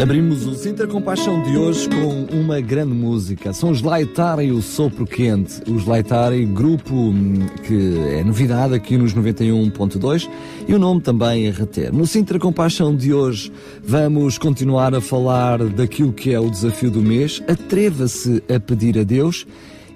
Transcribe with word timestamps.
Abrimos 0.00 0.46
o 0.46 0.54
Sintra 0.54 0.86
Compaixão 0.86 1.42
de 1.42 1.56
hoje 1.56 1.88
com 1.88 2.26
uma 2.36 2.60
grande 2.60 2.92
música. 2.92 3.54
São 3.54 3.70
os 3.70 3.80
Laitare 3.80 4.44
e 4.44 4.52
o 4.52 4.60
Sopro 4.60 5.06
Quente. 5.06 5.62
Os 5.70 5.86
Laitare, 5.86 6.44
grupo 6.44 6.94
hum, 6.94 7.46
que 7.64 7.98
é 8.10 8.22
novidade 8.22 8.74
aqui 8.74 8.98
nos 8.98 9.14
91.2 9.14 10.28
e 10.68 10.74
o 10.74 10.78
nome 10.78 11.00
também 11.00 11.46
é 11.46 11.50
reter. 11.50 11.94
No 11.94 12.06
Sintra 12.06 12.38
Compaixão 12.38 12.94
de 12.94 13.14
hoje 13.14 13.50
vamos 13.82 14.36
continuar 14.36 14.94
a 14.94 15.00
falar 15.00 15.64
daquilo 15.64 16.12
que 16.12 16.32
é 16.32 16.38
o 16.38 16.50
desafio 16.50 16.90
do 16.90 17.00
mês. 17.00 17.42
Atreva-se 17.48 18.42
a 18.54 18.60
pedir 18.60 18.98
a 18.98 19.02
Deus 19.02 19.46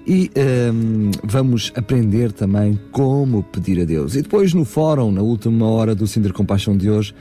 e 0.05 0.31
um, 0.73 1.11
vamos 1.23 1.71
aprender 1.75 2.31
também 2.31 2.79
como 2.91 3.43
pedir 3.43 3.79
a 3.79 3.85
Deus. 3.85 4.15
E 4.15 4.23
depois 4.23 4.51
no 4.51 4.65
fórum, 4.65 5.11
na 5.11 5.21
última 5.21 5.67
hora 5.67 5.93
do 5.93 6.07
Sintra 6.07 6.33
Compaixão 6.33 6.75
de 6.75 6.89
hoje, 6.89 7.13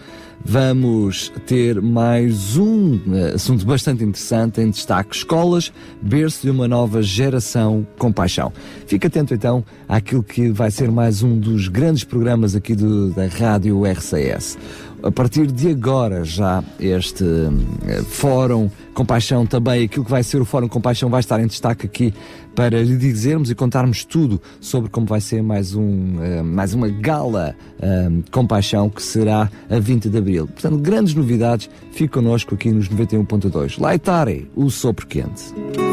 vamos 0.45 1.33
ter 1.47 1.80
mais 1.80 2.57
um 2.57 2.95
uh, 2.95 3.35
assunto 3.35 3.65
bastante 3.65 4.03
interessante 4.03 4.61
em 4.61 4.71
destaque: 4.71 5.17
escolas, 5.17 5.73
berço 6.01 6.43
de 6.43 6.51
uma 6.51 6.67
nova 6.67 7.03
geração 7.03 7.87
com 7.98 8.12
paixão. 8.12 8.53
Fica 8.87 9.09
atento 9.09 9.34
então 9.34 9.65
àquilo 9.89 10.23
que 10.23 10.51
vai 10.51 10.70
ser 10.70 10.91
mais 10.91 11.23
um 11.23 11.39
dos 11.39 11.69
grandes 11.69 12.05
programas 12.05 12.55
aqui 12.55 12.75
do, 12.75 13.11
da 13.11 13.27
Rádio 13.27 13.83
RCS 13.84 14.59
a 15.03 15.11
partir 15.11 15.47
de 15.47 15.70
agora 15.70 16.25
já 16.25 16.62
este 16.79 17.25
uh, 17.25 18.05
Fórum 18.05 18.70
Compaixão 18.95 19.47
também, 19.47 19.84
aquilo 19.84 20.05
que 20.05 20.11
vai 20.11 20.23
ser 20.23 20.41
o 20.41 20.45
Fórum 20.45 20.69
Compaixão 20.69 21.09
vai 21.09 21.20
estar 21.20 21.41
em 21.41 21.47
destaque 21.47 21.87
aqui 21.87 22.12
para 22.55 22.83
lhe 22.83 22.97
dizermos 22.97 23.51
e 23.51 23.55
contarmos 23.55 24.05
tudo 24.05 24.41
sobre 24.61 24.91
como 24.91 25.07
vai 25.07 25.20
ser 25.20 25.42
mais, 25.42 25.75
um, 25.75 26.17
uh, 26.17 26.45
mais 26.45 26.75
uma 26.75 26.89
gala 26.89 27.55
uh, 27.79 28.31
Compaixão 28.31 28.91
que 28.91 29.03
será 29.03 29.51
a 29.70 29.79
20 29.79 30.09
de 30.09 30.19
Abril. 30.19 30.47
Portanto, 30.47 30.79
grandes 30.79 31.14
novidades, 31.14 31.70
fique 31.92 32.09
connosco 32.09 32.55
aqui 32.55 32.70
nos 32.70 32.89
91.2. 32.89 33.81
Laitare, 33.81 34.51
o 34.55 34.70
sopro 34.70 35.07
quente. 35.07 35.45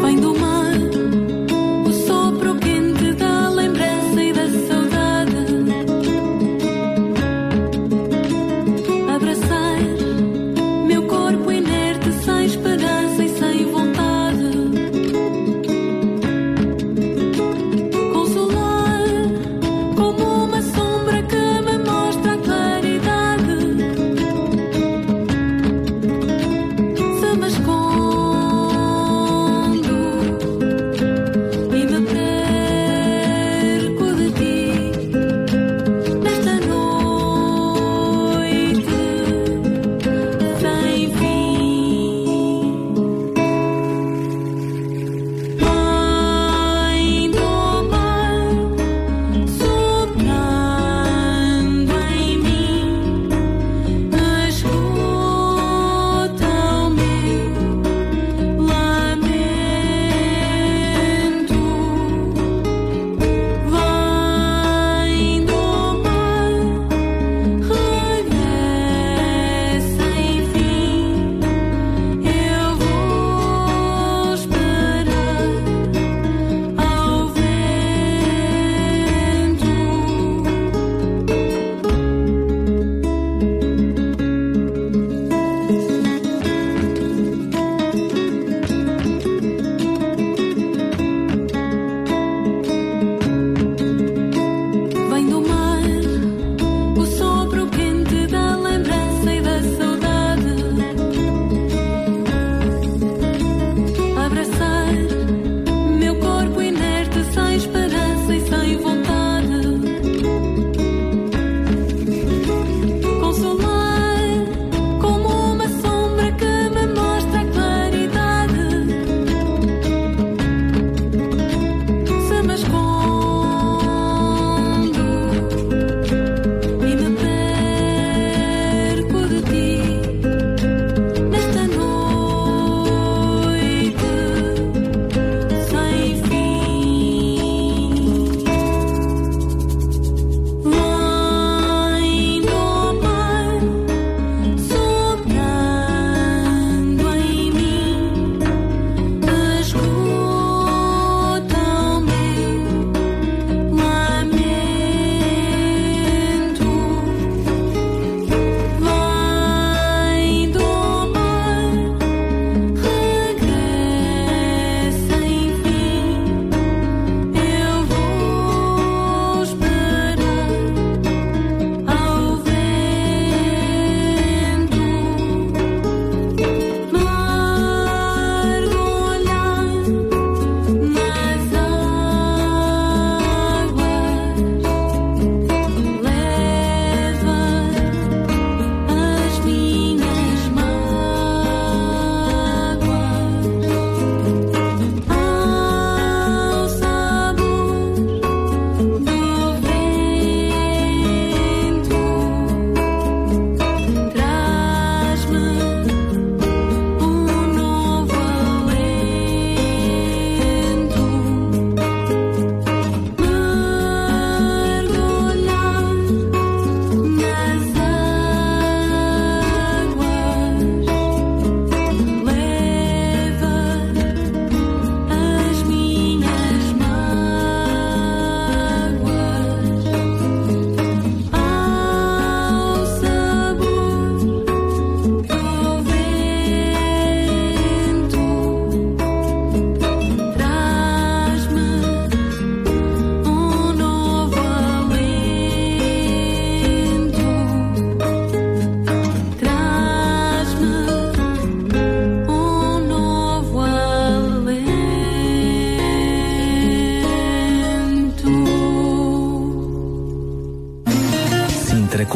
Vem 0.01 0.19
do 0.19 0.37
mar. 0.37 0.56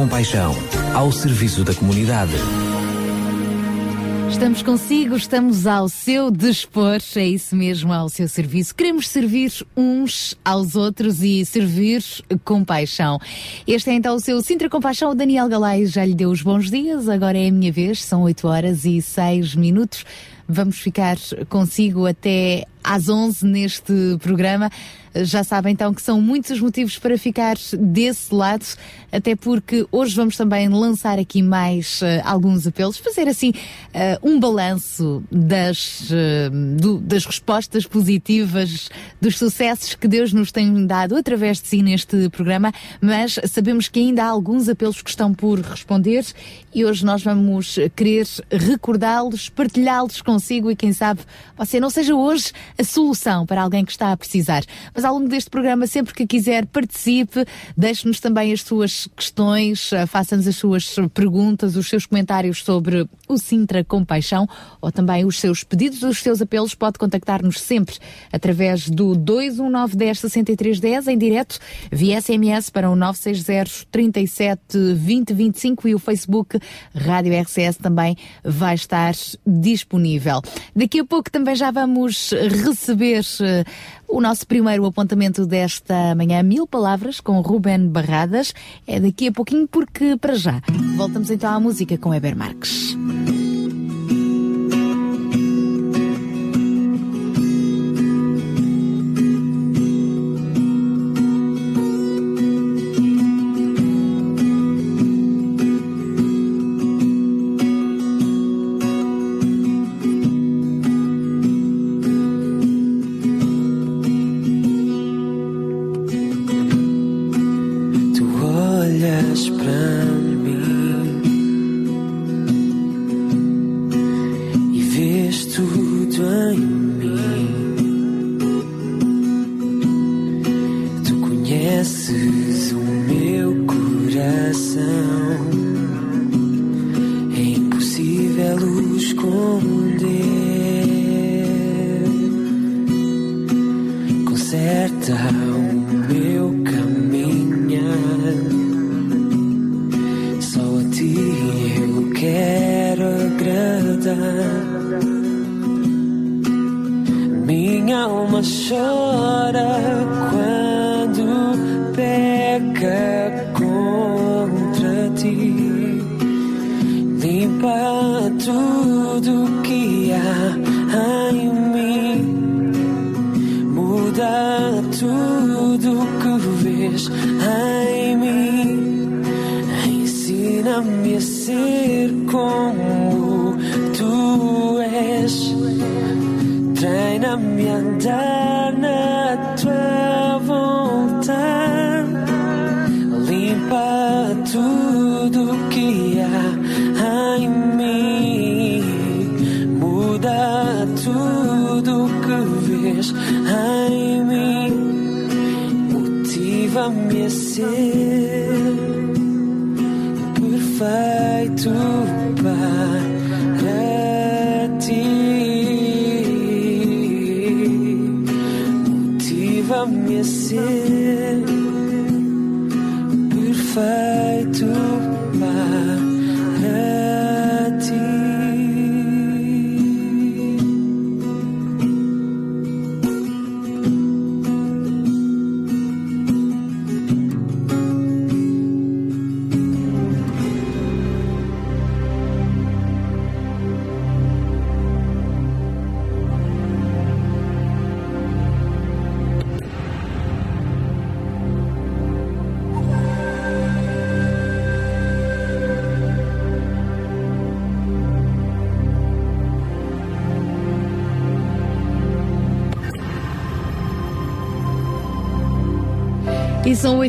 Compaixão, 0.02 0.52
ao 0.96 1.12
serviço 1.12 1.64
da 1.64 1.76
comunidade. 1.76 2.34
Estamos 4.32 4.64
consigo, 4.64 5.16
estamos 5.16 5.68
ao 5.68 5.88
seu 5.88 6.32
dispor, 6.32 6.98
é 7.16 7.28
isso 7.28 7.56
mesmo, 7.56 7.94
ao 7.94 8.10
seu 8.10 8.28
serviço. 8.28 8.74
Queremos 8.74 9.08
servir 9.08 9.52
uns 9.78 10.36
aos 10.44 10.76
outros 10.76 11.22
e 11.22 11.46
servir 11.46 12.04
com 12.44 12.66
paixão. 12.66 13.20
Este 13.68 13.92
é 13.92 13.94
então 13.94 14.16
o 14.16 14.20
seu 14.20 14.42
Sintra 14.42 14.68
Compaixão. 14.72 15.12
O 15.12 15.16
Daniel 15.16 15.48
Galay 15.48 15.86
já 15.86 16.04
lhe 16.04 16.16
deu 16.16 16.32
os 16.32 16.42
bons 16.42 16.72
dias, 16.72 17.08
agora 17.08 17.38
é 17.38 17.50
a 17.50 17.52
minha 17.52 17.72
vez, 17.72 18.04
são 18.04 18.24
8 18.24 18.48
horas 18.48 18.86
e 18.86 19.04
6 19.04 19.54
minutos. 19.54 20.04
Vamos 20.50 20.80
ficar 20.80 21.18
consigo 21.48 22.08
até 22.08 22.66
às 22.84 23.08
11 23.08 23.46
neste 23.46 23.94
programa. 24.20 24.72
Já 25.14 25.44
sabem 25.44 25.74
então 25.74 25.94
que 25.94 26.02
são 26.02 26.22
muitos 26.22 26.52
os 26.52 26.60
motivos 26.62 26.98
para 26.98 27.18
ficar 27.18 27.58
desse 27.78 28.34
lado, 28.34 28.66
até 29.12 29.36
porque 29.36 29.86
hoje 29.92 30.16
vamos 30.16 30.38
também 30.38 30.70
lançar 30.70 31.20
aqui 31.20 31.42
mais 31.42 32.02
uh, 32.02 32.06
alguns 32.24 32.66
apelos, 32.66 32.98
fazer 32.98 33.28
assim 33.28 33.50
uh, 33.50 34.28
um 34.28 34.40
balanço 34.40 35.24
das, 35.30 36.10
uh, 36.10 36.78
do, 36.78 36.98
das 37.00 37.26
respostas 37.26 37.86
positivas, 37.86 38.90
dos 39.20 39.38
sucessos 39.38 39.96
que 39.96 40.08
Deus 40.08 40.32
nos 40.32 40.52
tem 40.52 40.86
dado 40.86 41.16
através 41.16 41.62
de 41.62 41.68
si 41.68 41.82
neste 41.82 42.30
programa, 42.30 42.72
mas 43.02 43.38
sabemos 43.46 43.90
que 43.90 44.00
ainda 44.00 44.24
há 44.24 44.28
alguns 44.28 44.70
apelos 44.70 45.02
que 45.02 45.10
estão 45.10 45.34
por 45.34 45.60
responder 45.60 46.26
e 46.74 46.86
hoje 46.86 47.06
nós 47.06 47.22
vamos 47.22 47.78
querer 47.96 48.26
recordá-los, 48.50 49.50
partilhá-los 49.50 50.22
consigo 50.22 50.72
e 50.72 50.76
quem 50.76 50.94
sabe 50.94 51.22
você 51.58 51.80
não 51.80 51.90
seja 51.90 52.16
hoje 52.16 52.52
a 52.78 52.84
solução 52.84 53.46
para 53.46 53.62
alguém 53.62 53.84
que 53.84 53.92
está 53.92 54.12
a 54.12 54.18
precisar. 54.18 54.64
Mas 54.94 55.01
ao 55.06 55.14
longo 55.14 55.28
deste 55.28 55.50
programa, 55.50 55.88
sempre 55.88 56.14
que 56.14 56.26
quiser, 56.26 56.66
participe, 56.66 57.46
deixe-nos 57.78 58.20
também 58.20 58.54
as 58.54 58.62
suas 58.62 59.08
questões, 59.16 59.92
eh, 59.94 60.06
faça-nos 60.06 60.48
as 60.48 60.56
suas 60.56 60.96
perguntas, 61.14 61.76
os 61.76 61.88
seus 61.88 62.06
comentários 62.06 62.64
sobre 62.64 63.08
o 63.28 63.38
Sintra 63.38 63.84
Compaixão 63.84 64.48
ou 64.80 64.92
também 64.92 65.26
os 65.26 65.40
seus 65.40 65.64
pedidos, 65.64 66.04
os 66.04 66.20
seus 66.20 66.42
apelos. 66.42 66.76
Pode 66.76 66.98
contactar-nos 66.98 67.60
sempre 67.60 67.96
através 68.32 68.90
do 68.90 69.16
21910 69.16 70.20
6310 70.20 71.08
em 71.08 71.18
direto, 71.18 71.60
via 71.92 72.22
SMS 72.22 72.70
para 72.70 72.90
o 72.90 72.96
960 72.96 73.88
37 73.92 74.78
2025 74.78 75.88
e 75.88 75.96
o 75.96 76.00
Facebook 76.00 76.60
Rádio 76.96 77.40
RCS 77.40 77.78
também 77.78 78.18
vai 78.44 78.76
estar 78.76 79.14
disponível. 79.46 80.42
Daqui 80.76 81.00
a 81.00 81.06
pouco 81.06 81.32
também 81.32 81.56
já 81.56 81.72
vamos 81.72 82.32
receber 82.32 83.22
uh, 83.22 83.66
o 84.12 84.22
nosso 84.22 84.46
primeiro 84.46 84.86
apontamento 84.86 85.46
desta 85.46 86.14
manhã, 86.16 86.44
Mil 86.44 86.68
Palavras, 86.68 87.20
com 87.20 87.40
Ruben 87.42 87.88
Barradas. 87.88 88.54
É 88.86 89.00
daqui 89.00 89.28
a 89.28 89.32
pouquinho, 89.32 89.68
porque 89.68 90.18
para 90.18 90.36
já 90.36 90.62
voltamos 90.96 91.32
então 91.32 91.52
à 91.52 91.60
música 91.60 91.98
com 91.98 92.14
Eber 92.14 92.36
Marques. 92.36 92.96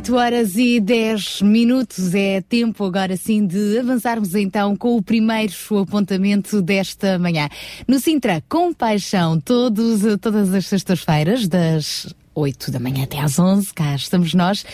8 0.02 0.16
horas 0.16 0.56
e 0.56 0.80
10 0.80 1.42
minutos. 1.42 2.12
É 2.12 2.40
tempo 2.40 2.84
agora 2.84 3.16
sim 3.16 3.46
de 3.46 3.78
avançarmos 3.78 4.34
então 4.34 4.74
com 4.74 4.96
o 4.96 5.02
primeiro 5.02 5.52
apontamento 5.80 6.60
desta 6.60 7.20
manhã. 7.20 7.48
No 7.86 8.00
Sintra, 8.00 8.42
com 8.48 8.72
paixão, 8.72 9.40
todos, 9.40 10.00
todas 10.20 10.52
as 10.52 10.66
sextas-feiras, 10.66 11.46
das 11.46 12.12
8 12.34 12.70
da 12.70 12.80
manhã 12.80 13.04
até 13.04 13.20
às 13.20 13.38
11, 13.38 13.72
cá 13.74 13.94
estamos 13.94 14.34
nós, 14.34 14.64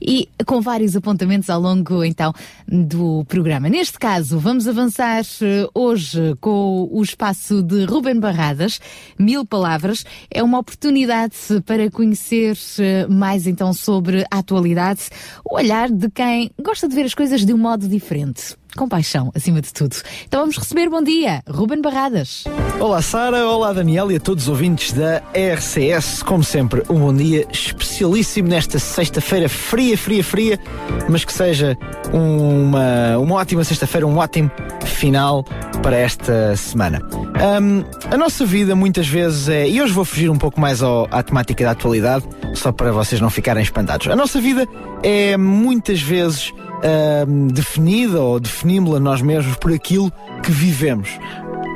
e 0.00 0.28
com 0.46 0.60
vários 0.60 0.96
apontamentos 0.96 1.50
ao 1.50 1.60
longo 1.60 2.04
então 2.04 2.32
do 2.66 3.24
programa. 3.26 3.68
Neste 3.68 3.98
caso, 3.98 4.38
vamos 4.38 4.66
avançar 4.68 5.22
uh, 5.22 5.70
hoje 5.74 6.36
com 6.40 6.88
o 6.90 7.02
espaço 7.02 7.62
de 7.62 7.84
Ruben 7.84 8.20
Barradas, 8.20 8.80
Mil 9.18 9.44
Palavras. 9.44 10.04
É 10.30 10.42
uma 10.42 10.58
oportunidade 10.58 11.36
para 11.66 11.90
conhecer 11.90 12.56
uh, 12.56 13.12
mais 13.12 13.46
então 13.46 13.72
sobre 13.72 14.24
a 14.30 14.38
atualidade, 14.38 15.02
o 15.44 15.56
olhar 15.56 15.90
de 15.90 16.08
quem 16.10 16.50
gosta 16.62 16.88
de 16.88 16.94
ver 16.94 17.04
as 17.04 17.14
coisas 17.14 17.44
de 17.44 17.52
um 17.52 17.58
modo 17.58 17.88
diferente 17.88 18.56
com 18.76 18.88
paixão, 18.88 19.30
acima 19.34 19.60
de 19.60 19.72
tudo. 19.72 19.96
Então 20.26 20.40
vamos 20.40 20.56
receber 20.56 20.88
bom 20.88 21.02
dia, 21.02 21.42
Ruben 21.48 21.80
Barradas. 21.80 22.44
Olá 22.80 23.02
Sara, 23.02 23.46
olá 23.46 23.72
Daniel 23.72 24.10
e 24.12 24.16
a 24.16 24.20
todos 24.20 24.44
os 24.44 24.48
ouvintes 24.48 24.92
da 24.92 25.22
RCS. 25.34 26.22
Como 26.22 26.44
sempre, 26.44 26.82
um 26.88 27.00
bom 27.00 27.14
dia 27.14 27.46
especialíssimo 27.50 28.48
nesta 28.48 28.78
sexta-feira 28.78 29.48
fria, 29.48 29.96
fria, 29.96 30.22
fria, 30.22 30.60
mas 31.08 31.24
que 31.24 31.32
seja 31.32 31.76
uma, 32.12 33.18
uma 33.18 33.34
ótima 33.36 33.64
sexta-feira, 33.64 34.06
um 34.06 34.18
ótimo 34.18 34.50
final 34.84 35.44
para 35.82 35.96
esta 35.96 36.56
semana. 36.56 37.00
Um, 37.12 37.84
a 38.12 38.16
nossa 38.16 38.44
vida 38.44 38.74
muitas 38.74 39.06
vezes 39.06 39.48
é, 39.48 39.68
e 39.68 39.80
hoje 39.80 39.92
vou 39.92 40.04
fugir 40.04 40.30
um 40.30 40.38
pouco 40.38 40.60
mais 40.60 40.82
ao, 40.82 41.08
à 41.10 41.22
temática 41.22 41.64
da 41.64 41.72
atualidade, 41.72 42.24
só 42.54 42.72
para 42.72 42.92
vocês 42.92 43.20
não 43.20 43.30
ficarem 43.30 43.62
espantados. 43.62 44.08
A 44.08 44.16
nossa 44.16 44.40
vida 44.40 44.66
é 45.02 45.36
muitas 45.36 46.00
vezes 46.00 46.52
uh, 46.78 47.52
definida 47.52 48.20
ou 48.20 48.40
definimos-la 48.40 49.00
nós 49.00 49.22
mesmos 49.22 49.56
por 49.56 49.72
aquilo 49.72 50.12
que 50.42 50.50
vivemos. 50.50 51.10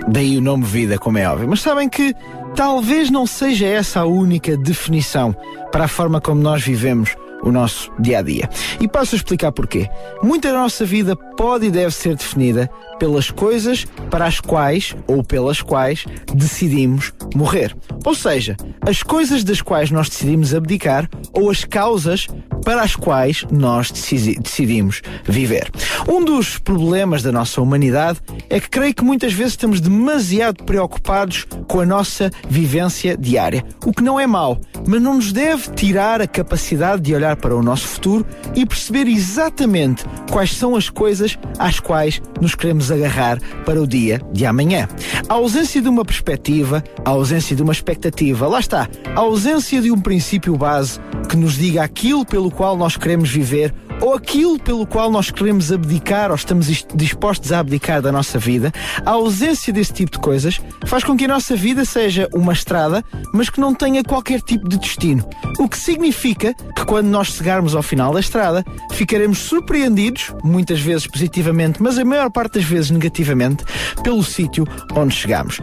Daí 0.08 0.36
o 0.36 0.40
nome 0.40 0.64
vida, 0.64 0.98
como 0.98 1.18
é 1.18 1.28
óbvio. 1.28 1.48
Mas 1.48 1.60
sabem 1.60 1.88
que 1.88 2.14
talvez 2.54 3.10
não 3.10 3.26
seja 3.26 3.66
essa 3.66 4.00
a 4.00 4.04
única 4.04 4.56
definição 4.56 5.34
para 5.70 5.84
a 5.84 5.88
forma 5.88 6.20
como 6.20 6.40
nós 6.40 6.62
vivemos 6.62 7.14
o 7.42 7.50
nosso 7.50 7.90
dia 7.98 8.18
a 8.18 8.22
dia. 8.22 8.48
E 8.80 8.88
passo 8.88 9.14
a 9.14 9.18
explicar 9.18 9.52
porquê. 9.52 9.88
Muita 10.22 10.52
da 10.52 10.58
nossa 10.58 10.84
vida 10.84 11.16
pode 11.16 11.66
e 11.66 11.70
deve 11.70 11.92
ser 11.92 12.16
definida 12.16 12.70
pelas 12.98 13.30
coisas 13.30 13.84
para 14.10 14.26
as 14.26 14.40
quais 14.40 14.94
ou 15.06 15.24
pelas 15.24 15.60
quais 15.60 16.04
decidimos 16.34 17.12
morrer. 17.34 17.74
Ou 18.04 18.14
seja, 18.14 18.56
as 18.80 19.02
coisas 19.02 19.42
das 19.42 19.60
quais 19.60 19.90
nós 19.90 20.08
decidimos 20.08 20.54
abdicar 20.54 21.08
ou 21.32 21.50
as 21.50 21.64
causas 21.64 22.28
para 22.64 22.82
as 22.82 22.94
quais 22.94 23.44
nós 23.50 23.90
decidimos 23.90 25.02
viver. 25.24 25.70
Um 26.08 26.24
dos 26.24 26.58
problemas 26.58 27.22
da 27.22 27.32
nossa 27.32 27.60
humanidade 27.60 28.20
é 28.48 28.60
que 28.60 28.68
creio 28.68 28.94
que 28.94 29.04
muitas 29.04 29.32
vezes 29.32 29.54
estamos 29.54 29.80
demasiado 29.80 30.64
preocupados 30.64 31.44
com 31.66 31.80
a 31.80 31.86
nossa 31.86 32.30
vivência 32.48 33.16
diária, 33.16 33.64
o 33.84 33.92
que 33.92 34.02
não 34.02 34.18
é 34.18 34.26
mau, 34.26 34.60
mas 34.86 35.02
não 35.02 35.16
nos 35.16 35.32
deve 35.32 35.70
tirar 35.72 36.20
a 36.20 36.26
capacidade 36.26 37.02
de 37.02 37.14
olhar 37.14 37.31
para 37.36 37.54
o 37.54 37.62
nosso 37.62 37.86
futuro 37.86 38.26
e 38.54 38.66
perceber 38.66 39.06
exatamente 39.06 40.04
quais 40.30 40.54
são 40.54 40.76
as 40.76 40.88
coisas 40.88 41.38
às 41.58 41.80
quais 41.80 42.20
nos 42.40 42.54
queremos 42.54 42.90
agarrar 42.90 43.38
para 43.64 43.80
o 43.80 43.86
dia 43.86 44.20
de 44.32 44.46
amanhã. 44.46 44.88
A 45.28 45.34
ausência 45.34 45.80
de 45.80 45.88
uma 45.88 46.04
perspectiva, 46.04 46.82
a 47.04 47.10
ausência 47.10 47.54
de 47.54 47.62
uma 47.62 47.72
expectativa, 47.72 48.46
lá 48.46 48.60
está, 48.60 48.88
a 49.14 49.20
ausência 49.20 49.80
de 49.80 49.90
um 49.90 50.00
princípio 50.00 50.56
base 50.56 51.00
que 51.28 51.36
nos 51.36 51.54
diga 51.54 51.82
aquilo 51.82 52.24
pelo 52.24 52.50
qual 52.50 52.76
nós 52.76 52.96
queremos 52.96 53.30
viver 53.30 53.74
ou 54.02 54.14
aquilo 54.14 54.58
pelo 54.58 54.84
qual 54.84 55.10
nós 55.12 55.30
queremos 55.30 55.70
abdicar 55.70 56.30
ou 56.30 56.34
estamos 56.34 56.66
dispostos 56.92 57.52
a 57.52 57.60
abdicar 57.60 58.02
da 58.02 58.10
nossa 58.10 58.36
vida, 58.36 58.72
a 59.06 59.10
ausência 59.12 59.72
desse 59.72 59.92
tipo 59.92 60.10
de 60.10 60.18
coisas 60.18 60.60
faz 60.86 61.04
com 61.04 61.16
que 61.16 61.24
a 61.24 61.28
nossa 61.28 61.54
vida 61.54 61.84
seja 61.84 62.28
uma 62.34 62.52
estrada, 62.52 63.04
mas 63.32 63.48
que 63.48 63.60
não 63.60 63.72
tenha 63.72 64.02
qualquer 64.02 64.40
tipo 64.40 64.68
de 64.68 64.76
destino. 64.76 65.24
O 65.58 65.68
que 65.68 65.78
significa 65.78 66.52
que 66.52 66.84
quando 66.84 67.06
nós 67.06 67.21
chegarmos 67.30 67.74
ao 67.74 67.82
final 67.82 68.12
da 68.12 68.20
estrada, 68.20 68.64
ficaremos 68.92 69.38
surpreendidos, 69.38 70.34
muitas 70.42 70.80
vezes 70.80 71.06
positivamente, 71.06 71.82
mas 71.82 71.98
a 71.98 72.04
maior 72.04 72.30
parte 72.30 72.54
das 72.54 72.64
vezes 72.64 72.90
negativamente, 72.90 73.64
pelo 74.02 74.22
sítio 74.22 74.66
onde 74.94 75.14
chegamos. 75.14 75.60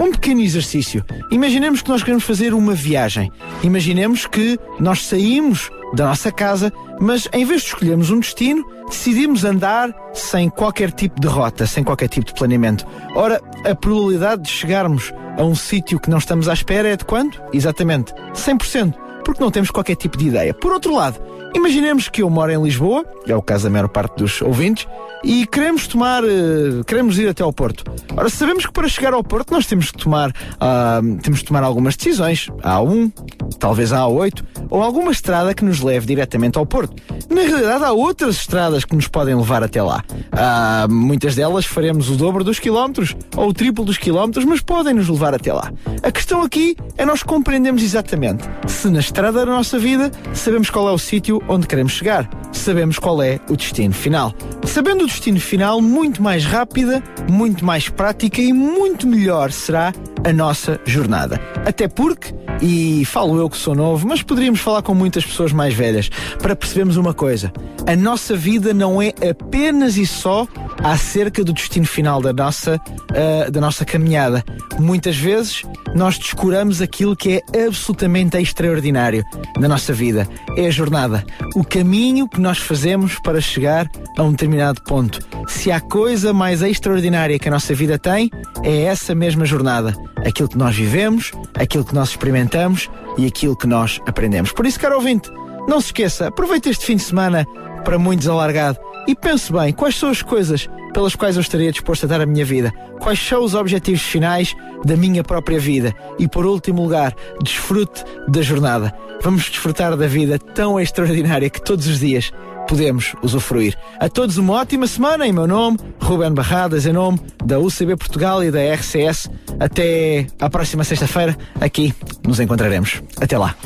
Um 0.00 0.10
pequeno 0.12 0.40
exercício. 0.40 1.04
Imaginemos 1.30 1.82
que 1.82 1.88
nós 1.88 2.02
queremos 2.02 2.24
fazer 2.24 2.54
uma 2.54 2.74
viagem. 2.74 3.30
Imaginemos 3.62 4.26
que 4.26 4.58
nós 4.78 5.04
saímos 5.04 5.70
da 5.94 6.06
nossa 6.06 6.30
casa, 6.30 6.72
mas 7.00 7.28
em 7.32 7.44
vez 7.44 7.62
de 7.62 7.68
escolhermos 7.68 8.10
um 8.10 8.20
destino, 8.20 8.64
decidimos 8.88 9.44
andar 9.44 9.94
sem 10.12 10.50
qualquer 10.50 10.90
tipo 10.90 11.20
de 11.20 11.26
rota, 11.26 11.66
sem 11.66 11.82
qualquer 11.82 12.08
tipo 12.08 12.26
de 12.26 12.34
planeamento. 12.34 12.86
Ora, 13.14 13.40
a 13.64 13.74
probabilidade 13.74 14.42
de 14.42 14.50
chegarmos 14.50 15.12
a 15.38 15.42
um 15.42 15.54
sítio 15.54 15.98
que 16.00 16.10
não 16.10 16.18
estamos 16.18 16.48
à 16.48 16.52
espera 16.52 16.88
é 16.88 16.96
de 16.96 17.04
quanto? 17.04 17.40
Exatamente, 17.52 18.12
100%, 18.34 18.94
porque 19.28 19.44
não 19.44 19.50
temos 19.50 19.70
qualquer 19.70 19.94
tipo 19.94 20.16
de 20.16 20.28
ideia. 20.28 20.54
Por 20.54 20.72
outro 20.72 20.94
lado, 20.94 21.20
imaginemos 21.54 22.08
que 22.08 22.22
eu 22.22 22.30
moro 22.30 22.52
em 22.52 22.62
Lisboa, 22.62 23.04
é 23.26 23.34
o 23.34 23.42
caso 23.42 23.64
da 23.64 23.70
maior 23.70 23.88
parte 23.88 24.16
dos 24.16 24.40
ouvintes, 24.42 24.86
e 25.24 25.46
queremos 25.46 25.86
tomar, 25.86 26.22
uh, 26.22 26.84
queremos 26.86 27.18
ir 27.18 27.28
até 27.28 27.42
ao 27.42 27.52
Porto. 27.52 27.84
Ora, 28.16 28.28
sabemos 28.28 28.66
que 28.66 28.72
para 28.72 28.88
chegar 28.88 29.12
ao 29.12 29.22
Porto 29.22 29.52
nós 29.52 29.66
temos 29.66 29.90
que 29.90 29.98
tomar, 29.98 30.30
uh, 30.30 31.20
temos 31.22 31.40
que 31.40 31.46
tomar 31.46 31.62
algumas 31.62 31.96
decisões. 31.96 32.48
A 32.62 32.76
A1, 32.76 33.12
talvez 33.58 33.92
a 33.92 34.00
A8, 34.00 34.44
ou 34.70 34.82
alguma 34.82 35.10
estrada 35.10 35.54
que 35.54 35.64
nos 35.64 35.80
leve 35.80 36.06
diretamente 36.06 36.58
ao 36.58 36.66
Porto. 36.66 36.94
Na 37.28 37.42
realidade, 37.42 37.84
há 37.84 37.92
outras 37.92 38.36
estradas 38.36 38.84
que 38.84 38.94
nos 38.94 39.08
podem 39.08 39.34
levar 39.34 39.62
até 39.62 39.82
lá. 39.82 40.04
Uh, 40.10 40.92
muitas 40.92 41.34
delas 41.34 41.66
faremos 41.66 42.10
o 42.10 42.16
dobro 42.16 42.44
dos 42.44 42.58
quilómetros 42.58 43.16
ou 43.36 43.48
o 43.48 43.52
triplo 43.52 43.84
dos 43.84 43.98
quilómetros, 43.98 44.44
mas 44.44 44.60
podem 44.60 44.94
nos 44.94 45.08
levar 45.08 45.34
até 45.34 45.52
lá. 45.52 45.72
A 46.02 46.12
questão 46.12 46.42
aqui 46.42 46.76
é 46.96 47.04
nós 47.04 47.22
compreendemos 47.22 47.82
exatamente 47.82 48.48
se 48.66 48.88
na 48.88 49.00
estrada 49.00 49.44
da 49.44 49.46
nossa 49.46 49.78
vida 49.78 50.10
sabemos 50.32 50.70
qual 50.70 50.88
é 50.88 50.92
o 50.92 50.98
sítio 50.98 51.42
onde 51.48 51.66
queremos 51.66 51.92
chegar, 51.92 52.28
sabemos 52.52 52.98
qual 52.98 53.22
é 53.22 53.40
o 53.48 53.56
destino 53.56 53.94
final. 53.94 54.34
Sabendo 54.64 55.06
destino 55.06 55.40
final, 55.40 55.80
muito 55.80 56.22
mais 56.22 56.44
rápida, 56.44 57.02
muito 57.30 57.64
mais 57.64 57.88
prática 57.88 58.40
e 58.40 58.52
muito 58.52 59.06
melhor 59.06 59.50
será 59.50 59.92
a 60.24 60.32
nossa 60.32 60.80
jornada. 60.84 61.40
Até 61.64 61.88
porque, 61.88 62.34
e 62.60 63.04
falo 63.04 63.38
eu 63.38 63.48
que 63.48 63.56
sou 63.56 63.74
novo, 63.74 64.06
mas 64.06 64.22
poderíamos 64.22 64.60
falar 64.60 64.82
com 64.82 64.94
muitas 64.94 65.24
pessoas 65.24 65.52
mais 65.52 65.74
velhas 65.74 66.08
para 66.40 66.56
percebermos 66.56 66.96
uma 66.96 67.14
coisa: 67.14 67.52
a 67.86 67.96
nossa 67.96 68.36
vida 68.36 68.74
não 68.74 69.00
é 69.00 69.12
apenas 69.28 69.96
e 69.96 70.06
só 70.06 70.46
acerca 70.82 71.44
do 71.44 71.52
destino 71.52 71.86
final 71.86 72.20
da 72.20 72.32
nossa, 72.32 72.76
uh, 72.76 73.50
da 73.50 73.60
nossa 73.60 73.84
caminhada. 73.84 74.44
Muitas 74.78 75.16
vezes 75.16 75.62
nós 75.94 76.18
descuramos 76.18 76.80
aquilo 76.80 77.16
que 77.16 77.42
é 77.52 77.64
absolutamente 77.64 78.36
extraordinário 78.36 79.24
na 79.58 79.68
nossa 79.68 79.92
vida. 79.92 80.28
É 80.56 80.66
a 80.66 80.70
jornada, 80.70 81.24
o 81.54 81.64
caminho 81.64 82.28
que 82.28 82.40
nós 82.40 82.58
fazemos 82.58 83.18
para 83.18 83.40
chegar 83.40 83.90
a 84.16 84.22
um 84.22 84.30
determinado 84.30 84.82
ponto. 84.82 85.20
Se 85.46 85.70
há 85.70 85.80
coisa 85.80 86.32
mais 86.32 86.62
extraordinária 86.62 87.38
que 87.38 87.48
a 87.48 87.50
nossa 87.50 87.74
vida 87.74 87.98
tem, 87.98 88.30
é 88.62 88.82
essa 88.82 89.14
mesma 89.14 89.44
jornada. 89.44 89.94
Aquilo 90.26 90.48
que 90.48 90.58
nós 90.58 90.76
vivemos, 90.76 91.32
aquilo 91.54 91.84
que 91.84 91.94
nós 91.94 92.10
experimentamos 92.10 92.90
e 93.16 93.26
aquilo 93.26 93.56
que 93.56 93.66
nós 93.66 94.00
aprendemos. 94.06 94.52
Por 94.52 94.66
isso, 94.66 94.78
caro 94.80 94.96
ouvinte, 94.96 95.30
não 95.68 95.80
se 95.80 95.86
esqueça, 95.86 96.28
aproveite 96.28 96.68
este 96.68 96.86
fim 96.86 96.96
de 96.96 97.02
semana 97.02 97.46
para 97.84 97.98
muitos 97.98 98.28
alargado 98.28 98.78
e 99.06 99.14
pense 99.14 99.52
bem 99.52 99.72
quais 99.72 99.96
são 99.96 100.10
as 100.10 100.22
coisas 100.22 100.68
pelas 100.92 101.14
quais 101.14 101.36
eu 101.36 101.42
estaria 101.42 101.70
disposto 101.70 102.04
a 102.04 102.08
dar 102.08 102.20
a 102.20 102.26
minha 102.26 102.44
vida, 102.44 102.72
quais 103.00 103.18
são 103.18 103.44
os 103.44 103.54
objetivos 103.54 104.02
finais 104.02 104.54
da 104.84 104.96
minha 104.96 105.22
própria 105.22 105.58
vida 105.58 105.94
e, 106.18 106.26
por 106.26 106.44
último 106.44 106.82
lugar, 106.82 107.14
desfrute 107.42 108.04
da 108.26 108.42
jornada. 108.42 108.94
Vamos 109.22 109.44
desfrutar 109.44 109.96
da 109.96 110.06
vida 110.06 110.38
tão 110.38 110.78
extraordinária 110.78 111.50
que 111.50 111.62
todos 111.62 111.86
os 111.86 111.98
dias 111.98 112.32
podemos 112.68 113.14
usufruir. 113.22 113.76
A 113.98 114.08
todos 114.08 114.36
uma 114.36 114.54
ótima 114.54 114.86
semana 114.86 115.26
em 115.26 115.32
meu 115.32 115.46
nome, 115.46 115.78
Ruben 116.00 116.32
Barradas, 116.32 116.84
em 116.86 116.92
nome 116.92 117.18
da 117.44 117.58
UCB 117.58 117.96
Portugal 117.96 118.44
e 118.44 118.50
da 118.50 118.60
RCS. 118.74 119.30
Até 119.58 120.26
à 120.38 120.50
próxima 120.50 120.84
sexta-feira, 120.84 121.36
aqui 121.60 121.94
nos 122.26 122.38
encontraremos. 122.38 123.02
Até 123.20 123.38
lá. 123.38 123.56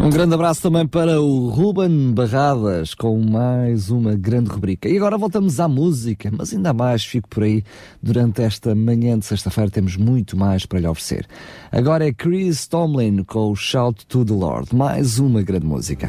Um 0.00 0.10
grande 0.10 0.32
abraço 0.32 0.62
também 0.62 0.86
para 0.86 1.20
o 1.20 1.48
Ruben 1.48 2.12
Barradas 2.12 2.94
com 2.94 3.18
mais 3.18 3.90
uma 3.90 4.14
grande 4.14 4.48
rubrica. 4.48 4.88
E 4.88 4.96
agora 4.96 5.18
voltamos 5.18 5.58
à 5.58 5.66
música, 5.66 6.30
mas 6.32 6.52
ainda 6.52 6.72
mais 6.72 7.04
fico 7.04 7.28
por 7.28 7.42
aí. 7.42 7.64
Durante 8.00 8.40
esta 8.42 8.74
manhã 8.74 9.18
de 9.18 9.26
sexta-feira 9.26 9.70
temos 9.70 9.96
muito 9.96 10.36
mais 10.36 10.64
para 10.64 10.78
lhe 10.78 10.86
oferecer. 10.86 11.26
Agora 11.72 12.06
é 12.06 12.12
Chris 12.12 12.66
Tomlin 12.66 13.24
com 13.24 13.50
o 13.50 13.56
Shout 13.56 14.06
to 14.06 14.24
the 14.24 14.32
Lord. 14.32 14.74
Mais 14.74 15.18
uma 15.18 15.42
grande 15.42 15.66
música. 15.66 16.08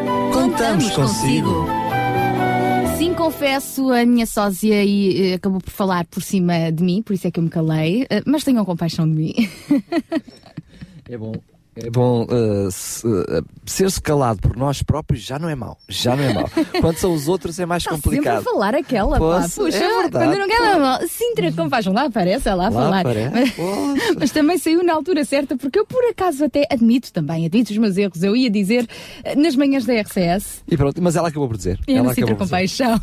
estamos 0.61 0.91
consigo. 0.91 1.65
Sim, 2.95 3.15
confesso, 3.15 3.91
a 3.91 4.05
minha 4.05 4.27
sósia 4.27 4.83
e, 4.83 5.31
eh, 5.31 5.33
acabou 5.33 5.59
por 5.59 5.71
falar 5.71 6.05
por 6.05 6.21
cima 6.21 6.71
de 6.71 6.83
mim, 6.83 7.01
por 7.01 7.13
isso 7.13 7.27
é 7.27 7.31
que 7.31 7.39
eu 7.39 7.43
me 7.43 7.49
calei, 7.49 8.05
eh, 8.11 8.21
mas 8.27 8.43
tenham 8.43 8.63
compaixão 8.63 9.09
de 9.09 9.15
mim. 9.15 9.33
bom 11.91 12.23
uh, 12.23 12.71
se, 12.71 13.05
uh, 13.05 13.45
ser-se 13.65 14.01
calado 14.01 14.39
por 14.41 14.55
nós 14.55 14.81
próprios 14.81 15.21
já 15.23 15.37
não 15.37 15.49
é 15.49 15.55
mau. 15.55 15.77
Já 15.87 16.15
não 16.15 16.23
é 16.23 16.33
mau. 16.33 16.49
Quando 16.81 16.97
são 16.97 17.13
os 17.13 17.27
outros 17.27 17.59
é 17.59 17.65
mais 17.65 17.83
complicado. 17.85 18.23
sempre 18.23 18.29
a 18.29 18.41
falar 18.41 18.75
aquela, 18.75 19.11
pá. 19.11 19.19
Posso? 19.19 19.61
Puxa, 19.61 19.77
É 19.77 20.01
verdade, 20.01 20.25
quando 20.25 20.37
não 20.39 20.47
quero 20.47 20.79
mal. 20.79 20.99
Sintra 21.07 21.51
Compaixão, 21.51 21.93
lá 21.93 22.05
aparece, 22.05 22.47
é 22.47 22.53
lá 22.53 22.67
a 22.67 22.69
Lá 22.69 22.81
falar. 22.81 23.03
Mas, 23.03 24.15
mas 24.17 24.31
também 24.31 24.57
saiu 24.57 24.83
na 24.83 24.93
altura 24.93 25.25
certa, 25.25 25.57
porque 25.57 25.79
eu 25.79 25.85
por 25.85 26.03
acaso 26.05 26.45
até 26.45 26.65
admito 26.71 27.11
também, 27.11 27.45
admito 27.45 27.71
os 27.71 27.77
meus 27.77 27.97
erros. 27.97 28.23
Eu 28.23 28.35
ia 28.35 28.49
dizer 28.49 28.87
eh, 29.23 29.35
nas 29.35 29.55
manhãs 29.55 29.85
da 29.85 29.93
RCS, 29.93 30.63
E 30.67 30.77
pronto, 30.77 31.01
mas 31.01 31.15
ela 31.15 31.27
acabou 31.27 31.47
por 31.47 31.57
dizer. 31.57 31.79
é 31.87 31.93
ela 31.93 32.13
Sintra 32.13 32.33
dizer. 32.33 32.37
Compaixão. 32.37 32.99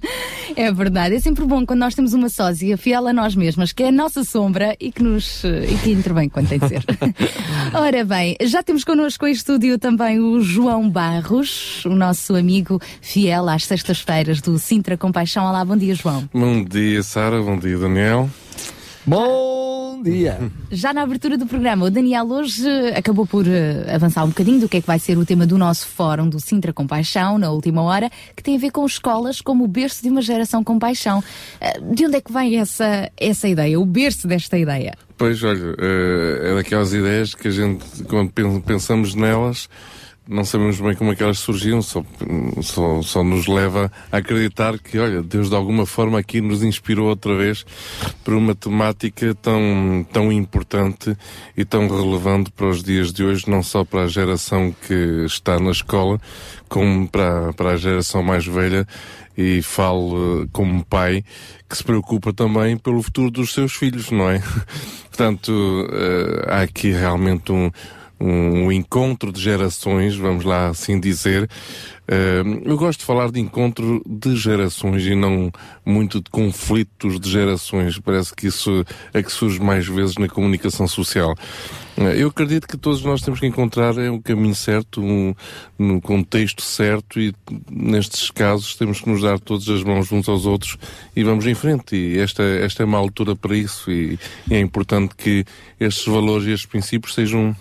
é 0.56 0.70
verdade. 0.72 1.14
É 1.16 1.20
sempre 1.20 1.44
bom 1.46 1.64
quando 1.64 1.80
nós 1.80 1.94
temos 1.94 2.12
uma 2.12 2.28
sósia 2.28 2.76
fiel 2.76 3.06
a 3.06 3.12
nós 3.12 3.34
mesmas, 3.34 3.72
que 3.72 3.82
é 3.82 3.88
a 3.88 3.92
nossa 3.92 4.24
sombra 4.24 4.76
e 4.80 4.92
que 4.92 5.02
nos 5.02 5.44
eh, 5.44 5.66
e 5.70 5.74
que 5.78 5.90
intervém 5.92 6.28
quando 6.28 6.48
tem 6.48 6.58
de 6.58 6.68
ser. 6.68 6.84
Ora 7.74 8.04
bem, 8.04 8.25
já 8.42 8.62
temos 8.62 8.82
connosco 8.82 9.26
em 9.26 9.32
estúdio 9.32 9.78
também 9.78 10.18
o 10.18 10.40
João 10.40 10.88
Barros, 10.88 11.84
o 11.84 11.90
nosso 11.90 12.34
amigo 12.34 12.80
fiel 13.00 13.48
às 13.48 13.64
sextas-feiras 13.64 14.40
do 14.40 14.58
Sintra 14.58 14.96
Compaixão. 14.96 15.44
Olá, 15.44 15.64
bom 15.64 15.76
dia, 15.76 15.94
João. 15.94 16.28
Bom 16.32 16.64
dia, 16.64 17.02
Sara. 17.02 17.40
Bom 17.42 17.58
dia, 17.58 17.78
Daniel. 17.78 18.30
Bom 19.06 20.02
dia! 20.02 20.50
Já 20.72 20.92
na 20.92 21.02
abertura 21.02 21.38
do 21.38 21.46
programa, 21.46 21.86
o 21.86 21.90
Daniel 21.90 22.26
hoje 22.26 22.68
acabou 22.96 23.24
por 23.24 23.46
eh, 23.46 23.86
avançar 23.94 24.24
um 24.24 24.28
bocadinho 24.28 24.58
do 24.58 24.68
que 24.68 24.78
é 24.78 24.80
que 24.80 24.86
vai 24.86 24.98
ser 24.98 25.16
o 25.16 25.24
tema 25.24 25.46
do 25.46 25.56
nosso 25.56 25.86
fórum 25.86 26.28
do 26.28 26.40
Sintra 26.40 26.72
Compaixão, 26.72 27.38
na 27.38 27.50
última 27.52 27.82
hora, 27.82 28.10
que 28.34 28.42
tem 28.42 28.56
a 28.56 28.58
ver 28.58 28.72
com 28.72 28.84
escolas 28.84 29.40
como 29.40 29.62
o 29.62 29.68
berço 29.68 30.02
de 30.02 30.10
uma 30.10 30.20
geração 30.20 30.64
com 30.64 30.76
paixão. 30.76 31.22
Eh, 31.60 31.80
De 31.80 32.04
onde 32.04 32.16
é 32.16 32.20
que 32.20 32.32
vem 32.32 32.58
essa, 32.58 33.08
essa 33.16 33.46
ideia, 33.46 33.78
o 33.78 33.86
berço 33.86 34.26
desta 34.26 34.58
ideia? 34.58 34.94
Pois, 35.18 35.42
olha, 35.42 35.74
eh, 35.78 36.50
é 36.50 36.54
daquelas 36.54 36.92
ideias 36.92 37.34
que 37.34 37.48
a 37.48 37.50
gente, 37.50 37.84
quando 38.04 38.30
pen- 38.30 38.60
pensamos 38.60 39.14
nelas, 39.14 39.66
não 40.28 40.44
sabemos 40.44 40.78
bem 40.78 40.94
como 40.94 41.12
é 41.12 41.16
que 41.16 41.22
elas 41.22 41.38
surgiam, 41.38 41.80
só, 41.80 42.04
só, 42.60 43.00
só 43.00 43.24
nos 43.24 43.46
leva 43.46 43.90
a 44.12 44.18
acreditar 44.18 44.78
que, 44.78 44.98
olha, 44.98 45.22
Deus 45.22 45.48
de 45.48 45.54
alguma 45.54 45.86
forma 45.86 46.18
aqui 46.18 46.40
nos 46.42 46.62
inspirou 46.62 47.08
outra 47.08 47.34
vez 47.34 47.64
para 48.24 48.36
uma 48.36 48.54
temática 48.54 49.34
tão, 49.40 50.04
tão 50.12 50.30
importante 50.30 51.16
e 51.56 51.64
tão 51.64 51.88
relevante 51.88 52.50
para 52.50 52.66
os 52.66 52.82
dias 52.82 53.10
de 53.10 53.24
hoje, 53.24 53.48
não 53.48 53.62
só 53.62 53.84
para 53.84 54.02
a 54.02 54.08
geração 54.08 54.74
que 54.86 55.24
está 55.24 55.58
na 55.58 55.70
escola, 55.70 56.20
como 56.68 57.08
para, 57.08 57.54
para 57.54 57.70
a 57.70 57.76
geração 57.76 58.22
mais 58.22 58.44
velha 58.44 58.86
e 59.36 59.60
falo 59.62 60.42
eh, 60.42 60.48
como 60.52 60.84
pai 60.84 61.24
que 61.68 61.76
se 61.76 61.84
preocupa 61.84 62.32
também 62.32 62.76
pelo 62.76 63.02
futuro 63.02 63.30
dos 63.30 63.52
seus 63.52 63.72
filhos, 63.72 64.10
não 64.10 64.30
é? 64.30 64.42
Portanto, 65.08 65.52
eh, 65.92 66.46
há 66.48 66.60
aqui 66.62 66.90
realmente 66.90 67.52
um, 67.52 67.70
um 68.18 68.72
encontro 68.72 69.30
de 69.30 69.40
gerações, 69.40 70.16
vamos 70.16 70.44
lá 70.44 70.68
assim 70.68 70.98
dizer. 70.98 71.48
Eu 72.64 72.76
gosto 72.76 73.00
de 73.00 73.04
falar 73.04 73.32
de 73.32 73.40
encontro 73.40 74.00
de 74.06 74.36
gerações 74.36 75.04
e 75.04 75.14
não 75.14 75.50
muito 75.84 76.22
de 76.22 76.30
conflitos 76.30 77.18
de 77.18 77.28
gerações. 77.28 77.98
Parece 77.98 78.32
que 78.34 78.46
isso 78.46 78.84
é 79.12 79.22
que 79.22 79.32
surge 79.32 79.60
mais 79.60 79.86
vezes 79.86 80.16
na 80.16 80.28
comunicação 80.28 80.86
social. 80.86 81.34
Eh, 81.96 82.22
Eu 82.22 82.28
acredito 82.28 82.68
que 82.68 82.76
todos 82.76 83.02
nós 83.02 83.22
temos 83.22 83.40
que 83.40 83.46
encontrar 83.46 83.98
eh, 83.98 84.08
o 84.08 84.20
caminho 84.20 84.54
certo, 84.54 85.02
um, 85.02 85.34
no 85.78 86.00
contexto 86.00 86.62
certo 86.62 87.18
e 87.20 87.34
nestes 87.70 88.30
casos 88.30 88.76
temos 88.76 89.00
que 89.00 89.08
nos 89.08 89.22
dar 89.22 89.40
todas 89.40 89.68
as 89.68 89.82
mãos 89.82 90.12
uns 90.12 90.28
aos 90.28 90.46
outros 90.46 90.78
e 91.14 91.24
vamos 91.24 91.44
em 91.46 91.54
frente. 91.54 91.96
E 91.96 92.18
esta, 92.18 92.42
esta 92.42 92.82
é 92.82 92.86
uma 92.86 92.98
altura 92.98 93.34
para 93.34 93.56
isso 93.56 93.90
e, 93.90 94.18
e 94.48 94.54
é 94.54 94.60
importante 94.60 95.14
que 95.16 95.44
estes 95.80 96.06
valores 96.06 96.46
e 96.46 96.52
estes 96.52 96.66
princípios 96.66 97.14
sejam 97.14 97.56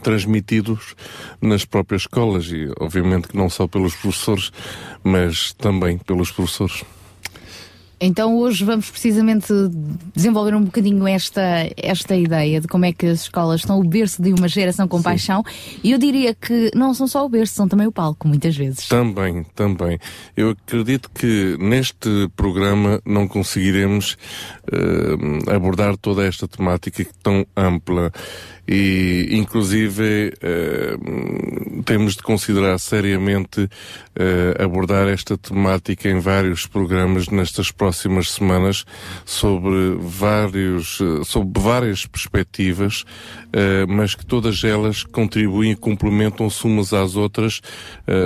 transmitidos 0.00 0.94
nas 1.40 1.64
próprias 1.64 2.02
escolas 2.02 2.46
e 2.46 2.70
obviamente 2.78 3.28
que 3.28 3.36
não 3.36 3.48
só 3.48 3.66
pelos 3.66 3.94
professores, 3.94 4.50
mas 5.02 5.52
também 5.54 5.98
pelos 5.98 6.30
professores. 6.30 6.82
Então 8.02 8.38
hoje 8.38 8.64
vamos 8.64 8.90
precisamente 8.90 9.52
desenvolver 10.16 10.54
um 10.54 10.64
bocadinho 10.64 11.06
esta, 11.06 11.70
esta 11.76 12.16
ideia 12.16 12.58
de 12.58 12.66
como 12.66 12.86
é 12.86 12.94
que 12.94 13.04
as 13.04 13.22
escolas 13.22 13.60
são 13.60 13.78
o 13.78 13.84
berço 13.84 14.22
de 14.22 14.32
uma 14.32 14.48
geração 14.48 14.88
com 14.88 15.02
paixão 15.02 15.44
e 15.84 15.92
eu 15.92 15.98
diria 15.98 16.34
que 16.34 16.70
não 16.74 16.94
são 16.94 17.06
só 17.06 17.26
o 17.26 17.28
berço, 17.28 17.52
são 17.52 17.68
também 17.68 17.86
o 17.86 17.92
palco, 17.92 18.26
muitas 18.26 18.56
vezes. 18.56 18.88
Também, 18.88 19.44
também. 19.54 19.98
Eu 20.34 20.50
acredito 20.50 21.10
que 21.10 21.58
neste 21.60 22.08
programa 22.34 23.02
não 23.04 23.28
conseguiremos 23.28 24.16
eh, 24.72 25.54
abordar 25.54 25.94
toda 25.98 26.26
esta 26.26 26.48
temática 26.48 27.04
tão 27.22 27.46
ampla 27.54 28.10
e, 28.70 29.26
inclusive, 29.32 30.32
eh, 30.40 30.96
temos 31.84 32.14
de 32.14 32.22
considerar 32.22 32.78
seriamente 32.78 33.68
eh, 34.14 34.62
abordar 34.62 35.08
esta 35.08 35.36
temática 35.36 36.08
em 36.08 36.20
vários 36.20 36.68
programas 36.68 37.26
nestas 37.28 37.72
próximas 37.72 38.30
semanas 38.30 38.84
sobre 39.24 39.96
vários, 39.98 41.00
eh, 41.00 41.24
sobre 41.24 41.60
várias 41.60 42.06
perspectivas, 42.06 43.04
mas 43.88 44.14
que 44.14 44.24
todas 44.24 44.62
elas 44.62 45.02
contribuem 45.02 45.72
e 45.72 45.76
complementam-se 45.76 46.64
umas 46.64 46.92
às 46.92 47.16
outras 47.16 47.60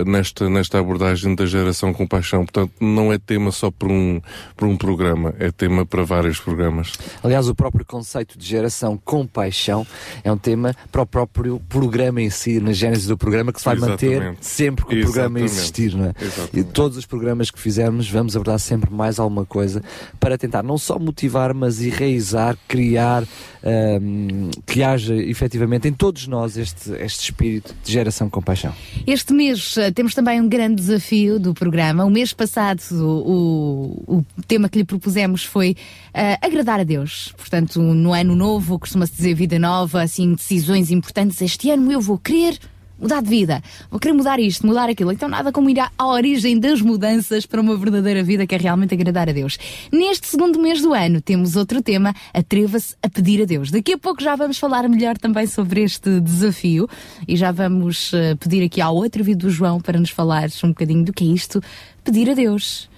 nesta, 0.06 0.50
nesta 0.50 0.78
abordagem 0.78 1.34
da 1.34 1.46
geração 1.46 1.94
com 1.94 2.06
paixão. 2.06 2.40
Portanto, 2.40 2.72
não 2.78 3.10
é 3.10 3.16
tema 3.18 3.50
só 3.50 3.70
para 3.70 3.88
um, 3.88 4.20
para 4.54 4.68
um 4.68 4.76
programa, 4.76 5.34
é 5.38 5.50
tema 5.50 5.86
para 5.86 6.02
vários 6.04 6.38
programas. 6.38 6.92
Aliás, 7.22 7.48
o 7.48 7.54
próprio 7.54 7.86
conceito 7.86 8.38
de 8.38 8.46
geração 8.46 9.00
com 9.02 9.26
paixão 9.26 9.86
é 10.22 10.30
um 10.30 10.33
tema 10.38 10.74
para 10.90 11.02
o 11.02 11.06
próprio 11.06 11.60
programa 11.68 12.20
em 12.20 12.30
si, 12.30 12.60
na 12.60 12.72
gênese 12.72 13.08
do 13.08 13.16
programa, 13.16 13.52
que 13.52 13.58
se 13.58 13.64
vai 13.64 13.76
manter 13.76 14.12
Exatamente. 14.12 14.46
sempre 14.46 14.86
que 14.86 15.00
o 15.00 15.02
programa 15.02 15.40
existir, 15.40 15.94
não 15.94 16.06
é? 16.06 16.14
Exatamente. 16.20 16.58
E 16.58 16.64
todos 16.64 16.96
os 16.96 17.06
programas 17.06 17.50
que 17.50 17.60
fizermos, 17.60 18.08
vamos 18.08 18.36
abordar 18.36 18.58
sempre 18.58 18.92
mais 18.92 19.18
alguma 19.18 19.44
coisa 19.44 19.82
para 20.18 20.38
tentar 20.38 20.62
não 20.62 20.78
só 20.78 20.98
motivar, 20.98 21.54
mas 21.54 21.80
enraizar, 21.80 22.56
criar, 22.68 23.24
ahm, 23.62 24.50
que 24.66 24.82
haja 24.82 25.14
efetivamente 25.14 25.88
em 25.88 25.92
todos 25.92 26.26
nós 26.26 26.56
este, 26.56 26.90
este 27.00 27.24
espírito 27.24 27.74
de 27.84 27.92
geração 27.92 28.28
com 28.28 28.42
paixão. 28.42 28.74
Este 29.06 29.32
mês 29.32 29.76
eh, 29.76 29.90
temos 29.90 30.14
também 30.14 30.40
um 30.40 30.48
grande 30.48 30.76
desafio 30.76 31.38
do 31.38 31.54
programa. 31.54 32.04
O 32.04 32.10
mês 32.10 32.32
passado 32.32 32.80
o, 32.92 34.02
o 34.18 34.24
tema 34.46 34.68
que 34.68 34.78
lhe 34.78 34.84
propusemos 34.84 35.44
foi 35.44 35.76
eh, 36.12 36.38
agradar 36.40 36.80
a 36.80 36.84
Deus. 36.84 37.32
Portanto, 37.36 37.80
no 37.80 38.12
ano 38.12 38.34
novo, 38.34 38.78
costuma-se 38.78 39.12
dizer 39.12 39.34
vida 39.34 39.58
nova, 39.58 40.02
assim, 40.02 40.23
decisões 40.32 40.90
importantes. 40.90 41.42
Este 41.42 41.70
ano 41.70 41.92
eu 41.92 42.00
vou 42.00 42.18
querer 42.18 42.58
mudar 42.98 43.20
de 43.20 43.28
vida, 43.28 43.62
vou 43.90 43.98
querer 43.98 44.14
mudar 44.14 44.38
isto, 44.38 44.66
mudar 44.66 44.88
aquilo. 44.88 45.12
Então 45.12 45.28
nada 45.28 45.52
como 45.52 45.68
ir 45.68 45.78
à, 45.80 45.90
à 45.98 46.06
origem 46.06 46.58
das 46.58 46.80
mudanças 46.80 47.44
para 47.44 47.60
uma 47.60 47.76
verdadeira 47.76 48.22
vida 48.22 48.46
que 48.46 48.54
é 48.54 48.58
realmente 48.58 48.94
agradar 48.94 49.28
a 49.28 49.32
Deus. 49.32 49.58
Neste 49.92 50.26
segundo 50.26 50.58
mês 50.58 50.80
do 50.80 50.94
ano 50.94 51.20
temos 51.20 51.56
outro 51.56 51.82
tema, 51.82 52.14
atreva-se 52.32 52.94
a 53.02 53.08
pedir 53.08 53.42
a 53.42 53.44
Deus. 53.44 53.70
Daqui 53.70 53.92
a 53.92 53.98
pouco 53.98 54.22
já 54.22 54.36
vamos 54.36 54.58
falar 54.58 54.88
melhor 54.88 55.18
também 55.18 55.46
sobre 55.46 55.82
este 55.82 56.20
desafio 56.20 56.88
e 57.26 57.36
já 57.36 57.50
vamos 57.52 58.12
eh, 58.14 58.34
pedir 58.36 58.64
aqui 58.64 58.80
ao 58.80 58.94
outro 58.94 59.22
vídeo 59.22 59.48
do 59.48 59.50
João 59.50 59.80
para 59.80 59.98
nos 59.98 60.10
falar 60.10 60.48
um 60.62 60.68
bocadinho 60.68 61.04
do 61.04 61.12
que 61.12 61.24
é 61.24 61.28
isto, 61.28 61.60
pedir 62.02 62.30
a 62.30 62.34
Deus. 62.34 62.88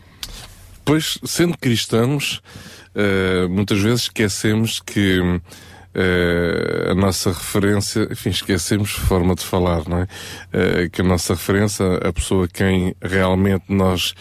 Pois, 0.85 1.19
sendo 1.25 1.59
cristãos, 1.59 2.41
eh, 2.95 3.49
muitas 3.49 3.81
vezes 3.81 4.03
esquecemos 4.03 4.79
que 4.79 5.21
eh, 5.99 6.91
a 6.91 6.95
nossa 6.95 7.31
referência, 7.31 8.07
enfim, 8.11 8.29
esquecemos 8.29 8.91
forma 8.91 9.35
de 9.35 9.43
falar, 9.43 9.89
não 9.89 10.03
é? 10.03 10.07
Eh, 10.53 10.89
que 10.91 11.01
a 11.01 11.05
nossa 11.05 11.33
referência, 11.33 11.87
a 12.07 12.13
pessoa 12.13 12.47
quem 12.47 12.95
realmente 13.01 13.65
nós, 13.71 14.15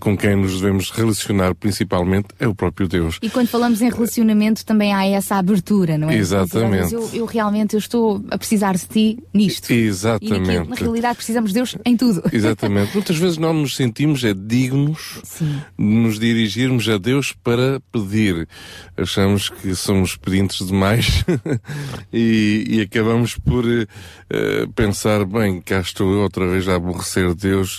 com 0.00 0.16
quem 0.16 0.36
nos 0.36 0.60
devemos 0.60 0.90
relacionar 0.90 1.54
principalmente, 1.54 2.28
é 2.38 2.48
o 2.48 2.54
próprio 2.54 2.88
Deus. 2.88 3.18
E 3.22 3.28
quando 3.28 3.48
falamos 3.48 3.82
em 3.82 3.90
relacionamento 3.90 4.64
também 4.64 4.94
há 4.94 5.06
essa 5.06 5.36
abertura, 5.36 5.98
não 5.98 6.10
é? 6.10 6.16
Exatamente. 6.16 6.94
Eu, 6.94 7.10
eu 7.12 7.24
realmente 7.26 7.74
eu 7.74 7.78
estou 7.78 8.24
a 8.30 8.38
precisar 8.38 8.76
de 8.76 8.86
ti 8.86 9.18
nisto. 9.32 9.70
Exatamente. 9.70 10.48
naquilo, 10.48 10.68
na 10.68 10.76
realidade 10.76 11.16
precisamos 11.16 11.50
de 11.50 11.54
Deus 11.54 11.76
em 11.84 11.96
tudo. 11.96 12.22
Exatamente. 12.32 12.94
Muitas 12.94 13.16
vezes 13.16 13.38
não 13.38 13.52
nos 13.52 13.76
sentimos 13.76 14.24
é 14.24 14.32
dignos 14.34 15.20
Sim. 15.24 15.60
de 15.78 15.84
nos 15.84 16.18
dirigirmos 16.18 16.88
a 16.88 16.98
Deus 16.98 17.32
para 17.44 17.80
pedir. 17.92 18.48
Achamos 18.96 19.48
que 19.48 19.74
somos 19.74 20.16
pedintes 20.16 20.66
demais 20.66 21.24
e, 22.12 22.64
e 22.68 22.80
acabamos 22.80 23.36
por 23.36 23.64
eh, 23.66 24.66
pensar, 24.74 25.24
bem, 25.24 25.60
cá 25.60 25.80
estou 25.80 26.12
eu 26.12 26.20
outra 26.20 26.48
vez 26.48 26.68
a 26.68 26.76
aborrecer 26.76 27.34
Deus. 27.34 27.78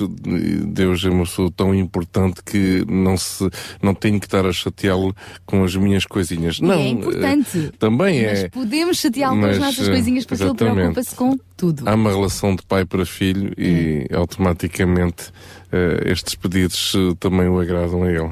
Deus 0.65 1.04
é 1.04 1.10
uma 1.10 1.24
pessoa 1.24 1.46
tão 1.49 1.73
importante 1.73 2.41
que 2.43 2.86
não 2.88 3.17
se, 3.17 3.49
não 3.81 3.93
tenho 3.93 4.19
que 4.19 4.25
estar 4.25 4.45
a 4.45 4.51
chateá-lo 4.51 5.15
com 5.45 5.63
as 5.63 5.75
minhas 5.75 6.05
coisinhas. 6.05 6.60
Não. 6.60 6.73
é 6.73 6.88
importante. 6.88 7.71
também 7.79 8.25
Mas 8.25 8.43
é. 8.43 8.49
podemos 8.49 8.97
chateá-lo 8.97 9.39
com 9.39 9.45
as 9.45 9.60
nossas 9.60 9.88
eh, 9.88 9.91
coisinhas 9.91 10.25
porque 10.25 10.43
ele 10.43 10.49
exatamente. 10.49 10.75
preocupa-se 10.75 11.15
com 11.15 11.38
tudo. 11.55 11.88
Há 11.88 11.95
uma 11.95 12.12
relação 12.12 12.55
de 12.55 12.63
pai 12.63 12.86
para 12.86 13.05
filho 13.05 13.53
e 13.57 14.07
automaticamente 14.13 15.31
eh, 15.71 16.12
estes 16.12 16.36
pedidos 16.36 16.93
eh, 16.95 17.15
também 17.19 17.47
o 17.47 17.60
agradam 17.60 18.03
a 18.03 18.12
ele. 18.12 18.31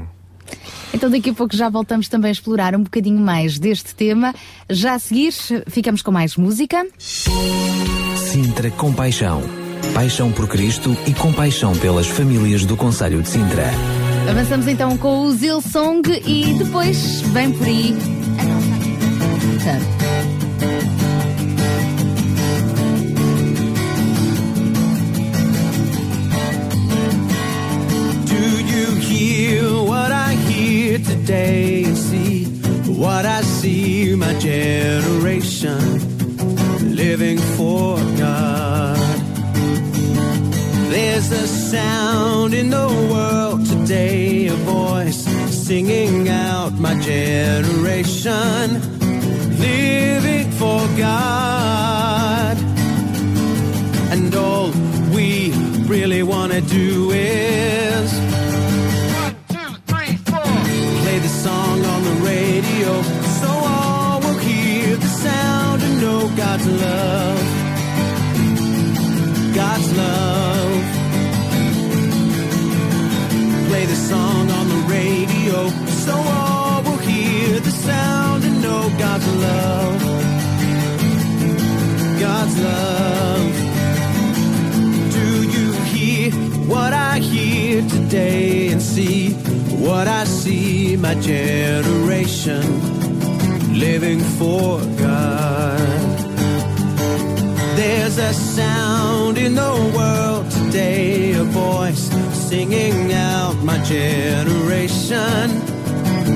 Então 0.93 1.09
daqui 1.09 1.31
a 1.31 1.33
pouco 1.33 1.55
já 1.55 1.69
voltamos 1.69 2.07
também 2.07 2.29
a 2.29 2.31
explorar 2.31 2.75
um 2.75 2.83
bocadinho 2.83 3.19
mais 3.19 3.59
deste 3.59 3.95
tema. 3.95 4.33
Já 4.69 4.93
a 4.93 4.99
seguir, 4.99 5.33
ficamos 5.67 6.01
com 6.01 6.11
mais 6.11 6.37
música. 6.37 6.85
Sintra 6.97 8.71
Compaixão. 8.71 9.64
Paixão 9.93 10.31
por 10.31 10.47
Cristo 10.47 10.95
e 11.05 11.13
compaixão 11.13 11.75
pelas 11.75 12.07
famílias 12.07 12.65
do 12.65 12.75
Conselho 12.75 13.21
de 13.21 13.29
Sintra. 13.29 13.69
Avançamos 14.29 14.67
então 14.67 14.97
com 14.97 15.21
o 15.21 15.31
Zil 15.31 15.61
Song 15.61 16.01
e 16.25 16.53
depois 16.53 17.21
vem 17.21 17.51
por 17.51 17.65
aí 17.67 17.95
a 18.39 18.43
nossa 18.43 18.75
vida. 18.83 18.95
Do 28.25 28.35
you 28.65 28.95
hear 28.99 29.63
what 29.83 30.11
I 30.11 30.33
hear 30.49 30.99
today 30.99 31.85
and 31.85 31.95
see 31.95 32.45
what 32.87 33.25
I 33.25 33.41
see? 33.43 34.15
My 34.15 34.33
generation 34.39 35.79
living 36.95 37.37
for 37.37 37.97
God. 38.17 38.94
There's 40.95 41.29
a 41.29 41.45
sound 41.45 42.53
in 42.53 42.69
the 42.69 42.87
world 43.11 43.65
today, 43.65 44.47
a 44.47 44.53
voice 44.53 45.25
singing 45.67 46.29
out 46.29 46.71
my 46.79 46.97
generation 47.01 48.69
living 49.59 50.51
for 50.51 50.79
God. 50.97 52.57
And 54.13 54.33
all 54.35 54.71
we 55.13 55.51
really 55.85 56.23
want 56.23 56.53
to 56.53 56.61
do 56.61 57.11
is 57.11 58.13
one, 59.19 59.35
two, 59.49 59.75
three, 59.87 60.15
four. 60.15 60.43
Play 61.03 61.19
the 61.19 61.33
song 61.43 61.83
on 61.83 62.03
the 62.05 62.15
radio 62.23 63.01
so 63.41 63.49
all 63.49 64.21
will 64.21 64.37
hear 64.37 64.95
the 64.95 65.07
sound 65.07 65.83
and 65.83 65.99
know 65.99 66.29
God's 66.37 66.67
love. 66.67 67.34
Song 74.09 74.51
on 74.51 74.65
the 74.69 74.81
radio 74.97 75.69
so 76.05 76.13
all 76.13 76.83
will 76.83 77.01
hear 77.09 77.59
the 77.59 77.71
sound 77.71 78.43
and 78.43 78.61
know 78.61 78.83
God's 78.99 79.27
love. 79.47 80.01
God's 82.19 82.57
love. 82.69 83.53
Do 85.17 85.27
you 85.55 85.67
hear 85.93 86.31
what 86.71 86.93
I 86.93 87.17
hear 87.17 87.81
today 87.89 88.71
and 88.71 88.81
see 88.81 89.33
what 89.87 90.07
I 90.07 90.23
see? 90.25 90.97
My 90.97 91.15
generation 91.15 92.63
living 93.73 94.19
for 94.37 94.79
God. 95.05 96.15
There's 97.75 98.17
a 98.17 98.33
sound 98.33 99.37
in 99.37 99.55
the 99.55 99.73
world 99.97 100.45
today, 100.51 101.33
a 101.33 101.43
voice 101.43 102.24
singing 102.55 103.11
out 103.11 103.55
my 103.69 103.77
generation 103.83 105.49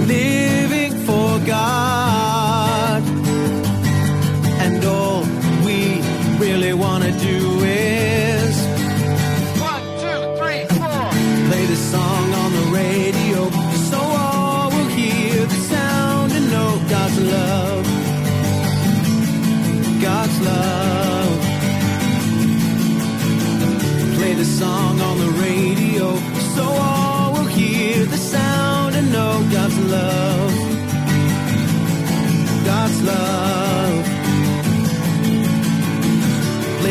living 0.05 0.93
for 1.07 1.29
God. 1.47 3.01
And 4.65 4.83
all 4.83 5.21
we 5.65 5.79
really 6.43 6.73
want 6.73 7.05
to 7.05 7.13
do 7.29 7.38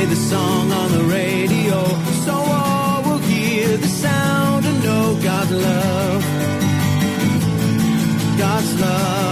the 0.09 0.16
song 0.16 0.73
on 0.73 0.90
the 0.92 1.05
radio 1.05 1.85
so 2.25 2.33
all 2.33 3.03
will 3.03 3.18
hear 3.18 3.77
the 3.77 3.87
sound 3.87 4.64
and 4.64 4.83
know 4.83 5.18
God's 5.23 5.53
love. 5.53 6.25
God's 8.38 8.81
love. 8.81 9.28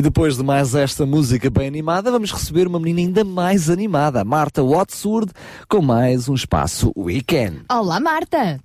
E 0.00 0.02
depois 0.02 0.38
de 0.38 0.42
mais 0.42 0.74
esta 0.74 1.04
música 1.04 1.50
bem 1.50 1.68
animada, 1.68 2.10
vamos 2.10 2.32
receber 2.32 2.66
uma 2.66 2.80
menina 2.80 3.00
ainda 3.00 3.22
mais 3.22 3.68
animada, 3.68 4.24
Marta 4.24 4.64
Watsworth, 4.64 5.28
com 5.68 5.82
mais 5.82 6.26
um 6.26 6.34
espaço 6.34 6.90
Weekend. 6.96 7.64
Olá, 7.70 8.00
Marta! 8.00 8.58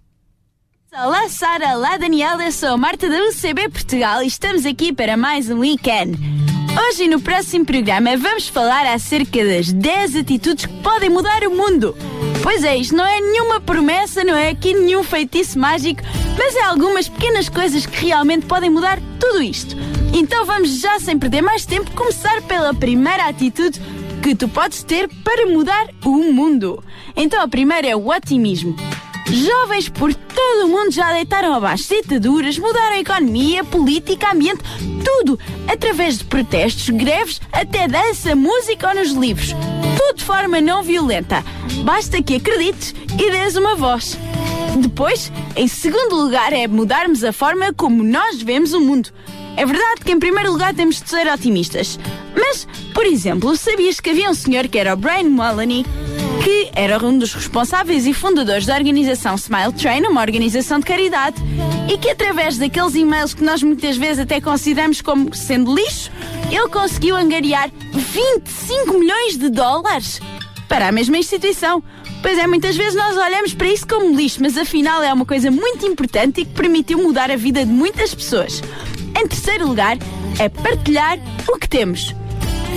Olá 0.94 1.28
Sara, 1.28 1.76
olá 1.76 1.98
Daniela, 1.98 2.42
eu 2.42 2.54
sou 2.54 2.70
a 2.70 2.78
Marta 2.78 3.10
da 3.10 3.18
UCB 3.18 3.68
Portugal 3.68 4.24
e 4.24 4.28
estamos 4.28 4.66
aqui 4.66 4.94
para 4.94 5.18
mais 5.18 5.50
um 5.50 5.60
weekend. 5.60 6.18
Hoje 6.78 7.08
no 7.08 7.22
próximo 7.22 7.66
programa 7.66 8.18
vamos 8.18 8.50
falar 8.50 8.86
acerca 8.86 9.46
das 9.46 9.72
10 9.72 10.18
atitudes 10.18 10.66
que 10.66 10.74
podem 10.82 11.10
mudar 11.10 11.42
o 11.44 11.56
mundo. 11.56 11.96
Pois 12.44 12.66
é, 12.66 12.76
isto 12.76 12.96
não 12.96 13.06
é 13.06 13.22
nenhuma 13.22 13.62
promessa, 13.62 14.26
não 14.26 14.36
é 14.36 14.50
aqui 14.50 14.74
nenhum 14.74 15.02
feitiço 15.02 15.58
mágico, 15.58 16.02
mas 16.38 16.54
é 16.54 16.64
algumas 16.64 17.08
pequenas 17.08 17.48
coisas 17.48 17.86
que 17.86 18.06
realmente 18.06 18.46
podem 18.46 18.70
mudar 18.70 19.00
tudo 19.20 19.42
isto. 19.42 19.76
Então 20.14 20.46
vamos 20.46 20.82
já 20.82 21.00
sem 21.00 21.18
perder 21.18 21.42
mais 21.42 21.66
tempo 21.66 21.92
começar 21.92 22.42
pela 22.42 22.74
primeira 22.74 23.30
atitude 23.30 23.80
que 24.22 24.36
tu 24.36 24.50
podes 24.50 24.84
ter 24.84 25.08
para 25.24 25.46
mudar 25.46 25.88
o 26.04 26.34
mundo. 26.34 26.84
Então 27.16 27.42
a 27.42 27.48
primeira 27.48 27.88
é 27.88 27.96
o 27.96 28.10
otimismo. 28.10 28.76
Jovens 29.28 29.90
por 29.90 30.14
todo 30.14 30.66
o 30.66 30.70
mundo 30.70 30.92
já 30.92 31.12
deitaram 31.12 31.54
abaixo 31.54 31.90
ditaduras, 31.90 32.58
mudaram 32.58 32.96
a 32.96 33.00
economia, 33.00 33.64
política, 33.64 34.32
ambiente, 34.32 34.64
tudo, 35.04 35.40
através 35.68 36.20
de 36.20 36.26
protestos, 36.26 36.90
greves, 36.90 37.42
até 37.52 37.88
dança, 37.88 38.36
música 38.36 38.90
ou 38.90 38.96
nos 38.96 39.12
livros. 39.12 39.54
Tudo 39.98 40.18
de 40.18 40.24
forma 40.24 40.62
não 40.62 40.84
violenta. 40.84 41.44
Basta 41.84 42.22
que 42.22 42.36
acredites 42.36 42.94
e 43.14 43.32
dês 43.32 43.56
uma 43.56 43.76
voz. 43.76 44.18
Depois, 44.78 45.32
em 45.56 45.68
segundo 45.68 46.16
lugar, 46.16 46.54
é 46.54 46.68
mudarmos 46.68 47.24
a 47.24 47.34
forma 47.34 47.74
como 47.74 48.04
nós 48.04 48.42
vemos 48.42 48.74
o 48.74 48.80
mundo. 48.80 49.10
É 49.58 49.66
verdade 49.66 50.02
que 50.04 50.12
em 50.12 50.20
primeiro 50.20 50.52
lugar 50.52 50.74
temos 50.74 51.02
de 51.02 51.10
ser 51.10 51.28
otimistas. 51.28 51.98
Mas, 52.36 52.68
por 52.94 53.06
exemplo, 53.06 53.56
sabias 53.56 54.00
que 54.00 54.10
havia 54.10 54.30
um 54.30 54.34
senhor 54.34 54.68
que 54.68 54.78
era 54.78 54.94
o 54.94 54.98
Brian 54.98 55.30
Mullaney, 55.30 55.86
que 56.46 56.70
era 56.76 57.04
um 57.04 57.18
dos 57.18 57.34
responsáveis 57.34 58.06
e 58.06 58.14
fundadores 58.14 58.68
da 58.68 58.76
organização 58.76 59.34
Smile 59.34 59.74
Train, 59.74 60.04
uma 60.04 60.22
organização 60.22 60.78
de 60.78 60.86
caridade, 60.86 61.38
e 61.92 61.98
que 61.98 62.08
através 62.08 62.60
daqueles 62.60 62.94
e-mails 62.94 63.34
que 63.34 63.44
nós 63.44 63.64
muitas 63.64 63.98
vezes 63.98 64.20
até 64.20 64.40
consideramos 64.40 65.02
como 65.02 65.34
sendo 65.34 65.74
lixo, 65.74 66.12
ele 66.52 66.70
conseguiu 66.70 67.16
angariar 67.16 67.72
25 67.92 68.94
milhões 68.94 69.40
de 69.40 69.50
dólares 69.50 70.22
para 70.68 70.90
a 70.90 70.92
mesma 70.92 71.18
instituição. 71.18 71.84
Pois 72.22 72.38
é, 72.38 72.46
muitas 72.46 72.78
vezes 72.78 72.94
nós 72.94 73.18
olhamos 73.18 73.56
para 73.56 73.68
isso 73.68 73.88
como 73.88 74.16
lixo, 74.16 74.40
mas 74.40 74.56
afinal 74.56 75.02
é 75.02 75.12
uma 75.12 75.26
coisa 75.26 75.50
muito 75.50 75.84
importante 75.88 76.42
e 76.42 76.46
que 76.46 76.54
permitiu 76.54 77.00
mudar 77.00 77.32
a 77.32 77.36
vida 77.36 77.66
de 77.66 77.72
muitas 77.72 78.14
pessoas. 78.14 78.62
Em 79.20 79.28
terceiro 79.28 79.68
lugar, 79.68 79.98
é 80.38 80.48
partilhar 80.48 81.18
o 81.48 81.58
que 81.58 81.68
temos. 81.68 82.14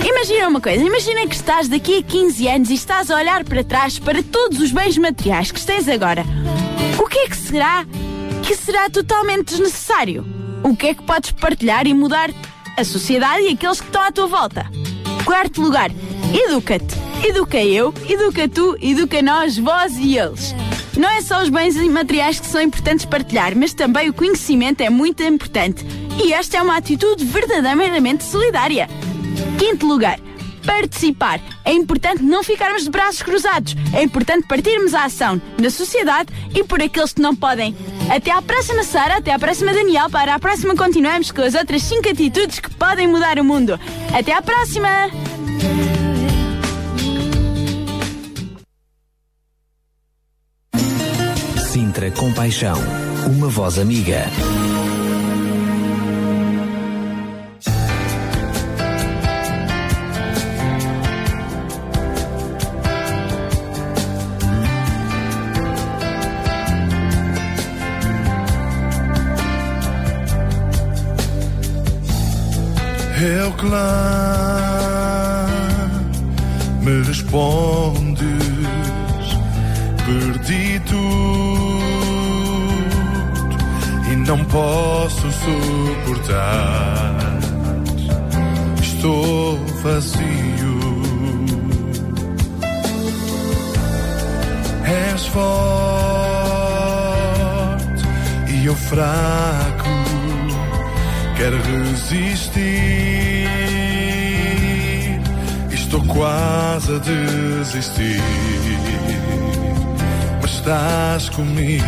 Imagina 0.03 0.47
uma 0.47 0.61
coisa, 0.61 0.83
imagina 0.83 1.27
que 1.27 1.35
estás 1.35 1.67
daqui 1.67 1.97
a 1.97 2.03
15 2.03 2.47
anos 2.47 2.69
e 2.69 2.73
estás 2.73 3.11
a 3.11 3.15
olhar 3.15 3.43
para 3.43 3.63
trás 3.63 3.99
para 3.99 4.23
todos 4.23 4.59
os 4.59 4.71
bens 4.71 4.97
materiais 4.97 5.51
que 5.51 5.65
tens 5.65 5.87
agora. 5.87 6.23
O 6.97 7.07
que 7.07 7.19
é 7.19 7.27
que 7.27 7.37
será 7.37 7.85
que 8.43 8.55
será 8.55 8.89
totalmente 8.89 9.49
desnecessário? 9.49 10.25
O 10.63 10.75
que 10.75 10.87
é 10.87 10.93
que 10.93 11.03
podes 11.03 11.31
partilhar 11.31 11.85
e 11.85 11.93
mudar 11.93 12.29
a 12.77 12.83
sociedade 12.83 13.43
e 13.43 13.49
aqueles 13.49 13.81
que 13.81 13.87
estão 13.87 14.01
à 14.01 14.11
tua 14.11 14.27
volta. 14.27 14.65
Quarto 15.25 15.61
lugar, 15.61 15.91
educa-te. 16.33 16.95
Educa 17.27 17.57
eu, 17.57 17.93
educa 18.07 18.47
tu, 18.47 18.77
educa 18.81 19.21
nós, 19.21 19.57
vós 19.57 19.97
e 19.97 20.17
eles. 20.17 20.55
Não 20.97 21.09
é 21.09 21.21
só 21.21 21.41
os 21.41 21.49
bens 21.49 21.75
materiais 21.75 22.39
que 22.39 22.47
são 22.47 22.61
importantes 22.61 23.05
partilhar, 23.05 23.55
mas 23.55 23.73
também 23.73 24.09
o 24.09 24.13
conhecimento 24.13 24.81
é 24.81 24.89
muito 24.89 25.21
importante. 25.23 25.85
E 26.23 26.31
esta 26.31 26.57
é 26.57 26.61
uma 26.61 26.77
atitude 26.77 27.25
verdadeiramente 27.25 28.23
solidária. 28.23 28.87
Quinto 29.57 29.85
lugar, 29.85 30.19
participar. 30.65 31.39
É 31.65 31.73
importante 31.73 32.23
não 32.23 32.43
ficarmos 32.43 32.83
de 32.83 32.89
braços 32.89 33.21
cruzados. 33.21 33.75
É 33.93 34.03
importante 34.03 34.47
partirmos 34.47 34.93
a 34.93 35.05
ação 35.05 35.41
na 35.59 35.69
sociedade 35.69 36.31
e 36.53 36.63
por 36.63 36.81
aqueles 36.81 37.13
que 37.13 37.21
não 37.21 37.35
podem. 37.35 37.75
Até 38.09 38.31
à 38.31 38.41
próxima, 38.41 38.83
Sara. 38.83 39.17
Até 39.17 39.33
à 39.33 39.39
próxima, 39.39 39.73
Daniel. 39.73 40.09
Para 40.09 40.35
a 40.35 40.39
próxima, 40.39 40.75
continuamos 40.75 41.31
com 41.31 41.41
as 41.41 41.55
outras 41.55 41.83
5 41.83 42.09
atitudes 42.09 42.59
que 42.59 42.69
podem 42.71 43.07
mudar 43.07 43.39
o 43.39 43.43
mundo. 43.43 43.79
Até 44.13 44.33
à 44.33 44.41
próxima! 44.41 44.89
Sintra 51.71 52.11
Compaixão. 52.11 52.77
Uma 53.27 53.47
voz 53.47 53.77
amiga. 53.77 54.25
Eu 73.21 73.51
clamo, 73.51 73.75
me 76.81 77.03
respondes, 77.03 78.23
perdi 80.05 80.79
tudo 80.85 80.99
e 84.09 84.15
não 84.15 84.45
posso 84.45 85.29
suportar. 85.31 86.59
Estou 88.81 89.57
vazio. 89.83 90.79
És 94.85 95.25
forte 95.27 95.49
e 98.47 98.65
eu 98.65 98.75
fraco 98.75 99.78
quero 101.39 101.57
resistir. 101.57 102.59
Estou 105.71 106.03
quase 106.05 106.95
a 106.95 106.99
desistir, 106.99 108.21
mas 110.41 110.51
estás 110.51 111.29
comigo. 111.29 111.85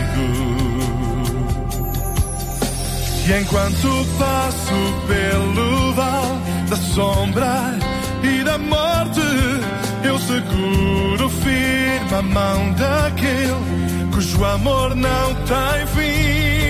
E 3.28 3.34
enquanto 3.40 4.08
passo 4.18 4.74
pelo 5.08 5.94
vale 5.94 6.40
da 6.70 6.78
sombra 6.78 7.78
e 8.24 8.44
da 8.44 8.58
morte, 8.58 9.22
eu 10.04 10.18
seguro 10.20 11.30
firme 11.30 12.14
a 12.18 12.22
mão 12.22 12.74
daquele 12.74 14.12
cujo 14.14 14.44
amor 14.46 14.96
não 14.96 15.36
tem 15.46 15.88
fim. 15.88 16.61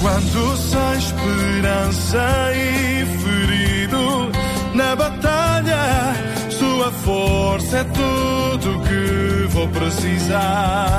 Quando 0.00 0.56
sem 0.56 0.98
esperança 0.98 2.52
e 2.54 3.04
ferido 3.18 4.32
na 4.74 4.96
batalha, 4.96 6.14
sua 6.48 6.90
força 6.90 7.78
é 7.80 7.84
tudo 7.84 8.80
que 8.80 9.46
vou 9.48 9.68
precisar. 9.68 10.94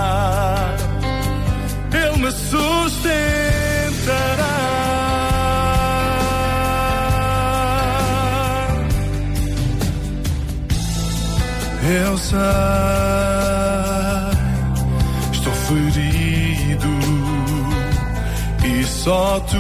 Ele 1.92 2.18
me 2.18 2.32
sustentará. 2.32 2.62
Eu 12.06 12.18
sei, 12.20 12.38
estou 15.34 15.54
ferido 15.54 16.21
só 19.04 19.40
tu 19.50 19.58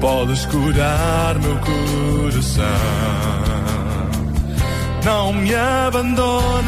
podes 0.00 0.46
curar 0.46 1.38
meu 1.38 1.56
coração. 1.58 2.64
Não 5.04 5.32
me 5.34 5.54
abandonas. 5.54 6.64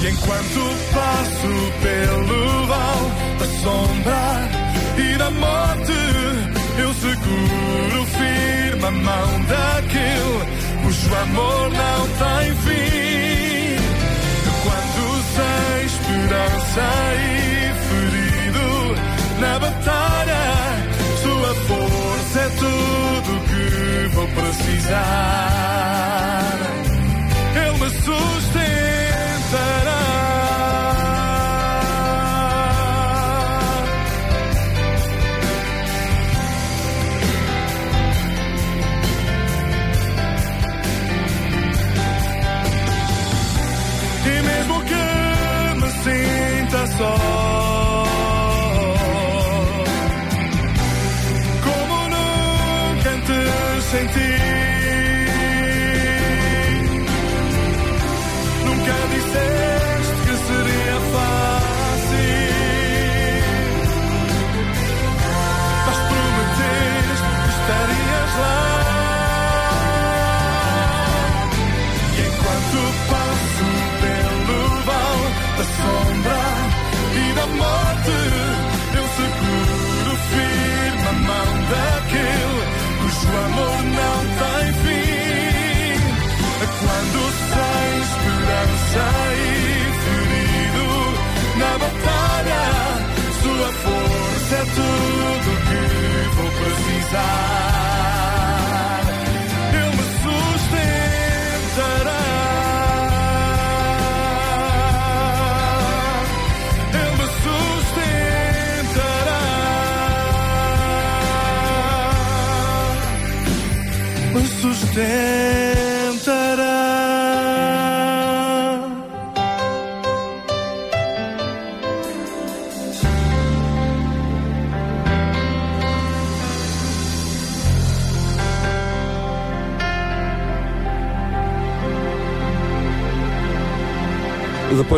E 0.00 0.08
enquanto 0.08 0.60
passo 0.94 1.52
pelo 1.82 2.66
vale 2.66 3.10
da 3.38 3.46
sombra 3.62 4.48
e 4.96 5.18
da 5.18 5.30
morte, 5.30 5.92
eu 6.78 6.94
seguro 6.94 8.06
firme 8.16 8.86
a 8.86 8.90
mão 8.90 9.44
daquele 9.44 10.28
cujo 10.82 11.14
amor 11.14 11.70
não 11.70 12.08
tem 12.18 12.54
fim. 12.56 13.17
Sem 16.28 16.36
esperança 16.36 16.88
e 17.16 17.72
ferido 17.88 19.40
na 19.40 19.58
batalha, 19.58 20.87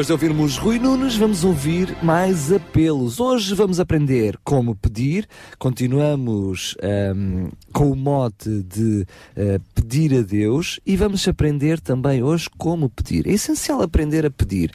Depois 0.01 0.07
de 0.07 0.13
ouvirmos 0.15 0.57
Rui 0.57 0.79
Nunes, 0.79 1.15
vamos 1.15 1.45
ouvir 1.45 1.95
mais 2.03 2.51
apelos. 2.51 3.21
Hoje 3.21 3.55
vamos 3.55 3.79
aprender 3.79 4.39
como 4.43 4.75
pedir. 4.75 5.29
Continuamos 5.59 6.75
um, 7.15 7.51
com 7.71 7.91
o 7.91 7.95
mote 7.95 8.63
de 8.63 9.07
uh, 9.37 9.61
pedir 9.75 10.15
a 10.15 10.23
Deus 10.23 10.81
e 10.87 10.97
vamos 10.97 11.29
aprender 11.29 11.81
também 11.81 12.23
hoje 12.23 12.49
como 12.57 12.89
pedir. 12.89 13.27
É 13.27 13.33
essencial 13.33 13.83
aprender 13.83 14.25
a 14.25 14.31
pedir, 14.31 14.73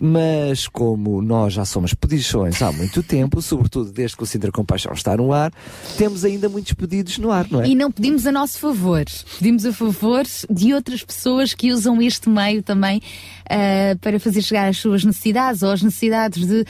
mas 0.00 0.68
como 0.68 1.20
nós 1.22 1.54
já 1.54 1.64
somos 1.64 1.92
pedições 1.92 2.62
há 2.62 2.70
muito 2.70 3.02
tempo, 3.02 3.42
sobretudo 3.42 3.90
desde 3.90 4.16
que 4.16 4.22
o 4.22 4.26
Sintra 4.26 4.52
Compaixão 4.52 4.92
está 4.92 5.16
no 5.16 5.32
ar, 5.32 5.52
temos 5.96 6.24
ainda 6.24 6.48
muitos 6.48 6.72
pedidos 6.74 7.18
no 7.18 7.32
ar, 7.32 7.48
não 7.50 7.62
é? 7.62 7.66
E 7.66 7.74
não 7.74 7.90
pedimos 7.90 8.24
a 8.28 8.30
nosso 8.30 8.60
favor, 8.60 9.04
pedimos 9.40 9.66
a 9.66 9.72
favor 9.72 10.22
de 10.48 10.72
outras 10.72 11.02
pessoas 11.02 11.52
que 11.52 11.72
usam 11.72 12.00
este 12.00 12.28
meio 12.28 12.62
também 12.62 13.02
uh, 13.48 13.98
para 13.98 14.20
fazer 14.20 14.42
chegar 14.42 14.68
as 14.68 14.78
suas 14.78 15.04
necessidades 15.04 15.62
ou 15.62 15.70
as 15.70 15.82
necessidades 15.82 16.46
de 16.46 16.60
uh, 16.60 16.66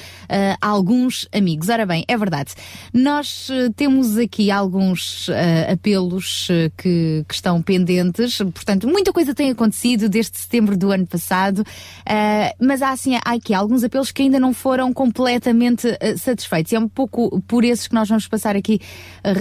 alguns 0.60 1.28
amigos. 1.32 1.68
Ora 1.68 1.84
bem, 1.84 2.04
é 2.06 2.16
verdade. 2.16 2.54
Nós 2.92 3.48
uh, 3.50 3.72
temos 3.74 4.16
aqui 4.16 4.50
alguns 4.50 5.28
apelos 5.70 6.48
que, 6.76 7.24
que, 7.26 7.34
estão 7.34 7.60
pendentes, 7.62 8.38
portanto, 8.38 8.88
muita 8.88 9.12
coisa 9.12 9.34
tem 9.34 9.50
acontecido 9.50 10.08
desde 10.08 10.38
setembro 10.38 10.76
do 10.76 10.90
ano 10.90 11.06
passado, 11.06 11.64
mas 12.60 12.82
há 12.82 12.90
assim, 12.90 13.16
há 13.16 13.32
aqui 13.32 13.54
alguns 13.54 13.84
apelos 13.84 14.10
que 14.10 14.22
ainda 14.22 14.38
não 14.38 14.52
foram 14.52 14.92
completamente 14.92 15.86
satisfeitos. 16.16 16.72
E 16.72 16.76
é 16.76 16.78
um 16.78 16.88
pouco 16.88 17.40
por 17.42 17.64
esses 17.64 17.88
que 17.88 17.94
nós 17.94 18.08
vamos 18.08 18.26
passar 18.26 18.56
aqui 18.56 18.80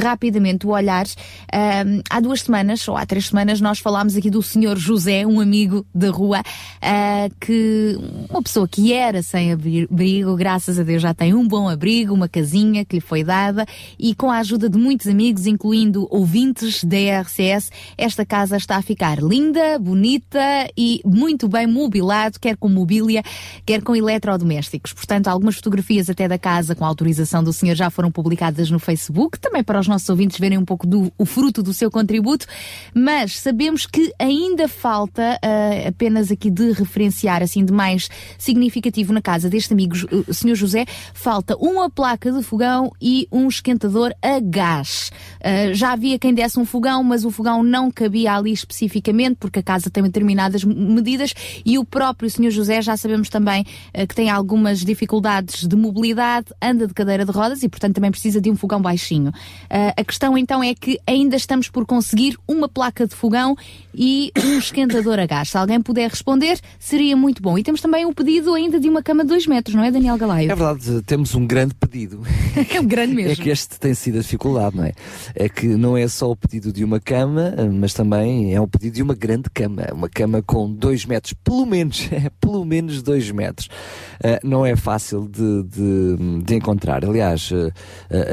rapidamente 0.01 0.65
o 0.65 0.71
olhar. 0.71 1.05
há 2.09 2.19
duas 2.19 2.41
semanas, 2.41 2.87
ou 2.87 2.97
há 2.97 3.05
três 3.05 3.27
semanas, 3.27 3.61
nós 3.61 3.79
falámos 3.79 4.15
aqui 4.15 4.29
do 4.29 4.41
senhor 4.43 4.77
José, 4.77 5.25
um 5.25 5.39
amigo 5.39 5.85
da 5.93 6.09
rua, 6.09 6.41
que 7.29 7.97
uma 8.29 8.41
pessoa 8.41 8.67
que 8.67 8.93
era 8.93 9.21
sem 9.21 9.51
abrigo, 9.51 10.35
graças 10.35 10.79
a 10.79 10.83
Deus 10.83 11.01
já 11.01 11.13
tem 11.13 11.33
um 11.33 11.47
bom 11.47 11.69
abrigo, 11.69 12.13
uma 12.13 12.27
casinha 12.27 12.85
que 12.85 12.97
lhe 12.97 13.01
foi 13.01 13.23
dada 13.23 13.65
e 13.97 14.13
com 14.15 14.29
a 14.31 14.37
ajuda 14.37 14.69
de 14.69 14.77
muitos 14.77 15.07
amigos, 15.07 15.45
incluindo 15.45 16.07
ouvintes 16.09 16.83
da 16.83 17.21
RCS, 17.21 17.71
esta 17.97 18.25
casa 18.25 18.57
está 18.57 18.77
a 18.77 18.81
ficar 18.81 19.21
linda, 19.21 19.79
bonita 19.79 20.39
e 20.77 21.01
muito 21.05 21.47
bem 21.47 21.67
mobilado, 21.67 22.39
quer 22.39 22.57
com 22.57 22.69
mobília, 22.69 23.23
quer 23.65 23.81
com 23.81 23.95
eletrodomésticos. 23.95 24.93
Portanto, 24.93 25.27
algumas 25.27 25.55
fotografias 25.55 26.09
até 26.09 26.27
da 26.27 26.37
casa 26.37 26.75
com 26.75 26.85
autorização 26.85 27.43
do 27.43 27.53
senhor 27.53 27.75
já 27.75 27.89
foram 27.89 28.11
publicadas 28.11 28.69
no 28.69 28.79
Facebook, 28.79 29.39
também 29.39 29.63
para 29.63 29.79
os 29.79 29.87
nossos 29.87 30.07
ouvintes 30.09 30.39
verem 30.39 30.57
um 30.57 30.65
pouco 30.65 30.85
do 30.85 31.11
o 31.17 31.25
fruto 31.25 31.63
do 31.63 31.73
seu 31.73 31.89
contributo, 31.89 32.45
mas 32.93 33.39
sabemos 33.39 33.85
que 33.85 34.13
ainda 34.19 34.67
falta 34.67 35.39
uh, 35.43 35.87
apenas 35.87 36.31
aqui 36.31 36.49
de 36.49 36.71
referenciar 37.17 37.41
assim 37.41 37.65
de 37.65 37.73
mais 37.73 38.09
significativo 38.37 39.11
na 39.11 39.21
casa 39.21 39.49
deste 39.49 39.73
amigo, 39.73 39.95
o 40.27 40.33
Sr. 40.33 40.55
José, 40.55 40.85
falta 41.13 41.55
uma 41.57 41.89
placa 41.89 42.31
de 42.31 42.43
fogão 42.43 42.91
e 43.01 43.27
um 43.31 43.47
esquentador 43.47 44.13
a 44.21 44.39
gás. 44.39 45.11
Uh, 45.39 45.73
já 45.73 45.93
havia 45.93 46.19
quem 46.19 46.33
desse 46.33 46.59
um 46.59 46.65
fogão, 46.65 47.03
mas 47.03 47.25
o 47.25 47.31
fogão 47.31 47.63
não 47.63 47.89
cabia 47.89 48.33
ali 48.33 48.51
especificamente, 48.51 49.37
porque 49.39 49.59
a 49.59 49.63
casa 49.63 49.89
tem 49.89 50.03
determinadas 50.03 50.63
medidas 50.63 51.33
e 51.65 51.77
o 51.77 51.85
próprio 51.85 52.29
Sr. 52.29 52.51
José 52.51 52.81
já 52.81 52.95
sabemos 52.95 53.29
também 53.29 53.63
uh, 53.63 54.07
que 54.07 54.15
tem 54.15 54.29
algumas 54.29 54.83
dificuldades 54.83 55.67
de 55.67 55.75
mobilidade, 55.75 56.47
anda 56.61 56.87
de 56.87 56.93
cadeira 56.93 57.25
de 57.25 57.31
rodas 57.31 57.63
e, 57.63 57.69
portanto, 57.69 57.95
também 57.95 58.11
precisa 58.11 58.39
de 58.39 58.51
um 58.51 58.55
fogão 58.55 58.81
baixinho. 58.81 59.29
Uh, 59.29 59.93
a 59.97 60.03
questão 60.03 60.37
então 60.37 60.63
é 60.63 60.73
que 60.73 60.99
ainda 61.07 61.35
estamos 61.35 61.69
por 61.69 61.85
conseguir 61.85 62.37
uma 62.47 62.69
placa 62.69 63.07
de 63.07 63.15
fogão 63.15 63.55
e 63.93 64.31
um 64.37 64.57
esquentador 64.59 65.19
a 65.19 65.25
gás. 65.25 65.49
Se 65.49 65.57
alguém 65.57 65.81
puder 65.81 66.09
responder, 66.09 66.59
seria 66.79 67.06
muito 67.15 67.41
bom. 67.41 67.57
E 67.57 67.63
temos 67.63 67.81
também 67.81 68.05
o 68.05 68.13
pedido 68.13 68.53
ainda 68.53 68.79
de 68.79 68.89
uma 68.89 69.01
cama 69.01 69.23
de 69.23 69.29
2 69.29 69.47
metros, 69.47 69.75
não 69.75 69.83
é, 69.83 69.91
Daniel 69.91 70.17
Galaio? 70.17 70.51
É 70.51 70.55
verdade, 70.55 71.01
temos 71.03 71.35
um 71.35 71.45
grande 71.45 71.73
pedido. 71.75 72.21
é 72.73 72.79
um 72.79 72.85
grande 72.85 73.13
mesmo. 73.13 73.31
É 73.31 73.35
que 73.35 73.49
este 73.49 73.79
tem 73.79 73.93
sido 73.93 74.17
a 74.17 74.21
dificuldade, 74.21 74.75
não 74.75 74.83
é? 74.83 74.93
É 75.35 75.49
que 75.49 75.67
não 75.67 75.97
é 75.97 76.07
só 76.07 76.31
o 76.31 76.35
pedido 76.35 76.71
de 76.71 76.83
uma 76.83 76.99
cama, 76.99 77.53
mas 77.73 77.93
também 77.93 78.53
é 78.53 78.61
o 78.61 78.67
pedido 78.67 78.95
de 78.95 79.03
uma 79.03 79.13
grande 79.15 79.49
cama. 79.49 79.85
Uma 79.93 80.09
cama 80.09 80.41
com 80.41 80.71
2 80.71 81.05
metros, 81.05 81.33
pelo 81.43 81.65
menos, 81.65 82.07
é 82.11 82.29
pelo 82.41 82.65
menos 82.65 83.01
2 83.01 83.31
metros. 83.31 83.67
Uh, 84.17 84.47
não 84.47 84.65
é 84.65 84.75
fácil 84.75 85.27
de, 85.27 85.63
de, 85.63 86.43
de 86.43 86.55
encontrar. 86.55 87.05
Aliás, 87.05 87.51
uh, 87.51 87.71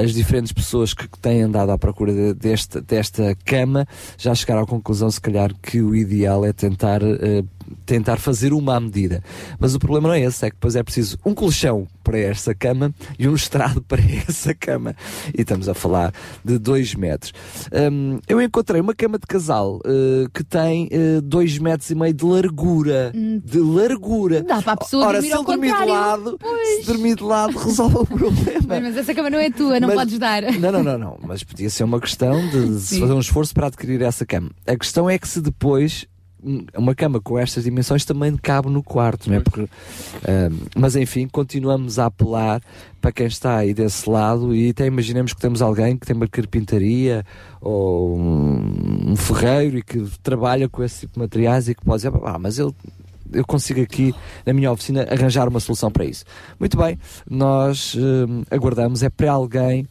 as 0.03 0.13
diferentes 0.13 0.53
pessoas 0.53 0.95
que 0.95 1.07
têm 1.21 1.43
andado 1.43 1.71
à 1.71 1.79
procura 1.79 2.13
de, 2.13 2.35
desta, 2.35 2.81
desta 2.81 3.37
cama 3.45 3.87
já 4.17 4.35
chegaram 4.35 4.63
à 4.63 4.67
conclusão, 4.67 5.11
se 5.11 5.21
calhar, 5.21 5.53
que 5.63 5.81
o 5.81 5.95
ideal 5.95 6.45
é 6.45 6.53
tentar 6.53 7.03
uh, 7.03 7.47
tentar 7.87 8.19
fazer 8.19 8.53
uma 8.53 8.77
à 8.77 8.81
medida. 8.81 9.23
Mas 9.59 9.75
o 9.75 9.79
problema 9.79 10.09
não 10.09 10.15
é 10.15 10.21
esse, 10.21 10.45
é 10.45 10.51
que 10.51 10.57
depois 10.57 10.77
é 10.77 10.83
preciso 10.83 11.19
um 11.25 11.35
colchão 11.35 11.87
para 12.03 12.19
essa 12.19 12.55
cama 12.55 12.95
e 13.19 13.29
um 13.29 13.35
estrado 13.35 13.83
para 13.89 14.03
essa 14.29 14.55
cama. 14.55 14.95
E 15.37 15.41
estamos 15.41 15.69
a 15.69 15.75
falar 15.75 16.13
de 16.45 16.59
2 16.59 16.95
metros. 16.95 17.33
Um, 17.73 18.19
eu 18.29 18.41
encontrei 18.41 18.81
uma 18.81 18.95
cama 18.95 19.19
de 19.19 19.27
casal 19.27 19.77
uh, 19.79 20.31
que 20.33 20.45
tem 20.45 20.89
2 21.23 21.59
uh, 21.59 21.63
metros 21.63 21.91
e 21.91 21.95
meio 21.95 22.15
de 22.15 22.25
largura. 22.25 23.13
Hum. 23.15 23.41
De 23.45 23.59
largura. 23.59 24.43
Dá 24.43 24.61
para 24.63 24.73
a 24.73 24.77
pessoa 24.77 25.07
Ora, 25.07 25.13
dormir 25.15 25.29
se 25.29 25.35
ao 25.35 25.45
dormir 25.45 25.75
de 25.75 25.85
lado, 25.85 26.39
se 26.81 26.87
dormir 26.87 27.17
de 27.17 27.23
lado, 27.23 27.59
resolve 27.59 27.97
o 27.97 28.07
problema. 28.07 28.81
Mas 28.81 28.97
essa 28.97 29.15
cama 29.15 29.31
não 29.31 29.39
é 29.39 29.51
tua, 29.51 29.81
não 29.81 29.89
mas, 29.89 29.99
podes 29.99 30.19
dar. 30.19 30.43
Não, 30.43 30.73
não, 30.73 30.83
não, 30.83 30.99
não. 30.99 31.19
Mas 31.23 31.43
podia 31.43 31.71
ser 31.71 31.85
uma 31.85 32.01
questão 32.01 32.41
de, 32.49 32.69
de 32.69 32.81
se 32.81 33.01
fazer 33.01 33.13
um 33.13 33.21
esforço 33.21 33.55
para 33.55 33.67
adquirir 33.69 34.03
essa 34.03 34.27
cama. 34.27 34.51
A 34.67 34.77
questão 34.77 35.09
é 35.09 35.19
que 35.19 35.29
se 35.29 35.41
depois 35.41 36.07
uma 36.77 36.95
cama 36.95 37.21
com 37.21 37.39
estas 37.39 37.65
dimensões 37.65 38.05
também 38.05 38.37
cabe 38.37 38.69
no 38.69 38.83
quarto, 38.83 39.31
não 39.31 39.37
é? 39.37 39.41
Porque, 39.41 39.63
uh, 39.63 39.69
mas 40.77 40.97
enfim, 40.97 41.27
continuamos 41.27 41.99
a 41.99 42.07
apelar 42.07 42.61
para 43.01 43.13
quem 43.13 43.27
está 43.27 43.59
aí 43.59 43.73
desse 43.73 44.09
lado 44.09 44.55
e 44.55 44.71
até 44.71 44.87
imaginemos 44.87 45.33
que 45.33 45.41
temos 45.41 45.63
alguém 45.63 45.97
que 45.97 46.07
tem 46.07 46.15
uma 46.17 46.29
carpintaria 46.29 47.25
ou 47.61 48.17
um, 48.19 49.13
um 49.13 49.17
ferreiro 49.17 49.79
e 49.79 49.83
que 49.83 50.07
trabalha 50.23 50.69
com 50.69 50.83
esse 50.83 51.01
tipo 51.01 51.15
de 51.15 51.21
materiais 51.21 51.69
e 51.69 51.75
que 51.75 51.85
pode 51.85 52.03
dizer, 52.03 52.13
ah, 52.25 52.39
mas 52.39 52.59
ele 52.59 52.75
eu 53.33 53.45
consigo 53.45 53.81
aqui 53.81 54.15
na 54.47 54.53
minha 54.53 54.71
oficina 54.71 55.07
arranjar 55.11 55.49
uma 55.49 55.59
solução 55.59 55.91
para 55.91 56.05
isso. 56.05 56.25
Muito 56.61 56.77
bem, 56.77 56.99
nós 57.29 57.95
uh, 57.95 58.45
aguardamos, 58.51 59.03
é 59.03 59.11
para 59.11 59.33
alguém 59.33 59.89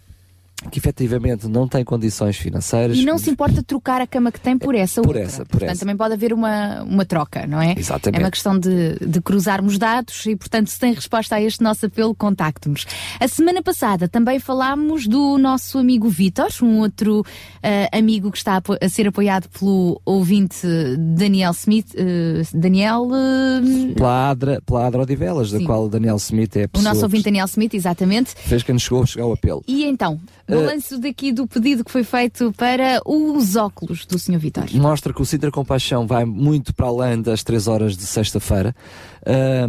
que 0.69 0.79
efetivamente 0.79 1.47
não 1.47 1.67
tem 1.67 1.83
condições 1.83 2.37
financeiras. 2.37 2.97
E 2.97 3.05
não 3.05 3.17
se 3.17 3.29
importa 3.29 3.61
trocar 3.61 4.01
a 4.01 4.07
cama 4.07 4.31
que 4.31 4.39
tem 4.39 4.57
por 4.57 4.75
essa 4.75 5.01
por 5.01 5.09
outra. 5.09 5.23
Essa, 5.23 5.43
por 5.43 5.51
portanto, 5.51 5.71
essa. 5.71 5.79
também 5.81 5.97
pode 5.97 6.13
haver 6.13 6.33
uma, 6.33 6.83
uma 6.83 7.05
troca, 7.05 7.45
não 7.45 7.61
é? 7.61 7.75
Exatamente. 7.77 8.21
É 8.21 8.23
uma 8.23 8.31
questão 8.31 8.57
de, 8.57 8.95
de 8.99 9.21
cruzarmos 9.21 9.77
dados 9.77 10.25
e, 10.25 10.35
portanto, 10.35 10.69
se 10.69 10.79
tem 10.79 10.93
resposta 10.93 11.35
a 11.35 11.41
este 11.41 11.61
nosso 11.61 11.85
apelo, 11.85 12.15
contacte-nos. 12.15 12.85
A 13.19 13.27
semana 13.27 13.61
passada 13.61 14.07
também 14.07 14.39
falámos 14.39 15.07
do 15.07 15.37
nosso 15.37 15.77
amigo 15.77 16.07
Vítor, 16.09 16.49
um 16.61 16.79
outro 16.79 17.21
uh, 17.21 17.97
amigo 17.97 18.31
que 18.31 18.37
está 18.37 18.57
a, 18.57 18.85
a, 18.85 18.89
ser 18.89 19.07
apoiado 19.07 19.49
pelo 19.49 20.01
ouvinte 20.05 20.67
Daniel 20.97 21.51
Smith. 21.51 21.93
Uh, 21.93 22.57
Daniel. 22.57 23.03
Uh... 23.03 23.93
Pela, 23.95 24.29
Adra, 24.29 24.61
pela 24.65 24.87
Adra 24.87 25.01
Odivelas, 25.01 25.51
da 25.51 25.59
qual 25.63 25.89
Daniel 25.89 26.17
Smith 26.17 26.55
é 26.55 26.63
a 26.63 26.67
pessoa. 26.67 26.91
O 26.91 26.93
nosso 26.93 27.03
ouvinte 27.03 27.25
Daniel 27.25 27.45
Smith, 27.45 27.73
exatamente. 27.73 28.33
Fez 28.35 28.63
quem 28.63 28.73
nos 28.73 28.83
chegou 28.83 29.03
a 29.03 29.05
chegar 29.05 29.25
ao 29.25 29.33
apelo. 29.33 29.63
E 29.67 29.83
então, 29.85 30.19
balanço 30.55 30.99
daqui 30.99 31.31
do 31.31 31.47
pedido 31.47 31.83
que 31.83 31.91
foi 31.91 32.03
feito 32.03 32.53
para 32.57 33.01
os 33.05 33.55
óculos 33.55 34.05
do 34.05 34.17
Sr. 34.17 34.37
Vitor. 34.37 34.65
Mostra 34.73 35.13
que 35.13 35.21
o 35.21 35.25
Sintra 35.25 35.51
Compaixão 35.51 36.05
vai 36.07 36.25
muito 36.25 36.73
para 36.73 36.87
além 36.87 37.21
das 37.21 37.43
3 37.43 37.67
horas 37.67 37.97
de 37.97 38.03
sexta-feira. 38.03 38.75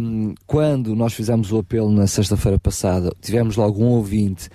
Um, 0.01 0.35
quando 0.45 0.95
nós 0.95 1.13
fizemos 1.13 1.51
o 1.51 1.59
apelo 1.59 1.91
na 1.91 2.07
sexta-feira 2.07 2.59
passada, 2.59 3.11
tivemos 3.21 3.55
logo 3.55 3.83
um 3.83 3.89
ouvinte 3.89 4.49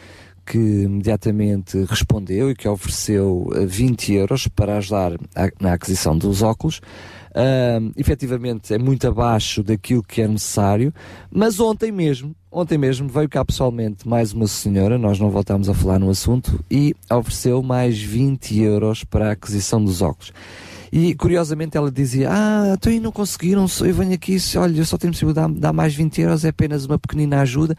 que 0.45 0.59
imediatamente 0.59 1.85
respondeu 1.85 2.51
e 2.51 2.57
que 2.57 2.69
ofereceu 2.69 3.49
20 3.55 4.13
euros 4.15 4.49
para 4.49 4.79
ajudar 4.79 5.13
na 5.61 5.75
aquisição 5.75 6.19
dos 6.19 6.43
óculos. 6.43 6.81
Uh, 7.31 7.93
efetivamente 7.97 8.75
é 8.75 8.79
muito 8.79 9.07
abaixo 9.07 9.63
daquilo 9.63 10.03
que 10.03 10.21
é 10.21 10.27
necessário, 10.27 10.93
mas 11.31 11.61
ontem 11.61 11.93
mesmo, 11.93 12.35
ontem 12.51 12.77
mesmo 12.77 13.09
veio 13.09 13.29
cá 13.29 13.45
pessoalmente 13.45 14.09
mais 14.09 14.33
uma 14.33 14.49
senhora, 14.49 14.99
nós 14.99 15.21
não 15.21 15.31
voltámos 15.31 15.69
a 15.69 15.75
falar 15.75 16.01
no 16.01 16.11
assunto, 16.11 16.59
e 16.69 16.95
ofereceu 17.09 17.63
mais 17.63 18.01
20 18.01 18.59
euros 18.61 19.05
para 19.05 19.29
a 19.29 19.33
aquisição 19.33 19.85
dos 19.85 20.03
óculos. 20.03 20.33
E 20.93 21.15
curiosamente 21.15 21.77
ela 21.77 21.91
dizia: 21.91 22.29
Ah, 22.31 22.75
então 22.75 22.93
não 23.01 23.13
conseguiram, 23.13 23.67
eu 23.81 23.95
venho 23.95 24.13
aqui, 24.13 24.37
olha, 24.57 24.79
eu 24.79 24.85
só 24.85 24.99
tenho 24.99 25.13
possibilidade 25.13 25.55
de 25.55 25.61
dar 25.61 25.73
mais 25.73 25.95
20 25.95 26.21
euros, 26.21 26.45
é 26.45 26.49
apenas 26.49 26.85
uma 26.85 26.99
pequenina 26.99 27.41
ajuda, 27.41 27.77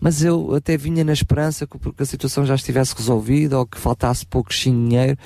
mas 0.00 0.22
eu 0.24 0.54
até 0.54 0.76
vinha 0.76 1.04
na 1.04 1.12
esperança 1.12 1.66
que 1.66 1.78
porque 1.78 2.02
a 2.02 2.06
situação 2.06 2.46
já 2.46 2.54
estivesse 2.54 2.94
resolvida 2.96 3.58
ou 3.58 3.66
que 3.66 3.78
faltasse 3.78 4.24
pouco 4.24 4.52
dinheiro. 4.52 5.18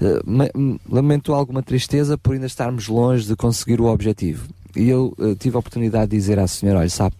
Uh, 0.00 0.78
lamento 0.88 1.32
alguma 1.32 1.62
tristeza 1.62 2.18
por 2.18 2.34
ainda 2.34 2.46
estarmos 2.46 2.88
longe 2.88 3.26
de 3.26 3.36
conseguir 3.36 3.80
o 3.80 3.86
objetivo. 3.86 4.48
E 4.76 4.88
eu 4.88 5.14
uh, 5.18 5.34
tive 5.34 5.56
a 5.56 5.58
oportunidade 5.58 6.10
de 6.10 6.16
dizer 6.16 6.38
à 6.38 6.46
senhora: 6.46 6.80
olha, 6.80 6.88
sabe, 6.88 7.14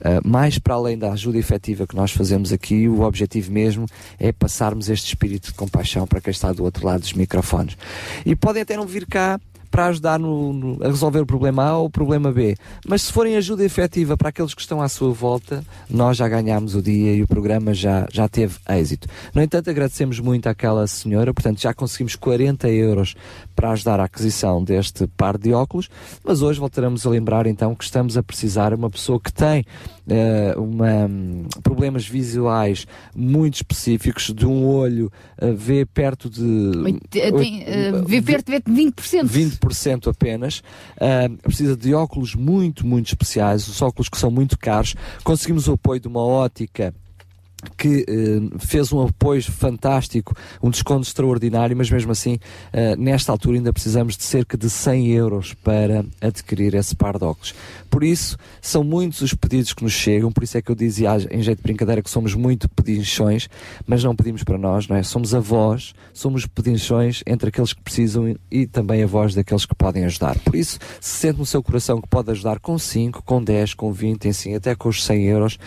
uh, 0.00 0.28
mais 0.28 0.58
para 0.58 0.74
além 0.74 0.98
da 0.98 1.12
ajuda 1.12 1.38
efetiva 1.38 1.86
que 1.86 1.96
nós 1.96 2.12
fazemos 2.12 2.52
aqui, 2.52 2.88
o 2.88 3.02
objetivo 3.02 3.52
mesmo 3.52 3.86
é 4.18 4.32
passarmos 4.32 4.88
este 4.88 5.06
espírito 5.06 5.48
de 5.48 5.54
compaixão 5.54 6.06
para 6.06 6.20
quem 6.20 6.30
está 6.30 6.52
do 6.52 6.64
outro 6.64 6.86
lado 6.86 7.00
dos 7.00 7.12
microfones. 7.12 7.76
E 8.24 8.36
podem 8.36 8.62
até 8.62 8.76
não 8.76 8.86
vir 8.86 9.06
cá 9.06 9.40
para 9.70 9.86
ajudar 9.86 10.18
no, 10.18 10.52
no, 10.52 10.84
a 10.84 10.88
resolver 10.88 11.20
o 11.20 11.26
problema 11.26 11.64
A 11.64 11.78
ou 11.78 11.86
o 11.86 11.90
problema 11.90 12.32
B. 12.32 12.56
Mas 12.86 13.02
se 13.02 13.12
forem 13.12 13.36
ajuda 13.36 13.64
efetiva 13.64 14.16
para 14.16 14.30
aqueles 14.30 14.52
que 14.52 14.60
estão 14.60 14.82
à 14.82 14.88
sua 14.88 15.12
volta, 15.12 15.64
nós 15.88 16.16
já 16.16 16.28
ganhámos 16.28 16.74
o 16.74 16.82
dia 16.82 17.14
e 17.14 17.22
o 17.22 17.28
programa 17.28 17.72
já, 17.72 18.06
já 18.10 18.28
teve 18.28 18.56
êxito. 18.68 19.08
No 19.34 19.40
entanto, 19.40 19.70
agradecemos 19.70 20.18
muito 20.18 20.48
àquela 20.48 20.86
senhora, 20.86 21.32
portanto, 21.32 21.60
já 21.60 21.72
conseguimos 21.72 22.16
40 22.16 22.68
euros 22.68 23.14
para 23.54 23.70
ajudar 23.70 24.00
a 24.00 24.04
aquisição 24.04 24.62
deste 24.64 25.06
par 25.06 25.38
de 25.38 25.52
óculos, 25.52 25.88
mas 26.24 26.42
hoje 26.42 26.58
voltaremos 26.58 27.06
a 27.06 27.10
lembrar 27.10 27.46
então 27.46 27.74
que 27.74 27.84
estamos 27.84 28.16
a 28.16 28.22
precisar 28.22 28.70
de 28.70 28.76
uma 28.76 28.90
pessoa 28.90 29.20
que 29.20 29.32
tem 29.32 29.64
uh, 30.06 30.60
uma, 30.60 31.06
um, 31.06 31.44
problemas 31.62 32.06
visuais 32.06 32.86
muito 33.14 33.56
específicos, 33.56 34.32
de 34.34 34.46
um 34.46 34.66
olho 34.66 35.12
uh, 35.40 35.54
vê 35.54 35.84
perto 35.84 36.28
de. 36.28 37.00
Tem, 37.10 37.62
uh, 37.62 38.04
vê 38.06 38.20
perto 38.20 38.50
de 38.50 38.60
20%. 38.60 39.24
20% 39.24 39.59
apenas. 40.08 40.62
Uh, 40.96 41.36
precisa 41.42 41.76
de 41.76 41.94
óculos 41.94 42.34
muito, 42.34 42.86
muito 42.86 43.08
especiais, 43.08 43.68
os 43.68 43.80
óculos 43.82 44.08
que 44.08 44.18
são 44.18 44.30
muito 44.30 44.58
caros. 44.58 44.94
Conseguimos 45.22 45.68
o 45.68 45.72
apoio 45.72 46.00
de 46.00 46.08
uma 46.08 46.24
ótica 46.24 46.94
que 47.76 48.04
eh, 48.08 48.58
fez 48.58 48.92
um 48.92 49.02
apoio 49.02 49.42
fantástico, 49.42 50.34
um 50.62 50.70
desconto 50.70 51.06
extraordinário, 51.06 51.76
mas 51.76 51.90
mesmo 51.90 52.12
assim, 52.12 52.38
eh, 52.72 52.96
nesta 52.96 53.32
altura 53.32 53.56
ainda 53.56 53.72
precisamos 53.72 54.16
de 54.16 54.24
cerca 54.24 54.56
de 54.56 54.68
100 54.68 55.08
euros 55.08 55.54
para 55.54 56.04
adquirir 56.20 56.74
esse 56.74 56.94
par 56.94 57.18
de 57.18 57.24
óculos. 57.24 57.54
Por 57.90 58.04
isso, 58.04 58.36
são 58.62 58.84
muitos 58.84 59.20
os 59.20 59.34
pedidos 59.34 59.72
que 59.72 59.82
nos 59.82 59.92
chegam, 59.92 60.30
por 60.30 60.44
isso 60.44 60.56
é 60.56 60.62
que 60.62 60.70
eu 60.70 60.76
dizia 60.76 61.10
em 61.30 61.42
jeito 61.42 61.58
de 61.58 61.62
brincadeira 61.62 62.00
que 62.02 62.10
somos 62.10 62.34
muito 62.34 62.68
pedinchões, 62.68 63.48
mas 63.86 64.04
não 64.04 64.14
pedimos 64.14 64.44
para 64.44 64.56
nós, 64.56 64.86
não 64.86 64.96
é? 64.96 65.02
Somos 65.02 65.34
a 65.34 65.40
voz, 65.40 65.92
somos 66.12 66.46
pedinchões 66.46 67.22
entre 67.26 67.48
aqueles 67.48 67.72
que 67.72 67.82
precisam 67.82 68.36
e 68.50 68.66
também 68.66 69.02
a 69.02 69.06
voz 69.06 69.34
daqueles 69.34 69.66
que 69.66 69.74
podem 69.74 70.04
ajudar. 70.04 70.38
Por 70.38 70.54
isso, 70.54 70.78
se 71.00 71.18
sente 71.18 71.38
no 71.38 71.46
seu 71.46 71.62
coração 71.62 72.00
que 72.00 72.08
pode 72.08 72.30
ajudar 72.30 72.60
com 72.60 72.78
5, 72.78 73.22
com 73.24 73.42
10, 73.42 73.74
com 73.74 73.92
20, 73.92 74.28
enfim, 74.28 74.54
até 74.54 74.74
com 74.74 74.88
os 74.88 75.04
100 75.04 75.24
euros, 75.24 75.58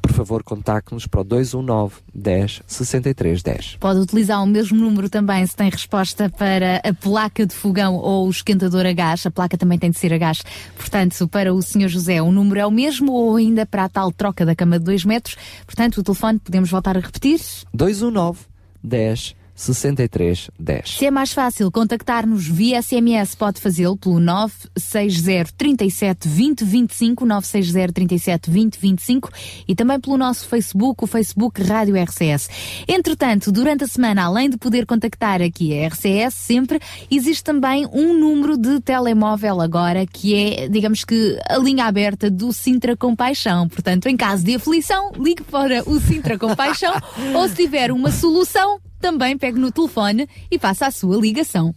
por 0.00 0.12
favor, 0.12 0.42
contacte-nos 0.44 1.06
para 1.06 1.20
o 1.20 1.24
219 1.42 1.94
10 2.14 2.62
63 2.66 3.42
10. 3.42 3.76
Pode 3.80 4.00
utilizar 4.00 4.42
o 4.42 4.46
mesmo 4.46 4.78
número 4.78 5.08
também 5.08 5.46
se 5.46 5.56
tem 5.56 5.68
resposta 5.68 6.30
para 6.30 6.80
a 6.84 6.94
placa 6.94 7.46
de 7.46 7.54
fogão 7.54 7.94
ou 7.94 8.26
o 8.26 8.30
esquentador 8.30 8.86
a 8.86 8.92
gás. 8.92 9.26
A 9.26 9.30
placa 9.30 9.58
também 9.58 9.78
tem 9.78 9.90
de 9.90 9.98
ser 9.98 10.12
a 10.12 10.18
gás. 10.18 10.42
Portanto, 10.76 11.28
para 11.28 11.52
o 11.52 11.60
Sr. 11.60 11.88
José, 11.88 12.22
o 12.22 12.32
número 12.32 12.60
é 12.60 12.66
o 12.66 12.70
mesmo 12.70 13.12
ou 13.12 13.36
ainda 13.36 13.66
para 13.66 13.84
a 13.84 13.88
tal 13.88 14.12
troca 14.12 14.46
da 14.46 14.54
cama 14.54 14.78
de 14.78 14.84
2 14.84 15.04
metros. 15.04 15.36
Portanto, 15.66 15.98
o 15.98 16.02
telefone 16.02 16.38
podemos 16.38 16.70
voltar 16.70 16.96
a 16.96 17.00
repetir? 17.00 17.40
219 17.72 18.40
10 18.82 19.41
63 19.54 20.50
10. 20.58 20.96
Se 20.98 21.06
é 21.06 21.10
mais 21.10 21.32
fácil 21.32 21.70
contactar-nos 21.70 22.46
via 22.46 22.80
SMS, 22.80 23.34
pode 23.34 23.60
fazê-lo 23.60 23.96
pelo 23.96 24.18
960 24.18 25.52
37 25.56 26.28
20 26.28 26.64
25, 26.64 27.26
960 27.26 27.92
37 27.92 28.50
20 28.50 28.76
25 28.78 29.30
e 29.68 29.74
também 29.74 30.00
pelo 30.00 30.16
nosso 30.16 30.48
Facebook, 30.48 31.04
o 31.04 31.06
Facebook 31.06 31.62
Rádio 31.62 31.94
RCS. 31.96 32.48
Entretanto, 32.88 33.52
durante 33.52 33.84
a 33.84 33.86
semana, 33.86 34.24
além 34.24 34.48
de 34.48 34.56
poder 34.56 34.86
contactar 34.86 35.42
aqui 35.42 35.78
a 35.78 35.88
RCS 35.88 36.34
sempre, 36.34 36.80
existe 37.10 37.44
também 37.44 37.86
um 37.92 38.18
número 38.18 38.56
de 38.56 38.80
telemóvel 38.80 39.60
agora 39.60 40.06
que 40.06 40.34
é, 40.34 40.68
digamos 40.68 41.04
que, 41.04 41.38
a 41.48 41.58
linha 41.58 41.84
aberta 41.84 42.30
do 42.30 42.52
Sintra 42.52 42.96
Compaixão. 42.96 43.68
Portanto, 43.68 44.06
em 44.06 44.16
caso 44.16 44.44
de 44.44 44.54
aflição, 44.54 45.12
ligue 45.18 45.42
para 45.42 45.88
o 45.88 46.00
Sintra 46.00 46.38
Compaixão 46.38 46.94
ou 47.34 47.48
se 47.48 47.54
tiver 47.54 47.92
uma 47.92 48.10
solução, 48.10 48.80
também 49.02 49.36
pegue 49.36 49.58
no 49.58 49.72
telefone 49.72 50.28
e 50.50 50.58
faça 50.58 50.86
a 50.86 50.90
sua 50.90 51.16
ligação. 51.16 51.74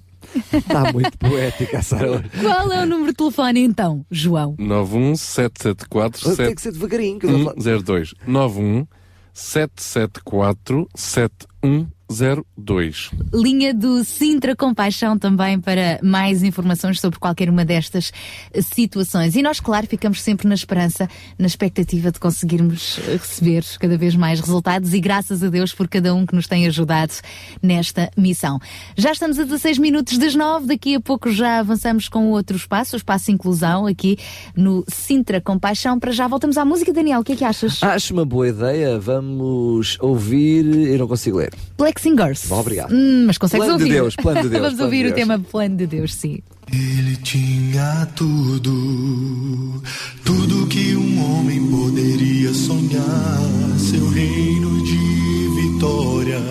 Está 0.53 0.93
muito 0.93 1.17
poética 1.17 1.81
Sara. 1.81 2.23
Qual 2.39 2.71
é 2.71 2.83
o 2.83 2.85
número 2.85 3.11
de 3.11 3.17
telefone 3.17 3.61
então, 3.61 4.05
João? 4.09 4.55
91774 4.59 6.35
Tem 6.35 6.55
que 6.55 6.61
ser 6.61 6.71
devagarinho. 6.71 7.19
Que 7.19 7.27
0102 7.27 8.13
91 8.25 8.87
774 9.33 10.87
7102. 12.09 13.11
Linha 13.33 13.73
do 13.73 14.03
Sintra 14.03 14.55
Compaixão 14.55 15.17
também 15.17 15.59
para 15.59 15.99
mais 16.03 16.43
informações 16.43 16.99
sobre 16.99 17.19
qualquer 17.19 17.49
uma 17.49 17.65
destas 17.65 18.11
situações. 18.73 19.35
E 19.35 19.41
nós, 19.41 19.59
claro, 19.59 19.87
ficamos 19.87 20.21
sempre 20.21 20.47
na 20.47 20.53
esperança, 20.55 21.09
na 21.37 21.47
expectativa 21.47 22.11
de 22.11 22.19
conseguirmos 22.19 22.97
receber 22.97 23.63
cada 23.79 23.97
vez 23.97 24.15
mais 24.15 24.39
resultados 24.39 24.93
e 24.93 24.99
graças 24.99 25.43
a 25.43 25.49
Deus 25.49 25.73
por 25.73 25.87
cada 25.87 26.13
um 26.13 26.25
que 26.25 26.35
nos 26.35 26.47
tem 26.47 26.67
ajudado 26.67 27.13
nesta 27.61 28.09
missão. 28.15 28.59
Já 28.95 29.11
estamos 29.11 29.39
a 29.39 29.43
16 29.43 29.77
minutos 29.79 30.17
das 30.17 30.35
9, 30.35 30.67
daqui 30.67 30.95
a 30.95 31.01
pouco 31.01 31.31
já 31.31 31.59
avançamos 31.59 32.07
com 32.07 32.29
outro 32.31 32.55
espaço, 32.55 32.95
o 32.95 32.97
espaço 32.97 33.31
Inclusão, 33.31 33.87
aqui 33.87 34.17
no 34.55 34.83
Sintra 34.87 35.41
Compaixão. 35.41 35.99
Para 35.99 36.11
já 36.11 36.27
voltamos 36.27 36.57
à 36.57 36.65
música, 36.65 36.93
Daniel, 36.93 37.21
o 37.21 37.23
que 37.23 37.33
é 37.33 37.35
que 37.35 37.43
achas? 37.43 37.81
Acho 37.81 38.13
uma 38.13 38.25
boa 38.25 38.47
ideia, 38.47 38.99
vamos 38.99 39.97
ouvir. 39.99 40.65
Eu 40.65 40.99
não 40.99 41.07
consigo 41.07 41.37
ler. 41.37 41.53
Black 41.77 41.94
Singers. 42.01 42.45
Bom, 42.47 42.59
obrigado. 42.59 42.93
Hum, 42.93 43.25
mas 43.27 43.37
consegues 43.37 43.65
Plano 43.65 43.77
de 43.77 43.83
ouvir? 43.85 43.95
Deus, 43.95 44.15
plano 44.15 44.41
de 44.41 44.49
Deus, 44.49 44.63
Vamos 44.63 44.79
ouvir 44.79 44.97
de 45.05 45.11
o 45.11 45.15
Deus. 45.15 45.27
tema 45.27 45.39
Plano 45.39 45.75
de 45.77 45.87
Deus, 45.87 46.13
sim. 46.13 46.39
Ele 46.71 47.15
tinha 47.17 48.07
tudo, 48.15 49.81
tudo 50.23 50.65
que 50.67 50.95
um 50.95 51.23
homem 51.39 51.63
poderia 51.67 52.51
sonhar. 52.53 53.39
Seu 53.77 54.09
reino 54.09 54.83
de 54.83 54.97
vitória 55.73 56.41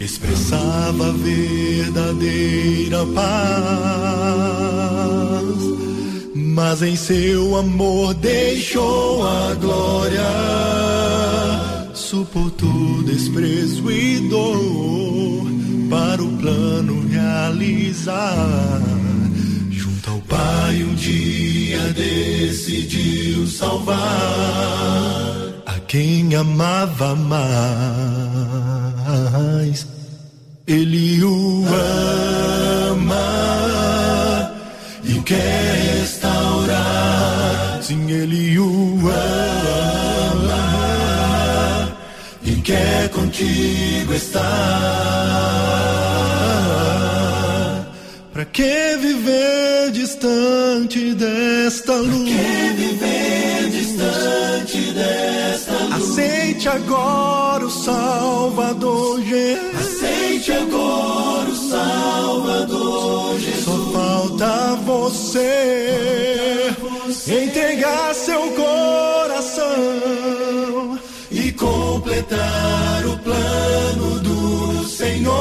expressava 0.00 1.12
verdadeira 1.12 3.04
paz. 3.14 3.28
Mas 6.34 6.82
em 6.82 6.96
seu 6.96 7.56
amor 7.56 8.14
deixou 8.14 9.26
a 9.26 9.54
glória, 9.54 10.26
suportou 11.98 13.02
desprezo 13.02 13.90
e 13.90 14.28
dor 14.28 15.46
para 15.90 16.22
o 16.22 16.36
plano 16.38 17.08
realizar. 17.08 18.80
Junto 19.70 20.10
ao 20.10 20.20
Pai, 20.20 20.82
um 20.84 20.94
dia 20.94 21.92
decidiu 21.92 23.46
salvar 23.46 23.96
a 25.66 25.78
quem 25.86 26.34
amava 26.34 27.16
mais. 27.16 27.38
Ele 30.66 31.22
o 31.24 31.64
ama 32.92 33.16
e 35.02 35.14
o 35.14 35.22
quer 35.24 35.98
restaurar. 35.98 37.82
Sim, 37.82 38.10
ele 38.10 38.58
o 38.58 39.08
ama 39.08 39.57
contigo 43.08 44.14
estar. 44.14 44.42
Pra 48.32 48.44
que 48.44 48.96
viver 49.00 49.90
distante 49.92 51.14
desta 51.14 51.94
luz? 51.94 52.30
Pra 52.30 52.42
que 52.42 52.72
viver 52.74 53.70
distante 53.70 54.92
desta 54.92 55.72
luz? 55.72 56.10
Aceite 56.10 56.68
agora 56.68 57.66
o 57.66 57.70
Salvador 57.70 59.20
Jesus. 59.22 59.74
Aceite 59.80 60.52
agora 60.52 61.48
o 61.48 61.56
Salvador 61.56 63.40
Jesus. 63.40 63.64
Só 63.64 63.76
falta 63.92 64.76
você 64.84 66.74
entregar 67.26 68.14
seu 68.14 68.52
coração 68.52 70.37
completar 71.58 73.04
o 73.04 73.18
plano 73.18 74.20
do 74.20 74.84
Senhor. 74.84 75.34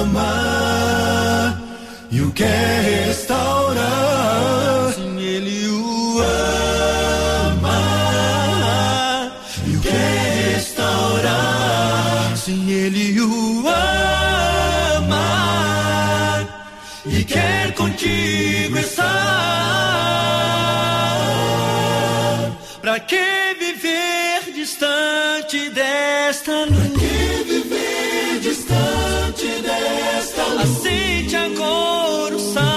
Ama 0.00 1.58
e 2.10 2.20
o 2.20 2.30
quer 2.32 3.06
restaurar. 3.06 4.92
Sim, 4.94 5.18
ele 5.18 5.68
o 5.68 6.22
ama 7.62 7.80
e 9.66 9.76
o 9.76 9.80
quer 9.80 10.52
restaurar. 10.52 12.36
Sim, 12.36 12.70
ele 12.70 13.20
o 13.20 13.64
ama 13.66 15.24
e 17.06 17.24
quer 17.24 17.72
contigo 17.74 18.43
que 23.06 23.54
viver 23.58 24.52
distante 24.52 25.70
desta 25.70 26.64
luz? 26.64 26.76
Pra 26.76 27.00
que 27.00 27.44
viver 27.44 28.40
distante 28.40 29.46
desta 29.62 30.44
luz? 30.44 30.60
Aceite 30.62 31.36
agora 31.36 32.36
o 32.36 32.38
Salvador 32.38 32.73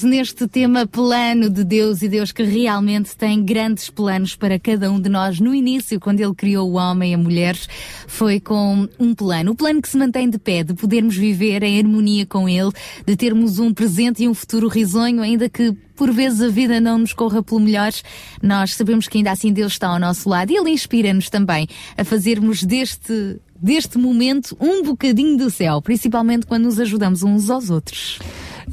Neste 0.00 0.48
tema 0.48 0.86
plano 0.86 1.50
de 1.50 1.62
Deus 1.64 2.00
e 2.00 2.08
Deus 2.08 2.32
que 2.32 2.42
realmente 2.42 3.14
tem 3.14 3.44
grandes 3.44 3.90
planos 3.90 4.34
para 4.34 4.58
cada 4.58 4.90
um 4.90 4.98
de 4.98 5.10
nós. 5.10 5.38
No 5.38 5.54
início, 5.54 6.00
quando 6.00 6.20
Ele 6.20 6.34
criou 6.34 6.70
o 6.70 6.76
homem 6.76 7.10
e 7.10 7.14
a 7.14 7.18
mulher, 7.18 7.54
foi 8.06 8.40
com 8.40 8.88
um 8.98 9.14
plano. 9.14 9.52
O 9.52 9.54
plano 9.54 9.82
que 9.82 9.88
se 9.88 9.98
mantém 9.98 10.30
de 10.30 10.38
pé, 10.38 10.62
de 10.62 10.72
podermos 10.72 11.14
viver 11.14 11.62
em 11.62 11.78
harmonia 11.78 12.24
com 12.24 12.48
Ele, 12.48 12.70
de 13.06 13.14
termos 13.16 13.58
um 13.58 13.74
presente 13.74 14.24
e 14.24 14.28
um 14.28 14.32
futuro 14.32 14.66
risonho, 14.66 15.20
ainda 15.20 15.46
que 15.46 15.76
por 15.94 16.10
vezes 16.10 16.40
a 16.40 16.48
vida 16.48 16.80
não 16.80 16.98
nos 16.98 17.12
corra 17.12 17.42
pelo 17.42 17.60
melhor, 17.60 17.92
nós 18.42 18.74
sabemos 18.74 19.06
que 19.08 19.18
ainda 19.18 19.30
assim 19.30 19.52
Deus 19.52 19.72
está 19.72 19.88
ao 19.88 19.98
nosso 19.98 20.26
lado 20.26 20.50
e 20.50 20.56
Ele 20.56 20.70
inspira-nos 20.70 21.28
também 21.28 21.68
a 21.98 22.02
fazermos 22.02 22.62
deste 22.62 23.38
deste 23.60 23.96
momento 23.96 24.56
um 24.60 24.82
bocadinho 24.82 25.36
do 25.36 25.48
céu, 25.48 25.80
principalmente 25.80 26.46
quando 26.46 26.64
nos 26.64 26.80
ajudamos 26.80 27.22
uns 27.22 27.48
aos 27.48 27.70
outros. 27.70 28.18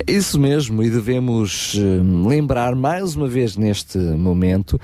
Isso 0.08 0.40
mesmo, 0.40 0.84
e 0.84 0.90
devemos 0.90 1.76
eh, 1.78 2.28
lembrar 2.28 2.76
mais 2.76 3.16
uma 3.16 3.28
vez 3.28 3.58
neste 3.58 3.98
momento 3.98 4.80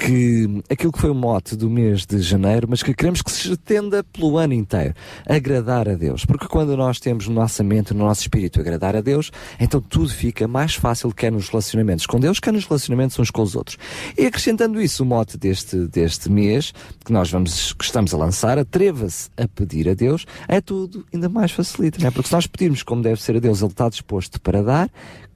que 0.00 0.62
aquilo 0.70 0.90
que 0.90 0.98
foi 0.98 1.10
o 1.10 1.14
mote 1.14 1.54
do 1.54 1.68
mês 1.68 2.06
de 2.06 2.20
janeiro, 2.20 2.66
mas 2.70 2.82
que 2.82 2.94
queremos 2.94 3.20
que 3.20 3.30
se 3.30 3.52
estenda 3.52 4.02
pelo 4.02 4.38
ano 4.38 4.54
inteiro, 4.54 4.94
agradar 5.28 5.88
a 5.88 5.94
Deus. 5.94 6.24
Porque 6.24 6.48
quando 6.48 6.74
nós 6.74 6.98
temos 6.98 7.28
no 7.28 7.34
nossa 7.34 7.62
mente, 7.62 7.92
no 7.92 8.04
nosso 8.04 8.22
espírito, 8.22 8.60
agradar 8.60 8.96
a 8.96 9.02
Deus, 9.02 9.30
então 9.58 9.80
tudo 9.80 10.08
fica 10.08 10.48
mais 10.48 10.74
fácil, 10.74 11.12
quer 11.12 11.30
nos 11.30 11.48
relacionamentos 11.48 12.06
com 12.06 12.18
Deus, 12.18 12.40
quer 12.40 12.52
nos 12.52 12.64
relacionamentos 12.64 13.18
uns 13.18 13.30
com 13.30 13.42
os 13.42 13.54
outros. 13.54 13.76
E 14.16 14.24
acrescentando 14.24 14.80
isso, 14.80 15.02
o 15.02 15.06
mote 15.06 15.36
deste, 15.36 15.76
deste 15.88 16.30
mês, 16.30 16.72
que 17.04 17.12
nós 17.12 17.30
vamos, 17.30 17.74
que 17.74 17.84
estamos 17.84 18.14
a 18.14 18.16
lançar, 18.16 18.58
atreva-se 18.58 19.28
a 19.36 19.46
pedir 19.46 19.88
a 19.88 19.94
Deus, 19.94 20.24
é 20.48 20.60
tudo 20.60 21.04
ainda 21.12 21.28
mais 21.28 21.52
facilita, 21.52 21.98
não 22.00 22.08
é? 22.08 22.10
Porque 22.10 22.28
se 22.28 22.34
nós 22.34 22.46
pedirmos 22.46 22.82
como 22.82 23.02
deve 23.02 23.20
ser 23.20 23.36
a 23.36 23.40
Deus, 23.40 23.60
Ele 23.60 23.70
está 23.70 23.88
disposto 23.88 24.40
para 24.40 24.62
dar, 24.62 24.90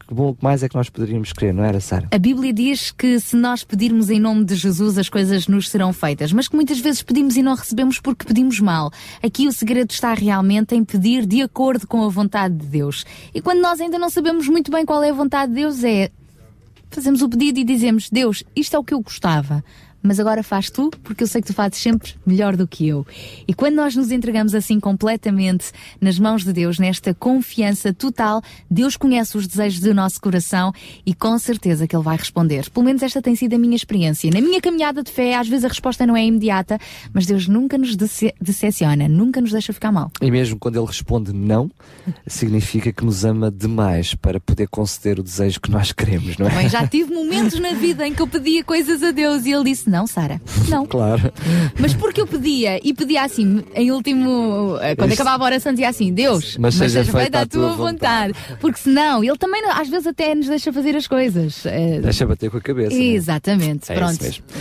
que 0.06 0.14
bom 0.14 0.36
mais 0.40 0.62
é 0.62 0.68
que 0.68 0.74
nós 0.74 0.88
poderíamos 0.88 1.32
querer, 1.32 1.52
não 1.52 1.64
era, 1.64 1.80
Sara? 1.80 2.08
A 2.10 2.18
Bíblia 2.18 2.52
diz 2.52 2.90
que 2.90 3.18
se 3.18 3.36
nós 3.36 3.64
pedirmos 3.64 4.10
em 4.10 4.20
nome 4.20 4.44
de 4.44 4.54
Jesus, 4.54 4.98
as 4.98 5.08
coisas 5.08 5.48
nos 5.48 5.68
serão 5.68 5.92
feitas, 5.92 6.32
mas 6.32 6.48
que 6.48 6.56
muitas 6.56 6.78
vezes 6.78 7.02
pedimos 7.02 7.36
e 7.36 7.42
não 7.42 7.54
recebemos 7.54 7.98
porque 7.98 8.24
pedimos 8.24 8.60
mal. 8.60 8.90
Aqui 9.22 9.48
o 9.48 9.52
segredo 9.52 9.90
está 9.90 10.12
realmente 10.14 10.74
em 10.74 10.84
pedir 10.84 11.26
de 11.26 11.42
acordo 11.42 11.86
com 11.86 12.04
a 12.04 12.08
vontade 12.08 12.54
de 12.54 12.66
Deus. 12.66 13.04
E 13.34 13.40
quando 13.40 13.60
nós 13.60 13.80
ainda 13.80 13.98
não 13.98 14.10
sabemos 14.10 14.48
muito 14.48 14.70
bem 14.70 14.84
qual 14.84 15.02
é 15.02 15.10
a 15.10 15.14
vontade 15.14 15.52
de 15.52 15.60
Deus, 15.60 15.82
é 15.82 16.10
fazemos 16.90 17.22
o 17.22 17.28
pedido 17.28 17.58
e 17.58 17.64
dizemos: 17.64 18.08
Deus, 18.10 18.44
isto 18.54 18.76
é 18.76 18.78
o 18.78 18.84
que 18.84 18.94
eu 18.94 19.00
gostava. 19.00 19.64
Mas 20.06 20.20
agora 20.20 20.42
faz 20.42 20.68
tu, 20.68 20.90
porque 21.02 21.24
eu 21.24 21.26
sei 21.26 21.40
que 21.40 21.46
tu 21.46 21.54
fazes 21.54 21.78
sempre 21.78 22.12
melhor 22.26 22.56
do 22.56 22.68
que 22.68 22.86
eu. 22.86 23.06
E 23.48 23.54
quando 23.54 23.76
nós 23.76 23.96
nos 23.96 24.10
entregamos 24.10 24.54
assim 24.54 24.78
completamente 24.78 25.72
nas 25.98 26.18
mãos 26.18 26.44
de 26.44 26.52
Deus, 26.52 26.78
nesta 26.78 27.14
confiança 27.14 27.90
total, 27.90 28.42
Deus 28.70 28.98
conhece 28.98 29.38
os 29.38 29.46
desejos 29.46 29.80
do 29.80 29.94
nosso 29.94 30.20
coração 30.20 30.74
e 31.06 31.14
com 31.14 31.38
certeza 31.38 31.88
que 31.88 31.96
Ele 31.96 32.02
vai 32.02 32.18
responder. 32.18 32.68
Pelo 32.68 32.84
menos 32.84 33.02
esta 33.02 33.22
tem 33.22 33.34
sido 33.34 33.54
a 33.54 33.58
minha 33.58 33.74
experiência. 33.74 34.30
Na 34.30 34.42
minha 34.42 34.60
caminhada 34.60 35.02
de 35.02 35.10
fé, 35.10 35.36
às 35.36 35.48
vezes 35.48 35.64
a 35.64 35.68
resposta 35.68 36.06
não 36.06 36.14
é 36.14 36.22
imediata, 36.22 36.78
mas 37.10 37.24
Deus 37.24 37.48
nunca 37.48 37.78
nos 37.78 37.96
dece 37.96 38.34
decepciona, 38.38 39.08
nunca 39.08 39.40
nos 39.40 39.52
deixa 39.52 39.72
ficar 39.72 39.90
mal. 39.90 40.10
E 40.20 40.30
mesmo 40.30 40.58
quando 40.58 40.78
Ele 40.78 40.86
responde 40.86 41.32
não, 41.32 41.70
significa 42.26 42.92
que 42.92 43.04
nos 43.04 43.24
ama 43.24 43.50
demais 43.50 44.14
para 44.14 44.38
poder 44.38 44.68
conceder 44.68 45.18
o 45.18 45.22
desejo 45.22 45.62
que 45.62 45.70
nós 45.70 45.92
queremos, 45.92 46.36
não 46.36 46.46
é? 46.46 46.50
Bem, 46.50 46.68
já 46.68 46.86
tive 46.86 47.14
momentos 47.14 47.58
na 47.58 47.72
vida 47.72 48.06
em 48.06 48.12
que 48.12 48.20
eu 48.20 48.26
pedia 48.26 48.62
coisas 48.62 49.02
a 49.02 49.10
Deus 49.10 49.46
e 49.46 49.52
Ele 49.52 49.64
disse: 49.64 49.93
Não, 49.94 50.08
Sara, 50.08 50.40
não. 50.68 50.84
Claro. 50.94 51.32
Mas 51.78 51.94
porque 51.94 52.20
eu 52.20 52.26
pedia 52.26 52.80
e 52.84 52.92
pedia 52.92 53.22
assim, 53.22 53.62
em 53.76 53.92
último, 53.92 54.76
eh, 54.80 54.96
quando 54.96 55.12
Isso. 55.12 55.22
acabava 55.22 55.44
a 55.44 55.46
oração, 55.46 55.72
dizia 55.72 55.88
assim: 55.88 56.12
Deus, 56.12 56.56
Mas 56.58 56.74
seja 56.74 57.04
feita 57.04 57.40
a 57.42 57.46
tua 57.46 57.74
vontade. 57.74 58.34
Porque 58.60 58.78
senão, 58.80 59.22
Ele 59.22 59.36
também 59.36 59.62
às 59.70 59.88
vezes 59.88 60.06
até 60.08 60.34
nos 60.34 60.46
deixa 60.48 60.72
fazer 60.72 60.96
as 60.96 61.06
coisas. 61.06 61.64
Eh, 61.66 62.00
Deixa 62.00 62.26
bater 62.26 62.50
com 62.50 62.56
a 62.56 62.60
cabeça. 62.60 62.94
é? 62.94 62.98
Exatamente, 62.98 63.92
É 63.92 63.94
pronto. 63.94 64.18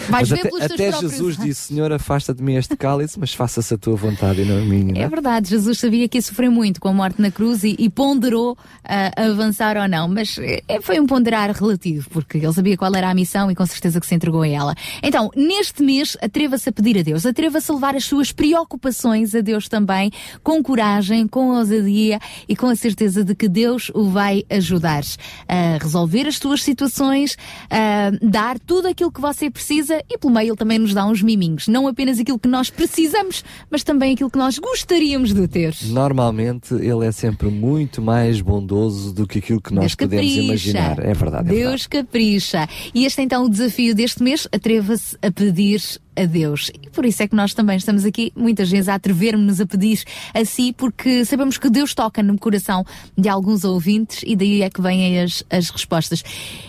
Mas 0.10 0.32
até, 0.32 0.48
até 0.48 0.90
próprios- 0.90 1.00
Jesus 1.12 1.38
disse: 1.38 1.62
Senhor, 1.74 1.92
afasta 1.92 2.34
de 2.34 2.44
mim 2.44 2.56
este 2.56 2.76
cálice, 2.78 3.20
mas 3.20 3.34
faça-se 3.34 3.74
a 3.74 3.78
tua 3.78 3.96
vontade 3.96 4.42
e 4.42 4.46
não 4.46 4.58
a 4.58 4.62
minha. 4.62 4.94
não 4.94 5.02
É 5.02 5.08
verdade, 5.08 5.50
Jesus 5.50 5.80
sabia 5.80 6.08
que 6.08 6.18
ia 6.18 6.22
sofrer 6.22 6.50
muito 6.50 6.80
com 6.80 6.90
a 6.90 6.94
morte 6.94 7.22
na 7.22 7.32
cruz 7.32 7.64
e, 7.64 7.76
e 7.80 7.90
ponderou 7.90 8.58
ah, 8.84 9.12
avançar 9.30 9.78
ou 9.78 9.88
não, 9.88 10.08
mas 10.08 10.36
foi 10.82 11.00
um 11.00 11.08
ponderar 11.08 11.52
relativo, 11.52 12.08
porque 12.12 12.38
ele 12.38 12.54
sabia 12.54 12.78
qual 12.78 12.94
era 12.96 13.10
a 13.10 13.14
missão 13.14 13.50
e 13.50 13.56
com 13.56 13.66
certeza 13.66 14.00
que 14.00 14.06
se 14.06 14.14
entregou 14.16 14.42
a 14.42 14.48
ela. 14.48 14.76
Então, 15.02 15.23
neste 15.36 15.84
mês, 15.84 16.18
atreva-se 16.22 16.70
a 16.70 16.72
pedir 16.72 16.98
a 16.98 17.02
Deus, 17.02 17.26
atreva-se 17.26 17.72
a 17.72 17.76
levar 17.76 17.96
as 17.96 18.06
suas 18.06 18.32
preocupações 18.32 19.36
a 19.36 19.42
Deus 19.42 19.68
também, 19.68 20.12
com 20.44 20.62
coragem, 20.64 21.28
com 21.28 21.50
ousadia 21.50 22.20
e 22.48 22.56
com 22.56 22.68
a 22.68 22.76
certeza 22.76 23.24
de 23.24 23.36
que 23.36 23.48
Deus 23.48 23.92
o 23.94 24.10
vai 24.10 24.44
ajudar 24.50 25.04
a 25.48 25.78
resolver 25.82 26.28
as 26.28 26.38
suas 26.38 26.64
situações, 26.64 27.38
a 27.70 28.12
dar 28.22 28.60
tudo 28.60 28.88
aquilo 28.88 29.12
que 29.12 29.22
você 29.22 29.50
precisa 29.50 30.02
e 30.10 30.18
pelo 30.18 30.34
meio 30.34 30.50
ele 30.50 30.58
também 30.58 30.80
nos 30.80 30.94
dá 30.94 31.06
uns 31.06 31.22
miminhos, 31.22 31.68
não 31.68 31.88
apenas 31.88 32.20
aquilo 32.20 32.40
que 32.40 32.48
nós 32.48 32.70
precisamos, 32.70 33.44
mas 33.70 33.84
também 33.84 34.14
aquilo 34.14 34.30
que 34.30 34.38
nós 34.38 34.58
gostaríamos 34.58 35.34
de 35.34 35.48
ter. 35.48 35.76
Normalmente 35.86 36.74
ele 36.76 37.06
é 37.06 37.12
sempre 37.12 37.50
muito 37.50 38.02
mais 38.02 38.42
bondoso 38.42 39.14
do 39.14 39.28
que 39.28 39.40
aquilo 39.40 39.62
que 39.62 39.74
nós 39.74 39.96
Deus 39.96 39.96
podemos 39.96 40.26
capricha. 40.26 40.42
imaginar. 40.42 41.00
É 41.00 41.14
verdade. 41.14 41.50
É 41.50 41.54
Deus 41.54 41.88
capricha. 41.88 42.68
E 42.94 43.06
este 43.06 43.22
é 43.22 43.24
então 43.24 43.46
o 43.46 43.50
desafio 43.50 43.96
deste 43.96 44.22
mês. 44.22 44.48
Atreva-se 44.52 45.13
a 45.22 45.32
pedir 45.32 46.00
a 46.16 46.26
Deus. 46.26 46.72
E 46.82 46.90
por 46.90 47.06
isso 47.06 47.24
é 47.24 47.28
que 47.28 47.36
nós 47.36 47.54
também 47.54 47.78
estamos 47.78 48.06
aqui, 48.06 48.32
muitas 48.36 48.70
vezes, 48.70 48.90
a 48.90 48.96
atrevermos-nos 48.96 49.60
a 49.60 49.66
pedir 49.66 50.04
a 50.34 50.46
si, 50.46 50.74
porque 50.74 51.26
sabemos 51.26 51.58
que 51.58 51.70
Deus 51.70 51.94
toca 51.94 52.22
no 52.24 52.38
coração 52.38 52.86
de 53.18 53.30
alguns 53.30 53.64
ouvintes 53.64 54.22
e 54.26 54.36
daí 54.36 54.62
é 54.62 54.70
que 54.70 54.82
vêm 54.82 55.22
as, 55.22 55.44
as 55.50 55.70
respostas. 55.70 56.24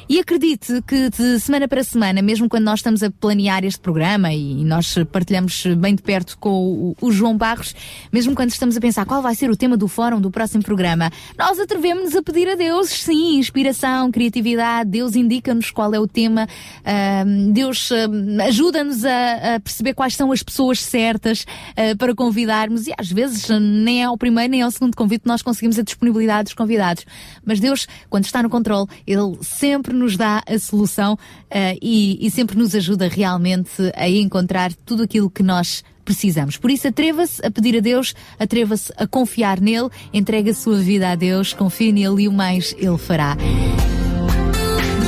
E 0.09 0.19
acredite 0.19 0.83
que 0.87 1.11
de 1.11 1.41
semana 1.41 1.69
para 1.69 1.83
semana, 1.85 2.21
mesmo 2.23 2.49
quando 2.49 2.65
nós 2.65 2.81
estamos 2.81 3.03
a 3.03 3.11
planear 3.11 3.65
este 3.65 3.81
programa 3.81 4.33
e 4.33 4.65
nós 4.65 4.95
partilhamos 5.11 5.65
bem 5.79 5.95
de 5.95 6.03
perto 6.03 6.37
com 6.39 6.51
o, 6.51 6.97
o 7.01 7.13
João 7.13 7.37
Barros, 7.37 7.75
mesmo 8.13 8.35
quando 8.35 8.51
estamos 8.51 8.77
a 8.77 8.81
pensar 8.81 9.07
qual 9.07 9.23
vai 9.23 9.35
ser 9.35 9.51
o 9.51 9.57
tema 9.57 9.77
do 9.77 9.89
fórum 9.89 10.21
do 10.21 10.31
próximo 10.31 10.63
programa, 10.63 11.11
nós 11.39 11.59
atrevemos-nos 11.59 12.15
a 12.15 12.23
pedir 12.23 12.49
a 12.49 12.55
Deus, 12.55 12.91
sim, 12.91 13.39
inspiração, 13.39 14.11
criatividade, 14.11 14.91
Deus 14.91 15.17
indica-nos 15.17 15.71
qual 15.71 15.95
é 15.95 15.99
o 15.99 16.07
tema, 16.07 16.47
ahm, 16.85 17.53
Deus 17.53 17.91
ahm, 17.91 18.41
ajuda-nos 18.47 19.05
a, 19.05 19.34
a 19.35 19.61
perceber 19.61 19.95
quais 19.95 20.15
são 20.15 20.33
as 20.33 20.43
pessoas 20.43 20.81
certas 20.81 21.45
ah, 21.77 21.97
para 21.97 22.15
convidarmos 22.15 22.87
e 22.87 22.95
às 22.99 23.11
vezes 23.11 23.49
nem 23.61 24.03
é 24.03 24.05
ao 24.05 24.17
primeiro 24.17 24.51
nem 24.51 24.61
é 24.61 24.65
ao 24.65 24.71
segundo 24.71 24.97
convite 24.97 25.23
nós 25.27 25.43
conseguimos 25.43 25.79
a 25.79 25.83
disponibilidade 25.83 26.45
dos 26.45 26.55
convidados. 26.55 27.05
Mas 27.45 27.61
Deus, 27.61 27.87
quando 28.09 28.25
está 28.25 28.43
no 28.43 28.51
controle, 28.51 28.89
Ele 29.07 29.37
sempre 29.43 29.95
nos 29.95 30.17
dá 30.17 30.43
a 30.47 30.59
solução 30.59 31.19
ah, 31.51 31.75
e, 31.81 32.25
e 32.25 32.31
sempre 32.31 32.57
nos 32.57 32.75
ajuda 32.75 33.09
realmente 33.09 33.93
a 33.95 34.09
encontrar 34.09 34.73
tudo 34.85 35.03
aquilo 35.03 35.31
que 35.31 35.43
nós 35.43 35.83
precisamos. 36.05 36.57
Por 36.57 36.71
isso, 36.71 36.87
atreva-se 36.87 37.45
a 37.45 37.51
pedir 37.51 37.79
a 37.79 37.81
Deus, 37.81 38.15
atreva-se 38.39 38.93
a 38.97 39.07
confiar 39.07 39.61
nele, 39.61 39.89
entregue 40.13 40.51
a 40.51 40.55
sua 40.55 40.77
vida 40.77 41.11
a 41.11 41.15
Deus, 41.15 41.53
confie 41.53 41.93
nele 41.93 42.25
e 42.25 42.29
o 42.29 42.33
mais 42.33 42.75
ele 42.79 42.99
fará. 42.99 43.37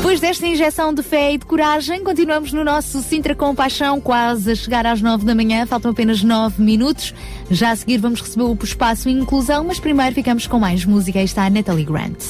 Depois 0.07 0.21
desta 0.21 0.47
injeção 0.47 0.95
de 0.95 1.03
fé 1.03 1.33
e 1.33 1.39
de 1.39 1.45
coragem, 1.45 2.05
continuamos 2.05 2.53
no 2.53 2.63
nosso 2.63 3.03
Sintra 3.03 3.35
com 3.35 3.53
Paixão, 3.53 4.01
quase 4.01 4.53
a 4.53 4.55
chegar 4.55 4.87
às 4.87 5.03
nove 5.03 5.25
da 5.25 5.35
manhã, 5.35 5.67
faltam 5.67 5.91
apenas 5.91 6.23
nove 6.23 6.63
minutos. 6.63 7.13
Já 7.51 7.73
a 7.73 7.77
seguir 7.77 7.99
vamos 7.99 8.21
receber 8.21 8.45
o 8.45 8.57
espaço 8.63 9.09
inclusão, 9.09 9.65
mas 9.65 9.81
primeiro 9.81 10.15
ficamos 10.15 10.47
com 10.47 10.61
mais 10.61 10.85
música. 10.85 11.19
Aí 11.19 11.25
está 11.25 11.45
a 11.45 11.51
Natalie 11.51 11.85
Grant. 11.85 12.23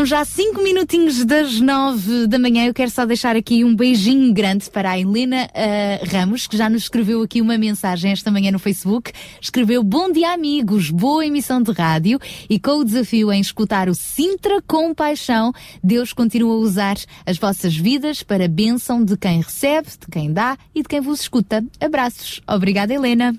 Estamos 0.00 0.08
já 0.08 0.24
5 0.24 0.62
minutinhos 0.62 1.26
das 1.26 1.60
9 1.60 2.26
da 2.26 2.38
manhã. 2.38 2.64
Eu 2.64 2.72
quero 2.72 2.90
só 2.90 3.04
deixar 3.04 3.36
aqui 3.36 3.62
um 3.66 3.76
beijinho 3.76 4.32
grande 4.32 4.70
para 4.70 4.92
a 4.92 4.98
Helena 4.98 5.46
ah, 5.54 6.00
Ramos, 6.10 6.46
que 6.46 6.56
já 6.56 6.70
nos 6.70 6.84
escreveu 6.84 7.20
aqui 7.20 7.42
uma 7.42 7.58
mensagem 7.58 8.10
esta 8.10 8.30
manhã 8.30 8.50
no 8.50 8.58
Facebook. 8.58 9.12
Escreveu: 9.38 9.84
Bom 9.84 10.10
dia, 10.10 10.32
amigos, 10.32 10.88
boa 10.88 11.26
emissão 11.26 11.62
de 11.62 11.70
rádio. 11.72 12.18
E 12.48 12.58
com 12.58 12.78
o 12.78 12.84
desafio 12.84 13.30
em 13.30 13.42
escutar 13.42 13.90
o 13.90 13.94
Sintra 13.94 14.62
com 14.66 14.94
paixão, 14.94 15.52
Deus 15.84 16.14
continua 16.14 16.54
a 16.54 16.58
usar 16.58 16.96
as 17.26 17.36
vossas 17.36 17.76
vidas 17.76 18.22
para 18.22 18.46
a 18.46 18.48
bênção 18.48 19.04
de 19.04 19.18
quem 19.18 19.42
recebe, 19.42 19.88
de 20.00 20.06
quem 20.10 20.32
dá 20.32 20.56
e 20.74 20.80
de 20.80 20.88
quem 20.88 21.02
vos 21.02 21.20
escuta. 21.20 21.62
Abraços. 21.78 22.40
Obrigada, 22.48 22.94
Helena. 22.94 23.38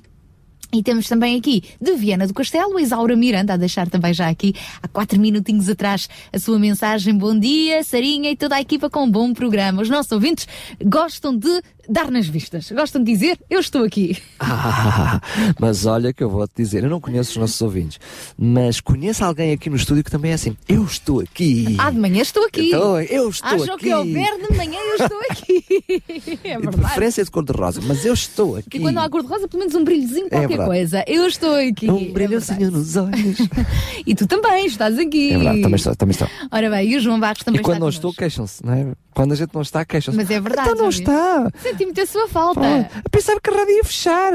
E 0.73 0.81
temos 0.81 1.07
também 1.07 1.37
aqui 1.37 1.63
de 1.81 1.95
Viana 1.95 2.25
do 2.25 2.33
Castelo, 2.33 2.79
Isaura 2.79 3.13
Miranda, 3.15 3.53
a 3.53 3.57
deixar 3.57 3.89
também 3.89 4.13
já 4.13 4.29
aqui 4.29 4.53
há 4.81 4.87
quatro 4.87 5.19
minutinhos 5.19 5.67
atrás 5.67 6.07
a 6.31 6.39
sua 6.39 6.57
mensagem. 6.57 7.13
Bom 7.13 7.37
dia, 7.37 7.83
Sarinha 7.83 8.31
e 8.31 8.37
toda 8.37 8.55
a 8.55 8.61
equipa 8.61 8.89
com 8.89 9.03
um 9.03 9.11
bom 9.11 9.33
programa. 9.33 9.81
Os 9.81 9.89
nossos 9.89 10.11
ouvintes 10.13 10.47
gostam 10.81 11.37
de 11.37 11.61
dar 11.89 12.09
nas 12.11 12.27
vistas, 12.27 12.71
gostam 12.71 13.03
de 13.03 13.11
dizer 13.11 13.37
eu 13.49 13.59
estou 13.59 13.83
aqui. 13.83 14.17
Ah, 14.73 15.21
mas 15.59 15.85
olha 15.85 16.13
que 16.13 16.23
eu 16.23 16.29
vou-te 16.29 16.51
dizer, 16.55 16.83
eu 16.83 16.89
não 16.89 16.99
conheço 16.99 17.31
os 17.31 17.37
nossos 17.37 17.61
ouvintes, 17.61 17.99
mas 18.37 18.79
conheço 18.79 19.23
alguém 19.23 19.51
aqui 19.53 19.69
no 19.69 19.75
estúdio 19.75 20.03
que 20.03 20.11
também 20.11 20.31
é 20.31 20.33
assim, 20.35 20.55
eu 20.67 20.83
estou 20.83 21.19
aqui. 21.21 21.75
Ah, 21.79 21.89
de 21.89 21.97
manhã 21.97 22.21
estou 22.21 22.45
aqui. 22.45 22.67
Então, 22.67 22.99
eu 23.01 23.29
estou 23.29 23.49
Acham 23.49 23.75
aqui. 23.75 23.85
que 23.85 23.93
houver 23.93 24.37
de 24.49 24.57
manhã 24.57 24.79
eu 24.79 24.95
estou 24.95 25.19
aqui. 25.29 25.65
é 26.43 26.55
De 26.55 26.61
verdade. 26.61 26.77
preferência 26.77 27.23
de 27.23 27.31
cor-de-rosa, 27.31 27.81
mas 27.85 28.05
eu 28.05 28.13
estou 28.13 28.55
aqui. 28.57 28.77
E 28.77 28.79
quando 28.79 28.97
há 28.99 29.09
cor-de-rosa, 29.09 29.47
pelo 29.47 29.59
menos 29.59 29.75
um 29.75 29.83
brilhozinho, 29.83 30.29
qualquer 30.29 30.47
verdade. 30.47 30.69
coisa. 30.69 31.03
Eu 31.07 31.25
estou 31.27 31.55
aqui. 31.55 31.87
É 31.87 31.93
um 31.93 32.11
brilhozinho 32.13 32.71
nos 32.71 32.95
olhos. 32.95 33.37
E 34.05 34.15
tu 34.15 34.25
também 34.27 34.65
estás 34.65 34.97
aqui. 34.97 35.31
É 35.31 35.37
verdade, 35.37 35.61
também 35.61 35.75
estou, 35.75 35.95
também 35.95 36.11
estou. 36.11 36.27
Ora 36.51 36.69
bem, 36.69 36.89
e 36.89 36.97
o 36.97 36.99
João 36.99 37.19
Barros 37.19 37.43
também 37.43 37.59
E 37.61 37.63
quando 37.63 37.75
está 37.75 37.79
não 37.81 37.89
estou, 37.89 38.13
queixam-se, 38.13 38.65
não 38.65 38.73
é? 38.73 38.87
Quando 39.13 39.33
a 39.33 39.35
gente 39.35 39.53
não 39.53 39.61
está, 39.61 39.85
queixam-se. 39.85 40.17
Mas 40.17 40.29
é 40.31 40.39
verdade. 40.39 40.69
Então 40.69 40.81
não 40.83 40.89
está. 40.89 41.49
Senti 41.71 41.85
muita 41.85 42.05
sua 42.05 42.27
falta. 42.27 42.61
Ah, 42.61 43.01
a 43.05 43.09
pensar 43.09 43.39
que 43.39 43.49
a 43.49 43.53
rádio 43.53 43.75
ia 43.75 43.83
fechar. 43.83 44.33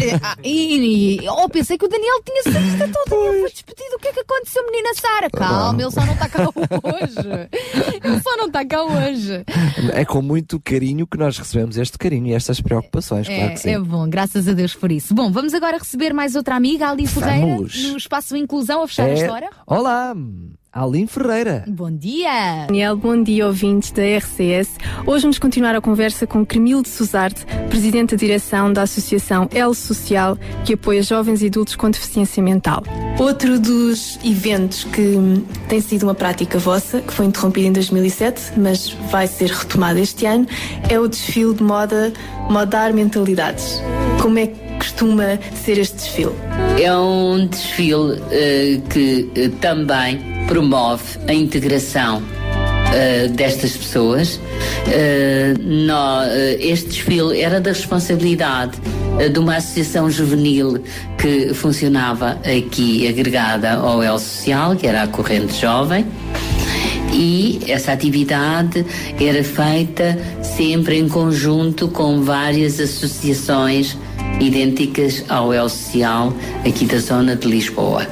Eh, 0.00 0.18
ah, 0.22 0.36
e, 0.42 1.18
e- 1.22 1.28
oh, 1.28 1.48
pensei 1.48 1.76
que 1.76 1.84
o 1.84 1.88
Daniel 1.88 2.22
tinha 2.24 2.42
saído, 2.44 2.84
então 2.84 3.02
o 3.06 3.10
Daniel 3.10 3.40
foi 3.40 3.50
despedido. 3.50 3.96
O 3.96 3.98
que 3.98 4.08
é 4.08 4.12
que 4.12 4.20
aconteceu, 4.20 4.64
menina 4.66 4.94
Sara? 4.94 5.30
Calma, 5.30 5.82
ele 5.82 5.90
só 5.90 6.04
não 6.06 6.14
está 6.14 6.28
cá 6.28 6.48
hoje. 6.48 8.00
Ele 8.02 8.20
só 8.22 8.36
não 8.36 8.46
está 8.46 8.64
cá 8.64 8.82
hoje. 8.82 9.44
É 9.92 10.04
com 10.04 10.22
muito 10.22 10.58
carinho 10.60 11.06
que 11.06 11.18
nós 11.18 11.36
recebemos 11.38 11.76
este 11.76 11.98
carinho 11.98 12.28
e 12.28 12.32
estas 12.32 12.60
preocupações, 12.60 13.26
claro 13.28 13.50
que 13.52 13.58
sim. 13.60 13.70
É, 13.70 13.72
é 13.74 13.78
bom, 13.78 14.08
graças 14.08 14.48
a 14.48 14.52
Deus 14.52 14.74
por 14.74 14.90
isso. 14.90 15.14
Bom, 15.14 15.30
vamos 15.30 15.52
agora 15.54 15.76
receber 15.76 16.14
mais 16.14 16.34
outra 16.34 16.54
amiga, 16.56 16.88
Ali 16.88 17.06
Ferreira, 17.06 17.56
no 17.56 17.66
espaço 17.96 18.36
Inclusão, 18.36 18.82
a 18.82 18.88
fechar 18.88 19.04
a 19.06 19.10
É- 19.10 19.14
história. 19.14 19.50
Olá, 19.66 20.14
Aline 20.74 21.06
Ferreira. 21.06 21.62
Bom 21.68 21.88
dia! 21.88 22.66
Daniel, 22.66 22.96
bom 22.96 23.22
dia 23.22 23.46
ouvintes 23.46 23.92
da 23.92 24.02
RCS. 24.02 24.70
Hoje 25.06 25.22
vamos 25.22 25.38
continuar 25.38 25.76
a 25.76 25.80
conversa 25.80 26.26
com 26.26 26.44
Cremilde 26.44 26.88
Suzarte, 26.88 27.46
Presidente 27.70 28.16
da 28.16 28.16
Direção 28.16 28.72
da 28.72 28.82
Associação 28.82 29.48
El 29.54 29.72
Social, 29.72 30.36
que 30.64 30.74
apoia 30.74 31.00
jovens 31.00 31.42
e 31.42 31.46
adultos 31.46 31.76
com 31.76 31.88
deficiência 31.88 32.42
mental. 32.42 32.82
Outro 33.20 33.60
dos 33.60 34.18
eventos 34.24 34.82
que 34.82 35.14
tem 35.68 35.80
sido 35.80 36.02
uma 36.02 36.14
prática 36.14 36.58
vossa, 36.58 37.00
que 37.00 37.12
foi 37.12 37.26
interrompido 37.26 37.68
em 37.68 37.72
2007, 37.72 38.54
mas 38.56 38.90
vai 39.12 39.28
ser 39.28 39.50
retomado 39.50 40.00
este 40.00 40.26
ano, 40.26 40.44
é 40.90 40.98
o 40.98 41.06
desfile 41.06 41.54
de 41.54 41.62
moda 41.62 42.12
Modar 42.50 42.92
Mentalidades. 42.92 43.80
Como 44.20 44.40
é 44.40 44.48
que 44.48 44.64
costuma 44.78 45.38
ser 45.54 45.78
este 45.78 45.94
desfile? 45.94 46.34
É 46.82 46.92
um 46.96 47.46
desfile 47.46 48.20
eh, 48.32 48.80
que 48.90 49.30
eh, 49.36 49.48
também 49.60 50.34
promove 50.46 51.02
a 51.26 51.32
integração 51.34 52.22
eh, 52.92 53.28
destas 53.28 53.72
pessoas. 53.76 54.38
Eh, 54.86 55.54
nó- 55.60 56.22
eh, 56.24 56.56
este 56.60 56.88
desfile 56.88 57.40
era 57.40 57.60
da 57.60 57.70
responsabilidade 57.70 58.72
de 59.32 59.38
uma 59.38 59.56
associação 59.56 60.10
juvenil 60.10 60.82
que 61.18 61.54
funcionava 61.54 62.38
aqui 62.44 63.06
agregada 63.08 63.74
ao 63.74 64.02
El 64.02 64.18
Social, 64.18 64.76
que 64.76 64.86
era 64.86 65.02
a 65.02 65.06
Corrente 65.08 65.60
Jovem. 65.60 66.04
E 67.12 67.60
essa 67.68 67.92
atividade 67.92 68.84
era 69.20 69.42
feita 69.44 70.18
sempre 70.42 70.98
em 70.98 71.08
conjunto 71.08 71.86
com 71.88 72.22
várias 72.22 72.80
associações 72.80 73.96
idênticas 74.40 75.24
ao 75.28 75.52
El 75.52 75.68
Social 75.68 76.32
aqui 76.66 76.84
da 76.84 76.98
zona 76.98 77.36
de 77.36 77.46
Lisboa. 77.48 78.06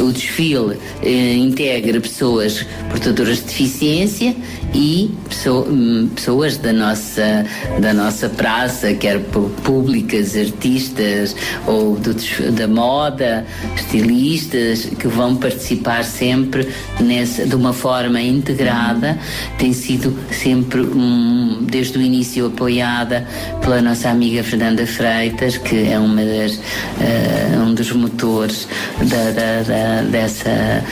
O 0.00 0.10
desfile 0.12 0.76
eh, 1.02 1.34
integra 1.34 2.00
pessoas 2.00 2.66
portadoras 2.90 3.38
de 3.38 3.44
deficiência 3.44 4.36
e 4.74 5.10
hum, 5.46 6.08
pessoas 6.14 6.56
da 6.58 6.72
nossa, 6.72 7.44
da 7.80 7.92
nossa 7.94 8.28
praça, 8.28 8.92
quer 8.94 9.18
públicas, 9.64 10.36
artistas 10.36 11.34
ou 11.66 11.96
do 11.96 12.14
da 12.52 12.68
moda, 12.68 13.46
estilistas, 13.76 14.84
que 14.98 15.08
vão 15.08 15.36
participar 15.36 16.04
sempre 16.04 16.68
nessa, 17.00 17.46
de 17.46 17.54
uma 17.54 17.72
forma 17.72 18.20
integrada. 18.20 19.18
Tem 19.58 19.72
sido 19.72 20.16
sempre, 20.30 20.80
um, 20.82 21.58
desde 21.62 21.98
o 21.98 22.02
início, 22.02 22.46
apoiada 22.46 23.26
pela 23.60 23.80
nossa 23.80 24.10
amiga 24.10 24.42
Fernanda 24.42 24.86
Freitas, 24.86 25.56
que 25.56 25.88
é 25.90 25.98
uma 25.98 26.22
das, 26.24 26.60
eh, 27.00 27.56
um 27.58 27.74
dos 27.74 27.90
motores 27.92 28.68
da, 28.98 29.30
da- 29.30 29.62
da- 29.62 30.02
dessa, 30.10 30.84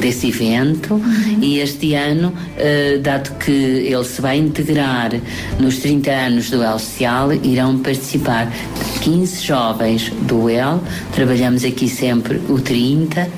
desse 0.00 0.28
evento. 0.28 1.00
E 1.40 1.58
este 1.58 1.94
ano, 1.94 2.32
eh, 2.56 2.98
dado 3.14 3.30
que 3.38 3.50
ele 3.50 4.04
se 4.04 4.20
vai 4.20 4.38
integrar 4.38 5.10
nos 5.60 5.78
30 5.78 6.10
anos 6.10 6.50
do 6.50 6.62
El 6.62 6.78
Social, 6.78 7.32
irão 7.32 7.78
participar 7.78 8.50
15 9.04 9.42
jovens 9.42 10.10
do 10.22 10.48
El. 10.48 10.80
Trabalhamos 11.12 11.62
aqui 11.62 11.88
sempre 11.90 12.40
o 12.48 12.58
30 12.58 13.28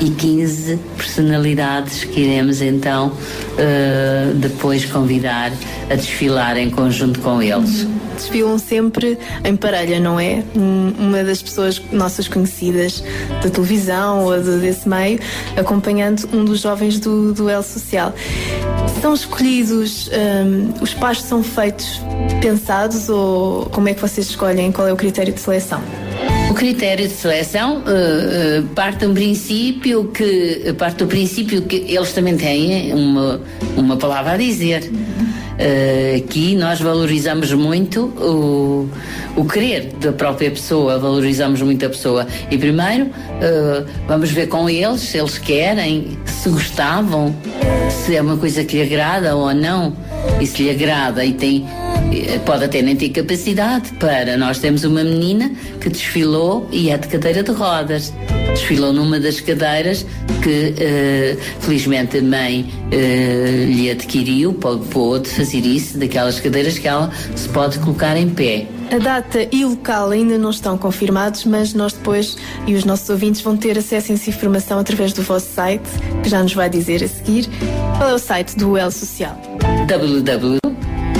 e 0.00 0.10
15 0.10 0.76
personalidades 0.96 2.02
que 2.02 2.20
iremos 2.20 2.60
então 2.60 3.12
eh, 3.56 4.32
depois 4.34 4.84
convidar 4.86 5.52
a 5.88 5.94
desfilar 5.94 6.56
em 6.56 6.68
conjunto 6.68 7.20
com 7.20 7.40
eles. 7.40 7.86
Desfilam 8.16 8.58
sempre 8.58 9.16
em 9.44 9.54
parelha, 9.56 10.00
não 10.00 10.18
é? 10.18 10.42
Um- 10.56 10.92
Uma 10.98 11.22
das 11.22 11.40
pessoas 11.42 11.80
nossas 11.92 12.26
conhecidas 12.28 13.02
da 13.42 13.48
televisão 13.50 14.24
ou 14.24 14.40
de- 14.40 14.58
desse 14.60 14.88
meio, 14.88 15.20
acompanhando 15.56 16.28
um 16.32 16.44
dos 16.44 16.60
jovens 16.60 16.98
do, 16.98 17.32
do 17.32 17.48
El 17.48 17.62
Social. 17.62 18.12
São 19.00 19.14
escolhidos, 19.14 20.08
hum, 20.08 20.72
os 20.80 20.94
pares 20.94 21.22
são 21.22 21.42
feitos 21.42 22.00
pensados 22.40 23.08
ou 23.08 23.66
como 23.66 23.88
é 23.88 23.94
que 23.94 24.00
vocês 24.00 24.28
escolhem? 24.30 24.70
Qual 24.72 24.86
é 24.88 24.92
o 24.92 24.96
critério 25.04 25.34
de 25.34 25.40
seleção? 25.40 25.82
O 26.50 26.54
critério 26.54 27.06
de 27.06 27.12
seleção 27.12 27.82
eh, 27.86 28.60
eh, 28.60 28.62
parte 28.74 29.04
um 29.04 29.12
princípio 29.12 30.04
que 30.06 30.72
parte 30.78 30.98
do 30.98 31.06
princípio 31.06 31.60
que 31.62 31.76
eles 31.76 32.12
também 32.12 32.36
têm 32.38 32.94
uma, 32.94 33.40
uma 33.76 33.96
palavra 33.98 34.32
a 34.32 34.36
dizer. 34.38 34.90
Eh, 35.58 36.22
aqui 36.24 36.56
nós 36.56 36.80
valorizamos 36.80 37.52
muito 37.52 38.06
o, 38.18 38.88
o 39.36 39.44
querer 39.44 39.92
da 40.00 40.12
própria 40.12 40.50
pessoa, 40.50 40.98
valorizamos 40.98 41.60
muito 41.60 41.84
a 41.84 41.88
pessoa. 41.90 42.26
E 42.50 42.56
primeiro 42.56 43.10
eh, 43.42 43.84
vamos 44.08 44.30
ver 44.30 44.46
com 44.46 44.70
eles 44.70 45.02
se 45.02 45.18
eles 45.18 45.36
querem, 45.36 46.16
se 46.24 46.48
gostavam, 46.48 47.36
se 47.90 48.16
é 48.16 48.22
uma 48.22 48.38
coisa 48.38 48.64
que 48.64 48.76
lhe 48.76 48.82
agrada 48.82 49.36
ou 49.36 49.52
não. 49.52 49.94
E 50.40 50.46
se 50.46 50.62
lhe 50.62 50.70
agrada 50.70 51.24
e 51.24 51.34
tem 51.34 51.66
pode 52.44 52.64
até 52.64 52.82
nem 52.82 52.96
ter 52.96 53.08
capacidade 53.10 53.90
para. 53.94 54.36
Nós 54.36 54.58
temos 54.58 54.84
uma 54.84 55.02
menina 55.02 55.50
que 55.80 55.88
desfilou 55.88 56.68
e 56.70 56.90
é 56.90 56.98
de 56.98 57.08
cadeira 57.08 57.42
de 57.42 57.50
rodas. 57.52 58.12
Desfilou 58.50 58.92
numa 58.92 59.18
das 59.18 59.40
cadeiras 59.40 60.06
que 60.42 60.74
eh, 60.78 61.36
felizmente 61.60 62.18
a 62.18 62.22
mãe 62.22 62.70
eh, 62.92 63.66
lhe 63.68 63.90
adquiriu, 63.90 64.52
pô- 64.52 64.78
pôde 64.78 65.28
fazer 65.28 65.60
isso, 65.66 65.98
daquelas 65.98 66.38
cadeiras 66.38 66.78
que 66.78 66.86
ela 66.86 67.10
se 67.34 67.48
pode 67.48 67.78
colocar 67.80 68.16
em 68.16 68.28
pé. 68.28 68.66
A 68.92 68.98
data 68.98 69.48
e 69.50 69.64
o 69.64 69.70
local 69.70 70.10
ainda 70.10 70.38
não 70.38 70.50
estão 70.50 70.76
confirmados, 70.78 71.44
mas 71.46 71.72
nós 71.74 71.94
depois 71.94 72.36
e 72.66 72.74
os 72.74 72.84
nossos 72.84 73.08
ouvintes 73.08 73.40
vão 73.40 73.56
ter 73.56 73.76
acesso 73.78 74.12
a 74.12 74.14
essa 74.14 74.30
informação 74.30 74.78
através 74.78 75.12
do 75.12 75.22
vosso 75.22 75.48
site, 75.52 75.82
que 76.22 76.28
já 76.28 76.42
nos 76.42 76.52
vai 76.54 76.68
dizer 76.68 77.02
a 77.02 77.08
seguir. 77.08 77.48
Qual 77.98 78.10
é 78.10 78.14
o 78.14 78.18
site 78.18 78.54
do 78.56 78.76
El 78.76 78.90
Social? 78.92 79.36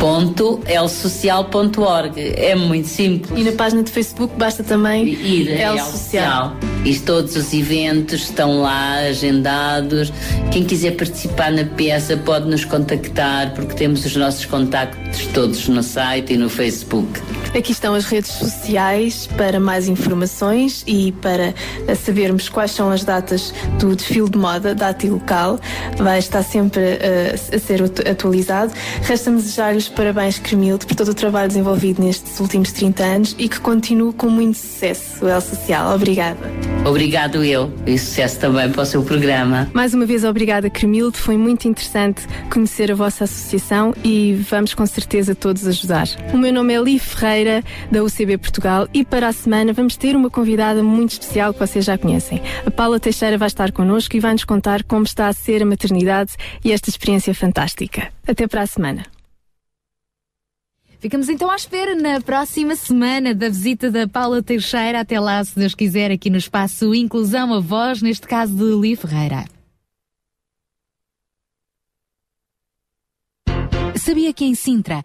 www.elsocial.org 0.05 2.21
É 2.37 2.55
muito 2.55 2.89
simples. 2.89 3.39
E 3.39 3.43
na 3.43 3.53
página 3.53 3.83
de 3.83 3.91
Facebook 3.91 4.35
basta 4.37 4.63
também 4.63 5.09
ir 5.09 5.51
a 5.51 5.75
El. 5.75 5.79
Social. 5.79 6.55
E 6.85 6.95
todos 6.99 7.35
os 7.37 7.55
eventos 7.55 8.25
estão 8.25 8.61
lá 8.61 8.99
agendados. 8.99 10.13
Quem 10.53 10.65
quiser 10.65 10.97
participar 10.97 11.51
na 11.51 11.65
peça 11.65 12.19
pode 12.19 12.47
nos 12.49 12.67
contactar, 12.67 13.55
porque 13.55 13.75
temos 13.75 14.05
os 14.05 14.15
nossos 14.17 14.45
contactos 14.45 15.27
todos 15.29 15.67
no 15.69 15.83
site 15.83 16.35
e 16.35 16.37
no 16.37 16.51
Facebook. 16.51 17.09
Aqui 17.57 17.71
estão 17.73 17.95
as 17.95 18.05
redes 18.07 18.31
sociais 18.33 19.29
para 19.37 19.61
mais 19.61 19.87
informações 19.89 20.83
e 20.89 21.13
para 21.13 21.55
sabermos 21.95 22.49
quais 22.49 22.73
são 22.73 22.91
as 22.91 23.05
datas 23.05 23.55
do 23.79 23.95
desfile 23.95 24.29
de 24.29 24.37
moda, 24.37 24.75
data 24.75 25.07
e 25.07 25.11
local. 25.11 25.61
Vai 25.97 26.19
estar 26.19 26.43
sempre 26.43 26.81
eh, 26.83 27.35
a 27.53 27.59
ser 27.59 27.83
atu- 27.83 28.09
atualizado. 28.11 28.73
Resta-me 29.03 29.37
desejar-lhe 29.37 29.79
os 29.79 29.89
parabéns, 29.89 30.39
Cremilde, 30.41 30.85
por 30.85 30.97
todo 30.97 31.09
o 31.11 31.15
trabalho 31.15 31.47
desenvolvido 31.49 32.03
nestes 32.03 32.41
últimos 32.41 32.73
30 32.73 33.03
anos 33.05 33.37
e 33.39 33.49
que 33.49 33.61
continue 33.61 34.13
com 34.13 34.29
muito 34.29 34.59
sucesso, 34.59 35.25
o 35.25 35.29
El 35.29 35.41
Social. 35.41 35.95
Obrigada. 35.95 36.41
Obrigado 36.85 37.45
eu 37.45 37.73
e 37.87 37.97
sucesso 37.97 38.41
também 38.41 38.69
para 38.71 38.83
o 38.83 38.87
seu 38.87 39.03
programa. 39.03 39.71
Mais 39.73 39.95
uma 39.95 40.05
vez, 40.05 40.25
obrigada, 40.25 40.69
Cremilde. 40.69 41.17
Foi 41.19 41.37
muito 41.37 41.69
interessante 41.69 42.27
conhecer 42.53 42.91
a 42.91 42.95
vossa 42.97 43.25
associação 43.25 43.95
e 44.03 44.35
vamos 44.51 44.75
com 44.75 44.85
certeza 44.85 45.35
todos 45.37 45.67
ajudar. 45.69 46.09
O 46.33 46.37
meu 46.37 46.53
nome 46.53 46.75
é 46.75 46.81
Li 46.83 46.99
Ferreira, 46.99 47.44
da 47.91 48.03
UCB 48.03 48.39
Portugal, 48.39 48.89
e 48.93 49.05
para 49.05 49.29
a 49.29 49.33
semana 49.33 49.73
vamos 49.73 49.97
ter 49.97 50.17
uma 50.17 50.31
convidada 50.31 50.83
muito 50.83 51.13
especial 51.13 51.53
que 51.53 51.61
vocês 51.61 51.85
já 51.85 51.99
conhecem. 51.99 52.41
A 52.67 52.71
Paula 52.71 52.99
Teixeira 52.99 53.39
vai 53.39 53.49
estar 53.49 53.73
connosco 53.73 54.17
e 54.17 54.21
vai 54.21 54.33
nos 54.33 54.45
contar 54.45 54.83
como 54.85 55.05
está 55.05 55.29
a 55.29 55.33
ser 55.33 55.63
a 55.63 55.67
maternidade 55.67 56.35
e 56.65 56.73
esta 56.73 56.91
experiência 56.91 57.35
fantástica. 57.35 58.13
Até 58.27 58.47
para 58.47 58.63
a 58.63 58.67
semana. 58.67 59.05
Ficamos 61.05 61.29
então 61.29 61.51
à 61.51 61.57
espera 61.57 61.95
na 61.95 62.19
próxima 62.19 62.75
semana 62.75 63.35
da 63.35 63.51
visita 63.51 63.91
da 63.91 64.09
Paula 64.09 64.43
Teixeira. 64.43 65.01
Até 65.01 65.21
lá, 65.21 65.45
se 65.45 65.55
Deus 65.55 65.75
quiser, 65.75 66.11
aqui 66.11 66.31
no 66.31 66.39
espaço 66.39 66.95
Inclusão 66.95 67.53
a 67.53 67.61
Voz, 67.61 68.01
neste 68.01 68.27
caso 68.27 68.55
de 68.55 68.81
Li 68.81 68.97
Ferreira. 68.97 69.45
Sabia 73.97 74.33
que 74.33 74.47
em 74.47 74.55
Sintra, 74.55 75.05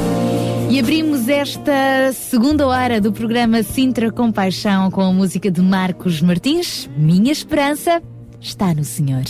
E 0.71 0.79
abrimos 0.79 1.27
esta 1.27 2.13
segunda 2.13 2.65
hora 2.65 3.01
do 3.01 3.11
programa 3.11 3.61
Sintra 3.61 4.09
Compaixão 4.09 4.89
com 4.89 5.01
a 5.01 5.11
música 5.11 5.51
de 5.51 5.61
Marcos 5.61 6.21
Martins. 6.21 6.89
Minha 6.95 7.33
esperança 7.33 8.01
está 8.39 8.73
no 8.73 8.85
Senhor. 8.85 9.25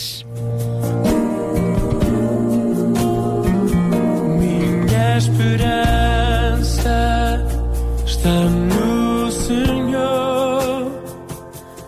Minha 4.38 5.18
esperança 5.18 6.94
está 8.06 8.44
no 8.44 9.28
Senhor, 9.32 10.92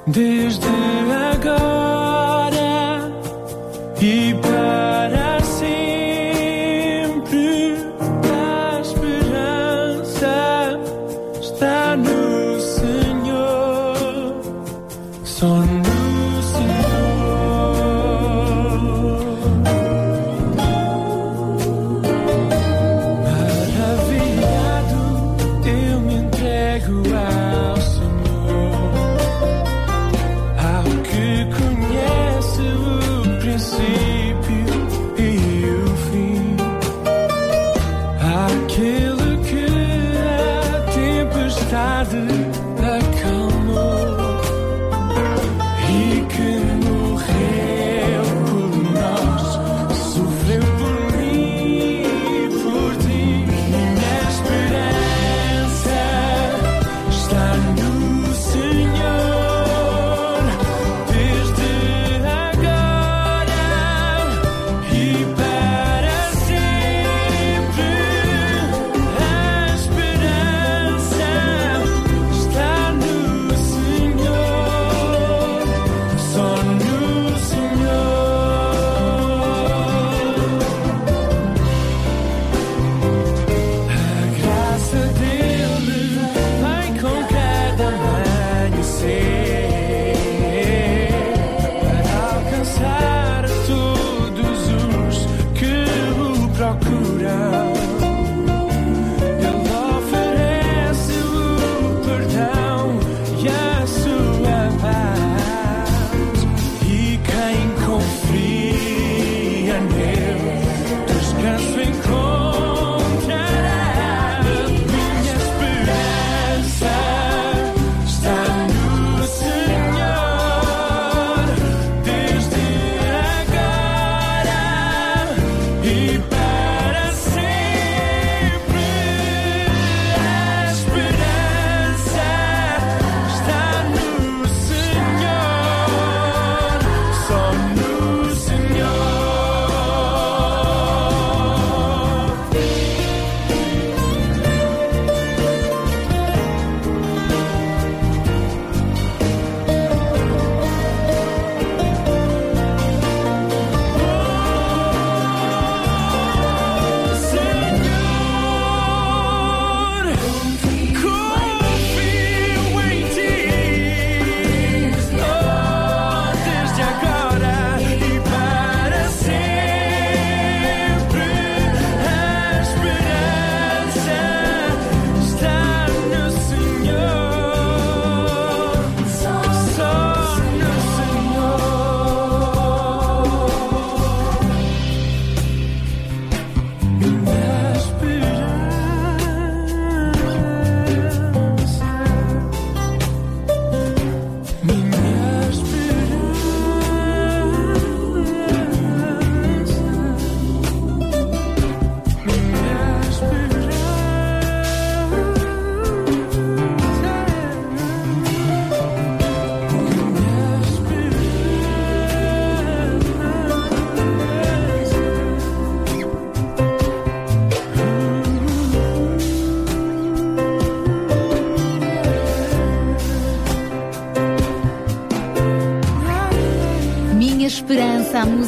desde 0.08 0.66
agora 1.32 2.03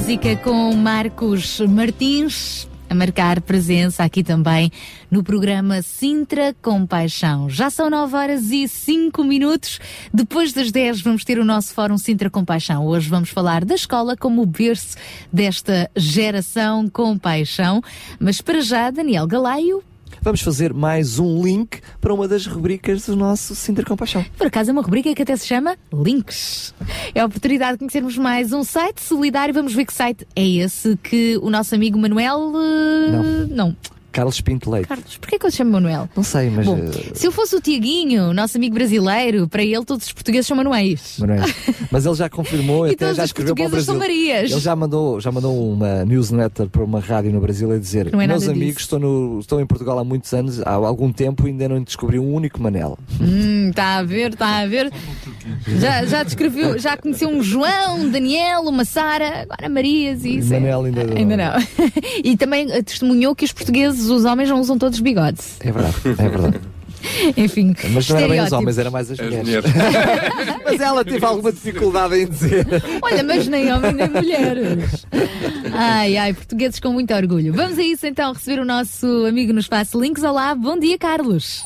música 0.07 0.37
com 0.37 0.73
Marcos 0.77 1.59
Martins. 1.59 2.69
A 2.89 2.95
marcar 2.95 3.41
presença 3.41 4.05
aqui 4.05 4.23
também 4.23 4.71
no 5.11 5.21
programa 5.21 5.83
Sintra 5.83 6.55
Compaixão. 6.63 7.51
Já 7.51 7.71
são 7.71 7.91
9 7.91 8.15
horas 8.15 8.53
e 8.53 8.69
5 8.69 9.25
minutos. 9.25 9.81
Depois 10.15 10.53
das 10.53 10.71
10 10.71 11.01
vamos 11.01 11.25
ter 11.25 11.41
o 11.41 11.45
nosso 11.45 11.75
Fórum 11.75 11.99
Sintra 11.99 12.31
Compaixão. 12.31 12.87
Hoje 12.87 13.09
vamos 13.09 13.31
falar 13.31 13.65
da 13.65 13.75
escola 13.75 14.17
como 14.17 14.43
o 14.43 14.47
berço 14.47 14.97
desta 15.33 15.91
geração 15.97 16.89
Compaixão. 16.89 17.83
Mas 18.21 18.41
para 18.41 18.61
já, 18.61 18.93
Daniel 18.93 19.27
Galaio, 19.27 19.83
Vamos 20.23 20.41
fazer 20.41 20.73
mais 20.73 21.19
um 21.19 21.43
link 21.43 21.81
para 22.07 22.15
uma 22.15 22.29
das 22.29 22.47
rubricas 22.47 23.07
do 23.07 23.17
nosso 23.17 23.53
Sintra 23.57 23.85
Compaixão. 23.85 24.25
Por 24.39 24.47
acaso 24.47 24.71
é 24.71 24.73
uma 24.73 24.81
rubrica 24.81 25.13
que 25.13 25.23
até 25.23 25.35
se 25.35 25.45
chama 25.45 25.77
Links. 25.93 26.73
É 27.13 27.19
a 27.19 27.27
oportunidade 27.27 27.73
de 27.73 27.79
conhecermos 27.81 28.17
mais 28.17 28.53
um 28.53 28.63
site 28.63 29.01
solidário. 29.01 29.53
Vamos 29.53 29.75
ver 29.75 29.85
que 29.85 29.93
site 29.93 30.25
é 30.37 30.47
esse 30.47 30.97
que 31.03 31.37
o 31.43 31.51
nosso 31.51 31.75
amigo 31.75 31.99
Manuel. 31.99 32.53
eh, 32.55 33.11
Não. 33.11 33.47
Não. 33.49 33.77
Carlos 34.17 34.41
Pinto 34.41 34.71
Leite. 34.71 34.89
Carlos, 34.89 35.19
porquê 35.19 35.39
que 35.39 35.45
eu 35.45 35.51
te 35.51 35.59
chamo 35.59 35.73
Manuel? 35.73 36.09
Não 36.17 36.23
sei, 36.23 36.49
mas. 36.49 36.65
Bom, 36.65 36.79
eh, 36.79 37.11
se 37.15 37.27
eu 37.27 37.31
fosse 37.31 37.55
o 37.55 37.61
Tiaguinho, 37.61 38.33
nosso 38.33 38.57
amigo 38.57 38.75
brasileiro, 38.75 39.47
para 39.47 39.63
ele 39.63 39.85
todos 39.85 40.07
os 40.07 40.13
portugueses 40.15 40.47
são 40.47 40.57
Manuéis. 40.57 41.17
Manuel. 41.19 41.45
Mas 41.91 42.05
ele 42.07 42.15
já 42.15 42.29
confirmou 42.29 42.85
até 42.85 43.15
já 43.15 43.25
escreveu 43.25 43.55
para 43.55 43.67
o 43.67 43.69
Brasil. 43.69 43.87
são 43.87 43.99
Marias. 43.99 44.51
Ele 44.51 44.61
já 44.61 44.75
mandou, 44.75 45.21
já 45.21 45.31
mandou 45.31 45.71
uma 45.73 46.05
newsletter 46.05 46.69
para 46.69 46.83
uma 46.83 46.99
rádio 46.99 47.31
no 47.33 47.41
Brasil 47.41 47.71
a 47.71 47.79
dizer: 47.79 48.13
é 48.13 48.27
Meus 48.27 48.49
amigos, 48.49 48.83
estou, 48.83 48.99
no, 48.99 49.39
estou 49.39 49.61
em 49.61 49.67
Portugal 49.67 49.99
há 49.99 50.05
muitos 50.05 50.33
anos, 50.33 50.61
há 50.63 50.73
algum 50.73 51.13
tempo 51.13 51.47
e 51.47 51.51
ainda 51.51 51.69
não 51.69 51.83
descobri 51.83 52.19
um 52.19 52.33
único 52.35 52.61
Manel. 52.61 52.99
Hum, 53.21 53.69
está 53.71 53.99
a 53.99 54.03
ver, 54.03 54.33
está 54.33 54.59
a 54.59 54.67
ver. 54.67 54.91
Já, 55.79 56.05
já 56.07 56.23
descreveu, 56.23 56.79
já 56.79 56.97
conheceu 56.97 57.29
um 57.29 57.43
João, 57.43 58.01
um 58.01 58.11
Daniel, 58.11 58.63
uma 58.63 58.85
Sara, 58.85 59.43
agora 59.43 59.69
Marias 59.69 60.25
e 60.25 60.39
isso. 60.39 60.53
é- 60.55 60.59
Manel 60.61 60.85
ainda 60.85 61.05
não. 61.05 61.17
Ainda 61.17 61.37
não. 61.37 61.53
E 62.25 62.37
também 62.37 62.67
testemunhou 62.83 63.35
que 63.35 63.45
os 63.45 63.53
portugueses, 63.53 64.06
os 64.09 64.25
homens, 64.25 64.49
não 64.49 64.61
usam 64.61 64.79
todos 64.79 65.01
bigodes. 65.01 65.57
É 65.61 65.71
verdade, 65.71 65.97
é 66.05 66.29
verdade. 66.29 66.61
Enfim. 67.37 67.75
Mas 67.93 68.09
não 68.09 68.17
era 68.17 68.29
bem 68.29 68.41
os 68.41 68.53
homens, 68.53 68.79
era 68.79 68.91
mais 68.91 69.11
as, 69.11 69.19
As 69.21 69.35
mulheres. 69.35 69.71
Mas 70.65 70.81
ela 70.81 71.05
teve 71.05 71.25
alguma 71.25 71.53
dificuldade 71.53 72.17
em 72.17 72.27
dizer. 72.27 72.67
Olha, 73.01 73.23
mas 73.23 73.47
nem 73.47 73.73
homens 73.73 73.95
nem 73.95 74.09
mulheres. 74.09 75.07
Ai, 75.73 76.17
ai, 76.17 76.35
portugueses 76.35 76.81
com 76.81 76.93
muito 76.93 77.15
orgulho. 77.15 77.53
Vamos 77.55 77.79
a 77.79 77.83
isso 77.83 78.07
então 78.07 78.33
receber 78.33 78.61
o 78.61 78.65
nosso 78.65 79.07
amigo 79.27 79.53
no 79.53 79.61
Espaço 79.61 80.01
Links. 80.01 80.25
Olá, 80.25 80.55
bom 80.55 80.79
dia, 80.79 80.99
Carlos. 80.99 81.63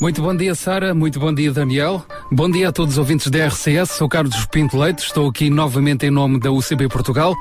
Muito 0.00 0.22
bom 0.22 0.34
dia, 0.34 0.54
Sara. 0.54 0.94
Muito 0.94 1.18
bom 1.18 1.34
dia, 1.34 1.52
Daniel. 1.52 2.04
Bom 2.30 2.50
dia 2.50 2.68
a 2.68 2.72
todos 2.72 2.94
os 2.94 2.98
ouvintes 2.98 3.28
da 3.28 3.48
RCS. 3.48 3.90
Sou 3.90 4.08
Carlos 4.08 4.46
Pinto 4.46 4.78
Leite. 4.78 5.02
Estou 5.02 5.28
aqui 5.28 5.50
novamente 5.50 6.06
em 6.06 6.10
nome 6.10 6.38
da 6.38 6.50
UCB 6.50 6.88
Portugal, 6.88 7.34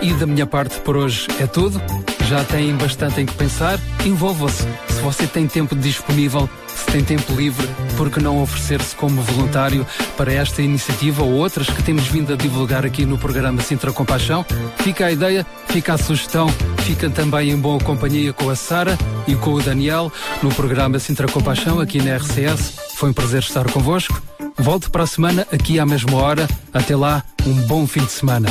E 0.00 0.12
da 0.14 0.26
minha 0.26 0.46
parte 0.46 0.80
por 0.80 0.96
hoje 0.96 1.28
é 1.40 1.46
tudo. 1.46 1.80
Já 2.28 2.44
têm 2.44 2.76
bastante 2.76 3.22
em 3.22 3.24
que 3.24 3.32
pensar. 3.32 3.80
Envolva-se. 4.04 4.62
Se 4.90 5.00
você 5.00 5.26
tem 5.26 5.46
tempo 5.46 5.74
disponível, 5.74 6.46
se 6.66 6.84
tem 6.92 7.02
tempo 7.02 7.32
livre, 7.32 7.66
por 7.96 8.10
que 8.10 8.20
não 8.20 8.42
oferecer-se 8.42 8.94
como 8.94 9.22
voluntário 9.22 9.86
para 10.14 10.30
esta 10.30 10.60
iniciativa 10.60 11.22
ou 11.22 11.32
outras 11.32 11.70
que 11.70 11.82
temos 11.82 12.06
vindo 12.08 12.34
a 12.34 12.36
divulgar 12.36 12.84
aqui 12.84 13.06
no 13.06 13.16
programa 13.16 13.62
Sintra 13.62 13.92
Compaixão? 13.92 14.44
Fica 14.76 15.06
a 15.06 15.10
ideia, 15.10 15.46
fica 15.68 15.94
a 15.94 15.98
sugestão, 15.98 16.48
fica 16.80 17.08
também 17.08 17.48
em 17.48 17.56
boa 17.56 17.80
companhia 17.80 18.34
com 18.34 18.50
a 18.50 18.56
Sara 18.56 18.98
e 19.26 19.34
com 19.34 19.54
o 19.54 19.62
Daniel 19.62 20.12
no 20.42 20.50
programa 20.50 20.98
Sintra 20.98 21.28
Compaixão 21.28 21.80
aqui 21.80 21.96
na 22.02 22.14
RCS. 22.18 22.74
Foi 22.96 23.08
um 23.08 23.14
prazer 23.14 23.40
estar 23.40 23.64
convosco. 23.70 24.20
Volto 24.54 24.90
para 24.90 25.04
a 25.04 25.06
semana 25.06 25.48
aqui 25.50 25.80
à 25.80 25.86
mesma 25.86 26.18
hora. 26.18 26.46
Até 26.74 26.94
lá, 26.94 27.24
um 27.46 27.54
bom 27.66 27.86
fim 27.86 28.04
de 28.04 28.12
semana. 28.12 28.50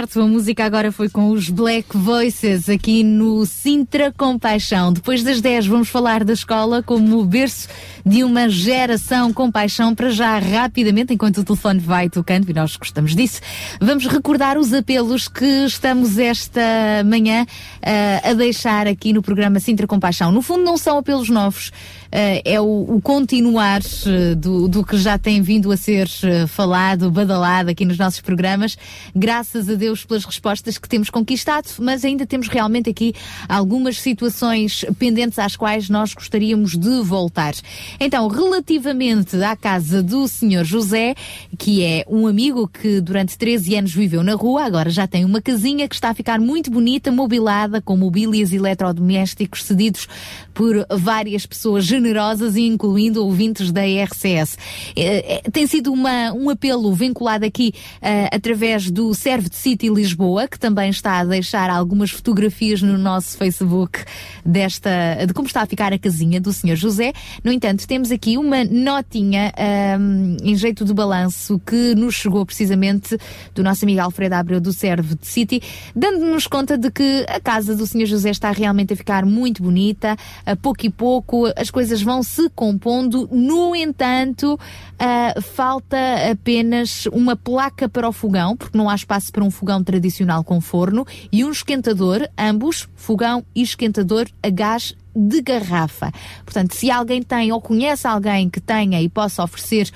Quarto. 0.00 0.20
A 0.20 0.26
música 0.26 0.64
agora 0.64 0.90
foi 0.90 1.08
com 1.10 1.30
os 1.30 1.50
Black 1.50 1.94
Voices 1.96 2.70
aqui 2.70 3.02
no 3.04 3.44
Sintra 3.44 4.10
Compaixão. 4.10 4.92
Depois 4.92 5.22
das 5.22 5.42
10 5.42 5.66
vamos 5.66 5.88
falar 5.88 6.24
da 6.24 6.32
escola 6.32 6.82
como 6.82 7.18
o 7.18 7.24
berço 7.24 7.68
de 8.04 8.24
uma 8.24 8.48
geração 8.48 9.30
com 9.30 9.50
paixão. 9.50 9.94
Para 9.94 10.08
já, 10.10 10.38
rapidamente, 10.38 11.12
enquanto 11.12 11.38
o 11.38 11.44
telefone 11.44 11.80
vai 11.80 12.08
tocando, 12.08 12.48
e 12.48 12.54
nós 12.54 12.76
gostamos 12.76 13.14
disso, 13.14 13.40
vamos 13.78 14.06
recordar 14.06 14.56
os 14.56 14.72
apelos 14.72 15.28
que 15.28 15.66
estamos 15.66 16.16
esta 16.16 16.62
manhã 17.04 17.44
ah, 17.82 18.30
a 18.30 18.32
deixar 18.32 18.86
aqui 18.86 19.12
no 19.12 19.20
programa 19.20 19.60
Sintra 19.60 19.86
Compaixão. 19.86 20.32
No 20.32 20.40
fundo, 20.40 20.64
não 20.64 20.78
são 20.78 20.98
apelos 20.98 21.28
novos. 21.28 21.72
Ah, 22.12 22.42
é 22.44 22.60
o, 22.60 22.96
o 22.96 23.00
continuar 23.00 23.80
ah, 23.80 24.34
do, 24.34 24.66
do 24.68 24.84
que 24.84 24.98
já 24.98 25.16
tem 25.16 25.40
vindo 25.40 25.70
a 25.70 25.76
ser 25.76 26.08
ah, 26.24 26.46
falado, 26.46 27.10
badalado 27.10 27.70
aqui 27.70 27.84
nos 27.84 27.96
nossos 27.98 28.20
programas. 28.20 28.76
Graças 29.14 29.68
a 29.68 29.74
Deus 29.74 30.04
pelas 30.04 30.24
respostas 30.24 30.76
que 30.76 30.88
temos 30.88 31.08
conquistado, 31.10 31.68
mas 31.78 32.04
ainda 32.04 32.26
temos 32.26 32.48
realmente 32.48 32.90
aqui 32.90 33.14
algumas 33.48 34.00
situações 34.00 34.84
pendentes 34.98 35.38
às 35.38 35.56
quais 35.56 35.88
nós 35.88 36.12
gostaríamos 36.12 36.76
de 36.76 37.00
voltar. 37.02 37.54
Então, 37.98 38.26
relativamente 38.28 39.40
à 39.42 39.54
casa 39.54 40.02
do 40.02 40.26
Senhor 40.26 40.64
José, 40.64 41.14
que 41.58 41.84
é 41.84 42.04
um 42.08 42.26
amigo 42.26 42.66
que 42.66 43.00
durante 43.00 43.38
13 43.38 43.76
anos 43.76 43.94
viveu 43.94 44.22
na 44.22 44.34
rua, 44.34 44.64
agora 44.64 44.90
já 44.90 45.06
tem 45.06 45.24
uma 45.24 45.40
casinha 45.40 45.88
que 45.88 45.94
está 45.94 46.10
a 46.10 46.14
ficar 46.14 46.40
muito 46.40 46.70
bonita, 46.70 47.12
mobilada, 47.12 47.80
com 47.80 47.96
mobílias 47.96 48.52
eletrodomésticos 48.52 49.64
cedidos 49.64 50.08
por 50.52 50.86
várias 50.90 51.46
pessoas 51.46 51.84
generosas, 52.00 52.56
incluindo 52.56 53.22
ouvintes 53.24 53.70
da 53.70 53.82
RCS. 53.82 54.56
Eh, 54.96 55.42
eh, 55.44 55.50
Tem 55.50 55.66
sido 55.66 55.92
uma, 55.92 56.32
um 56.32 56.48
apelo 56.48 56.92
vinculado 56.94 57.44
aqui 57.44 57.74
eh, 58.00 58.28
através 58.32 58.90
do 58.90 59.14
Serve 59.14 59.50
de 59.50 59.56
City 59.56 59.88
Lisboa, 59.88 60.48
que 60.48 60.58
também 60.58 60.88
está 60.88 61.18
a 61.18 61.24
deixar 61.24 61.68
algumas 61.68 62.10
fotografias 62.10 62.80
no 62.80 62.96
nosso 62.96 63.36
Facebook 63.36 64.02
desta, 64.44 64.90
de 65.26 65.34
como 65.34 65.46
está 65.46 65.62
a 65.62 65.66
ficar 65.66 65.92
a 65.92 65.98
casinha 65.98 66.40
do 66.40 66.52
Senhor 66.52 66.76
José. 66.76 67.12
No 67.44 67.52
entanto, 67.52 67.86
temos 67.86 68.10
aqui 68.10 68.38
uma 68.38 68.64
notinha 68.64 69.52
ahm, 69.56 70.36
em 70.42 70.56
jeito 70.56 70.84
de 70.84 70.94
balanço 70.94 71.60
que 71.66 71.94
nos 71.94 72.14
chegou 72.14 72.46
precisamente 72.46 73.18
do 73.54 73.62
nosso 73.62 73.84
amigo 73.84 74.00
Alfredo 74.00 74.34
Abreu 74.34 74.60
do 74.60 74.72
Serve 74.72 75.14
de 75.16 75.26
City, 75.26 75.62
dando-nos 75.94 76.46
conta 76.46 76.78
de 76.78 76.90
que 76.90 77.26
a 77.28 77.40
casa 77.40 77.76
do 77.76 77.86
Senhor 77.86 78.06
José 78.06 78.30
está 78.30 78.50
realmente 78.50 78.94
a 78.94 78.96
ficar 78.96 79.26
muito 79.26 79.62
bonita, 79.62 80.16
a 80.46 80.56
pouco 80.56 80.86
e 80.86 80.90
pouco 80.90 81.46
as 81.56 81.70
coisas 81.70 81.89
vão 82.00 82.22
se 82.22 82.48
compondo, 82.50 83.28
no 83.32 83.74
entanto, 83.74 84.58
ah, 84.98 85.34
falta 85.40 85.96
apenas 86.30 87.06
uma 87.06 87.34
placa 87.34 87.88
para 87.88 88.08
o 88.08 88.12
fogão, 88.12 88.56
porque 88.56 88.78
não 88.78 88.88
há 88.88 88.94
espaço 88.94 89.32
para 89.32 89.42
um 89.42 89.50
fogão 89.50 89.82
tradicional 89.82 90.44
com 90.44 90.60
forno, 90.60 91.06
e 91.32 91.44
um 91.44 91.50
esquentador, 91.50 92.28
ambos, 92.38 92.88
fogão 92.94 93.44
e 93.54 93.62
esquentador 93.62 94.28
a 94.42 94.50
gás 94.50 94.94
de 95.14 95.42
garrafa. 95.42 96.12
Portanto, 96.44 96.74
se 96.74 96.90
alguém 96.90 97.22
tem 97.22 97.50
ou 97.52 97.60
conhece 97.60 98.06
alguém 98.06 98.48
que 98.48 98.60
tenha 98.60 99.02
e 99.02 99.08
possa 99.08 99.42
oferecer 99.42 99.90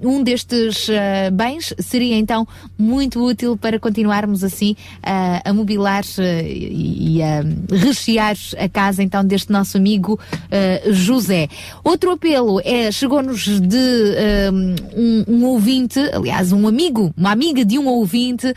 um 0.00 0.22
destes 0.22 0.88
ah, 0.90 1.30
bens, 1.30 1.74
seria 1.78 2.16
então 2.16 2.46
muito 2.78 3.24
útil 3.24 3.56
para 3.56 3.78
continuarmos 3.78 4.44
assim 4.44 4.76
ah, 5.02 5.42
a 5.44 5.52
mobilar 5.52 6.04
ah, 6.18 6.42
e, 6.42 7.22
a 7.22 7.42
rechear 7.74 8.36
a 8.58 8.68
casa 8.68 9.02
então 9.02 9.24
deste 9.24 9.50
nosso 9.50 9.76
amigo 9.76 10.18
ah, 10.50 10.90
José. 10.90 11.48
Outro 11.82 12.10
apelo 12.10 12.60
é, 12.64 12.90
chegou-nos 12.90 13.60
de 13.60 13.76
um, 14.96 15.24
um 15.28 15.44
ouvinte, 15.44 15.98
aliás, 16.12 16.52
um 16.52 16.66
amigo, 16.68 17.12
uma 17.16 17.30
amiga 17.30 17.64
de 17.64 17.78
um 17.78 17.86
ouvinte 17.86 18.52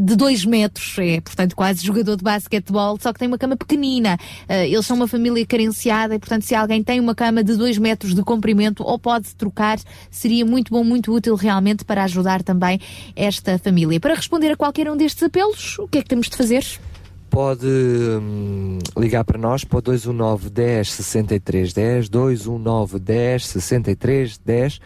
de 0.00 0.16
dois 0.16 0.44
metros, 0.44 0.96
é 0.98 1.20
portanto 1.20 1.54
quase 1.54 1.84
jogador 1.84 2.16
de 2.16 2.22
basquetebol, 2.22 2.98
só 3.00 3.12
que 3.12 3.18
tem 3.18 3.28
uma 3.28 3.38
cama 3.38 3.56
pequenina. 3.56 4.18
Eles 4.48 4.86
são 4.86 4.96
uma 4.96 5.08
família 5.08 5.44
carenciada 5.46 6.14
e, 6.14 6.18
portanto, 6.18 6.42
se 6.42 6.54
alguém 6.54 6.82
tem 6.82 7.00
uma 7.00 7.14
cama 7.14 7.42
de 7.42 7.56
dois 7.56 7.78
metros 7.78 8.14
de 8.14 8.22
comprimento 8.22 8.82
ou 8.82 8.98
pode 8.98 9.34
trocar, 9.34 9.78
seria 10.10 10.44
muito 10.44 10.67
bom, 10.70 10.84
muito 10.84 11.12
útil 11.12 11.34
realmente 11.34 11.84
para 11.84 12.04
ajudar 12.04 12.42
também 12.42 12.80
esta 13.14 13.58
família. 13.58 13.98
Para 14.00 14.14
responder 14.14 14.52
a 14.52 14.56
qualquer 14.56 14.90
um 14.90 14.96
destes 14.96 15.22
apelos, 15.22 15.78
o 15.78 15.88
que 15.88 15.98
é 15.98 16.02
que 16.02 16.08
temos 16.08 16.28
de 16.28 16.36
fazer? 16.36 16.64
Pode 17.30 17.66
hum, 17.66 18.78
ligar 18.96 19.22
para 19.24 19.38
nós 19.38 19.62
para 19.64 19.78
o 19.78 19.82
219 19.82 20.48
10 20.48 20.92
63 20.92 21.72
10, 21.72 22.08
219 22.08 22.98
10 22.98 23.46
63 23.46 24.38
10 24.38 24.80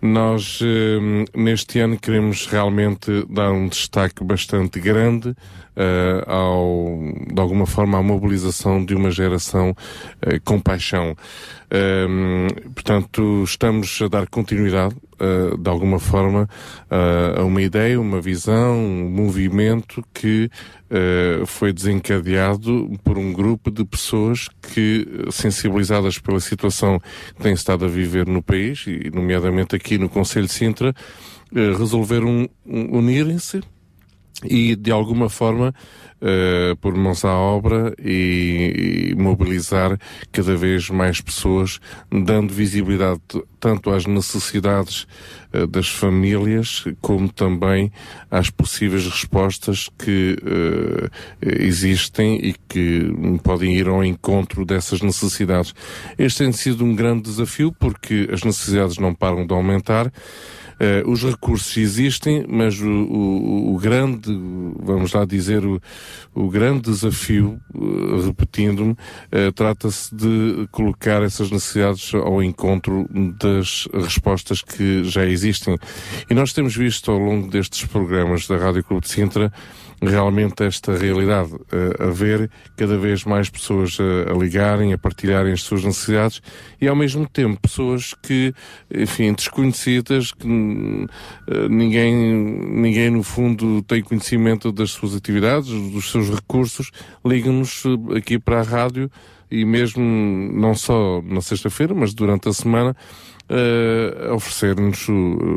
Nós, 0.00 0.60
eh, 0.62 1.24
neste 1.34 1.78
ano, 1.78 1.98
queremos 1.98 2.46
realmente 2.46 3.26
dar 3.28 3.52
um 3.52 3.68
destaque 3.68 4.24
bastante 4.24 4.80
grande 4.80 5.34
eh, 5.76 6.24
ao, 6.26 6.98
de 7.32 7.40
alguma 7.40 7.64
forma, 7.64 7.96
à 7.96 8.02
mobilização 8.02 8.84
de 8.84 8.94
uma 8.94 9.10
geração 9.10 9.74
eh, 10.20 10.38
com 10.44 10.60
paixão. 10.60 11.16
Ehm, 11.70 12.48
portanto, 12.74 13.42
estamos 13.44 13.98
a 14.02 14.08
dar 14.08 14.26
continuidade, 14.28 14.94
eh, 15.18 15.56
de 15.56 15.70
alguma 15.70 15.98
forma, 15.98 16.48
a 16.90 17.42
uma 17.44 17.62
ideia, 17.62 18.00
uma 18.00 18.20
visão, 18.20 18.76
um 18.76 19.08
movimento 19.08 20.04
que 20.12 20.50
eh, 20.90 21.42
foi 21.46 21.72
desencadeado 21.72 22.90
por 23.04 23.16
um 23.16 23.32
grupo 23.32 23.70
de 23.70 23.84
pessoas 23.84 24.48
que, 24.60 25.06
eh, 25.08 25.30
sensibilizadas 25.30 26.18
pela 26.18 26.40
situação 26.40 26.98
que 27.36 27.42
têm 27.42 27.52
estado 27.52 27.84
a 27.84 27.88
viver 27.88 28.26
no 28.26 28.42
país, 28.42 28.84
e 28.86 29.10
nomeadamente 29.14 29.76
aqui 29.76 29.96
no 29.98 30.08
Conselho 30.08 30.46
de 30.46 30.52
Sintra, 30.52 30.94
eh, 31.54 31.72
resolveram 31.78 32.48
unirem-se 32.66 33.60
e 34.44 34.74
de 34.74 34.90
alguma 34.90 35.28
forma 35.28 35.74
eh, 36.22 36.74
pôr 36.80 36.94
mãos 36.96 37.24
à 37.24 37.34
obra 37.34 37.94
e, 37.98 39.10
e 39.12 39.14
mobilizar 39.14 39.98
cada 40.30 40.54
vez 40.54 40.90
mais 40.90 41.20
pessoas, 41.20 41.80
dando 42.10 42.52
visibilidade 42.52 43.20
tanto 43.58 43.90
às 43.90 44.04
necessidades 44.04 45.06
eh, 45.52 45.66
das 45.66 45.88
famílias 45.88 46.84
como 47.00 47.28
também 47.30 47.90
às 48.30 48.50
possíveis 48.50 49.06
respostas 49.06 49.88
que 49.98 50.36
eh, 50.44 51.62
existem 51.62 52.36
e 52.36 52.54
que 52.68 53.10
podem 53.42 53.76
ir 53.76 53.88
ao 53.88 54.04
encontro 54.04 54.66
dessas 54.66 55.00
necessidades. 55.00 55.74
Este 56.18 56.44
tem 56.44 56.52
sido 56.52 56.84
um 56.84 56.94
grande 56.94 57.22
desafio 57.22 57.72
porque 57.72 58.28
as 58.30 58.42
necessidades 58.44 58.98
não 58.98 59.14
param 59.14 59.46
de 59.46 59.54
aumentar. 59.54 60.12
Eh, 60.80 61.02
os 61.06 61.22
recursos 61.22 61.76
existem, 61.76 62.46
mas 62.48 62.80
o, 62.80 62.88
o- 62.88 63.74
o 63.74 63.78
grande, 63.78 64.30
vamos 64.82 65.12
lá 65.12 65.26
dizer, 65.26 65.62
o, 65.64 65.78
o 66.34 66.48
grande 66.48 66.90
desafio, 66.90 67.60
eh, 67.74 68.26
repetindo-me, 68.26 68.96
eh, 69.30 69.50
trata-se 69.52 70.14
de 70.14 70.66
colocar 70.72 71.22
essas 71.22 71.50
necessidades 71.50 72.14
ao 72.14 72.42
encontro 72.42 73.06
das 73.38 73.86
respostas 73.92 74.62
que 74.62 75.04
já 75.04 75.26
existem. 75.26 75.76
E 76.30 76.34
nós 76.34 76.54
temos 76.54 76.74
visto 76.74 77.10
ao 77.10 77.18
longo 77.18 77.48
destes 77.50 77.84
programas 77.84 78.46
da 78.46 78.56
Rádio 78.56 78.82
Clube 78.82 79.02
de 79.02 79.10
Sintra 79.12 79.52
realmente 80.00 80.64
esta 80.64 80.96
realidade, 80.96 81.52
eh, 81.72 82.04
haver 82.04 82.50
cada 82.76 82.96
vez 82.96 83.24
mais 83.24 83.50
pessoas 83.50 83.98
a, 84.00 84.32
a 84.32 84.34
ligarem, 84.36 84.92
a 84.92 84.98
partilharem 84.98 85.52
as 85.52 85.62
suas 85.62 85.84
necessidades 85.84 86.40
e 86.80 86.88
ao 86.88 86.96
mesmo 86.96 87.28
tempo 87.28 87.60
pessoas 87.60 88.14
que, 88.14 88.54
enfim, 88.92 89.32
desconhecidas, 89.32 90.32
que 90.32 90.48
eh, 91.46 91.68
ninguém, 91.68 92.14
ninguém 92.14 93.10
no 93.10 93.22
fundo 93.22 93.82
tem 93.82 94.02
conhecimento 94.02 94.72
das 94.72 94.90
suas 94.90 95.14
atividades, 95.14 95.68
dos 95.68 96.10
seus 96.10 96.30
recursos, 96.30 96.90
ligam-nos 97.24 97.82
eh, 97.84 98.18
aqui 98.18 98.38
para 98.38 98.60
a 98.60 98.62
rádio 98.62 99.10
e 99.50 99.64
mesmo 99.64 100.02
não 100.02 100.74
só 100.74 101.20
na 101.22 101.40
sexta-feira, 101.40 101.92
mas 101.92 102.14
durante 102.14 102.48
a 102.48 102.52
semana, 102.52 102.96
eh, 103.48 104.28
a 104.30 104.34
oferecer-nos 104.34 105.08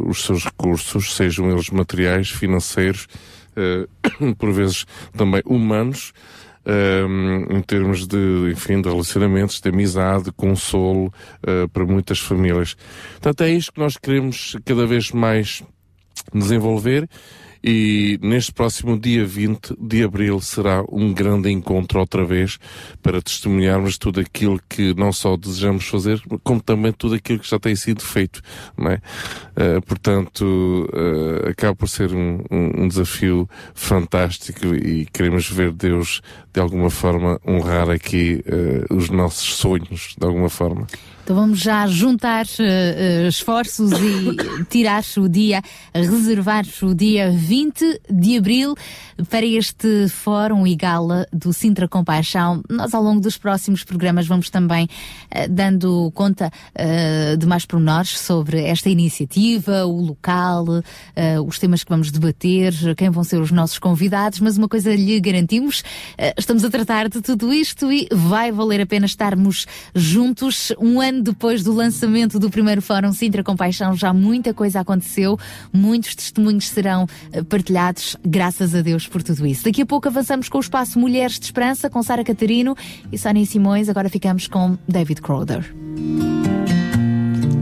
os 0.07 0.25
seus 0.25 0.43
recursos, 0.45 1.15
sejam 1.15 1.51
eles 1.51 1.69
materiais, 1.69 2.29
financeiros, 2.31 3.07
eh, 3.55 3.87
por 4.37 4.51
vezes 4.51 4.85
também 5.15 5.41
humanos, 5.45 6.13
eh, 6.65 7.05
em 7.49 7.61
termos 7.61 8.07
de, 8.07 8.51
enfim, 8.51 8.81
de 8.81 8.89
relacionamentos, 8.89 9.59
de 9.59 9.69
amizade, 9.69 10.25
de 10.25 10.31
consolo 10.31 11.13
eh, 11.45 11.67
para 11.71 11.85
muitas 11.85 12.19
famílias. 12.19 12.75
Portanto, 13.13 13.41
é 13.41 13.51
isto 13.51 13.73
que 13.73 13.79
nós 13.79 13.97
queremos 13.97 14.57
cada 14.65 14.85
vez 14.85 15.11
mais 15.11 15.63
desenvolver 16.33 17.09
e 17.63 18.19
neste 18.21 18.51
próximo 18.51 18.99
dia 18.99 19.25
20 19.25 19.75
de 19.79 20.03
abril 20.03 20.41
será 20.41 20.83
um 20.91 21.13
grande 21.13 21.49
encontro 21.49 21.99
outra 21.99 22.25
vez 22.25 22.59
para 23.01 23.21
testemunharmos 23.21 23.97
tudo 23.97 24.19
aquilo 24.19 24.59
que 24.67 24.93
não 24.95 25.13
só 25.13 25.37
desejamos 25.37 25.87
fazer, 25.87 26.21
como 26.43 26.61
também 26.61 26.91
tudo 26.91 27.15
aquilo 27.15 27.39
que 27.39 27.49
já 27.49 27.57
tem 27.59 27.75
sido 27.75 28.01
feito, 28.03 28.41
não 28.77 28.91
é? 28.91 29.01
Eh, 29.55 29.79
portanto, 29.81 30.89
eh, 30.93 31.49
acaba 31.51 31.75
por 31.75 31.87
ser 31.87 32.13
um, 32.13 32.43
um- 32.51 32.87
desafio 32.87 33.47
fantástico 33.73 34.75
e 34.75 35.05
queremos 35.13 35.49
ver 35.49 35.71
Deus 35.71 36.21
de 36.53 36.59
alguma 36.59 36.89
forma 36.89 37.39
honrar 37.47 37.89
aqui 37.89 38.43
eh, 38.45 38.85
os 38.89 39.09
nossos 39.09 39.55
sonhos, 39.55 40.15
de 40.19 40.25
alguma 40.25 40.49
forma. 40.49 40.85
Então 41.23 41.37
vamos 41.37 41.59
já 41.59 41.87
juntar 41.87 42.45
eh, 42.59 43.27
esforços 43.29 43.91
e 43.93 44.35
tirar 44.69 45.03
o 45.15 45.29
dia, 45.29 45.61
reservar 45.93 46.65
o 46.81 46.93
dia 46.93 47.31
20 47.31 48.01
de 48.09 48.37
abril 48.37 48.75
para 49.29 49.45
este 49.45 50.09
fórum 50.09 50.67
e 50.67 50.75
gala 50.75 51.25
do 51.31 51.53
Sintra 51.53 51.87
Compaixão. 51.87 52.61
Nós, 52.69 52.93
ao 52.93 53.01
longo 53.01 53.21
dos 53.21 53.37
próximos 53.37 53.85
programas, 53.85 54.27
vamos 54.27 54.49
também 54.49 54.89
eh, 55.31 55.47
dando 55.47 56.11
conta 56.13 56.51
eh, 56.75 57.37
de 57.37 57.45
mais 57.45 57.65
pormenores 57.65 58.19
sobre 58.19 58.61
esta 58.61 58.89
iniciativa, 58.89 59.85
o 59.85 60.01
local, 60.01 60.65
os 61.45 61.57
temas 61.57 61.83
que 61.83 61.89
vamos 61.89 62.11
debater, 62.11 62.73
quem 62.97 63.09
vão 63.09 63.23
ser 63.23 63.39
os 63.39 63.51
nossos 63.51 63.79
convidados, 63.79 64.39
mas 64.39 64.57
uma 64.57 64.67
coisa 64.67 64.93
lhe 64.93 65.19
garantimos, 65.19 65.83
estamos 66.37 66.65
a 66.65 66.69
tratar 66.69 67.07
de 67.07 67.21
tudo 67.21 67.53
isto 67.53 67.91
e 67.91 68.07
vai 68.11 68.51
valer 68.51 68.81
a 68.81 68.85
pena 68.85 69.05
estarmos 69.05 69.65
juntos 69.95 70.73
um 70.79 70.99
ano 70.99 71.12
depois 71.21 71.63
do 71.63 71.73
lançamento 71.73 72.39
do 72.39 72.49
primeiro 72.49 72.81
Fórum 72.81 73.11
Sintra 73.11 73.43
Compaixão, 73.43 73.95
já 73.95 74.13
muita 74.13 74.53
coisa 74.53 74.79
aconteceu, 74.79 75.37
muitos 75.71 76.15
testemunhos 76.15 76.67
serão 76.67 77.07
eh, 77.31 77.43
partilhados, 77.43 78.15
graças 78.25 78.73
a 78.73 78.81
Deus 78.81 79.07
por 79.07 79.21
tudo 79.21 79.45
isso. 79.45 79.63
Daqui 79.65 79.81
a 79.81 79.85
pouco 79.85 80.07
avançamos 80.07 80.49
com 80.49 80.57
o 80.57 80.61
espaço 80.61 80.99
Mulheres 80.99 81.39
de 81.39 81.45
Esperança, 81.45 81.89
com 81.89 82.01
Sara 82.01 82.23
Catarino 82.23 82.75
e 83.11 83.17
Sónia 83.17 83.45
Simões, 83.45 83.89
agora 83.89 84.09
ficamos 84.09 84.47
com 84.47 84.77
David 84.87 85.21
Crowder. 85.21 85.63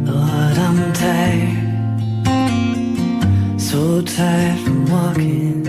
Lord, 0.05 0.57
I'm 0.57 0.93
tired, 0.93 1.71
so 3.59 4.01
tired 4.01 4.59
from 4.59 4.85
walking. 4.91 5.61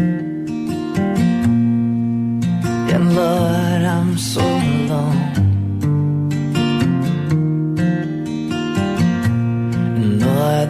And 2.93 3.15
Lord, 3.15 3.83
I'm 3.83 4.19
so 4.19 4.41
alone. 4.41 5.22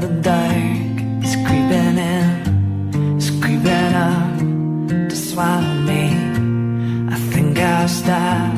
The 0.01 0.09
dark 0.23 1.23
is 1.23 1.37
creeping 1.47 1.99
in, 1.99 3.19
is 3.19 3.31
creeping 3.43 3.95
up 3.95 4.39
to 5.11 5.15
swallow 5.15 5.75
me. 5.83 6.05
I 7.13 7.17
think 7.31 7.59
I'll 7.59 7.87
stop 7.89 8.55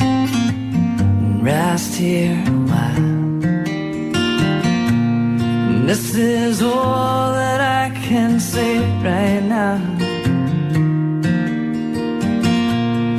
and 0.00 1.44
rest 1.44 1.96
here 1.96 2.42
a 2.46 2.50
while. 2.50 2.96
And 5.68 5.86
This 5.86 6.14
is 6.14 6.62
all 6.62 7.32
that 7.34 7.60
I 7.60 7.90
can 8.00 8.40
say 8.40 8.78
right 9.02 9.42
now. 9.42 9.76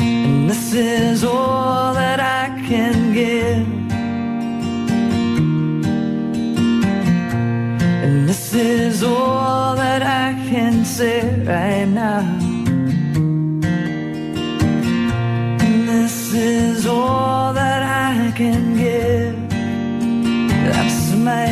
And 0.10 0.50
this 0.50 0.74
is 0.74 1.24
all 1.24 1.94
that 1.94 2.20
I 2.20 2.50
can 2.68 3.14
give. 3.14 3.75
Is 8.56 9.04
all 9.04 9.76
that 9.76 10.02
I 10.02 10.34
can 10.50 10.86
say 10.86 11.22
right 11.44 11.86
now. 11.86 12.22
And 15.66 15.90
this 15.90 16.34
is 16.34 16.86
all 16.88 17.54
that 17.54 17.84
I 17.84 18.32
can 18.32 18.78
give. 18.78 19.50
That's 20.70 21.14
my 21.16 21.46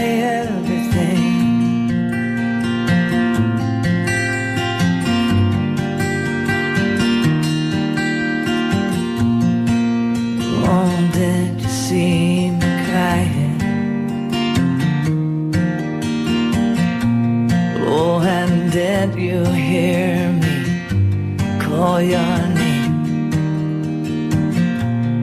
Did 19.14 19.22
you 19.22 19.46
hear 19.46 20.32
me 20.42 21.38
call 21.60 22.02
your 22.02 22.38
name. 22.58 23.32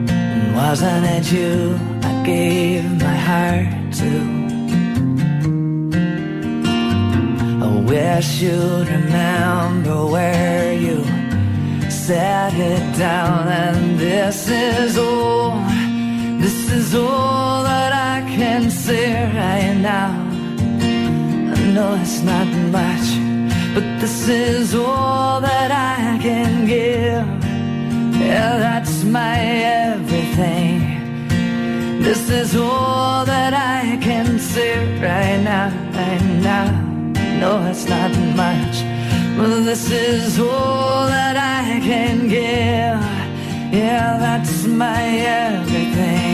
And 0.09 0.55
wasn't 0.55 1.05
it 1.05 1.29
you 1.29 1.77
I 2.01 2.23
gave 2.25 2.85
my 3.01 3.15
heart 3.27 3.93
to? 3.99 4.11
I 7.65 7.81
wish 7.91 8.41
you'd 8.41 8.87
remember 8.87 10.05
where 10.05 10.73
you 10.73 11.03
set 11.89 12.53
it 12.53 12.97
down. 12.97 13.49
And 13.49 13.99
this 13.99 14.47
is 14.47 14.97
all, 14.97 15.51
this 16.39 16.71
is 16.71 16.95
all 16.95 17.63
that 17.63 17.91
I 17.91 18.21
can 18.37 18.71
say 18.71 19.25
right 19.35 19.75
now. 19.75 20.11
I 21.53 21.73
know 21.73 21.97
it's 22.01 22.21
not 22.21 22.47
much, 22.71 23.30
but 23.73 23.83
this 24.01 24.27
is 24.27 24.75
all 24.75 25.39
that 25.41 25.71
I 25.71 26.17
can 26.21 26.65
give. 26.65 27.27
Yeah, 28.21 28.57
that's 28.57 29.03
my 29.03 29.39
everything. 29.39 30.79
This 32.01 32.29
is 32.29 32.55
all 32.55 33.25
that 33.25 33.53
I 33.53 33.97
can 34.01 34.39
say 34.39 34.73
right 34.99 35.41
now, 35.41 35.69
right 35.93 36.25
now. 36.41 36.67
No, 37.39 37.51
it's 37.69 37.87
not 37.87 38.11
much, 38.35 38.75
but 39.37 39.63
this 39.63 39.89
is 39.91 40.39
all 40.39 41.07
that 41.07 41.37
I 41.37 41.79
can 41.79 42.27
give. 42.27 42.99
Yeah, 43.73 44.17
that's 44.19 44.65
my 44.65 45.01
everything. 45.01 46.30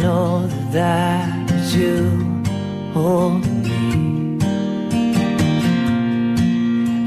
Know 0.00 0.46
that 0.72 1.50
you 1.74 1.94
holding 2.92 3.62
me. 3.62 4.38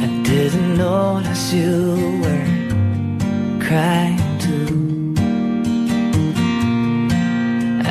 I 0.05 0.07
didn't 0.23 0.77
notice 0.77 1.53
you 1.53 2.19
were 2.23 2.47
crying 3.65 4.19
too. 4.39 5.13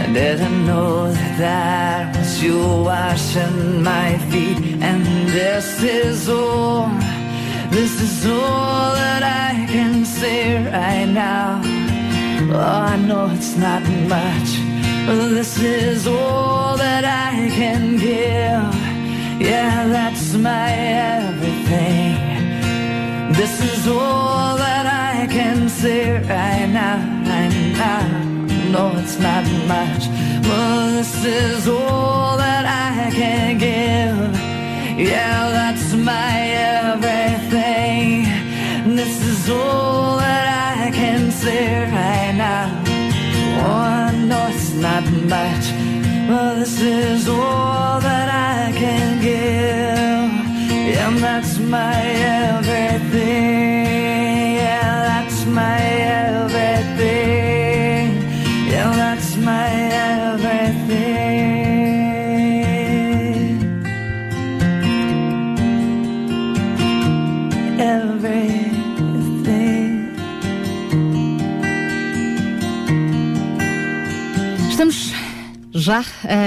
I 0.01 0.05
didn't 0.12 0.66
know 0.66 1.12
that 1.12 1.28
that 1.39 2.16
was 2.16 2.43
you 2.43 2.59
washing 2.59 3.82
my 3.82 4.19
feet. 4.31 4.59
And 4.82 5.06
this 5.28 5.82
is 5.82 6.28
all, 6.28 6.89
this 7.70 8.01
is 8.01 8.27
all 8.27 8.93
that 8.94 9.23
I 9.23 9.66
can 9.73 10.05
say 10.05 10.56
right 10.65 11.06
now. 11.06 11.60
Oh, 12.51 12.59
I 12.59 12.97
know 12.97 13.31
it's 13.32 13.56
not 13.56 13.82
much, 14.09 14.51
this 15.16 15.59
is 15.62 16.06
all 16.06 16.76
that 16.76 17.05
I 17.05 17.48
can 17.48 17.97
give. 17.97 18.74
Yeah, 19.40 19.89
that's 19.89 20.35
my 20.35 20.70
everything. 20.72 22.16
This 23.32 23.60
is 23.62 23.89
all 23.89 24.56
that 24.56 24.86
I 24.86 25.26
can 25.26 25.68
say 25.68 26.18
right 26.18 26.68
now, 26.68 26.98
right 27.24 27.72
now. 27.72 28.28
No, 28.70 28.98
it's 28.98 29.18
not 29.18 29.44
much, 29.66 30.09
but 30.43 30.90
this 30.93 31.24
is 31.24 31.68
all 31.68 32.36
that 32.36 32.64
I 32.66 33.10
can 33.10 33.59
give. 33.59 34.18
Yeah, 34.98 35.51
that's 35.51 35.94
my 35.94 36.32
everything. 36.90 38.24
This 38.97 39.22
is 39.24 39.48
all 39.48 40.18
that 40.18 40.86
I 40.86 40.90
can 40.90 41.30
say 41.30 41.85
right 41.90 42.35
now. 42.36 42.88
Not 44.98 45.12
much, 45.12 45.66
but 46.26 46.54
this 46.56 46.80
is 46.80 47.28
all 47.28 48.00
that 48.00 48.28
I 48.28 48.72
can 48.72 49.20
give. 49.22 50.96
And 50.98 51.18
that's 51.18 51.58
my 51.60 52.02
everything. 52.48 53.36
Yeah, 54.56 55.04
that's 55.08 55.46
my 55.46 55.78
everything. 55.78 56.27
Já 75.89 76.01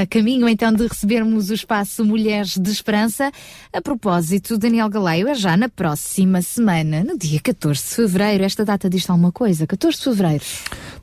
a 0.04 0.06
caminho 0.06 0.48
então 0.48 0.72
de 0.72 0.86
recebermos 0.86 1.50
o 1.50 1.54
espaço 1.56 2.06
Mulheres 2.06 2.58
de 2.60 2.70
Esperança. 2.70 3.32
A 3.74 3.82
propósito, 3.82 4.56
Daniel 4.56 4.88
Galeio 4.88 5.28
é 5.28 5.34
já 5.34 5.58
na 5.58 5.68
próxima 5.68 6.44
semana, 6.44 7.04
no 7.04 7.18
dia 7.18 7.40
14 7.42 7.82
de 7.82 7.88
fevereiro. 7.96 8.44
Esta 8.44 8.64
data 8.64 8.88
diz 8.88 9.10
alguma 9.10 9.32
coisa? 9.32 9.66
14 9.66 9.98
de 9.98 10.04
fevereiro. 10.04 10.44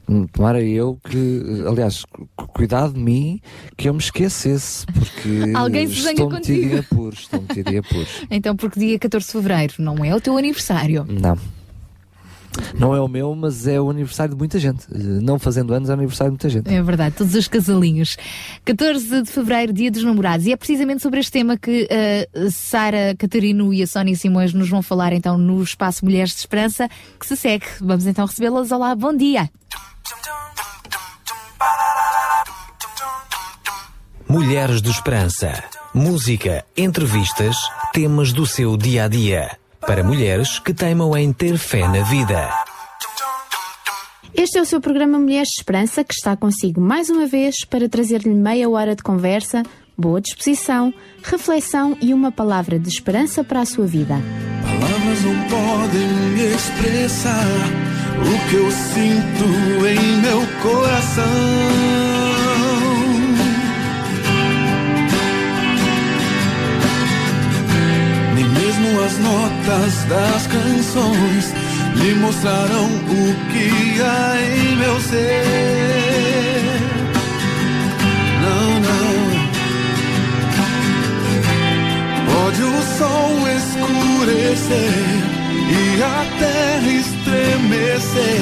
Hum, 0.09 0.27
Tomara 0.29 0.63
eu 0.63 1.01
que, 1.11 1.43
aliás, 1.69 2.05
cu- 2.05 2.29
cuidado 2.55 2.93
de 2.95 3.01
mim 3.01 3.41
que 3.77 3.89
eu 3.89 3.93
me 3.95 3.99
esquecesse, 4.01 4.87
porque 4.87 5.51
Alguém 5.57 5.89
se 5.89 5.95
zanga 6.03 6.11
estou 6.13 6.31
metido 6.31 6.79
apuros, 6.79 7.19
estou 7.21 7.43
metido 7.43 7.73
em 7.73 7.79
apuros. 7.79 8.09
Então, 8.31 8.55
porque 8.55 8.79
dia 8.79 8.99
14 9.01 9.27
de 9.27 9.33
fevereiro 9.33 9.75
não 9.81 10.05
é 10.05 10.15
o 10.15 10.21
teu 10.21 10.39
aniversário. 10.39 11.05
Não. 11.09 11.37
Não 12.79 12.95
é 12.95 13.01
o 13.01 13.09
meu, 13.09 13.35
mas 13.35 13.67
é 13.67 13.81
o 13.81 13.91
aniversário 13.91 14.35
de 14.35 14.39
muita 14.39 14.59
gente. 14.59 14.87
Não 14.91 15.39
fazendo 15.39 15.73
anos 15.73 15.89
é 15.89 15.93
o 15.93 15.95
aniversário 15.95 16.31
de 16.31 16.35
muita 16.35 16.49
gente. 16.49 16.73
É 16.73 16.83
verdade, 16.83 17.15
todos 17.17 17.35
os 17.35 17.49
casalinhos. 17.49 18.17
14 18.65 19.23
de 19.23 19.31
fevereiro, 19.31 19.73
dia 19.73 19.91
dos 19.91 20.03
namorados. 20.03 20.47
E 20.47 20.53
é 20.53 20.57
precisamente 20.57 21.03
sobre 21.03 21.21
este 21.21 21.33
tema 21.33 21.57
que 21.57 21.89
a 22.35 22.51
Sara 22.51 23.15
Catarino 23.19 23.73
e 23.73 23.83
a 23.83 23.87
Sónia 23.87 24.15
Simões 24.17 24.53
nos 24.53 24.69
vão 24.69 24.83
falar 24.83 25.13
então 25.13 25.39
no 25.39 25.63
Espaço 25.63 26.05
Mulheres 26.05 26.33
de 26.33 26.41
Esperança, 26.41 26.89
que 27.19 27.27
se 27.27 27.37
segue. 27.37 27.67
Vamos 27.81 28.07
então 28.07 28.27
recebê-las. 28.27 28.71
Olá, 28.73 28.95
bom 28.95 29.15
dia. 29.17 29.49
Mulheres 34.29 34.83
de 34.83 34.91
Esperança. 34.91 35.65
Música, 35.95 36.65
entrevistas, 36.77 37.57
temas 37.93 38.33
do 38.33 38.47
seu 38.47 38.77
dia 38.77 39.05
a 39.05 39.09
dia. 39.09 39.59
Para 39.81 40.05
mulheres 40.05 40.59
que 40.59 40.75
teimam 40.75 41.17
em 41.17 41.33
ter 41.33 41.57
fé 41.57 41.87
na 41.89 42.03
vida. 42.03 42.51
Este 44.35 44.59
é 44.59 44.63
o 44.63 44.65
seu 44.65 44.81
programa 44.81 45.19
Mulheres 45.19 45.49
de 45.49 45.55
Esperança 45.55 46.05
que 46.05 46.15
está 46.15 46.37
consigo 46.37 46.81
mais 46.81 47.09
uma 47.09 47.27
vez 47.27 47.65
para 47.65 47.89
trazer-lhe 47.89 48.35
meia 48.35 48.69
hora 48.69 48.95
de 48.95 49.03
conversa, 49.03 49.63
boa 49.97 50.21
disposição, 50.21 50.93
reflexão 51.23 51.97
e 52.01 52.13
uma 52.13 52.31
palavra 52.31 52.79
de 52.79 52.89
esperança 52.89 53.43
para 53.43 53.61
a 53.61 53.67
sua 53.67 53.87
vida. 53.87 54.15
Palavras 54.63 55.23
não 55.25 55.35
podem 55.49 56.55
expressar 56.55 57.47
o 58.21 58.51
que 58.51 58.57
eu 58.57 58.71
sinto 58.71 59.87
em 59.87 60.17
meu 60.21 60.41
coração. 60.63 62.18
As 68.97 69.19
notas 69.19 70.05
das 70.05 70.47
canções 70.47 71.55
lhe 71.95 72.15
mostrarão 72.15 72.87
o 72.87 73.35
que 73.51 74.01
há 74.01 74.37
em 74.41 74.77
meu 74.77 75.01
ser. 75.01 76.63
Não, 78.43 78.81
não. 78.87 79.17
Pode 82.33 82.63
o 82.63 82.83
sol 82.99 83.33
escurecer 83.57 84.99
e 85.71 86.03
a 86.03 86.25
terra 86.39 86.91
estremecer. 86.91 88.41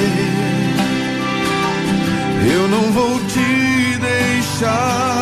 Eu 2.53 2.67
não 2.69 2.91
vou 2.93 3.19
te 3.25 3.97
deixar. 3.99 5.16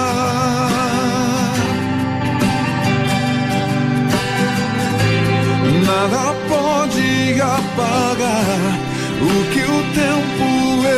Nada 5.86 6.34
pode 6.50 7.40
apagar 7.40 8.80
o 9.22 9.34
que 9.54 9.60
o 9.60 9.84
tempo 9.94 10.48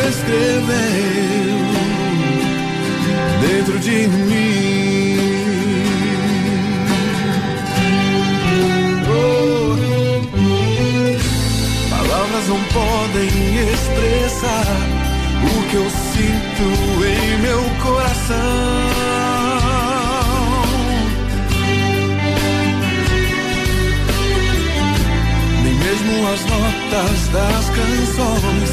escreveu 0.07 1.57
dentro 3.41 3.80
de 3.80 4.07
mim. 4.07 5.18
Oh. 9.09 9.76
Palavras 11.89 12.47
não 12.47 12.61
podem 12.72 13.27
expressar 13.73 14.68
o 15.43 15.64
que 15.69 15.76
eu 15.76 15.89
sinto 15.89 16.65
em 17.03 17.41
meu 17.41 17.61
coração. 17.84 18.97
As 26.26 26.41
notas 26.45 27.27
das 27.30 27.69
canções 27.69 28.69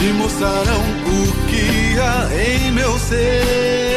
lhe 0.00 0.12
mostrarão 0.14 0.82
o 1.06 1.32
que 1.48 1.98
há 1.98 2.28
em 2.34 2.72
meu 2.72 2.98
ser. 2.98 3.92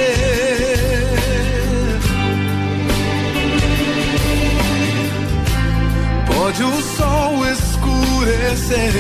Pode 6.28 6.64
o 6.64 6.82
sol 6.82 7.46
escurecer 7.48 8.94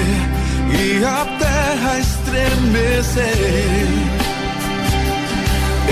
e 0.71 1.05
a 1.05 1.25
terra 1.37 1.99
estremecer. 1.99 3.25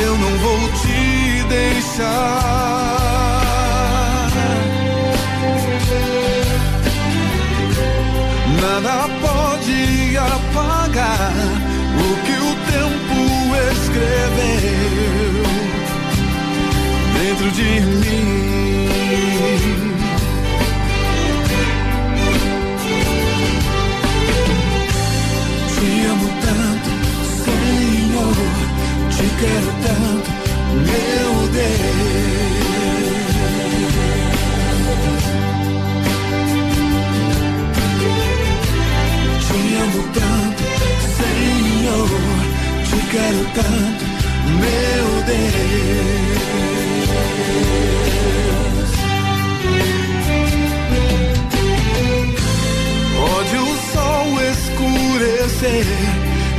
Eu 0.01 0.17
não 0.17 0.37
vou 0.39 0.69
te 0.81 1.43
deixar. 1.47 2.92
Nada 8.83 9.07
pode 9.21 10.17
apagar 10.17 11.31
o 11.95 12.07
que 12.25 12.33
o 12.33 12.51
tempo 12.69 13.17
escreveu 13.71 15.43
dentro 17.13 17.47
de 17.51 17.69
mim. 17.79 18.89
Te 25.69 25.89
amo 26.07 26.29
tanto, 26.41 26.89
Senhor, 27.45 28.37
te 29.11 29.25
quero 29.39 29.71
tanto, 29.81 30.29
meu 30.75 31.33
Deus. 31.53 32.52
Te 39.73 39.79
amo 39.79 40.03
tanto, 40.13 40.63
Senhor, 41.17 42.09
te 42.85 42.97
quero 43.09 43.41
tanto, 43.55 44.03
meu 44.61 45.07
Deus. 45.25 46.43
Pode 53.17 53.55
o 53.57 53.67
sol 53.91 54.29
escurecer 54.51 55.87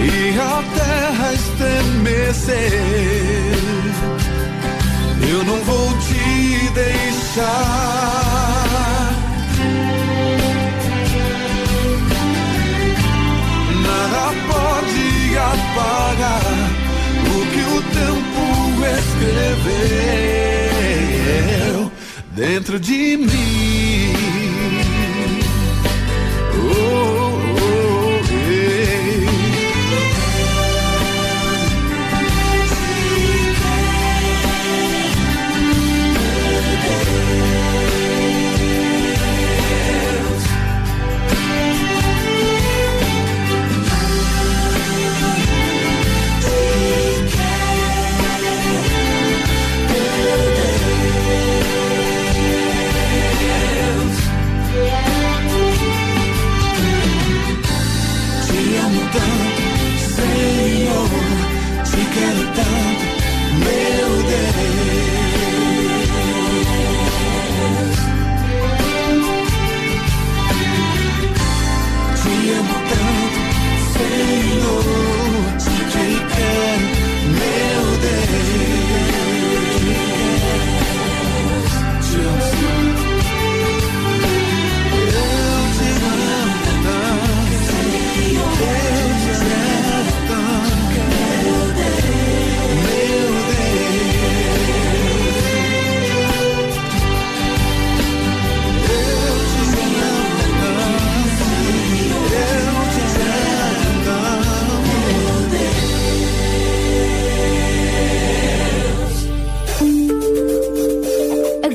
e 0.00 0.10
a 0.40 0.42
terra 0.74 1.28
estremecer. 1.34 2.72
Eu 5.30 5.40
não 5.44 5.58
vou 5.62 5.88
te 5.98 6.68
deixar. 6.70 8.23
Pode 15.54 15.60
apagar 15.60 16.42
o 17.30 17.46
que 17.52 17.62
o 17.62 17.82
tempo 17.92 18.42
escreveu 18.98 19.92
dentro 22.34 22.78
de 22.80 23.16
mim. 23.16 24.83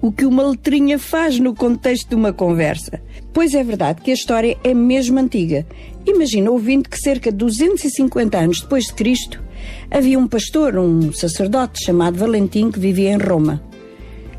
o 0.00 0.12
que 0.12 0.24
uma 0.24 0.42
letrinha 0.42 0.98
faz 0.98 1.38
no 1.38 1.54
contexto 1.54 2.10
de 2.10 2.14
uma 2.14 2.32
conversa. 2.32 3.00
Pois 3.34 3.52
é 3.52 3.64
verdade 3.64 4.00
que 4.00 4.12
a 4.12 4.14
história 4.14 4.56
é 4.62 4.72
mesmo 4.72 5.18
antiga. 5.18 5.66
Imagina 6.06 6.52
ouvindo 6.52 6.88
que 6.88 6.96
cerca 6.96 7.32
de 7.32 7.38
250 7.38 8.38
anos 8.38 8.60
depois 8.60 8.84
de 8.84 8.94
Cristo 8.94 9.42
havia 9.90 10.16
um 10.16 10.28
pastor, 10.28 10.78
um 10.78 11.12
sacerdote 11.12 11.84
chamado 11.84 12.16
Valentim 12.16 12.70
que 12.70 12.78
vivia 12.78 13.10
em 13.10 13.18
Roma. 13.18 13.60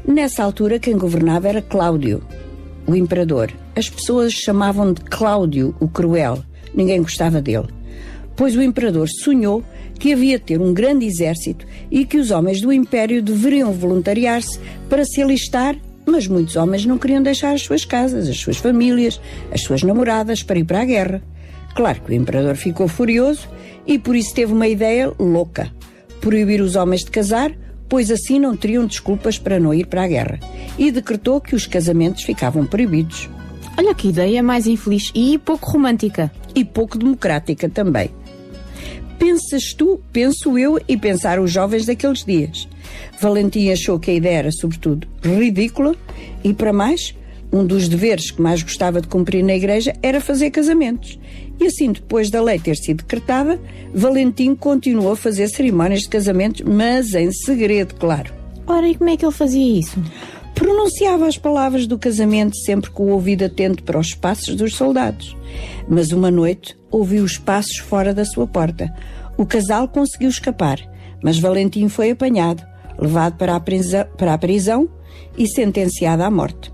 Nessa 0.08 0.44
altura 0.44 0.80
quem 0.80 0.98
governava 0.98 1.50
era 1.50 1.62
Cláudio, 1.62 2.24
o 2.88 2.96
imperador. 2.96 3.52
As 3.76 3.90
pessoas 3.90 4.32
chamavam 4.32 4.94
de 4.94 5.02
Cláudio 5.02 5.76
o 5.82 5.90
Cruel. 5.90 6.42
Ninguém 6.74 7.02
gostava 7.02 7.42
dele. 7.42 7.68
pois 8.38 8.56
o 8.56 8.62
imperador 8.62 9.10
sonhou 9.10 9.62
que 10.00 10.14
havia 10.14 10.40
de 10.40 10.46
ter 10.46 10.62
um 10.62 10.74
grande 10.74 11.06
exército 11.06 11.66
e 11.92 12.06
que 12.06 12.18
os 12.18 12.32
homens 12.32 12.62
do 12.62 12.72
império 12.72 13.22
deveriam 13.22 13.74
voluntariar-se 13.74 14.58
para 14.90 15.04
se 15.04 15.22
alistar, 15.22 15.76
mas 16.06 16.28
muitos 16.28 16.56
homens 16.56 16.86
não 16.86 16.98
queriam 16.98 17.22
deixar 17.22 17.54
as 17.54 17.62
suas 17.62 17.84
casas, 17.84 18.30
as 18.30 18.38
suas 18.38 18.58
famílias, 18.58 19.20
as 19.52 19.62
suas 19.62 19.84
namoradas 19.84 20.44
para 20.44 20.60
ir 20.60 20.64
para 20.64 20.82
a 20.82 20.86
guerra. 20.86 21.22
Claro 21.76 22.02
que 22.02 22.12
o 22.12 22.16
imperador 22.16 22.56
ficou 22.56 22.88
furioso 22.88 23.48
e 23.86 24.00
por 24.00 24.16
isso 24.16 24.34
teve 24.34 24.54
uma 24.54 24.68
ideia 24.68 25.12
louca: 25.20 25.72
proibir 26.22 26.62
os 26.62 26.76
homens 26.76 27.04
de 27.04 27.12
casar, 27.12 27.52
pois 27.90 28.10
assim 28.10 28.40
não 28.40 28.56
teriam 28.56 28.86
desculpas 28.86 29.38
para 29.38 29.60
não 29.60 29.74
ir 29.74 29.88
para 29.88 30.04
a 30.04 30.08
guerra. 30.08 30.40
E 30.78 30.92
decretou 30.92 31.42
que 31.42 31.56
os 31.56 31.68
casamentos 31.68 32.24
ficavam 32.24 32.66
proibidos. 32.66 33.30
Olha 33.78 33.94
que 33.94 34.08
ideia 34.08 34.42
mais 34.42 34.68
infeliz 34.68 35.12
e 35.14 35.38
pouco 35.38 35.70
romântica. 35.72 36.32
E 36.54 36.64
pouco 36.64 36.98
democrática 36.98 37.68
também. 37.68 38.10
Pensas 39.20 39.74
tu, 39.74 40.00
penso 40.14 40.58
eu 40.58 40.80
e 40.88 40.96
pensaram 40.96 41.44
os 41.44 41.52
jovens 41.52 41.86
daqueles 41.86 42.24
dias. 42.24 42.68
Valentim 43.20 43.70
achou 43.72 44.00
que 44.00 44.12
a 44.12 44.14
ideia 44.14 44.38
era, 44.38 44.52
sobretudo, 44.52 45.08
ridícula 45.24 45.96
e, 46.44 46.54
para 46.54 46.74
mais, 46.74 47.16
um 47.52 47.66
dos 47.66 47.88
deveres 47.88 48.32
que 48.32 48.42
mais 48.42 48.62
gostava 48.62 49.00
de 49.00 49.08
cumprir 49.08 49.44
na 49.44 49.56
igreja 49.56 49.94
era 50.02 50.20
fazer 50.20 50.52
casamentos. 50.52 51.18
E 51.60 51.68
assim, 51.68 51.92
depois 51.92 52.30
da 52.30 52.42
lei 52.42 52.60
ter 52.60 52.76
sido 52.76 52.98
decretada, 52.98 53.60
Valentim 53.94 54.56
continuou 54.56 55.14
a 55.14 55.16
fazer 55.16 55.48
cerimónias 55.48 56.02
de 56.02 56.10
casamentos, 56.10 56.62
mas 56.62 57.14
em 57.14 57.32
segredo, 57.32 57.96
claro. 57.96 58.34
Ora, 58.68 58.88
e 58.88 58.96
como 58.96 59.10
é 59.10 59.16
que 59.16 59.26
ele 59.26 59.32
fazia 59.32 59.80
isso? 59.80 59.98
Pronunciava 60.54 61.28
as 61.28 61.38
palavras 61.38 61.86
do 61.86 61.98
casamento 61.98 62.58
sempre 62.58 62.90
com 62.90 63.04
o 63.04 63.12
ouvido 63.12 63.46
atento 63.46 63.84
para 63.84 64.00
os 64.00 64.14
passos 64.14 64.56
dos 64.56 64.76
soldados. 64.76 65.36
Mas 65.88 66.12
uma 66.12 66.32
noite 66.32 66.76
ouviu 66.90 67.24
os 67.24 67.38
passos 67.38 67.78
fora 67.78 68.14
da 68.14 68.26
sua 68.26 68.48
porta. 68.48 68.94
O 69.38 69.46
casal 69.46 69.88
conseguiu 69.88 70.30
escapar, 70.30 70.80
mas 71.24 71.38
Valentim 71.38 71.88
foi 71.90 72.12
apanhado, 72.12 72.64
levado 72.98 73.38
para 73.38 73.56
a 73.56 73.60
prisão, 73.60 74.06
para 74.18 74.34
a 74.34 74.38
prisão 74.38 74.90
e 75.38 75.48
sentenciado 75.48 76.24
à 76.24 76.32
morte. 76.32 76.72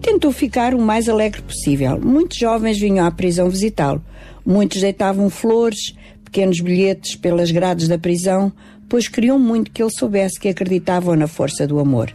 Tentou 0.00 0.32
ficar 0.32 0.74
o 0.74 0.80
mais 0.80 1.08
alegre 1.08 1.40
possível. 1.42 1.98
Muitos 1.98 2.36
jovens 2.36 2.78
vinham 2.78 3.06
à 3.06 3.10
prisão 3.10 3.48
visitá-lo. 3.48 4.04
Muitos 4.44 4.80
deitavam 4.80 5.30
flores, 5.30 5.94
pequenos 6.22 6.60
bilhetes 6.60 7.16
pelas 7.16 7.50
grades 7.50 7.88
da 7.88 7.96
prisão, 7.96 8.52
pois 8.88 9.08
queriam 9.08 9.38
muito 9.38 9.70
que 9.70 9.82
ele 9.82 9.90
soubesse 9.90 10.38
que 10.38 10.48
acreditavam 10.48 11.16
na 11.16 11.26
força 11.26 11.66
do 11.66 11.78
amor. 11.78 12.14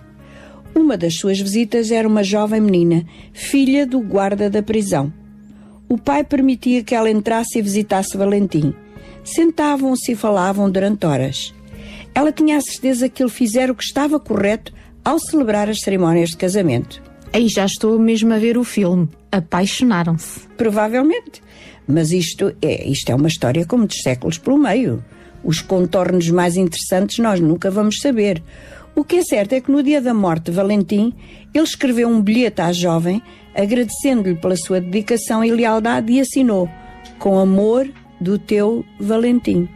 Uma 0.76 0.96
das 0.96 1.16
suas 1.16 1.40
visitas 1.40 1.90
era 1.90 2.08
uma 2.08 2.24
jovem 2.24 2.62
menina, 2.62 3.06
filha 3.34 3.88
do 3.88 4.00
guarda 4.00 4.50
da 4.50 4.62
prisão. 4.62 5.12
O 5.88 5.98
pai 5.98 6.24
permitia 6.24 6.84
que 6.84 6.94
ela 6.94 7.10
entrasse 7.10 7.58
e 7.58 7.62
visitasse 7.62 8.16
Valentim. 8.16 8.74
Sentavam-se 9.24 10.12
e 10.12 10.16
falavam 10.16 10.70
durante 10.70 11.06
horas. 11.06 11.54
Ela 12.20 12.34
tinha 12.34 12.58
a 12.58 12.62
certeza 12.62 13.08
que 13.08 13.24
ele 13.24 13.30
fizera 13.30 13.72
o 13.72 13.76
que 13.76 13.82
estava 13.82 14.20
correto 14.20 14.74
ao 15.06 15.18
celebrar 15.18 15.70
as 15.70 15.80
cerimónias 15.80 16.32
de 16.32 16.36
casamento. 16.36 17.02
Aí 17.32 17.48
já 17.48 17.66
estou 17.66 17.98
mesmo 17.98 18.34
a 18.34 18.38
ver 18.38 18.58
o 18.58 18.64
filme. 18.66 19.08
Apaixonaram-se. 19.32 20.42
Provavelmente. 20.58 21.42
Mas 21.88 22.12
isto 22.12 22.54
é, 22.62 22.86
isto 22.90 23.10
é 23.10 23.16
uma 23.16 23.30
história 23.30 23.66
com 23.66 23.78
muitos 23.78 24.02
séculos 24.02 24.38
pelo 24.38 24.58
meio. 24.58 25.02
Os 25.46 25.62
contornos 25.62 26.30
mais 26.30 26.58
interessantes 26.58 27.20
nós 27.20 27.40
nunca 27.40 27.72
vamos 27.72 28.00
saber. 28.02 28.44
O 28.94 29.06
que 29.06 29.16
é 29.16 29.24
certo 29.24 29.54
é 29.54 29.62
que 29.62 29.72
no 29.72 29.82
dia 29.82 30.02
da 30.02 30.14
morte 30.14 30.48
de 30.48 30.52
Valentim, 30.52 31.14
ele 31.54 31.64
escreveu 31.64 32.10
um 32.10 32.22
bilhete 32.22 32.60
à 32.60 32.74
jovem 32.74 33.22
agradecendo-lhe 33.56 34.36
pela 34.36 34.58
sua 34.58 34.82
dedicação 34.82 35.42
e 35.42 35.52
lealdade 35.52 36.12
e 36.12 36.20
assinou 36.20 36.70
com 37.18 37.40
amor 37.40 37.90
do 38.20 38.38
teu 38.38 38.84
Valentim. 39.00 39.70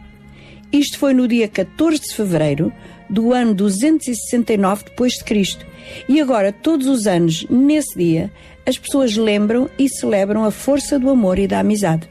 Isto 0.74 0.98
foi 0.98 1.14
no 1.14 1.28
dia 1.28 1.46
14 1.46 2.00
de 2.00 2.14
fevereiro 2.16 2.72
do 3.08 3.32
ano 3.32 3.54
269 3.54 4.86
depois 4.86 5.12
de 5.12 5.22
Cristo. 5.22 5.64
E 6.08 6.20
agora 6.20 6.52
todos 6.52 6.88
os 6.88 7.06
anos 7.06 7.46
nesse 7.48 7.96
dia 7.96 8.32
as 8.66 8.76
pessoas 8.76 9.16
lembram 9.16 9.70
e 9.78 9.88
celebram 9.88 10.44
a 10.44 10.50
força 10.50 10.98
do 10.98 11.08
amor 11.08 11.38
e 11.38 11.46
da 11.46 11.60
amizade. 11.60 12.08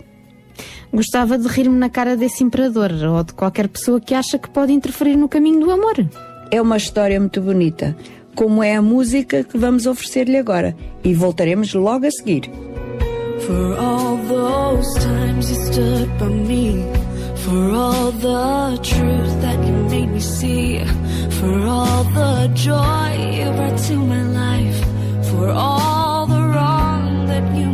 Gostava 0.93 1.37
de 1.37 1.45
rir-me 1.45 1.77
na 1.77 1.89
cara 1.89 2.15
desse 2.15 2.41
imperador 2.41 2.93
ou 2.93 3.21
de 3.21 3.33
qualquer 3.33 3.67
pessoa 3.67 3.99
que 3.99 4.13
acha 4.13 4.39
que 4.39 4.49
pode 4.49 4.71
interferir 4.71 5.17
no 5.17 5.27
caminho 5.27 5.59
do 5.59 5.69
amor. 5.69 5.95
É 6.49 6.61
uma 6.61 6.77
história 6.77 7.19
muito 7.19 7.41
bonita, 7.41 7.97
como 8.33 8.63
é 8.63 8.75
a 8.75 8.81
música 8.81 9.43
que 9.43 9.57
vamos 9.57 9.85
oferecer-lhe 9.85 10.37
agora. 10.37 10.73
E 11.03 11.13
voltaremos 11.13 11.73
logo 11.73 12.05
a 12.05 12.11
seguir. 12.11 12.49
For 13.41 13.77
all 13.77 14.17
those 14.29 14.87
times 15.01 15.49
you 15.49 15.65
stood 15.65 16.07
by 16.17 16.29
me, 16.29 17.02
for 17.53 17.69
all 17.69 18.11
the 18.11 18.79
truth 18.81 19.33
that 19.41 19.59
you 19.67 19.73
made 19.93 20.09
me 20.09 20.19
see, 20.19 20.83
for 21.37 21.55
all 21.67 22.03
the 22.19 22.49
joy 22.55 23.09
you 23.37 23.47
brought 23.57 23.77
to 23.87 23.95
my 24.13 24.23
life, 24.43 24.79
for 25.29 25.49
all 25.49 26.25
the 26.25 26.41
wrong 26.53 27.27
that 27.27 27.45
you 27.55 27.72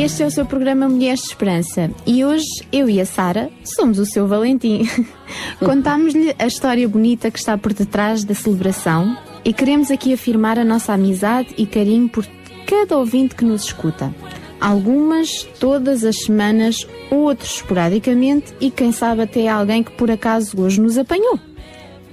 Este 0.00 0.22
é 0.22 0.26
o 0.26 0.30
seu 0.30 0.46
programa 0.46 0.88
Mulheres 0.88 1.20
de 1.20 1.26
Esperança 1.26 1.90
e 2.06 2.24
hoje 2.24 2.46
eu 2.72 2.88
e 2.88 2.98
a 3.02 3.04
Sara 3.04 3.50
somos 3.62 3.98
o 3.98 4.06
seu 4.06 4.26
Valentim. 4.26 4.88
Contámos-lhe 5.60 6.34
a 6.38 6.46
história 6.46 6.88
bonita 6.88 7.30
que 7.30 7.38
está 7.38 7.58
por 7.58 7.74
detrás 7.74 8.24
da 8.24 8.34
celebração 8.34 9.14
e 9.44 9.52
queremos 9.52 9.90
aqui 9.90 10.14
afirmar 10.14 10.58
a 10.58 10.64
nossa 10.64 10.94
amizade 10.94 11.54
e 11.58 11.66
carinho 11.66 12.08
por 12.08 12.26
cada 12.66 12.96
ouvinte 12.96 13.34
que 13.34 13.44
nos 13.44 13.64
escuta. 13.64 14.10
Algumas 14.58 15.42
todas 15.60 16.02
as 16.02 16.22
semanas, 16.22 16.88
outros 17.10 17.56
esporadicamente 17.56 18.54
e 18.58 18.70
quem 18.70 18.92
sabe 18.92 19.20
até 19.20 19.48
alguém 19.48 19.82
que 19.82 19.92
por 19.92 20.10
acaso 20.10 20.58
hoje 20.62 20.80
nos 20.80 20.96
apanhou. 20.96 21.38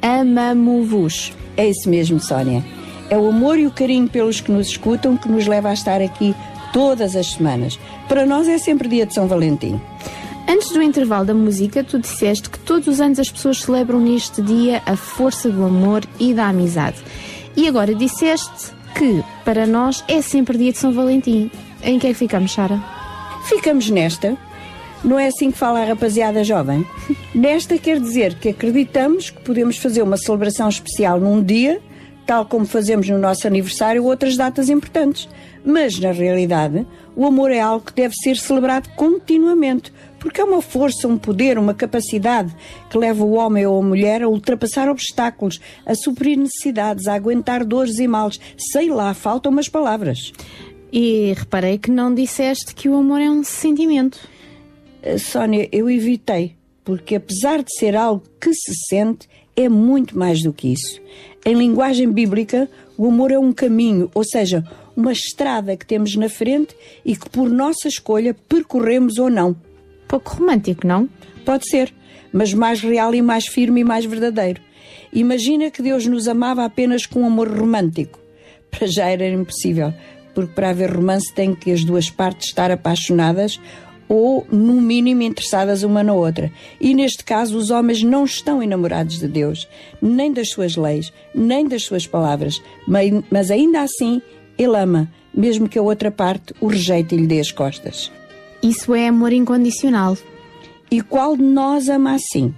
Amamo-vos. 0.01 1.31
É 1.55 1.69
isso 1.69 1.89
mesmo, 1.89 2.19
Sónia. 2.19 2.65
É 3.09 3.17
o 3.17 3.29
amor 3.29 3.57
e 3.57 3.65
o 3.65 3.71
carinho 3.71 4.09
pelos 4.09 4.41
que 4.41 4.51
nos 4.51 4.67
escutam 4.67 5.15
que 5.15 5.29
nos 5.29 5.47
leva 5.47 5.69
a 5.69 5.73
estar 5.73 6.01
aqui 6.01 6.35
todas 6.71 7.15
as 7.15 7.33
semanas. 7.33 7.79
Para 8.07 8.25
nós 8.25 8.47
é 8.47 8.57
sempre 8.57 8.87
dia 8.87 9.05
de 9.05 9.13
São 9.13 9.27
Valentim. 9.27 9.79
Antes 10.49 10.71
do 10.71 10.81
intervalo 10.81 11.25
da 11.25 11.33
música, 11.33 11.83
tu 11.83 11.99
disseste 11.99 12.49
que 12.49 12.59
todos 12.59 12.87
os 12.87 13.01
anos 13.01 13.19
as 13.19 13.29
pessoas 13.29 13.61
celebram 13.61 13.99
neste 13.99 14.41
dia 14.41 14.81
a 14.85 14.95
força 14.95 15.49
do 15.49 15.65
amor 15.65 16.03
e 16.19 16.33
da 16.33 16.47
amizade. 16.47 16.97
E 17.55 17.67
agora 17.67 17.93
disseste 17.93 18.71
que 18.95 19.23
para 19.43 19.67
nós 19.67 20.03
é 20.07 20.21
sempre 20.21 20.57
dia 20.57 20.71
de 20.71 20.77
São 20.77 20.93
Valentim. 20.93 21.51
Em 21.83 21.99
que 21.99 22.07
é 22.07 22.09
que 22.11 22.15
ficamos, 22.15 22.53
Sara? 22.53 22.81
Ficamos 23.43 23.89
nesta. 23.89 24.37
Não 25.03 25.19
é 25.19 25.27
assim 25.27 25.51
que 25.51 25.57
fala 25.57 25.81
a 25.81 25.85
rapaziada 25.85 26.43
jovem? 26.43 26.85
Nesta 27.35 27.77
quer 27.77 27.99
dizer 27.99 28.35
que 28.35 28.49
acreditamos 28.49 29.29
que 29.29 29.41
podemos 29.41 29.77
fazer 29.77 30.01
uma 30.01 30.17
celebração 30.17 30.67
especial 30.67 31.19
num 31.19 31.41
dia, 31.41 31.79
tal 32.25 32.45
como 32.45 32.65
fazemos 32.65 33.07
no 33.07 33.17
nosso 33.17 33.45
aniversário 33.45 34.03
ou 34.03 34.09
outras 34.09 34.35
datas 34.35 34.69
importantes. 34.69 35.29
Mas, 35.69 35.99
na 35.99 36.13
realidade, 36.13 36.87
o 37.13 37.25
amor 37.25 37.51
é 37.51 37.59
algo 37.59 37.87
que 37.87 37.93
deve 37.93 38.15
ser 38.15 38.37
celebrado 38.37 38.87
continuamente, 38.95 39.91
porque 40.17 40.39
é 40.39 40.43
uma 40.45 40.61
força, 40.61 41.09
um 41.09 41.17
poder, 41.17 41.57
uma 41.57 41.73
capacidade 41.73 42.55
que 42.89 42.97
leva 42.97 43.21
o 43.25 43.33
homem 43.33 43.65
ou 43.65 43.77
a 43.77 43.83
mulher 43.83 44.23
a 44.23 44.29
ultrapassar 44.29 44.87
obstáculos, 44.87 45.59
a 45.85 45.93
suprir 45.93 46.37
necessidades, 46.37 47.05
a 47.05 47.15
aguentar 47.15 47.65
dores 47.65 47.99
e 47.99 48.07
males. 48.07 48.39
Sei 48.71 48.89
lá, 48.89 49.13
faltam 49.13 49.51
umas 49.51 49.67
palavras. 49.67 50.31
E 50.89 51.33
reparei 51.35 51.77
que 51.77 51.91
não 51.91 52.15
disseste 52.15 52.73
que 52.73 52.87
o 52.87 52.95
amor 52.95 53.19
é 53.19 53.29
um 53.29 53.43
sentimento. 53.43 54.17
Eh, 55.03 55.17
Sónia, 55.17 55.67
eu 55.69 55.89
evitei, 55.89 56.55
porque 56.85 57.15
apesar 57.15 57.61
de 57.61 57.75
ser 57.77 57.93
algo 57.93 58.23
que 58.39 58.53
se 58.53 58.73
sente, 58.87 59.27
é 59.53 59.67
muito 59.67 60.17
mais 60.17 60.41
do 60.41 60.53
que 60.53 60.71
isso. 60.71 61.01
Em 61.45 61.55
linguagem 61.55 62.09
bíblica, 62.09 62.69
o 62.97 63.07
amor 63.07 63.33
é 63.33 63.37
um 63.37 63.51
caminho, 63.51 64.09
ou 64.13 64.23
seja, 64.23 64.63
uma 64.97 65.11
estrada 65.11 65.77
que 65.77 65.85
temos 65.85 66.15
na 66.15 66.27
frente 66.27 66.75
e 67.05 67.15
que 67.15 67.29
por 67.29 67.47
nossa 67.49 67.87
escolha 67.87 68.35
percorremos 68.49 69.17
ou 69.19 69.29
não. 69.29 69.55
Pouco 70.07 70.37
romântico, 70.37 70.85
não? 70.87 71.07
Pode 71.45 71.69
ser, 71.69 71.93
mas 72.33 72.53
mais 72.53 72.81
real 72.81 73.13
e 73.13 73.21
mais 73.21 73.45
firme 73.45 73.81
e 73.81 73.83
mais 73.83 74.03
verdadeiro. 74.05 74.59
Imagina 75.13 75.69
que 75.69 75.81
Deus 75.83 76.05
nos 76.07 76.27
amava 76.27 76.65
apenas 76.65 77.05
com 77.05 77.21
um 77.21 77.27
amor 77.27 77.47
romântico. 77.47 78.19
Para 78.71 78.87
já 78.87 79.07
era 79.07 79.27
impossível, 79.29 79.93
porque 80.33 80.53
para 80.53 80.69
haver 80.71 80.91
romance 80.93 81.33
tem 81.33 81.53
que 81.53 81.71
as 81.71 81.83
duas 81.83 82.09
partes 82.09 82.47
estar 82.49 82.71
apaixonadas 82.71 83.59
ou, 84.09 84.47
no 84.51 84.79
mínimo, 84.81 85.21
interessadas 85.21 85.83
uma 85.83 86.01
na 86.03 86.13
outra. 86.13 86.51
E 86.79 86.93
neste 86.93 87.23
caso, 87.23 87.57
os 87.57 87.69
homens 87.69 88.01
não 88.03 88.23
estão 88.25 88.63
enamorados 88.63 89.19
de 89.19 89.27
Deus, 89.27 89.67
nem 90.01 90.31
das 90.31 90.49
suas 90.49 90.75
leis, 90.75 91.11
nem 91.35 91.67
das 91.67 91.83
suas 91.83 92.07
palavras, 92.07 92.61
mas- 92.87 93.11
mas 93.29 93.51
ainda 93.51 93.81
assim 93.81 94.21
ele 94.57 94.77
ama, 94.77 95.11
mesmo 95.33 95.69
que 95.69 95.77
a 95.77 95.81
outra 95.81 96.09
parte 96.09 96.53
o 96.59 96.67
rejeite 96.67 97.15
e 97.15 97.17
lhe 97.17 97.27
dê 97.27 97.39
as 97.39 97.51
costas. 97.51 98.11
Isso 98.61 98.93
é 98.95 99.07
amor 99.07 99.31
incondicional. 99.31 100.17
E 100.89 101.01
qual 101.01 101.37
de 101.37 101.43
nós 101.43 101.89
ama 101.89 102.15
assim? 102.15 102.53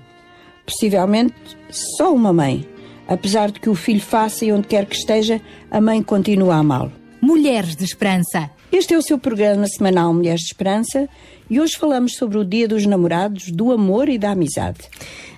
Possivelmente 0.65 1.35
só 1.69 2.13
uma 2.13 2.31
mãe. 2.31 2.65
Apesar 3.07 3.51
de 3.51 3.59
que 3.59 3.69
o 3.69 3.76
filho 3.76 4.01
faça 4.01 4.45
e 4.45 4.51
onde 4.51 4.67
quer 4.67 4.85
que 4.85 4.95
esteja, 4.95 5.41
a 5.69 5.81
mãe 5.81 6.01
continua 6.01 6.55
a 6.55 6.59
amá-lo. 6.59 6.91
Mulheres 7.19 7.76
de 7.76 7.84
Esperança. 7.84 8.49
Este 8.71 8.93
é 8.93 8.97
o 8.97 9.01
seu 9.01 9.17
programa 9.17 9.67
semanal 9.67 10.13
Mulheres 10.13 10.41
de 10.41 10.47
Esperança 10.47 11.09
e 11.49 11.59
hoje 11.59 11.76
falamos 11.76 12.13
sobre 12.15 12.38
o 12.38 12.45
Dia 12.45 12.67
dos 12.67 12.85
Namorados, 12.85 13.51
do 13.51 13.71
amor 13.71 14.07
e 14.07 14.17
da 14.17 14.31
amizade. 14.31 14.81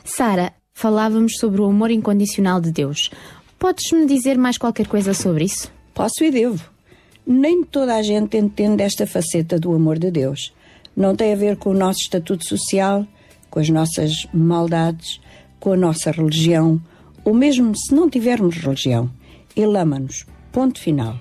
Sara, 0.03 0.53
falávamos 0.73 1.37
sobre 1.39 1.61
o 1.61 1.65
amor 1.65 1.91
incondicional 1.91 2.59
de 2.59 2.71
Deus. 2.71 3.09
Podes-me 3.57 4.05
dizer 4.05 4.37
mais 4.37 4.57
qualquer 4.57 4.87
coisa 4.87 5.13
sobre 5.13 5.45
isso? 5.45 5.71
Posso 6.01 6.23
e 6.23 6.31
devo. 6.31 6.67
Nem 7.27 7.63
toda 7.63 7.95
a 7.95 8.01
gente 8.01 8.35
entende 8.35 8.81
esta 8.81 9.05
faceta 9.05 9.59
do 9.59 9.71
amor 9.71 9.99
de 9.99 10.09
Deus. 10.09 10.51
Não 10.97 11.15
tem 11.15 11.31
a 11.31 11.35
ver 11.35 11.57
com 11.57 11.69
o 11.69 11.77
nosso 11.77 11.99
estatuto 11.99 12.43
social, 12.43 13.05
com 13.51 13.59
as 13.59 13.69
nossas 13.69 14.25
maldades, 14.33 15.21
com 15.59 15.73
a 15.73 15.77
nossa 15.77 16.09
religião, 16.09 16.81
ou 17.23 17.35
mesmo 17.35 17.77
se 17.77 17.93
não 17.93 18.09
tivermos 18.09 18.57
religião. 18.57 19.11
Ele 19.55 19.77
ama-nos. 19.77 20.25
Ponto 20.51 20.79
final. 20.79 21.19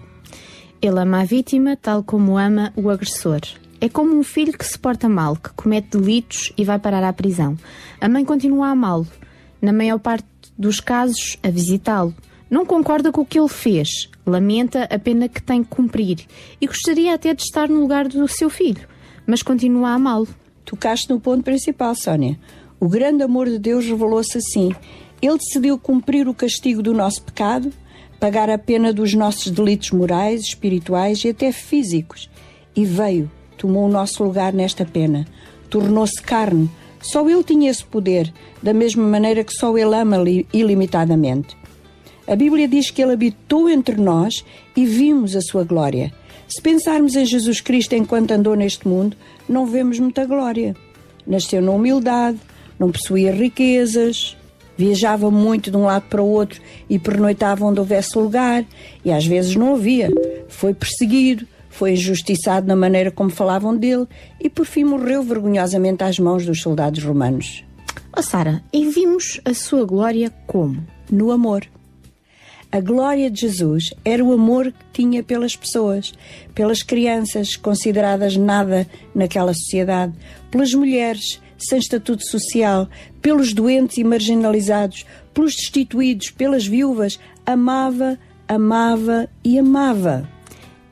Ele 0.81 0.98
ama 0.98 1.20
a 1.20 1.24
vítima 1.27 1.77
tal 1.77 2.02
como 2.02 2.39
ama 2.39 2.73
o 2.74 2.89
agressor. 2.89 3.43
É 3.82 3.89
como 3.90 4.16
um 4.16 4.23
filho 4.23 4.57
que 4.57 4.65
se 4.65 4.78
porta 4.78 5.11
mal, 5.11 5.36
que 5.36 5.51
comete 5.51 5.98
delitos 5.98 6.55
e 6.57 6.65
vai 6.65 6.78
parar 6.78 7.05
à 7.05 7.12
prisão. 7.12 7.55
A 8.01 8.09
mãe 8.09 8.24
continua 8.24 8.69
a 8.69 8.70
amá-lo. 8.70 9.07
Na 9.61 9.74
maior 9.74 9.98
parte 9.98 10.27
dos 10.57 10.81
casos, 10.81 11.36
a 11.43 11.51
visitá-lo. 11.51 12.15
Não 12.48 12.65
concorda 12.65 13.12
com 13.12 13.20
o 13.20 13.27
que 13.27 13.39
ele 13.39 13.47
fez. 13.47 14.09
Lamenta 14.31 14.85
a 14.85 14.98
pena 14.98 15.28
que 15.28 15.43
tem 15.43 15.62
que 15.62 15.70
cumprir. 15.70 16.27
E 16.61 16.66
gostaria 16.66 17.15
até 17.15 17.35
de 17.35 17.43
estar 17.43 17.69
no 17.69 17.81
lugar 17.81 18.09
do 18.09 18.27
seu 18.28 18.48
filho. 18.48 18.89
Mas 19.27 19.43
continua 19.43 19.90
a 19.90 19.94
amá-lo. 19.94 20.28
Tocaste 20.65 21.11
no 21.11 21.20
ponto 21.20 21.43
principal, 21.43 21.94
Sónia. 21.94 22.39
O 22.78 22.89
grande 22.89 23.23
amor 23.23 23.48
de 23.48 23.59
Deus 23.59 23.85
revelou-se 23.85 24.39
assim. 24.39 24.74
Ele 25.20 25.36
decidiu 25.36 25.78
cumprir 25.78 26.28
o 26.28 26.35
castigo 26.35 26.82
do 26.82 26.94
nosso 26.94 27.23
pecado, 27.23 27.70
pagar 28.19 28.48
a 28.48 28.57
pena 28.57 28.93
dos 28.93 29.12
nossos 29.15 29.51
delitos 29.51 29.90
morais, 29.90 30.43
espirituais 30.43 31.23
e 31.24 31.28
até 31.28 31.52
físicos. 31.52 32.31
E 32.74 32.85
veio, 32.85 33.31
tomou 33.59 33.86
o 33.86 33.90
nosso 33.93 34.23
lugar 34.24 34.52
nesta 34.52 34.85
pena. 34.85 35.27
Tornou-se 35.69 36.23
carne. 36.23 36.70
Só 37.02 37.28
Ele 37.28 37.43
tinha 37.43 37.70
esse 37.70 37.85
poder, 37.85 38.32
da 38.62 38.73
mesma 38.74 39.02
maneira 39.07 39.43
que 39.43 39.52
só 39.55 39.77
Ele 39.77 39.94
ama 39.94 40.16
li- 40.19 40.47
ilimitadamente. 40.52 41.57
A 42.31 42.36
Bíblia 42.36 42.69
diz 42.69 42.93
que 42.93 43.02
Ele 43.02 43.15
habitou 43.15 43.69
entre 43.69 43.97
nós 43.97 44.44
e 44.77 44.86
vimos 44.86 45.35
a 45.35 45.40
sua 45.40 45.65
glória. 45.65 46.12
Se 46.47 46.62
pensarmos 46.62 47.16
em 47.16 47.24
Jesus 47.24 47.61
Cristo 47.61 47.97
enquanto 47.97 48.31
andou 48.31 48.55
neste 48.55 48.86
mundo, 48.86 49.16
não 49.48 49.66
vemos 49.66 49.98
muita 49.98 50.24
glória. 50.24 50.77
Nasceu 51.27 51.61
na 51.61 51.73
humildade, 51.73 52.39
não 52.78 52.93
possuía 52.93 53.32
riquezas, 53.32 54.36
viajava 54.78 55.28
muito 55.28 55.73
de 55.73 55.77
um 55.77 55.86
lado 55.86 56.05
para 56.09 56.23
o 56.23 56.28
outro 56.28 56.61
e 56.89 57.01
pernoitava 57.01 57.65
onde 57.65 57.81
houvesse 57.81 58.16
lugar, 58.16 58.65
e 59.05 59.11
às 59.11 59.27
vezes 59.27 59.57
não 59.57 59.74
havia. 59.74 60.09
Foi 60.47 60.73
perseguido, 60.73 61.44
foi 61.69 61.94
injustiçado 61.94 62.65
na 62.65 62.77
maneira 62.77 63.11
como 63.11 63.31
falavam 63.31 63.77
dele 63.77 64.07
e 64.40 64.48
por 64.48 64.66
fim 64.66 64.85
morreu 64.85 65.24
vergonhosamente 65.24 66.05
às 66.05 66.16
mãos 66.20 66.47
dos 66.47 66.62
soldados 66.62 67.02
romanos. 67.02 67.65
Oh, 68.16 68.23
Sara, 68.23 68.62
e 68.73 68.86
vimos 68.86 69.40
a 69.44 69.52
sua 69.52 69.85
glória 69.85 70.32
como? 70.47 70.81
No 71.11 71.32
amor. 71.32 71.66
A 72.72 72.80
glória 72.80 73.28
de 73.28 73.40
Jesus 73.40 73.90
era 74.05 74.24
o 74.24 74.32
amor 74.32 74.72
que 74.92 75.02
tinha 75.02 75.24
pelas 75.24 75.56
pessoas, 75.56 76.14
pelas 76.55 76.82
crianças 76.82 77.56
consideradas 77.56 78.36
nada 78.36 78.86
naquela 79.12 79.52
sociedade, 79.52 80.12
pelas 80.52 80.72
mulheres 80.72 81.40
sem 81.59 81.78
estatuto 81.78 82.24
social, 82.24 82.88
pelos 83.20 83.52
doentes 83.52 83.98
e 83.98 84.05
marginalizados, 84.05 85.05
pelos 85.34 85.56
destituídos, 85.56 86.30
pelas 86.30 86.64
viúvas. 86.64 87.18
Amava, 87.44 88.16
amava 88.47 89.28
e 89.44 89.59
amava. 89.59 90.28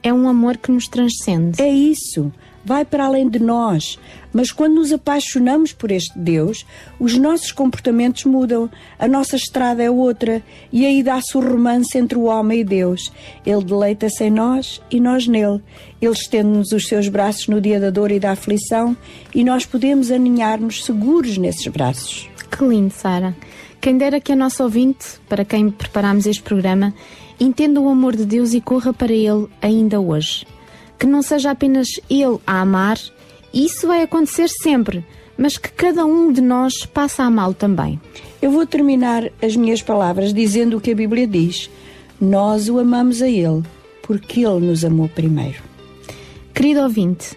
É 0.02 0.12
um 0.12 0.28
amor 0.28 0.56
que 0.56 0.72
nos 0.72 0.88
transcende. 0.88 1.62
É 1.62 1.68
isso. 1.68 2.32
Vai 2.68 2.84
para 2.84 3.06
além 3.06 3.30
de 3.30 3.38
nós. 3.38 3.98
Mas 4.30 4.52
quando 4.52 4.74
nos 4.74 4.92
apaixonamos 4.92 5.72
por 5.72 5.90
este 5.90 6.18
Deus, 6.18 6.66
os 7.00 7.16
nossos 7.16 7.50
comportamentos 7.50 8.26
mudam. 8.26 8.68
A 8.98 9.08
nossa 9.08 9.36
estrada 9.36 9.82
é 9.82 9.90
outra. 9.90 10.42
E 10.70 10.84
aí 10.84 11.02
dá-se 11.02 11.34
o 11.38 11.40
romance 11.40 11.96
entre 11.96 12.18
o 12.18 12.24
homem 12.24 12.60
e 12.60 12.64
Deus. 12.64 13.10
Ele 13.46 13.64
deleita-se 13.64 14.22
em 14.24 14.30
nós 14.30 14.82
e 14.90 15.00
nós 15.00 15.26
nele. 15.26 15.62
Ele 15.98 16.12
estende-nos 16.12 16.70
os 16.72 16.86
seus 16.86 17.08
braços 17.08 17.48
no 17.48 17.58
dia 17.58 17.80
da 17.80 17.88
dor 17.88 18.12
e 18.12 18.20
da 18.20 18.32
aflição 18.32 18.94
e 19.34 19.42
nós 19.42 19.64
podemos 19.64 20.10
aninhar-nos 20.10 20.84
seguros 20.84 21.38
nesses 21.38 21.66
braços. 21.68 22.28
Que 22.50 22.62
lindo, 22.66 22.92
Sara. 22.92 23.34
Quem 23.80 23.96
dera 23.96 24.20
que 24.20 24.32
a 24.32 24.36
nossa 24.36 24.62
ouvinte, 24.62 25.06
para 25.26 25.42
quem 25.42 25.70
preparámos 25.70 26.26
este 26.26 26.42
programa, 26.42 26.92
entenda 27.40 27.80
o 27.80 27.88
amor 27.88 28.14
de 28.14 28.26
Deus 28.26 28.52
e 28.52 28.60
corra 28.60 28.92
para 28.92 29.14
Ele 29.14 29.46
ainda 29.62 29.98
hoje. 29.98 30.44
Que 30.98 31.06
não 31.06 31.22
seja 31.22 31.50
apenas 31.50 31.88
Ele 32.08 32.38
a 32.46 32.60
amar, 32.60 32.98
isso 33.52 33.86
vai 33.86 34.02
acontecer 34.02 34.48
sempre, 34.48 35.04
mas 35.36 35.56
que 35.56 35.70
cada 35.70 36.04
um 36.04 36.32
de 36.32 36.40
nós 36.40 36.84
passe 36.86 37.22
a 37.22 37.26
amá-lo 37.26 37.54
também. 37.54 38.00
Eu 38.42 38.50
vou 38.50 38.66
terminar 38.66 39.30
as 39.40 39.56
minhas 39.56 39.82
palavras 39.82 40.34
dizendo 40.34 40.76
o 40.76 40.80
que 40.80 40.92
a 40.92 40.96
Bíblia 40.96 41.26
diz. 41.26 41.70
Nós 42.20 42.68
o 42.68 42.78
amamos 42.78 43.22
a 43.22 43.28
Ele, 43.28 43.62
porque 44.02 44.44
Ele 44.44 44.66
nos 44.66 44.84
amou 44.84 45.08
primeiro. 45.08 45.62
Querido 46.52 46.80
ouvinte, 46.80 47.36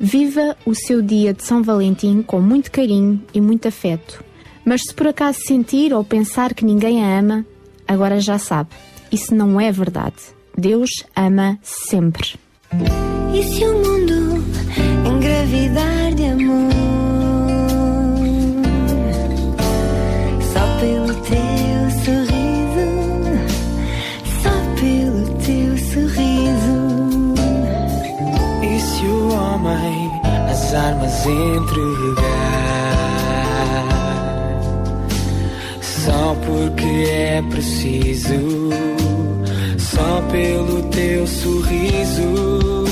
Viva 0.00 0.56
o 0.64 0.76
seu 0.76 1.02
dia 1.02 1.34
de 1.34 1.42
São 1.42 1.60
Valentim 1.60 2.22
com 2.22 2.40
muito 2.40 2.70
carinho 2.70 3.20
e 3.34 3.40
muito 3.40 3.66
afeto. 3.66 4.22
Mas 4.64 4.82
se 4.82 4.94
por 4.94 5.08
acaso 5.08 5.40
sentir 5.40 5.92
ou 5.92 6.04
pensar 6.04 6.54
que 6.54 6.64
ninguém 6.64 7.02
a 7.02 7.18
ama, 7.18 7.44
agora 7.86 8.20
já 8.20 8.38
sabe. 8.38 8.70
Isso 9.10 9.34
não 9.34 9.60
é 9.60 9.72
verdade. 9.72 10.16
Deus 10.56 10.90
ama 11.16 11.58
sempre. 11.62 12.36
E 12.70 13.42
se 13.42 13.64
o 13.64 13.72
mundo 13.72 14.44
engravidar 15.06 16.14
de 16.14 16.26
amor? 16.26 16.70
Só 20.52 20.60
pelo 20.78 21.14
teu 21.14 21.90
sorriso, 22.04 22.88
só 24.42 24.52
pelo 24.80 25.24
teu 25.38 25.78
sorriso. 25.78 26.78
E 28.62 28.80
se 28.80 29.04
o 29.06 29.32
homem 29.32 30.10
as 30.50 30.74
armas 30.74 31.26
entregar? 31.26 32.28
Só 35.80 36.34
porque 36.44 37.08
é 37.08 37.42
preciso, 37.50 38.70
só 39.78 40.20
pelo 40.30 40.87
teu 40.98 41.24
sorriso. 41.28 42.84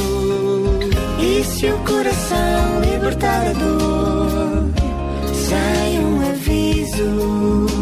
E 1.18 1.42
se 1.42 1.66
o 1.66 1.78
coração 1.78 2.80
libertar 2.80 3.48
a 3.48 3.52
dor, 3.52 4.70
sem 5.34 5.98
um 6.04 6.30
aviso? 6.30 7.75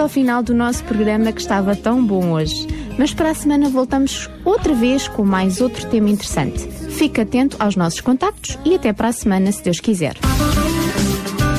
Ao 0.00 0.08
final 0.08 0.42
do 0.42 0.54
nosso 0.54 0.82
programa 0.84 1.32
que 1.32 1.40
estava 1.40 1.76
tão 1.76 2.04
bom 2.04 2.32
hoje. 2.32 2.66
Mas 2.98 3.14
para 3.14 3.30
a 3.30 3.34
semana 3.34 3.68
voltamos 3.68 4.28
outra 4.44 4.74
vez 4.74 5.08
com 5.08 5.24
mais 5.24 5.60
outro 5.60 5.86
tema 5.88 6.10
interessante. 6.10 6.68
Fique 6.90 7.20
atento 7.20 7.56
aos 7.58 7.76
nossos 7.76 8.00
contactos 8.00 8.58
e 8.64 8.74
até 8.74 8.92
para 8.92 9.08
a 9.08 9.12
semana, 9.12 9.50
se 9.52 9.62
Deus 9.62 9.80
quiser. 9.80 10.16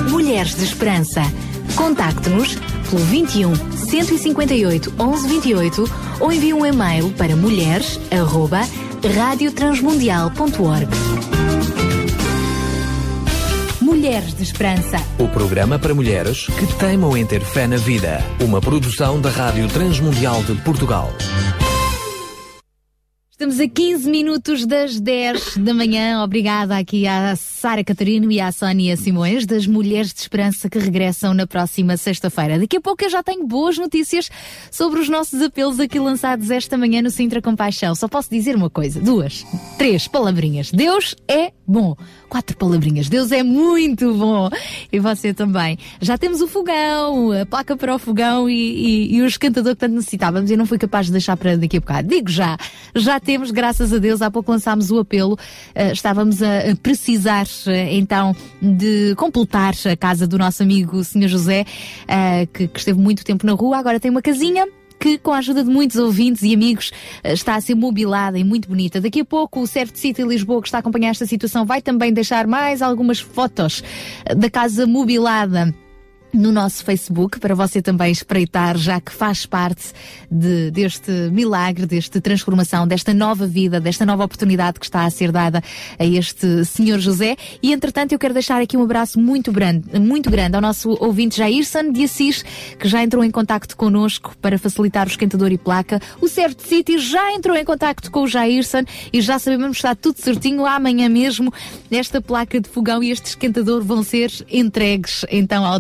Mulheres 0.10 0.56
de 0.56 0.64
Esperança. 0.64 1.22
Contacte-nos 1.76 2.56
pelo 2.90 3.04
21 3.06 3.56
158 3.76 4.92
1128 4.92 5.84
ou 6.20 6.32
envie 6.32 6.54
um 6.54 6.66
e-mail 6.66 7.12
para 7.14 7.36
mulheres 7.36 8.00
arroba 8.12 8.62
radiotransmundial.org. 9.16 11.01
Mulheres 13.92 14.34
de 14.34 14.42
Esperança. 14.42 14.96
O 15.20 15.28
programa 15.28 15.78
para 15.78 15.94
mulheres 15.94 16.46
que 16.46 16.66
teimam 16.80 17.18
em 17.18 17.26
ter 17.26 17.42
fé 17.42 17.68
na 17.68 17.76
vida. 17.76 18.20
Uma 18.40 18.62
produção 18.62 19.20
da 19.20 19.30
Rádio 19.30 19.68
Transmundial 19.68 20.42
de 20.44 20.56
Portugal. 20.62 21.12
Estamos 23.30 23.60
a 23.60 23.68
15 23.68 24.10
minutos 24.10 24.66
das 24.66 24.98
10 24.98 25.58
da 25.58 25.74
manhã. 25.74 26.24
Obrigada 26.24 26.78
aqui 26.78 27.06
à 27.06 27.36
Sara 27.62 27.84
Catarino 27.84 28.32
e 28.32 28.42
à 28.42 28.52
Sónia 28.52 28.98
Simões, 28.98 29.46
das 29.46 29.68
Mulheres 29.68 30.12
de 30.12 30.20
Esperança, 30.20 30.68
que 30.68 30.80
regressam 30.80 31.32
na 31.32 31.46
próxima 31.46 31.96
sexta-feira. 31.96 32.58
Daqui 32.58 32.78
a 32.78 32.82
pouco 32.82 33.04
eu 33.04 33.10
já 33.12 33.22
tenho 33.22 33.46
boas 33.46 33.78
notícias 33.78 34.32
sobre 34.72 35.00
os 35.00 35.08
nossos 35.08 35.40
apelos 35.44 35.80
aqui 35.80 36.00
lançados 36.00 36.50
esta 36.50 36.76
manhã 36.76 37.04
no 37.04 37.12
Sintra 37.12 37.40
Compaixão. 37.40 37.94
Só 37.94 38.08
posso 38.08 38.32
dizer 38.32 38.56
uma 38.56 38.68
coisa, 38.68 39.00
duas, 39.00 39.46
três 39.78 40.08
palavrinhas. 40.08 40.72
Deus 40.72 41.16
é 41.28 41.52
bom. 41.68 41.96
Quatro 42.28 42.58
palavrinhas. 42.58 43.08
Deus 43.08 43.32
é 43.32 43.44
muito 43.44 44.12
bom. 44.16 44.50
E 44.92 45.00
você 45.00 45.32
também. 45.32 45.78
Já 46.02 46.18
temos 46.18 46.42
o 46.42 46.48
fogão, 46.48 47.32
a 47.32 47.46
placa 47.46 47.78
para 47.78 47.94
o 47.94 48.00
fogão 48.00 48.50
e, 48.50 48.54
e, 48.54 49.16
e 49.18 49.22
o 49.22 49.28
esquentador 49.28 49.74
que 49.74 49.82
tanto 49.82 49.94
necessitávamos. 49.94 50.50
Eu 50.50 50.58
não 50.58 50.66
fui 50.66 50.80
capaz 50.80 51.06
de 51.06 51.12
deixar 51.12 51.38
para 51.38 51.56
daqui 51.56 51.78
a 51.78 51.80
bocado. 51.80 52.08
Digo 52.08 52.30
já, 52.30 52.58
já 52.96 53.20
temos, 53.20 53.52
graças 53.52 53.94
a 53.94 54.00
Deus, 54.00 54.22
há 54.22 54.32
pouco 54.32 54.52
lançámos 54.52 54.90
o 54.90 55.00
apelo. 55.00 55.34
Uh, 55.76 55.92
estávamos 55.94 56.42
a, 56.42 56.72
a 56.72 56.76
precisar, 56.76 57.46
então, 57.92 58.36
de 58.62 59.14
completar 59.16 59.74
a 59.92 59.96
casa 59.96 60.28
do 60.28 60.38
nosso 60.38 60.64
amigo 60.64 61.04
Sr. 61.04 61.28
José, 61.28 61.66
uh, 62.04 62.48
que, 62.54 62.68
que 62.68 62.80
esteve 62.80 63.00
muito 63.00 63.24
tempo 63.24 63.46
na 63.46 63.54
rua. 63.54 63.78
Agora 63.78 64.00
tem 64.00 64.12
uma 64.12 64.22
casinha 64.22 64.68
que, 65.02 65.18
com 65.18 65.32
a 65.32 65.40
ajuda 65.40 65.64
de 65.64 65.70
muitos 65.70 65.98
ouvintes 65.98 66.44
e 66.44 66.54
amigos, 66.54 66.92
eh, 67.24 67.34
está 67.34 67.56
a 67.56 67.62
ser 67.62 67.74
mobilada 67.74 68.38
e 68.38 68.44
muito 68.44 68.70
bonita. 68.70 69.02
Daqui 69.02 69.22
a 69.22 69.26
pouco, 69.26 69.62
o 69.62 69.68
Certo 69.68 69.98
City 69.98 70.22
Lisboa, 70.22 70.62
que 70.62 70.68
está 70.68 70.78
a 70.78 70.80
acompanhar 70.82 71.10
esta 71.10 71.26
situação, 71.26 71.66
vai 71.66 71.82
também 71.82 72.14
deixar 72.14 72.46
mais 72.46 72.84
algumas 72.84 73.20
fotos 73.20 73.84
eh, 74.24 74.36
da 74.36 74.50
casa 74.50 74.86
mobilada 74.86 75.74
no 76.34 76.52
nosso 76.52 76.84
Facebook 76.84 77.40
para 77.40 77.54
você 77.54 77.82
também 77.82 78.12
espreitar, 78.12 78.78
já 78.78 79.00
que 79.00 79.12
faz 79.12 79.46
parte 79.46 79.92
de, 80.30 80.72
deste 80.72 81.12
milagre, 81.32 81.86
desta 81.86 82.22
transformação, 82.22 82.88
desta 82.88 83.14
nova 83.14 83.46
vida, 83.46 83.80
desta 83.80 84.06
nova 84.06 84.24
oportunidade 84.24 84.80
que 84.80 84.86
está 84.86 85.06
a 85.06 85.10
ser 85.10 85.32
dada 85.32 85.62
a 86.00 86.06
este 86.06 86.66
senhor 86.66 87.00
José. 87.00 87.36
E 87.62 87.74
entretanto, 87.74 88.14
eu 88.14 88.20
quero 88.20 88.34
deixar 88.34 88.62
aqui 88.62 88.78
um 88.78 88.84
abraço 88.84 89.20
muito 89.20 89.52
grande, 89.52 90.00
muito 90.00 90.30
grande 90.30 90.56
ao 90.56 90.62
nosso 90.62 90.92
ouvinte 91.00 91.38
Jairson 91.38 91.92
de 91.92 92.04
Assis, 92.04 92.44
que 92.80 92.88
já 92.88 93.04
entrou 93.04 93.24
em 93.24 93.32
contacto 93.32 93.76
connosco 93.76 94.36
para 94.42 94.58
facilitar 94.58 95.08
o 95.08 95.10
esquentador 95.10 95.52
e 95.52 95.58
placa. 95.58 96.02
O 96.22 96.28
Certo 96.28 96.66
City 96.66 96.98
já 96.98 97.34
entrou 97.34 97.56
em 97.56 97.66
contacto 97.66 98.10
com 98.10 98.24
o 98.24 98.28
Jairson 98.28 98.84
e 99.12 99.22
já 99.22 99.38
sabemos 99.40 99.78
que 99.78 99.78
está 99.78 99.96
tudo 99.96 100.20
certinho. 100.20 100.66
Amanhã 100.66 101.10
mesmo, 101.10 101.54
esta 101.92 102.22
placa 102.22 102.60
de 102.60 102.70
fogão 102.70 103.04
e 103.04 103.12
este 103.12 103.28
esquentador 103.28 103.84
vão 103.84 104.04
ser 104.04 104.32
entregues 104.50 105.26
então 105.30 105.66
ao 105.66 105.80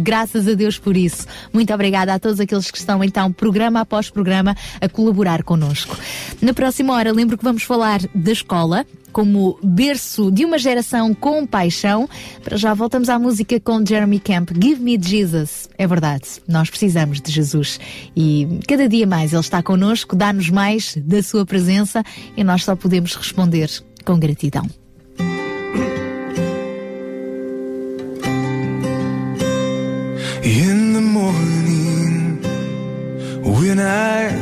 Graças 0.00 0.48
a 0.48 0.54
Deus 0.54 0.78
por 0.78 0.96
isso. 0.96 1.26
Muito 1.52 1.72
obrigada 1.72 2.14
a 2.14 2.18
todos 2.18 2.40
aqueles 2.40 2.70
que 2.70 2.78
estão 2.78 3.04
então, 3.04 3.32
programa 3.32 3.80
após 3.80 4.10
programa, 4.10 4.56
a 4.80 4.88
colaborar 4.88 5.42
connosco. 5.42 5.96
Na 6.40 6.54
próxima 6.54 6.94
hora, 6.94 7.12
lembro 7.12 7.36
que 7.36 7.44
vamos 7.44 7.62
falar 7.62 8.00
da 8.14 8.32
escola 8.32 8.86
como 9.12 9.58
berço 9.62 10.30
de 10.30 10.44
uma 10.44 10.58
geração 10.58 11.14
com 11.14 11.46
paixão. 11.46 12.06
Para 12.44 12.58
já 12.58 12.74
voltamos 12.74 13.08
à 13.08 13.18
música 13.18 13.58
com 13.58 13.84
Jeremy 13.84 14.20
Camp, 14.20 14.50
Give 14.62 14.82
Me 14.82 14.98
Jesus. 15.00 15.70
É 15.78 15.86
verdade, 15.86 16.24
nós 16.46 16.68
precisamos 16.68 17.20
de 17.20 17.32
Jesus 17.32 17.80
e 18.14 18.46
cada 18.68 18.86
dia 18.86 19.06
mais 19.06 19.32
Ele 19.32 19.40
está 19.40 19.62
connosco, 19.62 20.14
dá-nos 20.14 20.50
mais 20.50 20.96
da 20.96 21.22
Sua 21.22 21.46
presença 21.46 22.04
e 22.36 22.44
nós 22.44 22.64
só 22.64 22.76
podemos 22.76 23.14
responder 23.14 23.70
com 24.04 24.18
gratidão. 24.18 24.85
In 30.46 30.92
the 30.92 31.00
morning, 31.00 32.42
when 33.58 33.78
I 33.80 34.34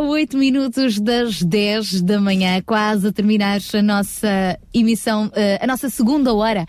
já 0.00 0.02
a 0.02 0.02
8 0.02 0.36
minutos 0.36 0.98
das 0.98 1.42
10 1.42 2.02
da 2.02 2.20
manhã, 2.20 2.62
quase 2.64 3.08
a 3.08 3.12
terminar 3.12 3.60
a 3.74 3.82
nossa 3.82 4.58
emissão, 4.72 5.30
eh, 5.34 5.58
a 5.60 5.66
nossa 5.66 5.90
segunda 5.90 6.32
hora 6.32 6.64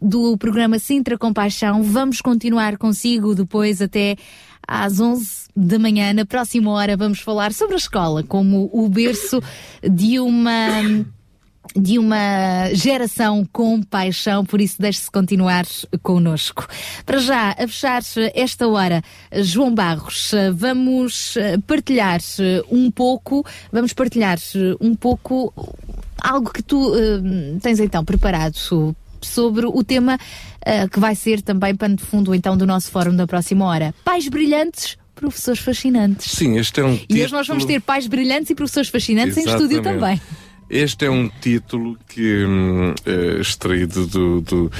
do 0.00 0.36
programa 0.38 0.78
Sintra 0.78 1.18
Compaixão. 1.18 1.82
Vamos 1.82 2.20
continuar 2.20 2.78
consigo 2.78 3.34
depois 3.34 3.82
até 3.82 4.16
às 4.66 5.00
11 5.00 5.48
da 5.56 5.78
manhã. 5.78 6.12
Na 6.12 6.24
próxima 6.24 6.70
hora 6.70 6.96
vamos 6.96 7.20
falar 7.20 7.52
sobre 7.52 7.74
a 7.74 7.78
escola 7.78 8.22
como 8.22 8.70
o 8.72 8.88
berço 8.88 9.42
de 9.82 10.20
uma 10.20 11.04
de 11.76 11.98
uma 11.98 12.72
geração 12.72 13.46
com 13.52 13.82
paixão, 13.82 14.44
por 14.44 14.60
isso 14.60 14.80
deixe-se 14.80 15.10
continuar 15.10 15.64
connosco. 16.02 16.66
Para 17.04 17.18
já, 17.18 17.50
a 17.50 17.68
fechar 17.68 18.02
esta 18.34 18.66
hora, 18.68 19.02
João 19.32 19.74
Barros, 19.74 20.32
vamos 20.54 21.34
partilhar 21.66 22.20
um 22.70 22.90
pouco, 22.90 23.44
vamos 23.72 23.92
partilhar 23.92 24.38
um 24.80 24.94
pouco 24.94 25.52
algo 26.20 26.52
que 26.52 26.62
tu 26.62 26.94
eh, 26.94 27.58
tens 27.60 27.78
então 27.80 28.04
preparado 28.04 28.56
sobre 29.20 29.66
o 29.66 29.84
tema 29.84 30.18
eh, 30.64 30.88
que 30.88 30.98
vai 30.98 31.14
ser 31.14 31.40
também 31.42 31.74
pano 31.74 31.96
de 31.96 32.02
fundo 32.02 32.34
então 32.34 32.56
do 32.56 32.66
nosso 32.66 32.90
fórum 32.90 33.14
da 33.14 33.26
próxima 33.26 33.64
hora. 33.64 33.94
Pais 34.04 34.28
brilhantes, 34.28 34.96
professores 35.14 35.60
fascinantes. 35.60 36.30
Sim, 36.32 36.58
este 36.58 36.80
é 36.80 36.84
um 36.84 36.98
E 37.08 37.22
hoje 37.22 37.32
nós 37.32 37.46
vamos 37.46 37.64
ter 37.64 37.80
pais 37.80 38.06
brilhantes 38.06 38.50
e 38.50 38.54
professores 38.54 38.88
fascinantes 38.88 39.36
em 39.36 39.44
estúdio 39.44 39.80
Exatamente. 39.80 40.00
também. 40.00 40.20
Este 40.70 41.06
é 41.06 41.10
um 41.10 41.28
título 41.28 41.96
que 42.06 42.44
é 43.06 43.40
extraído 43.40 44.06
do, 44.06 44.40
do, 44.42 44.72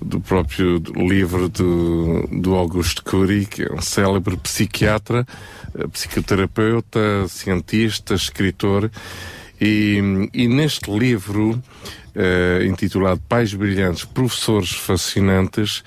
do 0.00 0.20
próprio 0.20 0.82
livro 0.96 1.50
do, 1.50 2.26
do 2.28 2.54
Augusto 2.54 3.04
Cury, 3.04 3.44
que 3.44 3.64
é 3.64 3.72
um 3.72 3.82
célebre 3.82 4.38
psiquiatra, 4.38 5.26
eh, 5.78 5.86
psicoterapeuta, 5.88 7.28
cientista, 7.28 8.14
escritor. 8.14 8.90
E, 9.60 10.30
e 10.32 10.48
neste 10.48 10.90
livro, 10.90 11.62
eh, 12.14 12.64
intitulado 12.64 13.20
Pais 13.28 13.52
Brilhantes, 13.52 14.04
Professores 14.04 14.70
Fascinantes, 14.70 15.84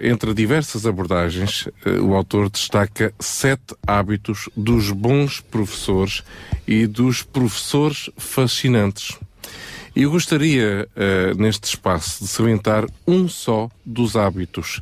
entre 0.00 0.32
diversas 0.32 0.86
abordagens, 0.86 1.68
eh, 1.84 2.00
o 2.00 2.14
autor 2.14 2.48
destaca 2.48 3.12
sete 3.20 3.74
hábitos 3.86 4.48
dos 4.56 4.90
bons 4.90 5.40
professores 5.40 6.22
e 6.66 6.86
dos 6.86 7.22
professores 7.22 8.08
fascinantes. 8.16 9.18
Eu 9.94 10.10
gostaria, 10.10 10.88
eh, 10.96 11.34
neste 11.36 11.64
espaço, 11.68 12.24
de 12.24 12.28
salientar 12.28 12.84
um 13.06 13.28
só 13.28 13.70
dos 13.86 14.16
hábitos, 14.16 14.80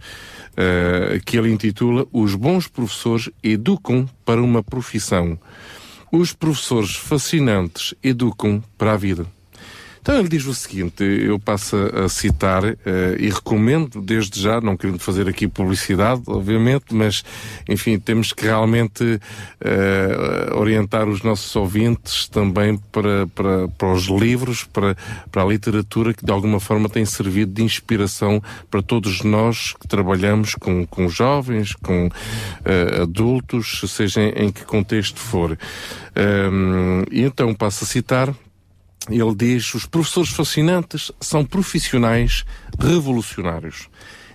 eh, 0.56 1.20
que 1.26 1.36
ele 1.36 1.52
intitula 1.52 2.06
Os 2.10 2.34
bons 2.34 2.66
professores 2.66 3.28
educam 3.43 4.09
para 4.24 4.40
uma 4.43 4.62
profissão. 4.62 5.39
Os 6.10 6.32
professores 6.32 6.94
fascinantes 6.94 7.94
educam 8.02 8.62
para 8.78 8.93
a 8.93 8.97
vida. 8.97 9.26
Então 10.02 10.18
ele 10.18 10.28
diz 10.28 10.44
o 10.46 10.52
seguinte, 10.52 11.04
eu 11.04 11.38
passo 11.38 11.76
a 11.76 12.08
citar 12.08 12.64
eh, 12.64 13.16
e 13.20 13.30
recomendo 13.30 14.02
desde 14.02 14.40
já, 14.40 14.60
não 14.60 14.76
querendo 14.76 14.98
fazer 14.98 15.28
aqui 15.28 15.46
publicidade, 15.46 16.22
obviamente, 16.26 16.86
mas 16.90 17.22
enfim, 17.68 18.00
temos 18.00 18.32
que 18.32 18.44
realmente 18.44 19.20
eh, 19.60 20.50
orientar 20.56 21.08
os 21.08 21.22
nossos 21.22 21.54
ouvintes 21.54 22.26
também 22.26 22.76
para, 22.90 23.28
para, 23.28 23.68
para 23.68 23.92
os 23.92 24.06
livros, 24.06 24.64
para, 24.64 24.96
para 25.30 25.44
a 25.44 25.46
literatura 25.46 26.12
que 26.12 26.26
de 26.26 26.32
alguma 26.32 26.58
forma 26.58 26.88
tem 26.88 27.04
servido 27.04 27.52
de 27.52 27.62
inspiração 27.62 28.42
para 28.68 28.82
todos 28.82 29.22
nós 29.22 29.72
que 29.80 29.86
trabalhamos 29.86 30.56
com, 30.56 30.84
com 30.84 31.08
jovens, 31.08 31.74
com 31.74 32.10
eh, 32.64 33.02
adultos, 33.02 33.82
seja 33.86 34.20
em, 34.20 34.46
em 34.46 34.50
que 34.50 34.64
contexto 34.64 35.20
for. 35.20 35.56
Ehm, 36.16 37.04
e 37.08 37.22
então 37.22 37.54
passo 37.54 37.84
a 37.84 37.86
citar 37.86 38.34
ele 39.10 39.34
diz: 39.34 39.74
os 39.74 39.86
professores 39.86 40.30
fascinantes 40.30 41.10
são 41.20 41.44
profissionais 41.44 42.44
revolucionários. 42.78 43.88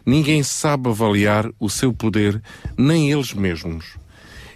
Ninguém 0.05 0.41
sabe 0.41 0.89
avaliar 0.89 1.49
o 1.59 1.69
seu 1.69 1.91
poder, 1.91 2.41
nem 2.77 3.11
eles 3.11 3.33
mesmos. 3.33 3.97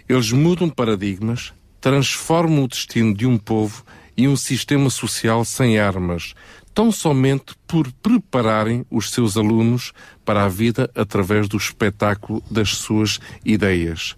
Eles 0.08 0.32
mudam 0.32 0.68
paradigmas, 0.68 1.52
transformam 1.80 2.64
o 2.64 2.68
destino 2.68 3.14
de 3.14 3.26
um 3.26 3.36
povo 3.36 3.84
e 4.16 4.26
um 4.28 4.36
sistema 4.36 4.88
social 4.88 5.44
sem 5.44 5.78
armas, 5.78 6.34
tão 6.74 6.90
somente 6.90 7.54
por 7.66 7.90
prepararem 7.92 8.84
os 8.90 9.10
seus 9.10 9.36
alunos 9.36 9.92
para 10.24 10.44
a 10.44 10.48
vida 10.48 10.90
através 10.94 11.48
do 11.48 11.56
espetáculo 11.56 12.42
das 12.50 12.70
suas 12.70 13.20
ideias. 13.44 14.16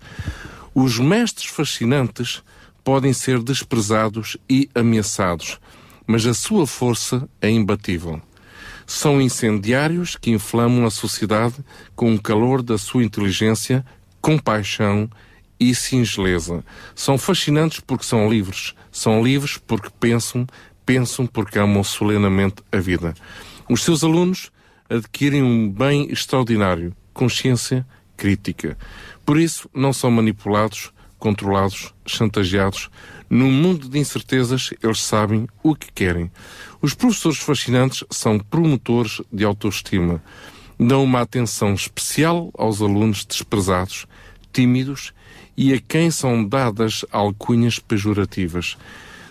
Os 0.75 0.99
mestres 0.99 1.47
fascinantes 1.47 2.43
podem 2.83 3.13
ser 3.13 3.43
desprezados 3.43 4.37
e 4.49 4.69
ameaçados, 4.75 5.59
mas 6.07 6.27
a 6.27 6.35
sua 6.35 6.67
força 6.67 7.29
é 7.41 7.51
imbatível. 7.51 8.21
São 8.87 9.21
incendiários 9.21 10.17
que 10.17 10.31
inflamam 10.31 10.85
a 10.85 10.91
sociedade 10.91 11.57
com 11.95 12.15
o 12.15 12.21
calor 12.21 12.63
da 12.63 12.77
sua 12.77 13.03
inteligência, 13.03 13.85
compaixão 14.21 15.09
e 15.59 15.75
singeleza. 15.75 16.65
São 16.95 17.17
fascinantes 17.17 17.81
porque 17.81 18.05
são 18.05 18.29
livres. 18.29 18.75
São 18.93 19.23
livres 19.23 19.57
porque 19.57 19.89
pensam, 19.99 20.47
pensam 20.85 21.27
porque 21.27 21.59
amam 21.59 21.83
solenemente 21.83 22.57
a 22.71 22.79
vida. 22.79 23.15
Os 23.69 23.83
seus 23.83 24.05
alunos 24.05 24.51
adquirem 24.89 25.43
um 25.43 25.71
bem 25.71 26.11
extraordinário, 26.11 26.95
consciência 27.13 27.87
crítica. 28.17 28.77
Por 29.25 29.39
isso, 29.39 29.69
não 29.75 29.93
são 29.93 30.11
manipulados, 30.11 30.93
controlados, 31.25 31.95
chantageados. 32.05 32.91
Num 33.31 33.51
mundo 33.51 33.89
de 33.89 33.99
incertezas, 33.99 34.75
eles 34.83 35.01
sabem 35.01 35.49
o 35.63 35.75
que 35.75 35.91
querem. 35.91 36.31
Os 36.83 36.93
professores 36.93 37.39
fascinantes 37.39 38.05
são 38.11 38.39
promotores 38.39 39.23
de 39.33 39.43
autoestima. 39.43 40.23
Dão 40.79 41.03
uma 41.03 41.23
atenção 41.23 41.73
especial 41.73 42.51
aos 42.59 42.83
alunos 42.83 43.25
desprezados, 43.25 44.07
tímidos 44.53 45.15
e 45.57 45.73
a 45.73 45.81
quem 45.81 46.11
são 46.11 46.47
dadas 46.47 47.07
alcunhas 47.11 47.79
pejorativas. 47.79 48.77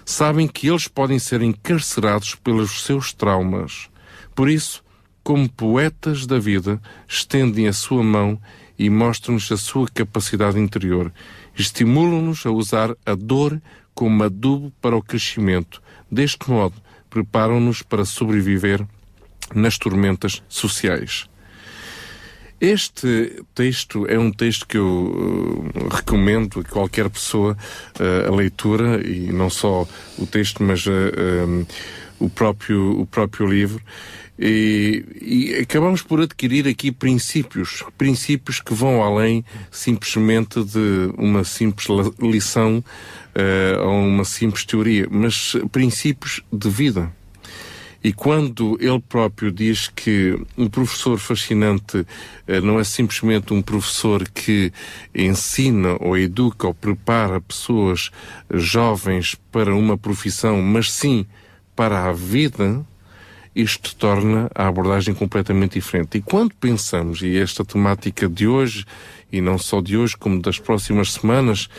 Sabem 0.04 0.48
que 0.48 0.70
eles 0.70 0.88
podem 0.88 1.20
ser 1.20 1.44
encarcerados 1.44 2.34
pelos 2.34 2.84
seus 2.84 3.14
traumas. 3.14 3.88
Por 4.34 4.50
isso, 4.50 4.84
como 5.24 5.48
poetas 5.48 6.26
da 6.26 6.40
vida, 6.40 6.82
estendem 7.08 7.68
a 7.68 7.74
sua 7.74 8.02
mão 8.04 8.42
e 8.80 8.90
mostram-nos 8.90 9.52
a 9.52 9.58
sua 9.58 9.88
capacidade 9.88 10.60
interior. 10.60 11.14
Estimulam-nos 11.56 12.46
a 12.46 12.52
usar 12.52 12.96
a 13.06 13.16
dor 13.16 13.62
como 13.94 14.24
adubo 14.24 14.72
para 14.82 14.96
o 14.96 15.04
crescimento. 15.04 15.82
Deste 16.10 16.50
modo, 16.50 16.76
preparam-nos 17.10 17.82
para 17.82 18.06
sobreviver 18.06 18.86
nas 19.54 19.78
tormentas 19.78 20.42
sociais. 20.50 21.28
Este 22.60 23.44
texto 23.54 24.08
é 24.08 24.18
um 24.18 24.32
texto 24.32 24.66
que 24.66 24.78
eu 24.78 24.86
uh, 24.86 25.90
recomendo 25.94 26.62
a 26.62 26.64
qualquer 26.64 27.10
pessoa 27.10 27.58
uh, 28.00 28.32
a 28.32 28.34
leitura, 28.34 29.06
e 29.06 29.34
não 29.34 29.50
só 29.50 29.86
o 30.18 30.26
texto, 30.26 30.64
mas 30.64 30.86
uh, 30.86 30.92
um, 31.46 31.66
o, 32.20 32.30
próprio, 32.30 33.02
o 33.02 33.06
próprio 33.06 33.48
livro. 33.48 33.84
E, 34.38 35.06
e 35.22 35.56
acabamos 35.62 36.02
por 36.02 36.20
adquirir 36.20 36.68
aqui 36.68 36.92
princípios, 36.92 37.84
princípios 37.98 38.60
que 38.60 38.74
vão 38.74 39.04
além 39.04 39.46
simplesmente 39.70 40.64
de 40.64 41.14
uma 41.18 41.44
simples 41.44 41.88
lição 42.20 42.84
uh, 43.36 43.88
ou 43.88 44.08
uma 44.08 44.26
simples 44.26 44.66
teoria, 44.66 45.08
mas 45.10 45.56
princípios 45.72 46.42
de 46.52 46.70
vida. 46.70 47.12
E 48.04 48.12
quando 48.12 48.78
ele 48.82 49.00
próprio 49.00 49.50
diz 49.50 49.88
que 49.88 50.38
um 50.58 50.68
professor 50.68 51.18
fascinante 51.18 52.06
eh, 52.46 52.60
não 52.60 52.78
é 52.78 52.84
simplesmente 52.84 53.54
um 53.54 53.62
professor 53.62 54.28
que 54.28 54.74
ensina 55.16 55.96
ou 56.02 56.18
educa 56.18 56.68
ou 56.68 56.74
prepara 56.74 57.40
pessoas 57.40 58.12
jovens 58.52 59.36
para 59.54 59.74
uma 59.74 59.98
profissão, 59.98 60.62
mas 60.62 60.92
sim 60.92 61.26
para 61.78 62.10
a 62.10 62.12
vida, 62.12 62.86
isto 63.56 63.96
torna 63.96 64.50
a 64.54 64.68
abordagem 64.68 65.14
completamente 65.14 65.74
diferente. 65.74 66.18
E 66.18 66.22
quando 66.22 66.56
pensamos, 66.56 67.22
e 67.22 67.38
esta 67.38 67.64
temática 67.64 68.28
de 68.28 68.48
hoje, 68.48 68.86
e 69.32 69.42
não 69.42 69.58
só 69.58 69.82
de 69.82 69.98
hoje, 69.98 70.18
como 70.18 70.42
das 70.42 70.60
próximas 70.60 71.14
semanas, 71.14 71.70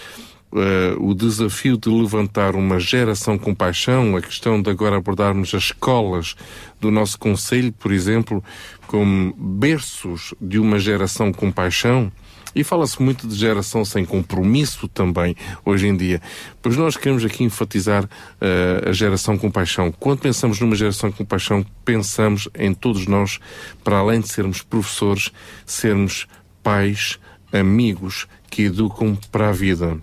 eh, 0.57 0.95
o 0.99 1.15
desafio 1.15 1.77
de 1.77 1.89
levantar 1.89 2.55
uma 2.55 2.79
geração 2.79 3.37
com 3.37 3.53
paixão, 3.53 4.17
a 4.17 4.23
questão 4.23 4.63
de 4.63 4.71
agora 4.71 4.97
abordarmos 4.97 5.53
as 5.53 5.65
escolas 5.65 6.37
do 6.81 6.93
nosso 6.93 7.19
Conselho, 7.19 7.73
por 7.73 7.91
exemplo, 7.91 8.43
como 8.87 9.35
berços 9.37 10.33
de 10.41 10.61
uma 10.61 10.79
geração 10.79 11.33
com 11.33 11.51
paixão, 11.51 12.13
e 12.55 12.63
fala-se 12.63 13.03
muito 13.03 13.27
de 13.27 13.35
geração 13.35 13.85
sem 13.85 14.05
compromisso 14.05 14.89
também, 14.89 15.37
hoje 15.65 15.87
em 15.87 15.97
dia. 15.97 16.21
Pois 16.63 16.77
nós 16.77 16.97
queremos 16.97 17.25
aqui 17.25 17.45
enfatizar 17.45 18.09
eh, 18.41 18.85
a 18.89 18.93
geração 18.93 19.37
com 19.37 19.51
paixão. 19.51 19.93
Quando 19.93 20.21
pensamos 20.21 20.61
numa 20.61 20.77
geração 20.77 21.11
com 21.11 21.25
paixão, 21.25 21.65
pensamos 21.85 22.49
em 22.55 22.73
todos 22.73 23.07
nós, 23.07 23.41
para 23.83 23.99
além 23.99 24.21
de 24.21 24.29
sermos 24.29 24.63
professores, 24.63 25.31
sermos 25.67 26.27
pais, 26.63 27.19
amigos 27.53 28.27
que 28.51 28.63
educam 28.63 29.17
para 29.31 29.49
a 29.49 29.53
vida. 29.53 29.99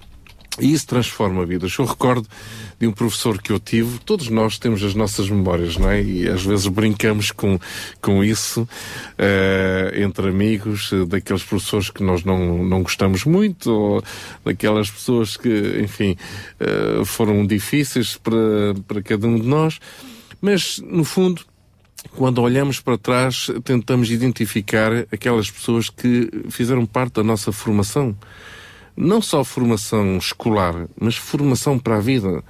E 0.59 0.73
isso 0.73 0.85
transforma 0.85 1.45
vidas. 1.45 1.73
Eu 1.77 1.85
recordo 1.85 2.27
de 2.77 2.85
um 2.85 2.91
professor 2.91 3.41
que 3.41 3.51
eu 3.51 3.59
tive, 3.59 3.99
todos 3.99 4.27
nós 4.27 4.59
temos 4.59 4.83
as 4.83 4.93
nossas 4.93 5.29
memórias, 5.29 5.77
não 5.77 5.89
é? 5.89 6.03
E 6.03 6.27
às 6.27 6.43
vezes 6.43 6.67
brincamos 6.67 7.31
com, 7.31 7.57
com 8.01 8.21
isso, 8.21 8.67
eh, 9.17 9.93
entre 10.03 10.27
amigos, 10.27 10.91
eh, 10.91 11.05
daqueles 11.05 11.43
professores 11.43 11.89
que 11.89 12.03
nós 12.03 12.25
não, 12.25 12.65
não 12.65 12.83
gostamos 12.83 13.23
muito, 13.23 13.71
ou 13.71 14.03
daquelas 14.43 14.91
pessoas 14.91 15.37
que, 15.37 15.79
enfim, 15.81 16.17
eh, 16.59 17.05
foram 17.05 17.47
difíceis 17.47 18.17
para, 18.17 18.75
para 18.85 19.01
cada 19.01 19.25
um 19.27 19.39
de 19.39 19.47
nós. 19.47 19.79
Mas, 20.41 20.79
no 20.79 21.05
fundo, 21.05 21.43
quando 22.11 22.41
olhamos 22.41 22.81
para 22.81 22.97
trás, 22.97 23.47
tentamos 23.63 24.11
identificar 24.11 24.91
aquelas 25.11 25.49
pessoas 25.49 25.89
que 25.89 26.29
fizeram 26.49 26.85
parte 26.85 27.13
da 27.13 27.23
nossa 27.23 27.53
formação. 27.53 28.17
Não 29.03 29.19
só 29.19 29.43
formação 29.43 30.15
escolar, 30.19 30.87
mas 30.99 31.17
formação 31.17 31.79
para 31.79 31.97
a 31.97 31.99
vida. 31.99 32.43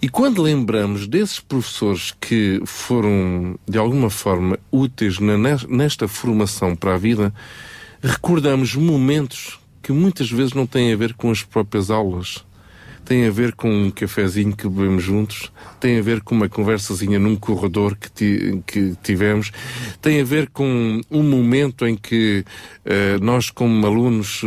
E 0.00 0.08
quando 0.08 0.40
lembramos 0.40 1.08
desses 1.08 1.40
professores 1.40 2.14
que 2.20 2.62
foram, 2.64 3.58
de 3.68 3.76
alguma 3.76 4.08
forma, 4.08 4.60
úteis 4.70 5.18
nesta 5.68 6.06
formação 6.06 6.76
para 6.76 6.94
a 6.94 6.96
vida, 6.96 7.34
recordamos 8.00 8.76
momentos 8.76 9.58
que 9.82 9.90
muitas 9.90 10.30
vezes 10.30 10.52
não 10.52 10.68
têm 10.68 10.92
a 10.92 10.96
ver 10.96 11.14
com 11.14 11.32
as 11.32 11.42
próprias 11.42 11.90
aulas. 11.90 12.45
Tem 13.06 13.24
a 13.24 13.30
ver 13.30 13.54
com 13.54 13.70
um 13.70 13.88
cafezinho 13.88 14.54
que 14.56 14.68
bebemos 14.68 15.00
juntos, 15.04 15.52
tem 15.78 15.96
a 15.96 16.02
ver 16.02 16.22
com 16.22 16.34
uma 16.34 16.48
conversazinha 16.48 17.20
num 17.20 17.36
corredor 17.36 17.94
que, 17.96 18.10
ti- 18.10 18.60
que 18.66 18.94
tivemos, 19.00 19.52
tem 20.02 20.20
a 20.20 20.24
ver 20.24 20.50
com 20.50 21.00
um 21.08 21.22
momento 21.22 21.86
em 21.86 21.94
que 21.96 22.44
eh, 22.84 23.16
nós, 23.20 23.48
como 23.48 23.86
alunos, 23.86 24.42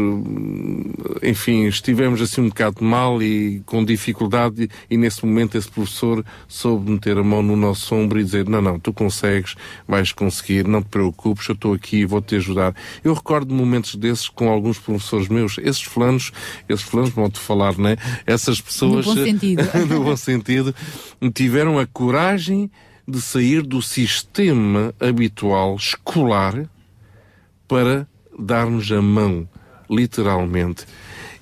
eh, 1.23 1.29
enfim, 1.29 1.67
estivemos 1.67 2.21
assim 2.21 2.41
um 2.41 2.49
bocado 2.49 2.83
mal 2.83 3.23
e 3.23 3.61
com 3.65 3.85
dificuldade, 3.85 4.69
e, 4.89 4.97
nesse 4.97 5.25
momento 5.25 5.57
esse 5.57 5.69
professor 5.69 6.25
soube 6.45 6.91
meter 6.91 7.17
a 7.17 7.23
mão 7.23 7.41
no 7.41 7.55
nosso 7.55 7.95
ombro 7.95 8.19
e 8.19 8.25
dizer: 8.25 8.45
Não, 8.49 8.61
não, 8.61 8.77
tu 8.77 8.91
consegues, 8.91 9.55
vais 9.87 10.11
conseguir, 10.11 10.67
não 10.67 10.81
te 10.81 10.89
preocupes, 10.89 11.47
eu 11.47 11.55
estou 11.55 11.73
aqui 11.73 11.99
e 11.99 12.05
vou-te 12.05 12.35
ajudar. 12.35 12.75
Eu 13.05 13.13
recordo 13.13 13.53
momentos 13.55 13.95
desses 13.95 14.27
com 14.27 14.49
alguns 14.49 14.77
professores 14.77 15.29
meus, 15.29 15.57
esses 15.59 15.81
fulanos, 15.83 16.33
esses 16.67 16.83
fulanos, 16.83 17.11
vão-te 17.13 17.39
falar, 17.39 17.77
né? 17.77 17.95
Essas 18.49 18.61
pessoas. 18.61 19.05
No 19.05 19.15
bom 19.15 19.23
sentido. 19.23 19.63
no 19.87 20.03
bom 20.03 20.17
sentido, 20.17 20.75
tiveram 21.33 21.77
a 21.77 21.85
coragem 21.85 22.71
de 23.07 23.21
sair 23.21 23.61
do 23.61 23.81
sistema 23.81 24.93
habitual 24.99 25.75
escolar 25.75 26.69
para 27.67 28.07
dar-nos 28.37 28.91
a 28.91 29.01
mão, 29.01 29.47
literalmente. 29.89 30.85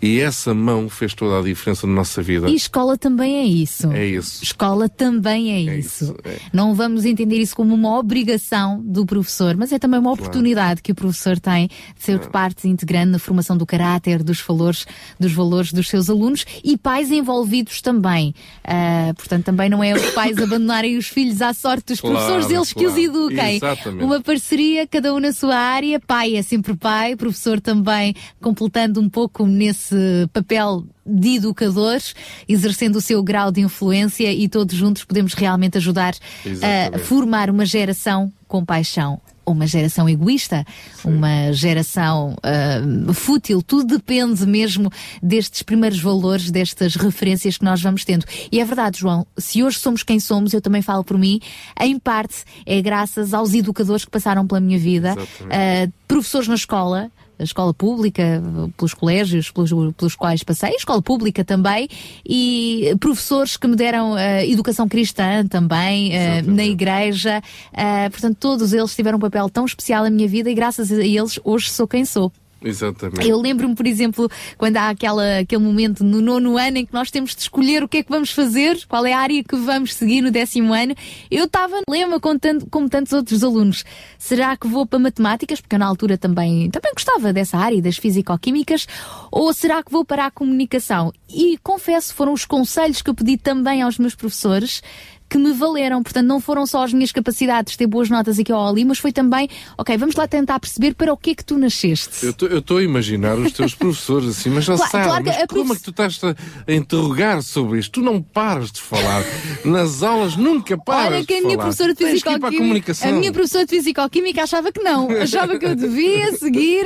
E 0.01 0.19
essa 0.19 0.53
mão 0.53 0.89
fez 0.89 1.13
toda 1.13 1.39
a 1.39 1.41
diferença 1.41 1.87
na 1.87 1.93
nossa 1.93 2.21
vida. 2.21 2.49
E 2.49 2.55
escola 2.55 2.97
também 2.97 3.37
é 3.37 3.45
isso. 3.45 3.91
É 3.91 4.05
isso. 4.05 4.43
Escola 4.43 4.87
também 4.87 5.69
é, 5.69 5.77
isso. 5.77 6.15
é. 6.23 6.37
Não 6.53 6.75
vamos 6.75 7.03
entender 7.03 7.37
isso 7.37 7.55
como 7.55 7.73
uma 7.73 7.97
obrigação 7.97 8.81
do 8.83 9.05
professor, 9.05 9.55
mas 9.57 9.71
é 9.71 9.79
também 9.79 9.99
uma 9.99 10.11
oportunidade 10.11 10.81
que 10.81 10.91
o 10.91 10.95
professor 10.95 11.39
tem 11.39 11.67
de 11.67 12.03
ser 12.03 12.19
parte 12.29 12.67
integrante 12.67 13.11
na 13.11 13.19
formação 13.19 13.57
do 13.57 13.65
caráter, 13.65 14.21
dos 14.21 14.39
valores, 14.41 14.85
dos 15.19 15.31
valores 15.33 15.73
dos 15.73 15.87
seus 15.87 16.09
alunos 16.09 16.45
e 16.63 16.77
pais 16.77 17.11
envolvidos 17.11 17.81
também. 17.81 18.35
Ah, 18.63 19.13
portanto, 19.15 19.45
também 19.45 19.69
não 19.69 19.83
é 19.83 19.93
os 19.93 20.11
pais 20.11 20.37
abandonarem 20.41 20.97
os 20.97 21.07
filhos 21.07 21.41
à 21.41 21.53
sorte 21.53 21.93
dos 21.93 22.01
Claro, 22.01 22.15
professores, 22.15 22.49
eles 22.51 22.73
que 22.73 22.85
os 22.85 22.93
claro. 22.93 23.01
eduquem. 23.01 23.55
Exatamente. 23.55 24.03
Uma 24.03 24.21
parceria, 24.21 24.85
cada 24.87 25.13
um 25.13 25.19
na 25.19 25.31
sua 25.31 25.55
área, 25.55 25.99
pai 25.99 26.35
é 26.35 26.41
sempre 26.41 26.75
pai, 26.75 27.15
professor 27.15 27.59
também 27.59 28.13
completando 28.39 29.01
um 29.01 29.09
pouco 29.09 29.45
nesse 29.45 29.86
papel 30.33 30.85
de 31.05 31.35
educadores, 31.35 32.13
exercendo 32.47 32.97
o 32.97 33.01
seu 33.01 33.23
grau 33.23 33.51
de 33.51 33.61
influência 33.61 34.31
e 34.31 34.49
todos 34.49 34.75
juntos 34.75 35.05
podemos 35.05 35.33
realmente 35.33 35.77
ajudar 35.77 36.13
a 36.13 36.49
Exatamente. 36.49 37.03
formar 37.03 37.49
uma 37.49 37.65
geração 37.65 38.31
com 38.47 38.63
paixão. 38.65 39.21
Uma 39.45 39.65
geração 39.65 40.09
egoísta, 40.09 40.65
uma 41.05 41.53
geração 41.53 42.35
ah, 42.43 43.13
fútil, 43.13 43.61
tudo 43.61 43.95
depende 43.95 44.45
mesmo 44.45 44.91
destes 45.23 45.61
primeiros 45.61 46.01
valores, 46.01 46.51
destas 46.51 46.97
referências 46.97 47.57
que 47.57 47.63
nós 47.63 47.81
vamos 47.81 48.03
tendo. 48.03 48.25
E 48.51 48.59
é 48.59 48.65
verdade, 48.65 48.99
João, 48.99 49.25
se 49.37 49.63
hoje 49.63 49.79
somos 49.79 50.03
quem 50.03 50.19
somos, 50.19 50.51
eu 50.51 50.59
também 50.59 50.81
falo 50.81 51.01
por 51.01 51.17
mim, 51.17 51.39
em 51.79 51.97
parte 51.97 52.43
é 52.65 52.81
graças 52.81 53.33
aos 53.33 53.53
educadores 53.53 54.03
que 54.03 54.11
passaram 54.11 54.45
pela 54.45 54.59
minha 54.59 54.77
vida, 54.77 55.15
ah, 55.49 55.89
professores 56.09 56.49
na 56.49 56.55
escola, 56.55 57.09
a 57.39 57.43
escola 57.43 57.73
pública, 57.73 58.41
pelos 58.75 58.93
colégios 58.93 59.51
pelos, 59.51 59.71
pelos 59.95 60.15
quais 60.15 60.43
passei, 60.43 60.71
a 60.71 60.75
escola 60.75 61.01
pública 61.01 61.43
também, 61.43 61.87
e 62.25 62.95
professores 62.99 63.57
que 63.57 63.67
me 63.67 63.75
deram 63.75 64.17
eh, 64.17 64.47
educação 64.47 64.87
cristã 64.87 65.45
também, 65.45 66.13
eh, 66.15 66.41
na 66.41 66.65
igreja. 66.65 67.41
Eh, 67.73 68.09
portanto, 68.09 68.37
todos 68.39 68.73
eles 68.73 68.95
tiveram 68.95 69.17
um 69.17 69.21
papel 69.21 69.49
tão 69.49 69.65
especial 69.65 70.03
na 70.03 70.09
minha 70.09 70.27
vida 70.27 70.49
e 70.49 70.53
graças 70.53 70.91
a 70.91 71.03
eles 71.03 71.39
hoje 71.43 71.69
sou 71.69 71.87
quem 71.87 72.05
sou. 72.05 72.31
Exatamente. 72.63 73.27
Eu 73.27 73.39
lembro-me, 73.39 73.75
por 73.75 73.85
exemplo, 73.85 74.29
quando 74.57 74.77
há 74.77 74.89
aquela, 74.89 75.39
aquele 75.39 75.61
momento 75.63 76.03
no 76.03 76.21
nono 76.21 76.57
ano 76.57 76.77
em 76.77 76.85
que 76.85 76.93
nós 76.93 77.11
temos 77.11 77.35
de 77.35 77.41
escolher 77.41 77.83
o 77.83 77.87
que 77.87 77.97
é 77.97 78.03
que 78.03 78.09
vamos 78.09 78.31
fazer, 78.31 78.79
qual 78.87 79.05
é 79.05 79.13
a 79.13 79.19
área 79.19 79.43
que 79.43 79.55
vamos 79.55 79.93
seguir 79.93 80.21
no 80.21 80.31
décimo 80.31 80.73
ano. 80.73 80.95
Eu 81.29 81.45
estava 81.45 81.77
no 81.77 81.83
lema 81.93 82.19
com 82.19 82.37
tanto- 82.37 82.67
como 82.69 82.89
tantos 82.89 83.13
outros 83.13 83.43
alunos. 83.43 83.83
Será 84.17 84.57
que 84.57 84.67
vou 84.67 84.85
para 84.85 84.99
matemáticas? 84.99 85.61
Porque 85.61 85.75
eu 85.75 85.79
na 85.79 85.85
altura 85.85 86.17
também, 86.17 86.69
também 86.71 86.91
gostava 86.93 87.31
dessa 87.31 87.57
área, 87.57 87.81
das 87.81 87.97
físico-químicas. 87.97 88.87
Ou 89.31 89.53
será 89.53 89.83
que 89.83 89.91
vou 89.91 90.03
para 90.03 90.25
a 90.25 90.31
comunicação? 90.31 91.13
E 91.29 91.57
confesso, 91.61 92.13
foram 92.13 92.33
os 92.33 92.45
conselhos 92.45 93.01
que 93.01 93.09
eu 93.09 93.15
pedi 93.15 93.37
também 93.37 93.81
aos 93.81 93.97
meus 93.99 94.15
professores 94.15 94.81
que 95.29 95.37
me 95.37 95.51
valeram. 95.53 96.01
Portanto, 96.03 96.25
não 96.25 96.39
foram 96.39 96.65
só 96.65 96.83
as 96.83 96.93
minhas 96.93 97.11
capacidades 97.11 97.71
de 97.73 97.77
ter 97.77 97.87
boas 97.87 98.09
notas 98.09 98.39
aqui 98.39 98.51
ou 98.53 98.67
ali, 98.67 98.85
mas 98.85 98.97
foi 98.99 99.11
também, 99.11 99.49
ok, 99.77 99.97
vamos 99.97 100.15
lá 100.15 100.27
tentar 100.27 100.59
perceber 100.59 100.93
para 100.95 101.11
o 101.11 101.17
que 101.17 101.31
é 101.31 101.35
que 101.35 101.43
tu 101.45 101.57
nasceste. 101.57 102.25
Eu 102.49 102.59
estou 102.59 102.77
a 102.77 102.83
imaginar 102.83 103.37
os 103.37 103.51
teus 103.51 103.73
professores 103.75 104.29
assim, 104.29 104.49
mas 104.49 104.65
já 104.65 104.75
Claro- 104.75 104.91
sabes, 104.91 105.07
claro 105.07 105.23
mas 105.25 105.37
a 105.37 105.47
como 105.47 105.73
é 105.73 105.75
que 105.75 105.81
tu 105.83 105.89
estás 105.91 106.19
a, 106.23 106.35
a 106.71 106.73
interrogar 106.73 107.41
sobre 107.41 107.79
isto? 107.79 107.91
Tu 107.91 108.01
não 108.01 108.21
paras 108.21 108.71
de 108.71 108.81
falar. 108.81 109.23
Nas 109.65 110.03
aulas 110.03 110.35
nunca 110.35 110.77
paras 110.77 111.13
Olha 111.13 111.25
que 111.25 111.33
a 111.33 111.37
de 111.37 111.41
minha 111.43 111.55
falar. 111.57 111.63
professora 111.65 111.93
de 111.93 112.03
a 112.03 112.07
Fisicoquímica, 112.09 112.51
comunicação. 112.57 113.09
a 113.09 113.11
minha 113.13 113.31
professora 113.33 113.65
de 113.65 113.69
Fisicoquímica 113.75 114.43
achava 114.43 114.71
que 114.71 114.81
não, 114.81 115.09
achava 115.11 115.57
que 115.59 115.65
eu 115.65 115.75
devia 115.75 116.31
seguir. 116.37 116.85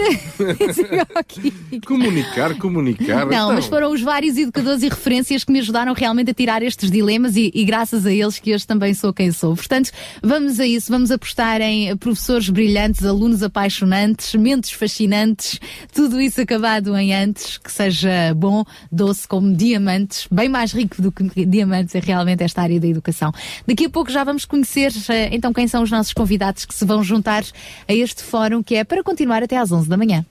Comunicar, 1.85 2.57
comunicar. 2.57 3.25
Não, 3.25 3.31
então. 3.31 3.53
mas 3.53 3.65
foram 3.65 3.91
os 3.91 4.01
vários 4.01 4.37
educadores 4.37 4.83
e 4.83 4.89
referências 4.89 5.43
que 5.43 5.51
me 5.51 5.59
ajudaram 5.59 5.93
realmente 5.93 6.31
a 6.31 6.33
tirar 6.33 6.61
estes 6.63 6.89
dilemas 6.91 7.35
e, 7.35 7.51
e 7.53 7.63
graças 7.65 8.05
a 8.05 8.11
eles 8.11 8.30
que 8.39 8.53
hoje 8.53 8.65
também 8.65 8.93
sou 8.93 9.13
quem 9.13 9.31
sou. 9.31 9.55
Portanto, 9.55 9.91
vamos 10.21 10.59
a 10.59 10.65
isso, 10.65 10.91
vamos 10.91 11.11
apostar 11.11 11.61
em 11.61 11.95
professores 11.97 12.49
brilhantes, 12.49 13.05
alunos 13.05 13.43
apaixonantes, 13.43 14.33
mentes 14.35 14.71
fascinantes, 14.71 15.59
tudo 15.93 16.19
isso 16.19 16.41
acabado 16.41 16.95
em 16.97 17.13
antes, 17.13 17.57
que 17.57 17.71
seja 17.71 18.33
bom, 18.35 18.63
doce 18.91 19.27
como 19.27 19.55
diamantes, 19.55 20.27
bem 20.31 20.49
mais 20.49 20.71
rico 20.71 21.01
do 21.01 21.11
que 21.11 21.45
diamantes 21.45 21.95
é 21.95 21.99
realmente 21.99 22.43
esta 22.43 22.61
área 22.61 22.79
da 22.79 22.87
educação. 22.87 23.31
Daqui 23.67 23.85
a 23.85 23.89
pouco 23.89 24.11
já 24.11 24.23
vamos 24.23 24.45
conhecer 24.45 24.91
eh, 25.09 25.29
então 25.31 25.53
quem 25.53 25.67
são 25.67 25.83
os 25.83 25.91
nossos 25.91 26.13
convidados 26.13 26.65
que 26.65 26.73
se 26.73 26.85
vão 26.85 27.03
juntar 27.03 27.43
a 27.87 27.93
este 27.93 28.23
fórum 28.23 28.63
que 28.63 28.75
é 28.75 28.83
para 28.83 29.03
continuar 29.03 29.43
até 29.43 29.57
às 29.57 29.71
11 29.71 29.89
da 29.89 29.97
manhã. 29.97 30.25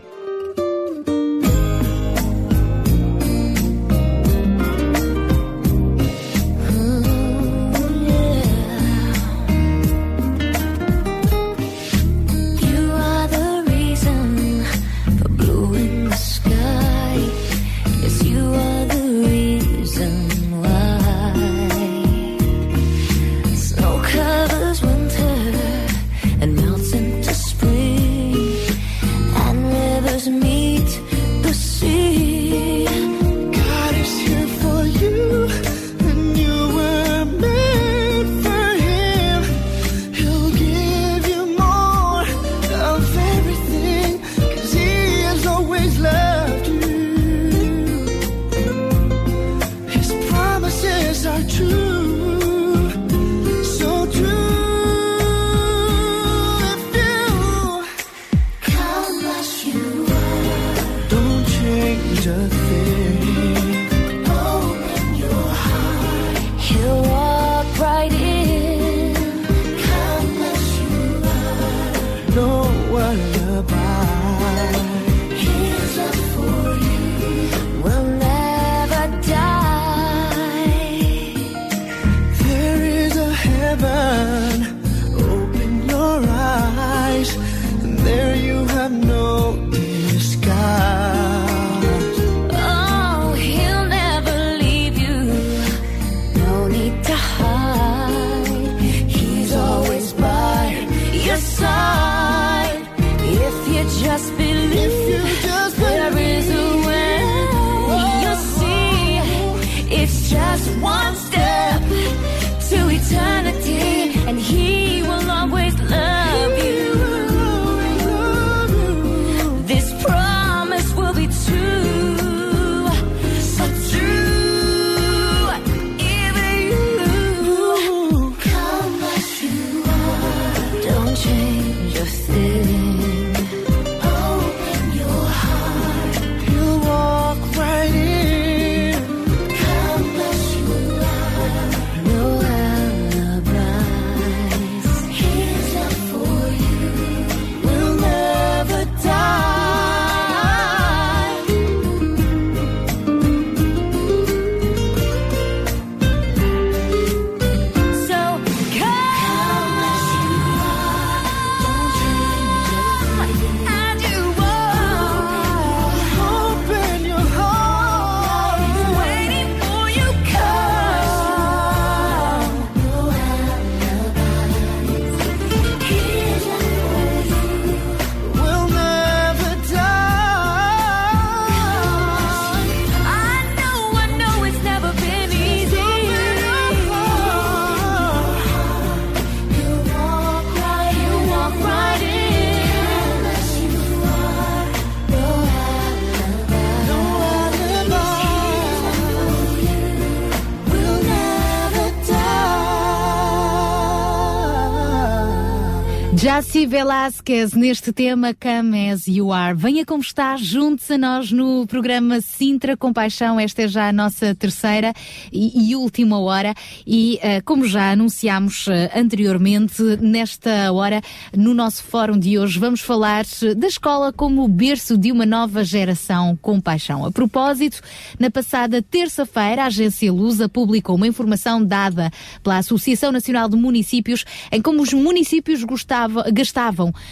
Jaci 206.61 206.67
Velasquez 206.67 207.53
neste 207.53 207.91
tema 207.91 208.35
Come 208.35 208.91
As 208.91 209.07
You 209.07 209.31
Are. 209.31 209.57
Venha 209.57 209.83
como 209.83 210.01
está, 210.01 210.37
junte-se 210.37 210.93
a 210.93 210.97
nós 210.97 211.31
no 211.31 211.65
programa 211.65 212.21
Sintra 212.21 212.77
Compaixão. 212.77 213.39
Esta 213.39 213.63
é 213.63 213.67
já 213.67 213.89
a 213.89 213.93
nossa 213.93 214.35
terceira 214.35 214.93
e, 215.31 215.71
e 215.71 215.75
última 215.75 216.19
hora. 216.19 216.53
E 216.85 217.17
eh, 217.23 217.41
como 217.41 217.65
já 217.65 217.91
anunciámos 217.91 218.67
eh, 218.67 218.91
anteriormente, 218.95 219.81
nesta 220.01 220.71
hora, 220.71 221.01
no 221.35 221.55
nosso 221.55 221.83
fórum 221.83 222.19
de 222.19 222.37
hoje, 222.37 222.59
vamos 222.59 222.81
falar 222.81 223.25
eh, 223.41 223.55
da 223.55 223.67
escola 223.67 224.13
como 224.13 224.47
berço 224.47 224.97
de 224.99 225.11
uma 225.11 225.25
nova 225.25 225.63
geração 225.63 226.37
com 226.39 226.61
paixão. 226.61 227.03
A 227.03 227.11
propósito, 227.11 227.81
na 228.19 228.29
passada 228.29 228.83
terça-feira, 228.83 229.63
a 229.63 229.65
agência 229.65 230.11
Lusa 230.13 230.47
publicou 230.47 230.95
uma 230.95 231.07
informação 231.07 231.63
dada 231.63 232.11
pela 232.43 232.57
Associação 232.59 233.11
Nacional 233.11 233.49
de 233.49 233.57
Municípios 233.57 234.25
em 234.51 234.61
como 234.61 234.83
os 234.83 234.93
municípios 234.93 235.63
gostava- 235.63 236.25
gastavam 236.31 236.50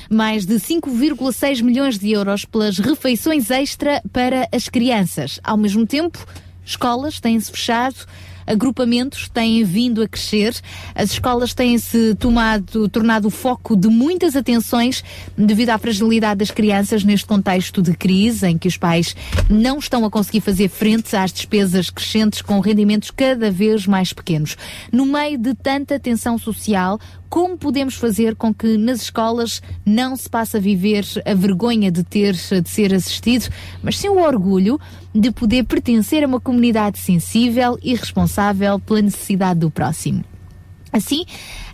mais 0.10 0.46
de 0.46 0.56
5,6 0.56 1.62
milhões 1.62 1.98
de 1.98 2.12
euros 2.12 2.46
pelas 2.46 2.78
refeições 2.78 3.50
extra 3.50 4.02
para 4.12 4.48
as 4.52 4.70
crianças. 4.70 5.40
Ao 5.44 5.58
mesmo 5.58 5.86
tempo, 5.86 6.26
escolas 6.66 7.20
têm-se 7.20 7.52
fechado. 7.52 7.96
Agrupamentos 8.50 9.30
têm 9.30 9.64
vindo 9.64 10.02
a 10.02 10.08
crescer, 10.08 10.56
as 10.96 11.12
escolas 11.12 11.54
têm-se 11.54 12.16
tomado, 12.16 12.90
tornado 12.90 13.28
o 13.28 13.32
foco 13.32 13.76
de 13.76 13.88
muitas 13.88 14.36
atenções 14.36 15.04
devido 15.38 15.70
à 15.70 15.78
fragilidade 15.78 16.40
das 16.40 16.50
crianças 16.50 17.04
neste 17.04 17.28
contexto 17.28 17.80
de 17.80 17.96
crise, 17.96 18.48
em 18.48 18.58
que 18.58 18.68
os 18.68 18.76
pais 18.76 19.16
não 19.48 19.78
estão 19.78 20.04
a 20.04 20.10
conseguir 20.10 20.42
fazer 20.42 20.68
frente 20.68 21.16
às 21.16 21.32
despesas 21.32 21.92
crescentes 21.92 22.42
com 22.42 22.60
rendimentos 22.60 23.12
cada 23.12 23.52
vez 23.52 23.86
mais 23.86 24.12
pequenos. 24.12 24.58
No 24.92 25.06
meio 25.06 25.38
de 25.38 25.54
tanta 25.54 26.00
tensão 26.00 26.36
social, 26.40 27.00
como 27.30 27.56
podemos 27.56 27.94
fazer 27.94 28.36
com 28.36 28.52
que 28.52 28.76
nas 28.76 29.04
escolas 29.04 29.62
não 29.86 30.16
se 30.16 30.28
passe 30.28 30.58
a 30.58 30.60
viver 30.60 31.06
a 31.24 31.34
vergonha 31.36 31.92
de 31.92 32.04
ter 32.04 32.34
de 32.34 32.70
ser 32.70 32.94
assistido, 32.94 33.48
mas 33.84 33.98
sim 34.00 34.10
o 34.10 34.20
orgulho 34.20 34.80
de 35.14 35.32
poder 35.32 35.64
pertencer 35.64 36.24
a 36.24 36.28
uma 36.28 36.40
comunidade 36.40 37.00
sensível 37.00 37.78
e 37.82 37.96
responsável 37.96 38.80
pela 38.80 39.02
necessidade 39.02 39.60
do 39.60 39.72
próximo? 39.72 40.24
Assim, 40.92 41.24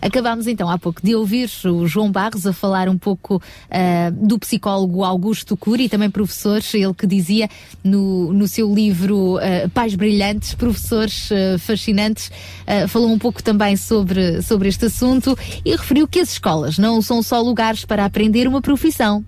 acabámos 0.00 0.46
então 0.46 0.68
há 0.68 0.78
pouco 0.78 1.00
de 1.02 1.14
ouvir 1.14 1.48
o 1.64 1.86
João 1.86 2.12
Barros 2.12 2.46
a 2.46 2.52
falar 2.52 2.86
um 2.86 2.98
pouco 2.98 3.40
ah, 3.70 4.10
do 4.12 4.38
psicólogo 4.38 5.02
Augusto 5.02 5.56
Cury, 5.56 5.88
também 5.88 6.10
professor, 6.10 6.60
ele 6.74 6.92
que 6.92 7.06
dizia 7.06 7.48
no, 7.82 8.30
no 8.32 8.46
seu 8.46 8.72
livro 8.72 9.38
ah, 9.38 9.70
Pais 9.72 9.94
Brilhantes, 9.94 10.52
Professores 10.52 11.30
ah, 11.32 11.58
Fascinantes, 11.58 12.30
falou 12.88 13.10
um 13.10 13.18
pouco 13.18 13.42
também 13.42 13.76
sobre, 13.76 14.42
sobre 14.42 14.68
este 14.68 14.86
assunto 14.86 15.36
e 15.64 15.70
referiu 15.70 16.06
que 16.06 16.20
as 16.20 16.32
escolas 16.32 16.78
não 16.78 17.00
são 17.00 17.22
só 17.22 17.40
lugares 17.40 17.84
para 17.84 18.04
aprender 18.04 18.46
uma 18.46 18.60
profissão, 18.60 19.24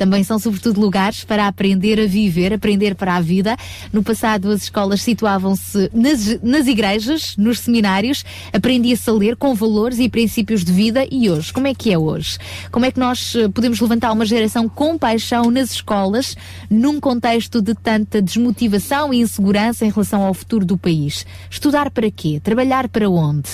também 0.00 0.24
são, 0.24 0.38
sobretudo, 0.38 0.80
lugares 0.80 1.24
para 1.24 1.46
aprender 1.46 2.00
a 2.00 2.06
viver, 2.06 2.54
aprender 2.54 2.94
para 2.94 3.16
a 3.16 3.20
vida. 3.20 3.54
No 3.92 4.02
passado, 4.02 4.50
as 4.50 4.62
escolas 4.62 5.02
situavam-se 5.02 5.90
nas, 5.92 6.40
nas 6.42 6.66
igrejas, 6.66 7.34
nos 7.36 7.58
seminários, 7.58 8.24
aprendia-se 8.50 9.10
a 9.10 9.12
ler 9.12 9.36
com 9.36 9.54
valores 9.54 9.98
e 9.98 10.08
princípios 10.08 10.64
de 10.64 10.72
vida. 10.72 11.06
E 11.10 11.28
hoje, 11.28 11.52
como 11.52 11.66
é 11.66 11.74
que 11.74 11.92
é 11.92 11.98
hoje? 11.98 12.38
Como 12.72 12.86
é 12.86 12.90
que 12.90 12.98
nós 12.98 13.34
eh, 13.34 13.50
podemos 13.50 13.78
levantar 13.78 14.10
uma 14.12 14.24
geração 14.24 14.70
com 14.70 14.96
paixão 14.96 15.50
nas 15.50 15.72
escolas, 15.72 16.34
num 16.70 16.98
contexto 16.98 17.60
de 17.60 17.74
tanta 17.74 18.22
desmotivação 18.22 19.12
e 19.12 19.20
insegurança 19.20 19.84
em 19.84 19.90
relação 19.90 20.22
ao 20.22 20.32
futuro 20.32 20.64
do 20.64 20.78
país? 20.78 21.26
Estudar 21.50 21.90
para 21.90 22.10
quê? 22.10 22.40
Trabalhar 22.42 22.88
para 22.88 23.10
onde? 23.10 23.50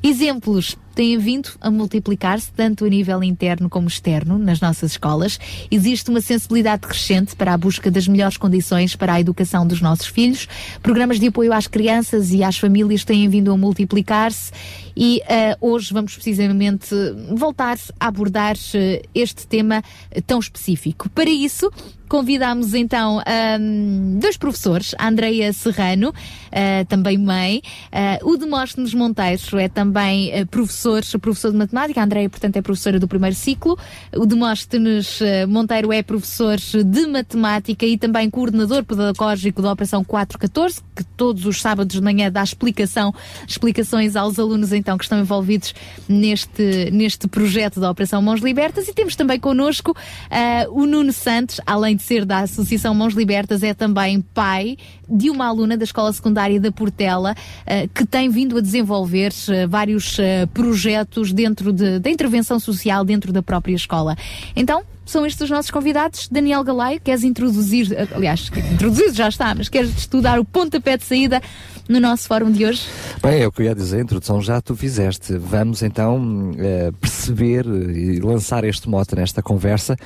Exemplos 0.00 0.76
têm 0.98 1.16
vindo 1.16 1.50
a 1.60 1.70
multiplicar-se 1.70 2.50
tanto 2.50 2.84
a 2.84 2.88
nível 2.88 3.22
interno 3.22 3.70
como 3.70 3.86
externo 3.86 4.36
nas 4.36 4.60
nossas 4.60 4.90
escolas. 4.90 5.38
Existe 5.70 6.10
uma 6.10 6.20
sensibilidade 6.20 6.88
crescente 6.88 7.36
para 7.36 7.54
a 7.54 7.56
busca 7.56 7.88
das 7.88 8.08
melhores 8.08 8.36
condições 8.36 8.96
para 8.96 9.12
a 9.12 9.20
educação 9.20 9.64
dos 9.64 9.80
nossos 9.80 10.08
filhos. 10.08 10.48
Programas 10.82 11.20
de 11.20 11.28
apoio 11.28 11.52
às 11.52 11.68
crianças 11.68 12.32
e 12.32 12.42
às 12.42 12.58
famílias 12.58 13.04
têm 13.04 13.28
vindo 13.28 13.52
a 13.52 13.56
multiplicar-se 13.56 14.50
e 14.98 15.22
eh, 15.28 15.56
hoje 15.60 15.94
vamos 15.94 16.12
precisamente 16.14 16.92
voltar 17.30 17.78
a 18.00 18.08
abordar 18.08 18.56
eh, 18.74 19.02
este 19.14 19.46
tema 19.46 19.80
eh, 20.10 20.20
tão 20.20 20.40
específico. 20.40 21.08
Para 21.10 21.30
isso, 21.30 21.70
convidámos 22.08 22.74
então 22.74 23.20
ahm, 23.20 24.18
dois 24.18 24.36
professores, 24.36 24.94
a 24.98 25.08
Andreia 25.08 25.52
Serrano, 25.52 26.12
ah, 26.50 26.84
também 26.88 27.18
mãe, 27.18 27.60
ah, 27.92 28.18
o 28.22 28.36
Demóstenes 28.36 28.94
Monteiro 28.94 29.58
é 29.58 29.68
também 29.68 30.32
ah, 30.32 30.46
professor, 30.46 31.02
professor 31.20 31.52
de 31.52 31.58
matemática, 31.58 32.00
a 32.00 32.04
Andreia, 32.04 32.28
portanto, 32.28 32.56
é 32.56 32.62
professora 32.62 32.98
do 32.98 33.06
primeiro 33.06 33.36
ciclo, 33.36 33.78
o 34.16 34.24
Demóstenes 34.24 35.20
Monteiro 35.48 35.92
é 35.92 36.02
professor 36.02 36.56
de 36.56 37.06
matemática 37.06 37.84
e 37.84 37.98
também 37.98 38.30
coordenador 38.30 38.84
pedagógico 38.84 39.60
da 39.60 39.72
Operação 39.72 40.02
414, 40.02 40.80
que 40.96 41.04
todos 41.04 41.44
os 41.44 41.60
sábados 41.60 41.96
de 41.96 42.02
manhã 42.02 42.30
dá 42.30 42.42
explicação, 42.42 43.12
explicações 43.46 44.16
aos 44.16 44.38
alunos 44.38 44.72
então 44.72 44.87
que 44.96 45.04
estão 45.04 45.18
envolvidos 45.18 45.74
neste, 46.08 46.90
neste 46.92 47.26
projeto 47.28 47.80
da 47.80 47.90
Operação 47.90 48.22
Mãos 48.22 48.40
Libertas 48.40 48.88
e 48.88 48.92
temos 48.94 49.16
também 49.16 49.38
connosco 49.40 49.94
ah, 50.30 50.66
o 50.70 50.86
Nuno 50.86 51.12
Santos, 51.12 51.60
além 51.66 51.96
de 51.96 52.02
ser 52.02 52.24
da 52.24 52.38
Associação 52.38 52.94
Mãos 52.94 53.14
Libertas, 53.14 53.62
é 53.62 53.74
também 53.74 54.20
pai 54.20 54.76
de 55.10 55.30
uma 55.30 55.46
aluna 55.46 55.76
da 55.76 55.84
Escola 55.84 56.12
Secundária 56.12 56.60
da 56.60 56.70
Portela 56.72 57.34
ah, 57.66 57.88
que 57.92 58.06
tem 58.06 58.28
vindo 58.30 58.56
a 58.56 58.60
desenvolver 58.60 59.32
ah, 59.48 59.66
vários 59.66 60.16
projetos 60.54 61.32
dentro 61.32 61.72
de- 61.72 61.98
da 61.98 62.08
intervenção 62.10 62.58
social 62.60 63.04
dentro 63.04 63.32
da 63.32 63.42
própria 63.42 63.74
escola. 63.74 64.16
Então, 64.54 64.82
são 65.08 65.26
estes 65.26 65.42
os 65.42 65.50
nossos 65.50 65.70
convidados. 65.70 66.28
Daniel 66.28 66.62
Galaio, 66.62 67.00
queres 67.00 67.24
introduzir, 67.24 67.88
aliás, 68.14 68.50
introduzido 68.72 69.14
já 69.14 69.28
está, 69.28 69.54
mas 69.54 69.68
queres 69.68 69.90
estudar 69.96 70.38
o 70.38 70.44
pontapé 70.44 70.96
de 70.96 71.04
saída 71.04 71.42
no 71.88 71.98
nosso 71.98 72.28
fórum 72.28 72.52
de 72.52 72.66
hoje? 72.66 72.86
Bem, 73.22 73.40
é 73.40 73.46
o 73.46 73.50
que 73.50 73.62
eu 73.62 73.66
ia 73.66 73.74
dizer, 73.74 73.98
a 73.98 74.02
introdução 74.02 74.40
já 74.42 74.60
tu 74.60 74.76
fizeste. 74.76 75.36
Vamos 75.38 75.82
então 75.82 76.52
eh, 76.58 76.92
perceber 77.00 77.64
e 77.66 78.20
lançar 78.20 78.62
este 78.64 78.88
mote 78.88 79.16
nesta 79.16 79.42
conversa 79.42 79.96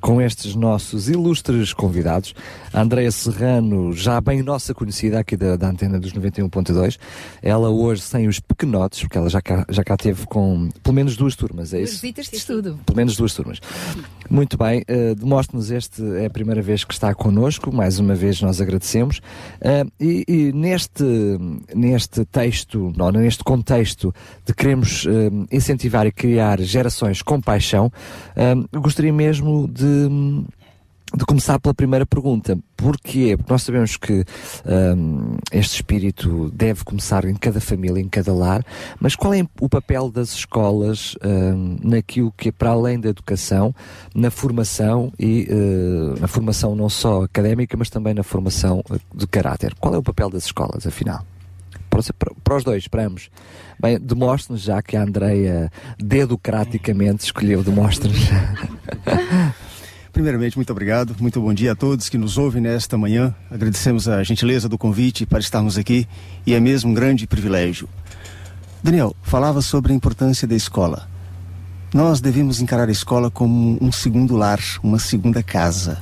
com 0.00 0.20
estes 0.20 0.54
nossos 0.54 1.08
ilustres 1.08 1.72
convidados. 1.72 2.34
A 2.72 2.80
Andreia 2.80 3.10
Serrano, 3.10 3.92
já 3.92 4.20
bem 4.20 4.42
nossa 4.42 4.74
conhecida 4.74 5.20
aqui 5.20 5.36
da, 5.36 5.56
da 5.56 5.68
antena 5.68 5.98
dos 6.00 6.12
91.2. 6.12 6.98
Ela 7.40 7.70
hoje 7.70 8.02
sem 8.02 8.26
os 8.26 8.40
pequenotes, 8.40 9.00
porque 9.00 9.16
ela 9.16 9.30
já 9.30 9.40
cá, 9.40 9.64
já 9.68 9.84
cá 9.84 9.96
teve 9.96 10.26
com 10.26 10.68
pelo 10.82 10.94
menos 10.94 11.16
duas 11.16 11.36
turmas, 11.36 11.72
é 11.72 11.80
isso? 11.80 11.92
visitas 11.92 12.26
de 12.26 12.36
estudo. 12.36 12.78
Pelo 12.84 12.96
menos 12.96 13.16
duas 13.16 13.32
turmas. 13.32 13.60
Muito 14.28 14.47
bem, 14.56 14.82
uh, 14.82 15.14
demonstre-nos 15.14 15.70
este, 15.70 16.02
é 16.16 16.26
a 16.26 16.30
primeira 16.30 16.62
vez 16.62 16.84
que 16.84 16.92
está 16.92 17.14
connosco, 17.14 17.74
mais 17.74 17.98
uma 17.98 18.14
vez 18.14 18.40
nós 18.40 18.60
agradecemos. 18.60 19.18
Uh, 19.60 19.90
e, 20.00 20.24
e 20.28 20.52
neste, 20.52 21.04
neste 21.74 22.24
texto, 22.24 22.92
não, 22.96 23.10
neste 23.10 23.44
contexto 23.44 24.14
de 24.44 24.54
queremos 24.54 25.04
uh, 25.04 25.46
incentivar 25.50 26.06
e 26.06 26.12
criar 26.12 26.60
gerações 26.60 27.22
com 27.22 27.40
paixão, 27.40 27.92
uh, 28.36 28.80
gostaria 28.80 29.12
mesmo 29.12 29.68
de 29.68 30.08
de 31.14 31.24
começar 31.24 31.58
pela 31.58 31.74
primeira 31.74 32.04
pergunta. 32.04 32.58
Porquê? 32.76 33.36
Porque 33.36 33.52
nós 33.52 33.62
sabemos 33.62 33.96
que 33.96 34.24
hum, 34.96 35.36
este 35.50 35.76
espírito 35.76 36.50
deve 36.54 36.84
começar 36.84 37.24
em 37.24 37.34
cada 37.34 37.60
família, 37.60 38.00
em 38.00 38.08
cada 38.08 38.32
lar, 38.32 38.64
mas 39.00 39.16
qual 39.16 39.34
é 39.34 39.44
o 39.60 39.68
papel 39.68 40.10
das 40.10 40.32
escolas 40.32 41.16
hum, 41.24 41.76
naquilo 41.82 42.32
que 42.36 42.50
é 42.50 42.52
para 42.52 42.70
além 42.70 43.00
da 43.00 43.08
educação, 43.08 43.74
na 44.14 44.30
formação 44.30 45.12
e 45.18 45.48
eh, 45.50 46.20
na 46.20 46.28
formação 46.28 46.74
não 46.74 46.88
só 46.88 47.22
académica, 47.22 47.76
mas 47.76 47.90
também 47.90 48.14
na 48.14 48.22
formação 48.22 48.84
de 49.14 49.26
caráter? 49.26 49.74
Qual 49.80 49.94
é 49.94 49.98
o 49.98 50.02
papel 50.02 50.30
das 50.30 50.44
escolas, 50.44 50.86
afinal? 50.86 51.24
Para 52.44 52.56
os 52.56 52.64
dois, 52.64 52.86
para 52.86 53.06
ambos. 53.06 53.30
Bem, 53.80 53.98
demonstre-nos 53.98 54.62
já 54.62 54.80
que 54.82 54.96
a 54.96 55.02
Andreia 55.02 55.70
dedocraticamente 55.98 57.24
escolheu 57.24 57.62
demonstre-nos. 57.62 58.18
Primeiramente, 60.18 60.56
muito 60.56 60.72
obrigado. 60.72 61.14
Muito 61.20 61.40
bom 61.40 61.54
dia 61.54 61.70
a 61.70 61.76
todos 61.76 62.08
que 62.08 62.18
nos 62.18 62.36
ouvem 62.38 62.60
nesta 62.60 62.98
manhã. 62.98 63.32
Agradecemos 63.48 64.08
a 64.08 64.20
gentileza 64.24 64.68
do 64.68 64.76
convite 64.76 65.24
para 65.24 65.38
estarmos 65.38 65.78
aqui 65.78 66.08
e 66.44 66.54
é 66.54 66.58
mesmo 66.58 66.90
um 66.90 66.92
grande 66.92 67.24
privilégio. 67.24 67.88
Daniel, 68.82 69.14
falava 69.22 69.62
sobre 69.62 69.92
a 69.92 69.94
importância 69.94 70.48
da 70.48 70.56
escola. 70.56 71.08
Nós 71.94 72.20
devemos 72.20 72.60
encarar 72.60 72.88
a 72.88 72.90
escola 72.90 73.30
como 73.30 73.78
um 73.80 73.92
segundo 73.92 74.36
lar, 74.36 74.58
uma 74.82 74.98
segunda 74.98 75.40
casa. 75.40 76.00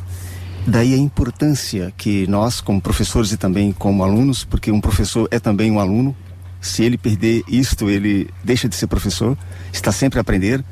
Daí 0.66 0.94
a 0.94 0.96
importância 0.96 1.92
que 1.94 2.26
nós, 2.26 2.58
como 2.58 2.80
professores 2.80 3.32
e 3.32 3.36
também 3.36 3.70
como 3.70 4.02
alunos, 4.02 4.44
porque 4.44 4.72
um 4.72 4.80
professor 4.80 5.28
é 5.30 5.38
também 5.38 5.70
um 5.70 5.78
aluno, 5.78 6.16
se 6.58 6.82
ele 6.82 6.96
perder 6.96 7.42
isto, 7.46 7.90
ele 7.90 8.30
deixa 8.42 8.66
de 8.66 8.76
ser 8.76 8.86
professor, 8.86 9.36
está 9.70 9.92
sempre 9.92 10.18
a 10.18 10.22
aprender. 10.22 10.64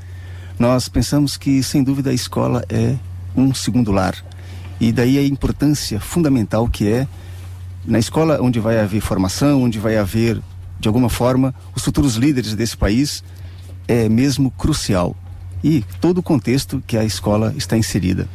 Nós 0.58 0.88
pensamos 0.88 1.36
que, 1.36 1.62
sem 1.62 1.84
dúvida, 1.84 2.08
a 2.08 2.14
escola 2.14 2.64
é 2.70 2.96
um 3.36 3.52
segundo 3.54 3.90
lar. 3.92 4.14
E 4.80 4.92
daí 4.92 5.18
a 5.18 5.24
importância 5.26 6.00
fundamental 6.00 6.68
que 6.68 6.88
é 6.88 7.06
na 7.84 7.98
escola 7.98 8.38
onde 8.40 8.58
vai 8.60 8.78
haver 8.80 9.00
formação, 9.00 9.62
onde 9.62 9.78
vai 9.78 9.96
haver, 9.96 10.40
de 10.80 10.88
alguma 10.88 11.08
forma, 11.08 11.54
os 11.74 11.82
futuros 11.82 12.14
líderes 12.16 12.54
desse 12.54 12.76
país, 12.76 13.22
é 13.86 14.08
mesmo 14.08 14.50
crucial. 14.50 15.14
E 15.62 15.82
todo 15.98 16.18
o 16.18 16.22
contexto 16.22 16.82
que 16.86 16.94
a 16.94 17.04
escola 17.04 17.54
está 17.56 17.74
inserida. 17.74 18.28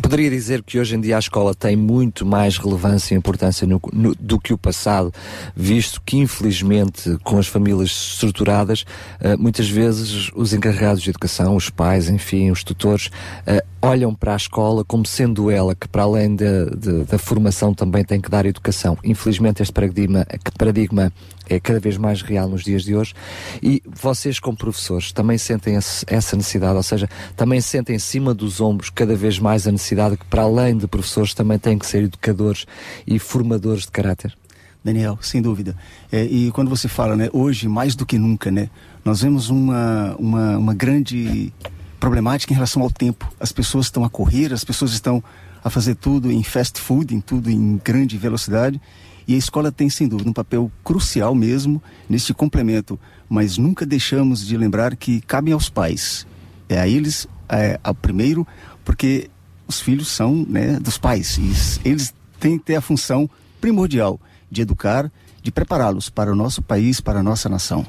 Poderia 0.00 0.30
dizer 0.30 0.62
que 0.62 0.78
hoje 0.78 0.94
em 0.94 1.00
dia 1.00 1.16
a 1.16 1.18
escola 1.18 1.52
tem 1.52 1.74
muito 1.76 2.24
mais 2.24 2.56
relevância 2.56 3.14
e 3.14 3.18
importância 3.18 3.66
no- 3.66 3.80
no- 3.92 4.14
do 4.14 4.38
que 4.38 4.52
o 4.52 4.58
passado, 4.58 5.12
visto 5.56 6.00
que, 6.06 6.16
infelizmente, 6.18 7.18
com 7.24 7.36
as 7.36 7.48
famílias 7.48 7.90
estruturadas, 8.12 8.84
eh, 9.18 9.36
muitas 9.36 9.68
vezes 9.68 10.30
os 10.36 10.52
encarregados 10.52 11.02
de 11.02 11.10
educação, 11.10 11.56
os 11.56 11.68
pais, 11.68 12.08
enfim, 12.08 12.52
os 12.52 12.62
tutores, 12.62 13.10
eh, 13.44 13.64
olham 13.80 14.12
para 14.14 14.32
a 14.32 14.36
escola 14.36 14.84
como 14.84 15.06
sendo 15.06 15.50
ela 15.50 15.74
que, 15.74 15.86
para 15.88 16.02
além 16.02 16.34
da- 16.34 16.64
de- 16.64 17.04
da 17.04 17.16
formação, 17.18 17.72
também 17.72 18.04
tem 18.04 18.20
que 18.20 18.28
dar 18.28 18.44
educação. 18.44 18.98
Infelizmente, 19.04 19.62
este 19.62 19.72
paradigma, 19.72 20.26
paradigma 20.58 21.12
é 21.48 21.60
cada 21.60 21.78
vez 21.78 21.96
mais 21.96 22.20
real 22.20 22.48
nos 22.48 22.64
dias 22.64 22.82
de 22.82 22.94
hoje 22.96 23.14
e 23.62 23.80
vocês 23.86 24.40
como 24.40 24.56
professores 24.56 25.12
também 25.12 25.38
sentem 25.38 25.76
esse- 25.76 26.04
essa 26.08 26.36
necessidade, 26.36 26.76
ou 26.76 26.82
seja, 26.82 27.08
também 27.36 27.60
sentem 27.60 27.96
em 27.96 28.00
cima 28.00 28.34
dos 28.34 28.60
ombros 28.60 28.90
cada 28.90 29.14
vez 29.14 29.38
mais 29.38 29.66
a 29.66 29.72
necessidade 29.72 30.16
que 30.16 30.24
para 30.26 30.42
além 30.42 30.76
de 30.76 30.86
professores 30.88 31.32
também 31.32 31.58
têm 31.58 31.78
que 31.78 31.86
ser 31.86 32.02
educadores 32.02 32.66
e 33.06 33.18
formadores 33.18 33.82
de 33.82 33.92
caráter? 33.92 34.36
Daniel, 34.84 35.18
sem 35.20 35.42
dúvida. 35.42 35.76
É, 36.10 36.24
e 36.24 36.50
quando 36.52 36.68
você 36.68 36.88
fala, 36.88 37.14
né, 37.16 37.28
hoje 37.32 37.68
mais 37.68 37.94
do 37.94 38.06
que 38.06 38.16
nunca, 38.18 38.50
né, 38.50 38.70
nós 39.04 39.22
vemos 39.22 39.50
uma, 39.50 40.14
uma, 40.18 40.56
uma 40.58 40.74
grande 40.74 41.52
problemática 41.98 42.52
em 42.52 42.56
relação 42.56 42.82
ao 42.82 42.90
tempo. 42.90 43.30
As 43.38 43.52
pessoas 43.52 43.86
estão 43.86 44.04
a 44.04 44.10
correr, 44.10 44.52
as 44.52 44.64
pessoas 44.64 44.92
estão 44.92 45.22
a 45.62 45.70
fazer 45.70 45.94
tudo 45.96 46.30
em 46.30 46.42
fast 46.42 46.80
food, 46.80 47.14
em 47.14 47.20
tudo 47.20 47.50
em 47.50 47.80
grande 47.84 48.16
velocidade. 48.16 48.80
E 49.26 49.34
a 49.34 49.38
escola 49.38 49.70
tem, 49.70 49.90
sem 49.90 50.08
dúvida, 50.08 50.30
um 50.30 50.32
papel 50.32 50.72
crucial 50.82 51.34
mesmo 51.34 51.82
neste 52.08 52.32
complemento. 52.32 52.98
Mas 53.28 53.58
nunca 53.58 53.84
deixamos 53.84 54.46
de 54.46 54.56
lembrar 54.56 54.96
que 54.96 55.20
cabem 55.20 55.52
aos 55.52 55.68
pais. 55.68 56.26
É 56.68 56.80
a 56.80 56.88
eles, 56.88 57.26
é, 57.48 57.78
ao 57.84 57.94
primeiro, 57.94 58.46
porque 58.84 59.28
os 59.66 59.80
filhos 59.80 60.08
são 60.08 60.46
né, 60.48 60.78
dos 60.80 60.96
pais. 60.96 61.36
E 61.36 61.88
eles 61.88 62.14
têm 62.40 62.58
que 62.58 62.64
ter 62.64 62.76
a 62.76 62.80
função 62.80 63.28
primordial 63.60 64.18
de 64.50 64.62
educar, 64.62 65.12
de 65.42 65.50
prepará-los 65.50 66.08
para 66.08 66.32
o 66.32 66.36
nosso 66.36 66.62
país, 66.62 67.00
para 67.00 67.20
a 67.20 67.22
nossa 67.22 67.48
nação. 67.48 67.84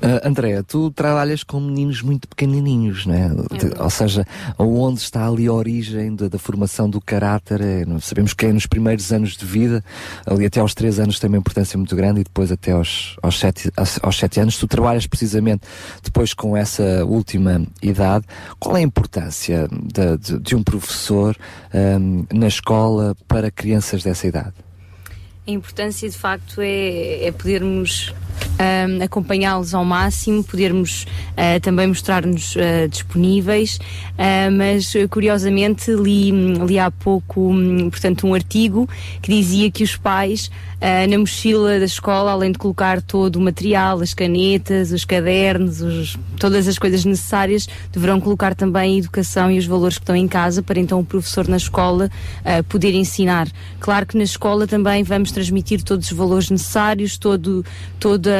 Uh, 0.00 0.28
Andréa, 0.28 0.62
tu 0.62 0.92
trabalhas 0.92 1.42
com 1.42 1.58
meninos 1.58 2.02
muito 2.02 2.28
pequenininhos, 2.28 3.04
né? 3.04 3.30
De- 3.50 3.82
ou 3.82 3.90
seja, 3.90 4.24
onde 4.56 5.00
está 5.00 5.26
ali 5.26 5.48
a 5.48 5.52
origem 5.52 6.14
da, 6.14 6.28
da 6.28 6.38
formação 6.38 6.88
do 6.88 7.00
caráter? 7.00 7.60
É, 7.60 7.84
sabemos 8.00 8.32
que 8.32 8.46
é 8.46 8.52
nos 8.52 8.64
primeiros 8.64 9.12
anos 9.12 9.36
de 9.36 9.44
vida, 9.44 9.84
ali 10.24 10.46
até 10.46 10.60
aos 10.60 10.72
três 10.72 11.00
anos 11.00 11.18
tem 11.18 11.26
uma 11.28 11.36
importância 11.38 11.76
muito 11.76 11.96
grande 11.96 12.20
e 12.20 12.24
depois 12.24 12.52
até 12.52 12.70
aos, 12.70 13.16
aos, 13.20 13.40
sete, 13.40 13.72
aos, 13.76 13.98
aos 14.00 14.16
sete 14.16 14.38
anos. 14.38 14.56
Tu 14.56 14.68
trabalhas 14.68 15.04
precisamente 15.06 15.62
depois 16.00 16.32
com 16.32 16.56
essa 16.56 17.04
última 17.04 17.66
idade. 17.82 18.24
Qual 18.60 18.76
é 18.76 18.80
a 18.80 18.82
importância 18.82 19.66
de, 19.68 20.16
de- 20.16 20.38
de 20.38 20.54
um 20.54 20.62
professor 20.62 21.36
um, 21.74 22.24
na 22.32 22.46
escola 22.46 23.16
para 23.26 23.50
crianças 23.50 24.04
dessa 24.04 24.28
idade? 24.28 24.52
A 25.44 25.50
importância, 25.50 26.08
de 26.08 26.16
facto, 26.16 26.60
é, 26.60 27.24
é 27.26 27.32
podermos 27.32 28.14
ahm, 28.58 29.02
acompanhá-los 29.02 29.74
ao 29.74 29.84
máximo, 29.84 30.42
podermos 30.44 31.06
ah, 31.36 31.60
também 31.60 31.86
mostrar-nos 31.86 32.54
ah, 32.56 32.86
disponíveis, 32.88 33.78
ah, 34.16 34.50
mas 34.50 34.92
curiosamente 35.10 35.90
li, 35.92 36.30
li 36.30 36.78
há 36.78 36.90
pouco, 36.90 37.50
hum, 37.52 37.88
portanto, 37.90 38.26
um 38.26 38.34
artigo 38.34 38.88
que 39.22 39.30
dizia 39.32 39.70
que 39.70 39.82
os 39.84 39.96
pais, 39.96 40.50
na 41.10 41.18
mochila 41.18 41.76
da 41.80 41.84
escola, 41.86 42.30
além 42.30 42.52
de 42.52 42.58
colocar 42.58 43.02
todo 43.02 43.34
o 43.34 43.40
material, 43.40 44.00
as 44.00 44.14
canetas, 44.14 44.92
os 44.92 45.04
cadernos, 45.04 45.80
os- 45.80 46.16
todas 46.38 46.68
as 46.68 46.78
coisas 46.78 47.04
necessárias, 47.04 47.68
deverão 47.92 48.20
colocar 48.20 48.54
também 48.54 48.94
a 48.94 48.98
educação 48.98 49.50
e 49.50 49.58
os 49.58 49.66
valores 49.66 49.98
que 49.98 50.04
estão 50.04 50.14
em 50.14 50.28
casa 50.28 50.62
para 50.62 50.78
então 50.78 51.00
o 51.00 51.04
professor 51.04 51.48
na 51.48 51.56
escola 51.56 52.08
poder 52.68 52.94
ensinar. 52.94 53.48
Claro 53.80 54.06
que 54.06 54.16
na 54.16 54.22
escola 54.22 54.68
também 54.68 55.02
vamos 55.02 55.32
transmitir 55.32 55.82
todos 55.82 56.12
os 56.12 56.16
valores 56.16 56.48
necessários, 56.48 57.18
todo, 57.18 57.64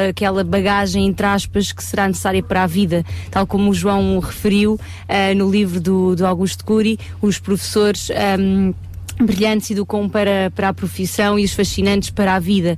aquela 0.09 0.43
bagagem, 0.43 1.05
entre 1.05 1.25
aspas, 1.25 1.71
que 1.71 1.83
será 1.83 2.07
necessária 2.07 2.43
para 2.43 2.63
a 2.63 2.67
vida. 2.67 3.05
Tal 3.29 3.45
como 3.45 3.71
o 3.71 3.73
João 3.73 4.19
referiu 4.19 4.79
ah, 5.07 5.33
no 5.35 5.49
livro 5.49 5.79
do, 5.79 6.15
do 6.15 6.25
Augusto 6.25 6.63
Cury, 6.65 6.99
os 7.21 7.39
professores. 7.39 8.09
ahm, 8.11 8.73
brilhantes 9.21 9.71
educam 9.71 10.07
para, 10.07 10.51
para 10.55 10.69
a 10.69 10.73
profissão 10.73 11.37
e 11.37 11.43
os 11.43 11.53
fascinantes 11.53 12.09
para 12.09 12.35
a 12.35 12.39
vida. 12.39 12.77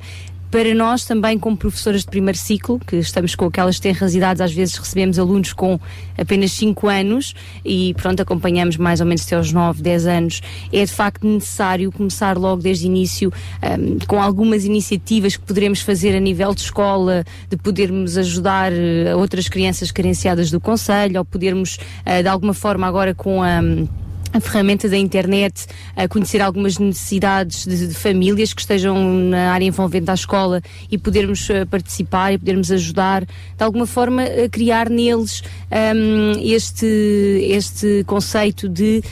Para 0.51 0.75
nós 0.75 1.05
também, 1.05 1.39
como 1.39 1.55
professoras 1.55 2.01
de 2.01 2.07
primeiro 2.07 2.37
ciclo, 2.37 2.77
que 2.77 2.97
estamos 2.97 3.35
com 3.35 3.45
aquelas 3.45 3.79
tenras 3.79 4.13
idades, 4.13 4.41
às 4.41 4.51
vezes 4.51 4.75
recebemos 4.75 5.17
alunos 5.17 5.53
com 5.53 5.79
apenas 6.17 6.51
5 6.51 6.89
anos 6.89 7.33
e 7.63 7.93
pronto, 7.93 8.21
acompanhamos 8.21 8.75
mais 8.75 8.99
ou 8.99 9.05
menos 9.05 9.25
até 9.25 9.37
aos 9.37 9.53
9, 9.53 9.81
10 9.81 10.05
anos, 10.07 10.41
é 10.73 10.83
de 10.83 10.91
facto 10.91 11.25
necessário 11.25 11.89
começar 11.89 12.37
logo 12.37 12.61
desde 12.61 12.85
o 12.85 12.87
início 12.87 13.31
ahm, 13.61 13.99
com 14.05 14.21
algumas 14.21 14.65
iniciativas 14.65 15.37
que 15.37 15.43
poderemos 15.43 15.79
fazer 15.79 16.17
a 16.17 16.19
nível 16.19 16.53
de 16.53 16.63
escola, 16.63 17.23
de 17.49 17.55
podermos 17.55 18.17
ajudar 18.17 18.73
eh, 18.73 19.15
outras 19.15 19.47
crianças 19.47 19.89
carenciadas 19.89 20.51
do 20.51 20.59
Conselho, 20.59 21.19
ou 21.19 21.23
podermos, 21.23 21.79
eh, 22.05 22.21
de 22.21 22.27
alguma 22.27 22.53
forma, 22.53 22.85
agora 22.85 23.15
com 23.15 23.41
a 23.41 23.61
a 24.33 24.39
ferramenta 24.39 24.87
da 24.87 24.97
internet, 24.97 25.65
a 25.95 26.07
conhecer 26.07 26.41
algumas 26.41 26.77
necessidades 26.77 27.65
de, 27.65 27.87
de 27.87 27.93
famílias 27.93 28.53
que 28.53 28.61
estejam 28.61 28.97
na 29.03 29.51
área 29.51 29.65
envolvente 29.65 30.05
da 30.05 30.13
escola 30.13 30.61
e 30.89 30.97
podermos 30.97 31.49
eh, 31.49 31.65
participar 31.65 32.33
e 32.33 32.37
podermos 32.37 32.71
ajudar, 32.71 33.25
de 33.25 33.63
alguma 33.63 33.85
forma, 33.85 34.23
a 34.23 34.49
criar 34.49 34.89
neles 34.89 35.43
hum, 35.71 36.39
este, 36.41 36.85
este 37.49 38.03
conceito 38.05 38.69
de 38.69 39.03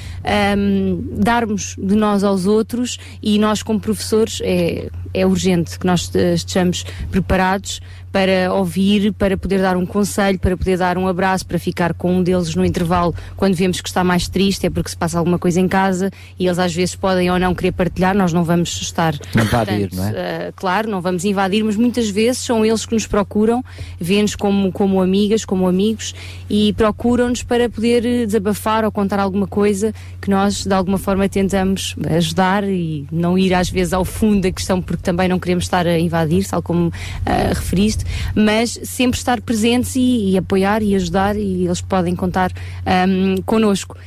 hum, 0.58 1.04
darmos 1.12 1.76
de 1.78 1.96
nós 1.96 2.24
aos 2.24 2.46
outros 2.46 2.98
e 3.22 3.38
nós, 3.38 3.62
como 3.62 3.80
professores, 3.80 4.40
é, 4.42 4.90
é 5.14 5.26
urgente 5.26 5.78
que 5.78 5.86
nós 5.86 6.10
eh, 6.16 6.34
estejamos 6.36 6.86
preparados 7.12 7.82
para 8.12 8.54
ouvir, 8.54 9.14
para 9.14 9.38
poder 9.38 9.62
dar 9.62 9.78
um 9.78 9.86
conselho, 9.86 10.40
para 10.40 10.58
poder 10.58 10.78
dar 10.78 10.98
um 10.98 11.08
abraço, 11.08 11.46
para 11.46 11.60
ficar 11.60 11.94
com 11.94 12.18
um 12.18 12.24
deles 12.24 12.56
no 12.56 12.66
intervalo 12.66 13.14
quando 13.36 13.56
vemos 13.56 13.82
que 13.82 13.90
está 13.90 14.04
mais 14.04 14.28
triste, 14.28 14.66
é 14.66 14.70
porque 14.70 14.90
se 14.90 14.98
passa 14.98 15.18
alguma 15.18 15.38
coisa 15.38 15.60
em 15.60 15.68
casa 15.68 16.12
e 16.38 16.46
eles 16.48 16.60
às 16.60 16.74
vezes 16.74 16.96
podem 16.96 17.30
ou 17.30 17.40
não 17.40 17.54
querer 17.54 17.72
partilhar, 17.72 18.16
nós 18.16 18.34
não 18.34 18.44
vamos 18.44 18.82
estar. 18.82 19.16
Invadir, 19.36 19.90
não 19.94 20.06
é? 20.06 20.14
eh, 20.16 20.54
claro, 20.56 20.90
não 20.90 21.02
vamos 21.02 21.24
invadir, 21.26 21.64
mas 21.64 21.76
muitas 21.76 22.10
vezes 22.10 22.42
são 22.42 22.66
eles 22.66 22.86
que 22.86 22.94
nos 22.94 23.06
procuram, 23.06 23.64
vêem-nos 24.00 24.36
como, 24.36 24.72
como 24.72 25.02
amigas, 25.02 25.46
como 25.46 25.68
amigos 25.68 26.16
e 26.50 26.74
procuram-nos 26.74 27.44
para 27.44 27.70
poder 27.70 28.06
eh, 28.06 28.26
desabafar 28.26 28.84
ou 28.86 28.92
contar 28.92 29.20
alguma 29.20 29.48
coisa 29.48 29.94
que 30.22 30.30
nós 30.30 30.66
de 30.66 30.74
alguma 30.74 30.98
forma 30.98 31.28
tentamos 31.30 31.96
ajudar 32.10 32.64
e 32.64 33.06
não 33.12 33.38
ir 33.38 33.54
às 33.54 33.70
vezes 33.70 33.94
ao 33.94 34.04
fundo 34.04 34.42
da 34.42 34.52
questão 34.52 34.82
porque 34.82 35.04
também 35.04 35.28
não 35.28 35.40
queremos 35.40 35.66
estar 35.66 35.86
a 35.88 36.00
invadir, 36.00 36.48
tal 36.48 36.62
como 36.62 36.92
ah, 37.26 37.50
referiste, 37.54 37.99
mas 38.36 38.80
sempre 38.84 39.18
estar 39.18 39.42
presentes 39.42 39.96
e, 39.96 40.32
e 40.32 40.38
apoiar 40.38 40.82
e 40.82 40.96
ajudar 40.96 41.36
e 41.36 41.66
eles 41.66 41.82
podem 41.82 42.16
contar 42.16 42.52
ahm, 42.86 43.42
connosco. 43.46 43.98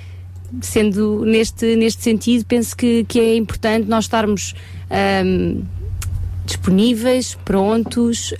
Sendo 0.61 1.25
neste, 1.25 1.77
neste 1.77 2.03
sentido, 2.03 2.45
penso 2.45 2.77
que, 2.77 3.05
que 3.05 3.19
é 3.19 3.37
importante 3.37 3.89
nós 3.89 4.05
estarmos 4.05 4.55
ahm, 4.91 5.63
disponíveis, 6.45 7.37
prontos, 7.45 8.33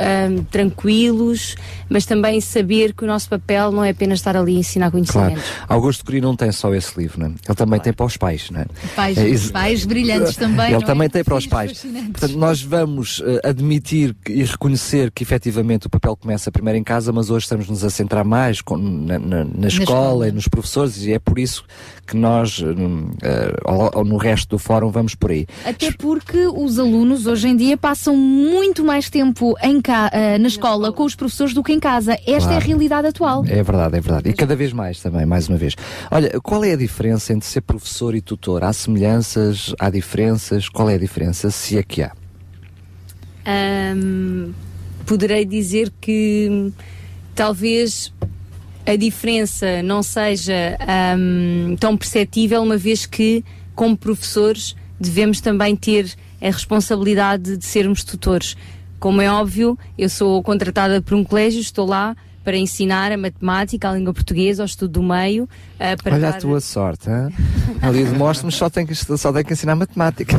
tranquilos, 0.51 1.55
mas 1.89 2.05
também 2.07 2.41
saber 2.41 2.93
que 2.95 3.05
o 3.05 3.07
nosso 3.07 3.29
papel 3.29 3.71
não 3.73 3.85
é 3.85 3.91
apenas 3.91 4.19
estar 4.19 4.37
ali 4.37 4.57
a 4.57 4.61
ensinar 4.61 4.91
Claro. 4.91 5.07
conhecimentos. 5.07 5.45
Augusto 5.69 6.05
Cury 6.05 6.21
não 6.21 6.35
tem 6.37 6.51
só 6.53 6.75
esse 6.75 6.99
livro, 6.99 7.21
não 7.21 7.27
é? 7.27 7.31
Ele 7.31 7.55
também 7.57 7.81
tem 7.81 7.93
para 7.93 8.07
os 8.07 8.17
pais, 8.17 8.51
não 8.51 8.61
é? 8.61 8.67
Pais, 8.95 9.19
É 9.19 9.29
isso. 9.29 9.53
pais 9.53 9.85
brilhantes 9.85 10.37
também. 10.37 10.67
Ele 10.67 10.75
não 10.75 10.81
também 10.83 11.07
é? 11.07 11.09
tem 11.09 11.25
para 11.25 11.35
os 11.37 11.47
pais. 11.47 11.83
Portanto, 11.83 12.37
nós 12.39 12.63
vamos 12.63 13.23
eh, 13.25 13.41
admitir 13.49 14.15
e 14.29 14.43
reconhecer 14.45 15.11
que 15.11 15.23
efetivamente 15.23 15.87
o 15.87 15.91
papel 15.91 16.17
começa 16.17 16.51
primeiro 16.51 16.79
em 16.79 16.85
casa, 16.85 17.13
mas 17.13 17.31
hoje 17.31 17.45
estamos-nos 17.45 17.85
a 17.85 17.91
centrar 17.91 18.25
mais 18.25 18.61
com- 18.61 18.77
na, 18.77 19.19
na- 19.19 19.45
na 19.45 19.69
escola 19.69 19.83
escola. 19.83 20.29
e 20.29 20.33
nos 20.33 20.49
professores, 20.49 21.03
e 21.05 21.13
é 21.13 21.19
por 21.19 21.39
isso 21.39 21.65
que 22.07 22.17
nós, 22.17 22.61
eh, 22.61 22.67
hum, 22.67 23.11
eh, 23.23 23.55
ao- 23.65 24.05
no 24.05 24.17
resto 24.17 24.51
do 24.51 24.59
fórum, 24.59 24.91
vamos 24.91 25.15
por 25.15 25.31
aí. 25.31 25.47
Até 25.65 25.91
porque 25.93 26.47
os 26.47 26.79
alunos 26.79 27.27
hoje 27.27 27.49
em 27.49 27.57
dia 27.57 27.77
passam 27.77 28.17
muito 28.17 28.85
mais 28.85 29.09
tempo 29.09 29.55
em 29.63 29.81
ca- 29.81 30.11
eh, 30.13 30.37
na 30.39 30.49
escola 30.49 30.93
com 30.93 31.05
os 31.05 31.15
professores 31.15 31.55
do 31.55 31.63
que 31.63 31.73
em 31.73 31.81
casa. 31.81 32.13
Esta 32.27 32.29
é 32.33 32.37
a 32.37 32.41
Claro. 32.41 32.67
realidade 32.67 33.09
atual. 33.09 33.45
É 33.47 33.63
verdade, 33.63 33.97
é 33.97 34.01
verdade. 34.01 34.29
E 34.29 34.33
cada 34.33 34.55
vez 34.57 34.73
mais 34.73 35.01
também, 35.01 35.25
mais 35.25 35.49
uma 35.49 35.57
vez. 35.57 35.75
Olha, 36.11 36.41
qual 36.41 36.65
é 36.65 36.73
a 36.73 36.77
diferença 36.77 37.33
entre 37.33 37.49
ser 37.49 37.61
professor 37.63 38.15
e 38.15 38.21
tutor? 38.21 38.65
Há 38.65 38.73
semelhanças? 38.73 39.73
Há 39.79 39.89
diferenças? 39.89 40.69
Qual 40.69 40.91
é 40.91 40.95
a 40.95 40.99
diferença, 40.99 41.51
se 41.51 41.79
é 41.79 41.83
que 41.83 42.03
há? 42.03 42.13
Ahm, 43.45 44.53
poderei 45.07 45.45
dizer 45.45 45.93
que 46.01 46.49
hum, 46.51 46.73
talvez 47.35 48.13
a 48.85 48.97
diferença 48.97 49.83
não 49.83 50.03
seja 50.03 50.77
ahm, 50.81 51.77
tão 51.77 51.97
perceptível, 51.97 52.63
uma 52.63 52.77
vez 52.77 53.07
que, 53.07 53.45
como 53.75 53.97
professores, 53.97 54.75
devemos 54.99 55.41
também 55.41 55.77
ter 55.77 56.13
a 56.41 56.47
responsabilidade 56.47 57.57
de 57.57 57.65
sermos 57.65 58.03
tutores. 58.03 58.57
Como 58.99 59.21
é 59.21 59.31
óbvio, 59.31 59.79
eu 59.97 60.09
sou 60.09 60.43
contratada 60.43 61.01
por 61.01 61.15
um 61.15 61.25
colégio, 61.25 61.61
estou 61.61 61.87
lá 61.87 62.17
para 62.45 62.57
ensinar 62.57 63.13
a 63.13 63.17
matemática, 63.17 63.89
a 63.89 63.95
língua 63.95 64.13
portuguesa, 64.13 64.63
o 64.63 64.67
estudo 64.67 64.93
do 65.01 65.03
meio. 65.03 65.49
ah, 65.79 65.97
para 66.03 66.15
Olha 66.15 66.31
dar- 66.31 66.37
a 66.37 66.41
tua 66.41 66.61
sorte, 66.61 67.09
hein? 67.11 67.29
ali 67.81 68.05
demonstra-me 68.05 68.53
só 68.53 68.69
tem 68.71 68.87
que 68.87 68.95
só 68.95 69.33
tem 69.33 69.45
que 69.45 69.53
ensinar 69.53 69.75
matemática. 69.77 70.37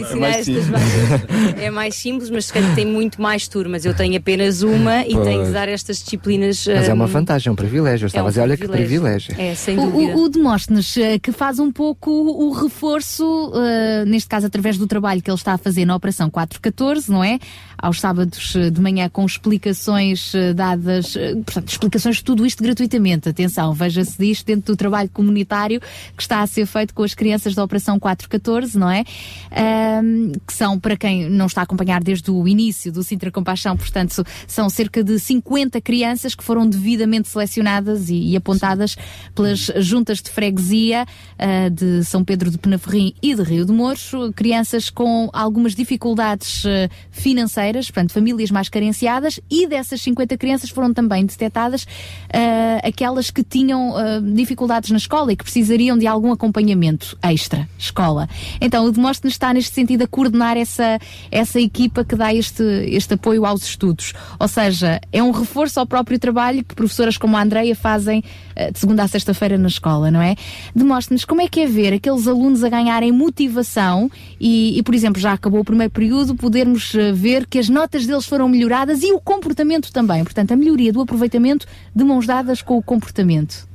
ensinar 0.00 0.28
estas 0.28 0.66
várias- 0.66 1.60
É 1.60 1.70
mais 1.70 1.94
simples, 1.94 2.30
mas 2.30 2.46
se 2.46 2.52
calhar 2.52 2.74
tem 2.74 2.86
muito 2.86 3.20
mais 3.20 3.46
turmas. 3.48 3.84
Eu 3.84 3.94
tenho 3.94 4.16
apenas 4.16 4.62
uma 4.62 5.02
e 5.06 5.12
Pois. 5.12 5.24
tenho 5.26 5.44
de 5.44 5.52
dar 5.52 5.68
estas 5.68 5.98
disciplinas. 5.98 6.64
Mas 6.66 6.88
é 6.88 6.92
uma 6.94 7.04
hum, 7.04 7.08
vantagem, 7.08 7.48
é 7.48 7.52
um 7.52 7.56
privilégio. 7.56 8.04
Eu 8.04 8.08
estava 8.08 8.24
um 8.24 8.28
a 8.28 8.30
dizer, 8.30 8.40
olha 8.42 8.56
que 8.56 8.66
privilégio. 8.68 9.34
É, 9.38 9.54
sem 9.54 9.78
O- 9.78 9.90
dúvida. 9.90 10.16
O, 10.16 10.24
o 10.24 10.28
Demóstenes, 10.28 10.96
eh, 10.96 11.18
que 11.18 11.32
faz 11.32 11.58
um 11.58 11.70
pouco 11.70 12.10
o 12.10 12.52
reforço, 12.52 13.52
eh, 13.54 14.04
neste 14.06 14.28
caso 14.28 14.46
através 14.46 14.76
do 14.78 14.86
trabalho 14.86 15.22
que 15.22 15.30
ele 15.30 15.36
está 15.36 15.52
a 15.54 15.58
fazer 15.58 15.84
na 15.84 15.94
Operação 15.94 16.28
414, 16.30 17.10
não 17.10 17.22
é? 17.22 17.38
Aos 17.78 18.00
sábados 18.00 18.54
de 18.72 18.80
manhã 18.80 19.08
com 19.08 19.24
explicações 19.26 20.32
dadas, 20.54 20.83
eh, 20.88 21.34
portanto, 21.34 21.68
explicações 21.68 22.16
de 22.16 22.24
tudo 22.24 22.44
isto 22.46 22.62
gratuitamente. 22.62 23.28
Atenção, 23.28 23.72
veja-se 23.72 24.18
disto 24.18 24.46
dentro 24.46 24.72
do 24.72 24.76
trabalho 24.76 25.08
comunitário 25.10 25.80
que 26.16 26.22
está 26.22 26.40
a 26.40 26.46
ser 26.46 26.66
feito 26.66 26.94
com 26.94 27.02
as 27.02 27.14
crianças 27.14 27.54
da 27.54 27.64
Operação 27.64 27.98
414, 27.98 28.78
não 28.78 28.90
é? 28.90 29.04
Ahm, 29.50 30.32
que 30.46 30.52
são, 30.52 30.78
para 30.78 30.96
quem 30.96 31.28
não 31.28 31.46
está 31.46 31.60
a 31.60 31.64
acompanhar 31.64 32.02
desde 32.02 32.30
o 32.30 32.46
início 32.46 32.92
do 32.92 33.02
Sintra 33.02 33.30
Compaixão, 33.30 33.76
portanto, 33.76 34.24
são 34.46 34.68
cerca 34.68 35.02
de 35.02 35.18
50 35.18 35.80
crianças 35.80 36.34
que 36.34 36.44
foram 36.44 36.68
devidamente 36.68 37.28
selecionadas 37.28 38.08
e, 38.08 38.30
e 38.30 38.36
apontadas 38.36 38.96
pelas 39.34 39.70
juntas 39.76 40.20
de 40.20 40.30
freguesia 40.30 41.06
ah, 41.38 41.68
de 41.68 42.04
São 42.04 42.24
Pedro 42.24 42.50
de 42.50 42.58
Penaferrim 42.58 43.14
e 43.22 43.34
de 43.34 43.42
Rio 43.42 43.64
de 43.64 43.72
Mouros, 43.72 44.12
crianças 44.34 44.90
com 44.90 45.28
algumas 45.32 45.74
dificuldades 45.74 46.64
ah, 46.66 46.88
financeiras, 47.10 47.86
portanto, 47.90 48.12
famílias 48.12 48.50
mais 48.50 48.68
carenciadas, 48.68 49.40
e 49.50 49.66
dessas 49.66 50.00
50 50.02 50.36
crianças 50.36 50.70
foram 50.74 50.92
também 50.92 51.24
detectadas 51.24 51.86
ah, 52.32 52.86
aquelas 52.86 53.30
que 53.30 53.42
tinham 53.42 53.96
ah, 53.96 54.20
dificuldades 54.20 54.90
na 54.90 54.96
escola 54.96 55.32
e 55.32 55.36
que 55.36 55.44
precisariam 55.44 55.96
de 55.96 56.06
algum 56.06 56.32
acompanhamento 56.32 57.16
extra, 57.22 57.68
escola. 57.78 58.28
Então, 58.60 58.84
o 58.84 58.92
Demóstenes 58.92 59.34
está 59.34 59.52
neste 59.52 59.74
sentido 59.74 60.02
a 60.02 60.06
coordenar 60.06 60.56
essa, 60.56 60.98
essa 61.30 61.60
equipa 61.60 62.04
que 62.04 62.16
dá 62.16 62.34
este, 62.34 62.62
este 62.88 63.14
apoio 63.14 63.46
aos 63.46 63.64
estudos. 63.64 64.12
Ou 64.38 64.48
seja, 64.48 65.00
é 65.12 65.22
um 65.22 65.30
reforço 65.30 65.80
ao 65.80 65.86
próprio 65.86 66.18
trabalho 66.18 66.64
que 66.64 66.74
professoras 66.74 67.16
como 67.16 67.36
a 67.36 67.42
Andreia 67.42 67.74
fazem 67.74 68.22
eh, 68.56 68.70
de 68.70 68.78
segunda 68.78 69.02
a 69.02 69.08
sexta-feira 69.08 69.56
na 69.58 69.68
escola, 69.68 70.10
não 70.10 70.20
é? 70.20 70.36
Demóstenes 70.74 71.24
como 71.24 71.40
é 71.40 71.48
que 71.48 71.60
é 71.60 71.66
ver 71.66 71.92
aqueles 71.92 72.26
alunos 72.26 72.64
a 72.64 72.68
ganharem 72.68 73.12
motivação 73.12 74.10
e, 74.40 74.78
e, 74.78 74.82
por 74.82 74.94
exemplo, 74.94 75.20
já 75.20 75.32
acabou 75.32 75.60
o 75.60 75.64
primeiro 75.64 75.92
período, 75.92 76.34
podermos 76.34 76.92
ver 77.14 77.46
que 77.46 77.58
as 77.58 77.68
notas 77.68 78.06
deles 78.06 78.26
foram 78.26 78.48
melhoradas 78.48 79.02
e 79.02 79.12
o 79.12 79.20
comportamento 79.20 79.92
também. 79.92 80.24
Portanto, 80.24 80.52
a 80.52 80.56
melhoria 80.64 80.92
do 80.92 81.00
aproveitamento 81.00 81.66
de 81.94 82.02
mãos 82.02 82.26
dadas 82.26 82.62
com 82.62 82.78
o 82.78 82.82
comportamento. 82.82 83.68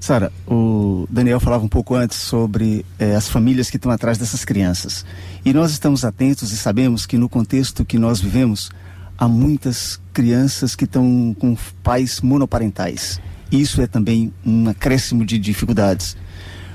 Sara, 0.00 0.30
o 0.46 1.06
Daniel 1.08 1.40
falava 1.40 1.64
um 1.64 1.68
pouco 1.68 1.94
antes 1.94 2.18
sobre 2.18 2.84
eh, 2.98 3.14
as 3.14 3.26
famílias 3.26 3.70
que 3.70 3.76
estão 3.76 3.90
atrás 3.90 4.18
dessas 4.18 4.44
crianças. 4.44 5.06
E 5.42 5.52
nós 5.54 5.70
estamos 5.70 6.04
atentos 6.04 6.52
e 6.52 6.56
sabemos 6.58 7.06
que 7.06 7.16
no 7.16 7.26
contexto 7.26 7.86
que 7.86 7.98
nós 7.98 8.20
vivemos, 8.20 8.70
há 9.16 9.26
muitas 9.26 9.98
crianças 10.12 10.76
que 10.76 10.84
estão 10.84 11.34
com 11.38 11.56
pais 11.82 12.20
monoparentais. 12.20 13.18
Isso 13.50 13.80
é 13.80 13.86
também 13.86 14.30
um 14.44 14.68
acréscimo 14.68 15.24
de 15.24 15.38
dificuldades. 15.38 16.18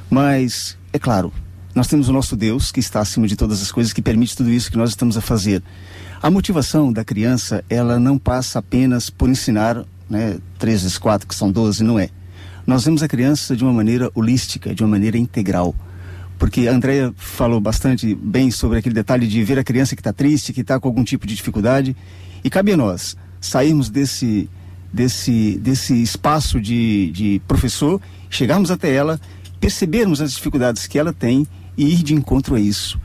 Mas, 0.09 0.75
é 0.91 0.97
claro, 0.97 1.31
nós 1.75 1.87
temos 1.87 2.09
o 2.09 2.13
nosso 2.13 2.35
Deus 2.35 2.71
que 2.71 2.79
está 2.79 2.99
acima 2.99 3.27
de 3.27 3.35
todas 3.35 3.61
as 3.61 3.71
coisas, 3.71 3.93
que 3.93 4.01
permite 4.01 4.35
tudo 4.35 4.49
isso 4.49 4.71
que 4.71 4.77
nós 4.77 4.89
estamos 4.89 5.17
a 5.17 5.21
fazer. 5.21 5.61
A 6.21 6.29
motivação 6.29 6.91
da 6.91 7.05
criança, 7.05 7.63
ela 7.69 7.97
não 7.97 8.17
passa 8.17 8.59
apenas 8.59 9.09
por 9.09 9.29
ensinar, 9.29 9.85
né, 10.09 10.37
3 10.57 10.81
vezes 10.81 10.97
4, 10.97 11.25
que 11.25 11.33
são 11.33 11.49
12, 11.49 11.81
não 11.81 11.97
é. 11.97 12.09
Nós 12.67 12.83
vemos 12.83 13.01
a 13.01 13.07
criança 13.07 13.55
de 13.55 13.63
uma 13.63 13.71
maneira 13.71 14.11
holística, 14.13 14.75
de 14.75 14.83
uma 14.83 14.89
maneira 14.89 15.17
integral. 15.17 15.73
porque 16.37 16.69
a 16.69 16.71
Andrea 16.71 17.13
falou 17.17 17.59
bastante 17.59 18.15
bem 18.15 18.49
sobre 18.49 18.79
aquele 18.79 18.95
detalhe 18.95 19.27
de 19.27 19.43
ver 19.43 19.59
a 19.59 19.63
criança 19.63 19.93
que 19.93 19.99
está 19.99 20.13
triste, 20.13 20.53
que 20.53 20.61
está 20.61 20.79
com 20.79 20.87
algum 20.87 21.03
tipo 21.03 21.27
de 21.27 21.35
dificuldade. 21.35 21.95
E 22.41 22.49
cabe 22.49 22.71
a 22.71 22.77
nós 22.77 23.17
sairmos 23.41 23.89
desse, 23.89 24.49
desse, 24.91 25.57
desse 25.57 26.01
espaço 26.01 26.61
de, 26.61 27.11
de 27.11 27.41
professor, 27.45 28.01
chegarmos 28.29 28.71
até 28.71 28.93
ela, 28.93 29.19
percebermos 29.59 30.21
as 30.21 30.31
dificuldades 30.31 30.87
que 30.87 30.97
ela 30.97 31.11
tem 31.11 31.45
e 31.77 31.93
ir 31.93 32.03
de 32.03 32.13
encontro 32.13 32.55
a 32.55 32.59
isso. 32.59 32.99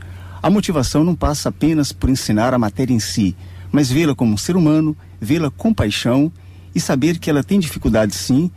A 0.44 0.50
motivação 0.50 1.02
não 1.02 1.14
passa 1.14 1.48
apenas 1.48 1.90
por 1.90 2.10
ensinar 2.10 2.52
a 2.52 2.58
matéria 2.58 2.92
em 2.92 3.00
si, 3.00 3.34
mas 3.72 3.90
vê-la 3.90 4.14
como 4.14 4.34
um 4.34 4.36
ser 4.36 4.56
humano, 4.56 4.94
vê-la 5.18 5.50
com 5.50 5.72
paixão 5.72 6.30
e 6.74 6.78
saber 6.78 7.18
que 7.18 7.30
ela 7.30 7.42
tem 7.42 7.58
dificuldades 7.58 8.18
sim, 8.18 8.50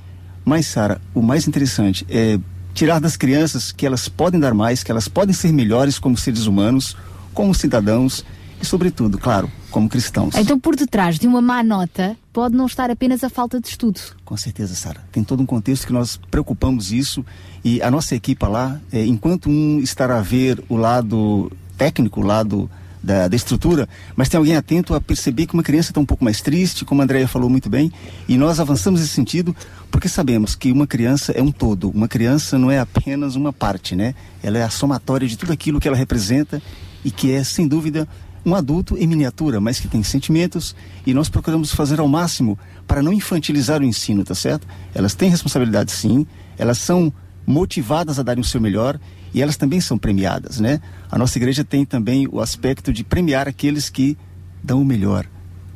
mas 0.43 0.65
Sara, 0.65 0.99
o 1.15 1.21
mais 1.21 1.47
interessante 1.47 2.05
é 2.09 2.37
tirar 2.73 2.99
das 2.99 3.15
crianças 3.15 3.71
que 3.71 3.85
elas 3.85 4.09
podem 4.09 4.37
dar 4.37 4.53
mais, 4.53 4.83
que 4.83 4.91
elas 4.91 5.07
podem 5.07 5.33
ser 5.33 5.53
melhores 5.53 5.97
como 5.97 6.17
seres 6.17 6.45
humanos, 6.45 6.93
como 7.33 7.55
cidadãos 7.55 8.25
e, 8.61 8.65
sobretudo, 8.65 9.17
claro, 9.17 9.49
como 9.71 9.87
cristãos. 9.87 10.35
Então, 10.35 10.59
por 10.59 10.75
detrás 10.75 11.17
de 11.17 11.25
uma 11.25 11.41
má 11.41 11.63
nota, 11.63 12.17
pode 12.33 12.53
não 12.53 12.65
estar 12.65 12.91
apenas 12.91 13.23
a 13.23 13.29
falta 13.29 13.61
de 13.61 13.67
estudo. 13.69 14.01
Com 14.25 14.35
certeza, 14.35 14.75
Sara. 14.75 15.05
Tem 15.09 15.23
todo 15.23 15.41
um 15.41 15.45
contexto 15.45 15.87
que 15.87 15.93
nós 15.93 16.19
preocupamos 16.29 16.91
isso 16.91 17.25
e 17.63 17.81
a 17.81 17.89
nossa 17.89 18.13
equipa 18.13 18.49
lá, 18.49 18.77
é, 18.91 19.05
enquanto 19.05 19.49
um 19.49 19.79
estará 19.79 20.17
a 20.17 20.21
ver 20.21 20.61
o 20.67 20.75
lado 20.75 21.49
técnico, 21.77 22.21
o 22.21 22.25
lado 22.25 22.69
da, 23.01 23.27
da 23.27 23.35
estrutura, 23.35 23.87
mas 24.15 24.27
tem 24.27 24.37
alguém 24.37 24.55
atento 24.55 24.93
a 24.93 24.99
perceber 24.99 25.45
que 25.45 25.53
uma 25.53 25.63
criança 25.63 25.91
está 25.91 25.99
um 25.99 26.05
pouco 26.05 26.23
mais 26.23 26.41
triste, 26.41 26.83
como 26.83 27.01
a 27.01 27.03
Andrea 27.03 27.27
falou 27.27 27.49
muito 27.49 27.69
bem, 27.69 27.91
e 28.27 28.37
nós 28.37 28.59
avançamos 28.59 28.99
nesse 28.99 29.13
sentido 29.13 29.55
porque 29.89 30.09
sabemos 30.09 30.55
que 30.55 30.71
uma 30.71 30.85
criança 30.85 31.31
é 31.31 31.41
um 31.41 31.51
todo. 31.51 31.89
Uma 31.89 32.07
criança 32.07 32.57
não 32.57 32.69
é 32.69 32.79
apenas 32.79 33.35
uma 33.35 33.53
parte, 33.53 33.95
né? 33.95 34.13
Ela 34.43 34.57
é 34.57 34.63
a 34.63 34.69
somatória 34.69 35.27
de 35.27 35.37
tudo 35.37 35.53
aquilo 35.53 35.79
que 35.79 35.87
ela 35.87 35.95
representa 35.95 36.61
e 37.05 37.09
que 37.09 37.31
é, 37.31 37.43
sem 37.43 37.67
dúvida, 37.67 38.07
um 38.45 38.55
adulto 38.55 38.97
em 38.97 39.07
miniatura, 39.07 39.59
mas 39.59 39.79
que 39.79 39.87
tem 39.87 40.03
sentimentos 40.03 40.75
e 41.05 41.13
nós 41.13 41.29
procuramos 41.29 41.71
fazer 41.73 41.99
ao 41.99 42.07
máximo 42.07 42.57
para 42.85 43.01
não 43.01 43.13
infantilizar 43.13 43.81
o 43.81 43.85
ensino, 43.85 44.23
tá 44.23 44.35
certo? 44.35 44.67
Elas 44.93 45.13
têm 45.13 45.29
responsabilidade 45.29 45.91
sim, 45.91 46.25
elas 46.57 46.77
são 46.77 47.11
motivadas 47.45 48.19
a 48.19 48.23
darem 48.23 48.41
o 48.41 48.45
seu 48.45 48.59
melhor 48.59 48.99
e 49.33 49.41
elas 49.41 49.57
também 49.57 49.79
são 49.79 49.97
premiadas, 49.97 50.59
né? 50.59 50.81
A 51.09 51.17
nossa 51.17 51.37
igreja 51.37 51.63
tem 51.63 51.85
também 51.85 52.27
o 52.31 52.39
aspecto 52.39 52.91
de 52.93 53.03
premiar 53.03 53.47
aqueles 53.47 53.89
que 53.89 54.17
dão 54.63 54.81
o 54.81 54.85
melhor, 54.85 55.25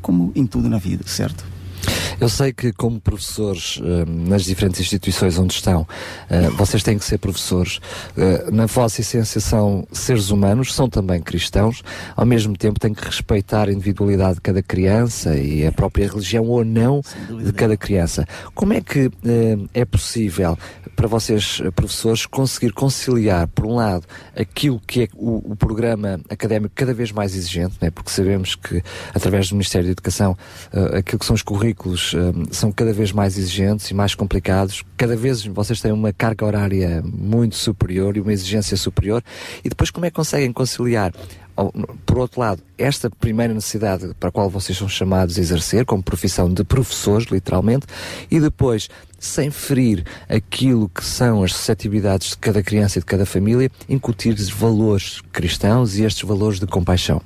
como 0.01 0.31
em 0.35 0.45
tudo 0.45 0.69
na 0.69 0.77
vida, 0.77 1.03
certo? 1.07 1.50
Eu 2.19 2.30
sei 2.30 2.53
que, 2.53 2.72
como 2.72 2.99
professores 2.99 3.80
eh, 3.83 4.06
nas 4.07 4.43
diferentes 4.43 4.80
instituições 4.80 5.38
onde 5.38 5.53
estão, 5.53 5.88
eh, 6.30 6.49
vocês 6.49 6.83
têm 6.83 6.98
que 6.98 7.06
ser 7.06 7.17
professores. 7.17 7.80
Eh, 8.17 8.49
na 8.51 8.65
vossa 8.65 9.01
essência 9.01 9.40
são 9.40 9.88
seres 9.91 10.30
humanos, 10.30 10.73
são 10.73 10.90
também 10.90 11.22
cristãos, 11.22 11.83
ao 12.15 12.25
mesmo 12.25 12.56
tempo 12.56 12.80
têm 12.80 12.93
que 12.93 13.03
respeitar 13.03 13.69
a 13.69 13.72
individualidade 13.72 14.35
de 14.35 14.41
cada 14.41 14.61
criança 14.61 15.35
e 15.35 15.65
a 15.65 15.72
própria 15.72 16.07
religião 16.07 16.45
ou 16.45 16.64
não 16.64 17.01
de 17.43 17.51
cada 17.53 17.77
criança. 17.77 18.27
Como 18.53 18.73
é 18.73 18.81
que 18.81 19.11
é 19.73 19.85
possível 19.85 20.57
para 20.95 21.07
vocês, 21.07 21.61
professores, 21.75 22.25
conseguir 22.25 22.73
conciliar, 22.73 23.48
por 23.48 23.65
um 23.65 23.75
lado, 23.75 24.06
aquilo 24.35 24.80
que 24.85 25.03
é 25.03 25.07
o, 25.15 25.51
o 25.51 25.56
programa 25.56 26.19
académico 26.30 26.73
cada 26.75 26.93
vez 26.93 27.11
mais 27.11 27.35
exigente, 27.35 27.75
né? 27.81 27.90
porque 27.90 28.11
sabemos 28.11 28.56
que, 28.56 28.83
através 29.14 29.49
do 29.49 29.56
Ministério 29.56 29.88
da 29.88 29.91
Educação, 29.91 30.38
aquilo 30.93 31.19
que 31.19 31.25
são 31.25 31.35
os 31.35 31.41
currículos 31.41 32.00
eh, 32.13 32.47
são 32.51 32.71
cada 32.71 32.93
vez 32.93 33.11
mais 33.11 33.38
exigentes 33.38 33.89
e 33.89 33.93
mais 33.93 34.15
complicados, 34.15 34.83
cada 34.97 35.15
vez 35.15 35.45
vocês 35.45 35.81
têm 35.81 35.91
uma 35.91 36.11
carga 36.11 36.45
horária 36.45 37.03
muito 37.05 37.55
superior 37.55 38.17
e 38.17 38.21
uma 38.21 38.33
exigência 38.33 38.75
superior, 38.77 39.23
e 39.63 39.69
depois 39.69 39.89
como 39.89 40.05
é 40.05 40.09
que 40.09 40.15
conseguem 40.15 40.51
conciliar? 40.51 41.13
Por 42.05 42.17
outro 42.17 42.39
lado, 42.39 42.63
esta 42.77 43.09
primeira 43.09 43.53
necessidade 43.53 44.13
para 44.19 44.30
a 44.30 44.31
qual 44.31 44.49
vocês 44.49 44.77
são 44.77 44.89
chamados 44.89 45.38
a 45.38 45.41
exercer, 45.41 45.85
como 45.85 46.01
profissão 46.01 46.51
de 46.51 46.63
professores, 46.63 47.27
literalmente, 47.30 47.85
e 48.30 48.39
depois, 48.39 48.89
sem 49.19 49.51
ferir 49.51 50.03
aquilo 50.27 50.89
que 50.89 51.03
são 51.03 51.43
as 51.43 51.53
suscetibilidades 51.53 52.31
de 52.31 52.38
cada 52.38 52.63
criança 52.63 52.97
e 52.97 53.01
de 53.01 53.05
cada 53.05 53.25
família, 53.25 53.69
incutir-lhes 53.88 54.49
valores 54.49 55.21
cristãos 55.31 55.97
e 55.97 56.03
estes 56.03 56.27
valores 56.27 56.59
de 56.59 56.65
compaixão. 56.65 57.21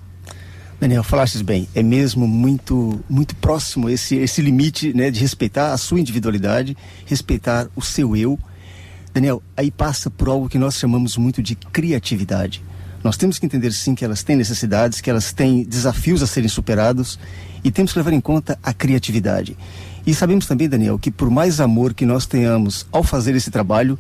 Daniel, 0.86 1.04
falaste 1.04 1.44
bem, 1.44 1.68
é 1.74 1.82
mesmo 1.82 2.28
muito 2.28 3.04
muito 3.10 3.36
próximo 3.38 3.90
esse 3.90 4.18
esse 4.18 4.40
limite, 4.40 4.94
né, 4.94 5.10
de 5.10 5.20
respeitar 5.20 5.74
a 5.74 5.78
sua 5.80 6.00
individualidade, 6.00 6.78
respeitar 7.08 7.68
o 7.76 7.82
seu 7.82 8.16
eu. 8.16 8.38
Daniel, 9.12 9.42
aí 9.58 9.72
passa 9.72 10.12
por 10.12 10.28
algo 10.28 10.48
que 10.48 10.60
nós 10.60 10.76
chamamos 10.76 11.18
muito 11.18 11.42
de 11.42 11.56
criatividade. 11.56 12.62
Nós 13.04 13.18
temos 13.18 13.40
que 13.40 13.48
entender 13.48 13.74
sim 13.74 13.96
que 13.96 14.06
elas 14.06 14.22
têm 14.22 14.36
necessidades, 14.36 15.02
que 15.02 15.10
elas 15.10 15.34
têm 15.34 15.64
desafios 15.64 16.22
a 16.22 16.28
serem 16.28 16.48
superados 16.48 17.18
e 17.64 17.72
temos 17.72 17.92
que 17.92 17.98
levar 17.98 18.14
em 18.14 18.22
conta 18.22 18.56
a 18.62 18.72
criatividade. 18.72 19.58
E 20.06 20.14
sabemos 20.14 20.46
também, 20.46 20.70
Daniel, 20.70 21.00
que 21.00 21.10
por 21.10 21.32
mais 21.32 21.60
amor 21.60 21.96
que 21.96 22.06
nós 22.06 22.28
tenhamos 22.28 22.86
ao 22.92 23.02
fazer 23.02 23.36
esse 23.36 23.50
trabalho, 23.50 23.98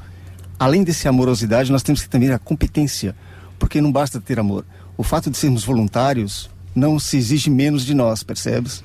além 0.59 0.83
desse 0.83 1.07
amorosidade, 1.07 1.71
nós 1.71 1.81
temos 1.81 2.03
que 2.03 2.09
também 2.09 2.29
a 2.29 2.37
competência, 2.37 3.15
porque 3.57 3.81
não 3.81 3.91
basta 3.91 4.21
ter 4.21 4.39
amor. 4.39 4.63
O 4.95 5.01
fato 5.01 5.31
de 5.31 5.37
sermos 5.37 5.63
voluntários 5.63 6.53
não 6.75 6.99
se 6.99 7.17
exige 7.17 7.49
menos 7.49 7.85
de 7.85 7.93
nós, 7.93 8.21
percebes? 8.23 8.83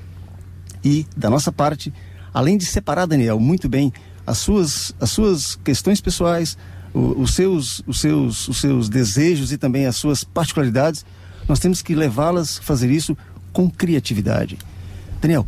E, 0.83 1.05
da 1.15 1.29
nossa 1.29 1.51
parte, 1.51 1.93
além 2.33 2.57
de 2.57 2.65
separar, 2.65 3.05
Daniel, 3.05 3.39
muito 3.39 3.67
bem 3.69 3.91
as 4.25 4.37
suas, 4.37 4.95
as 4.99 5.11
suas 5.11 5.55
questões 5.55 5.99
pessoais, 6.01 6.57
o- 6.93 7.21
os, 7.21 7.33
seus, 7.33 7.83
os, 7.85 7.99
seus, 7.99 8.47
os 8.47 8.57
seus 8.57 8.89
desejos 8.89 9.51
e 9.51 9.57
também 9.57 9.85
as 9.85 9.95
suas 9.95 10.23
particularidades, 10.23 11.05
nós 11.47 11.59
temos 11.59 11.81
que 11.81 11.93
levá-las 11.93 12.59
a 12.59 12.61
fazer 12.61 12.89
isso 12.89 13.17
com 13.51 13.69
criatividade. 13.69 14.57
Daniel, 15.21 15.45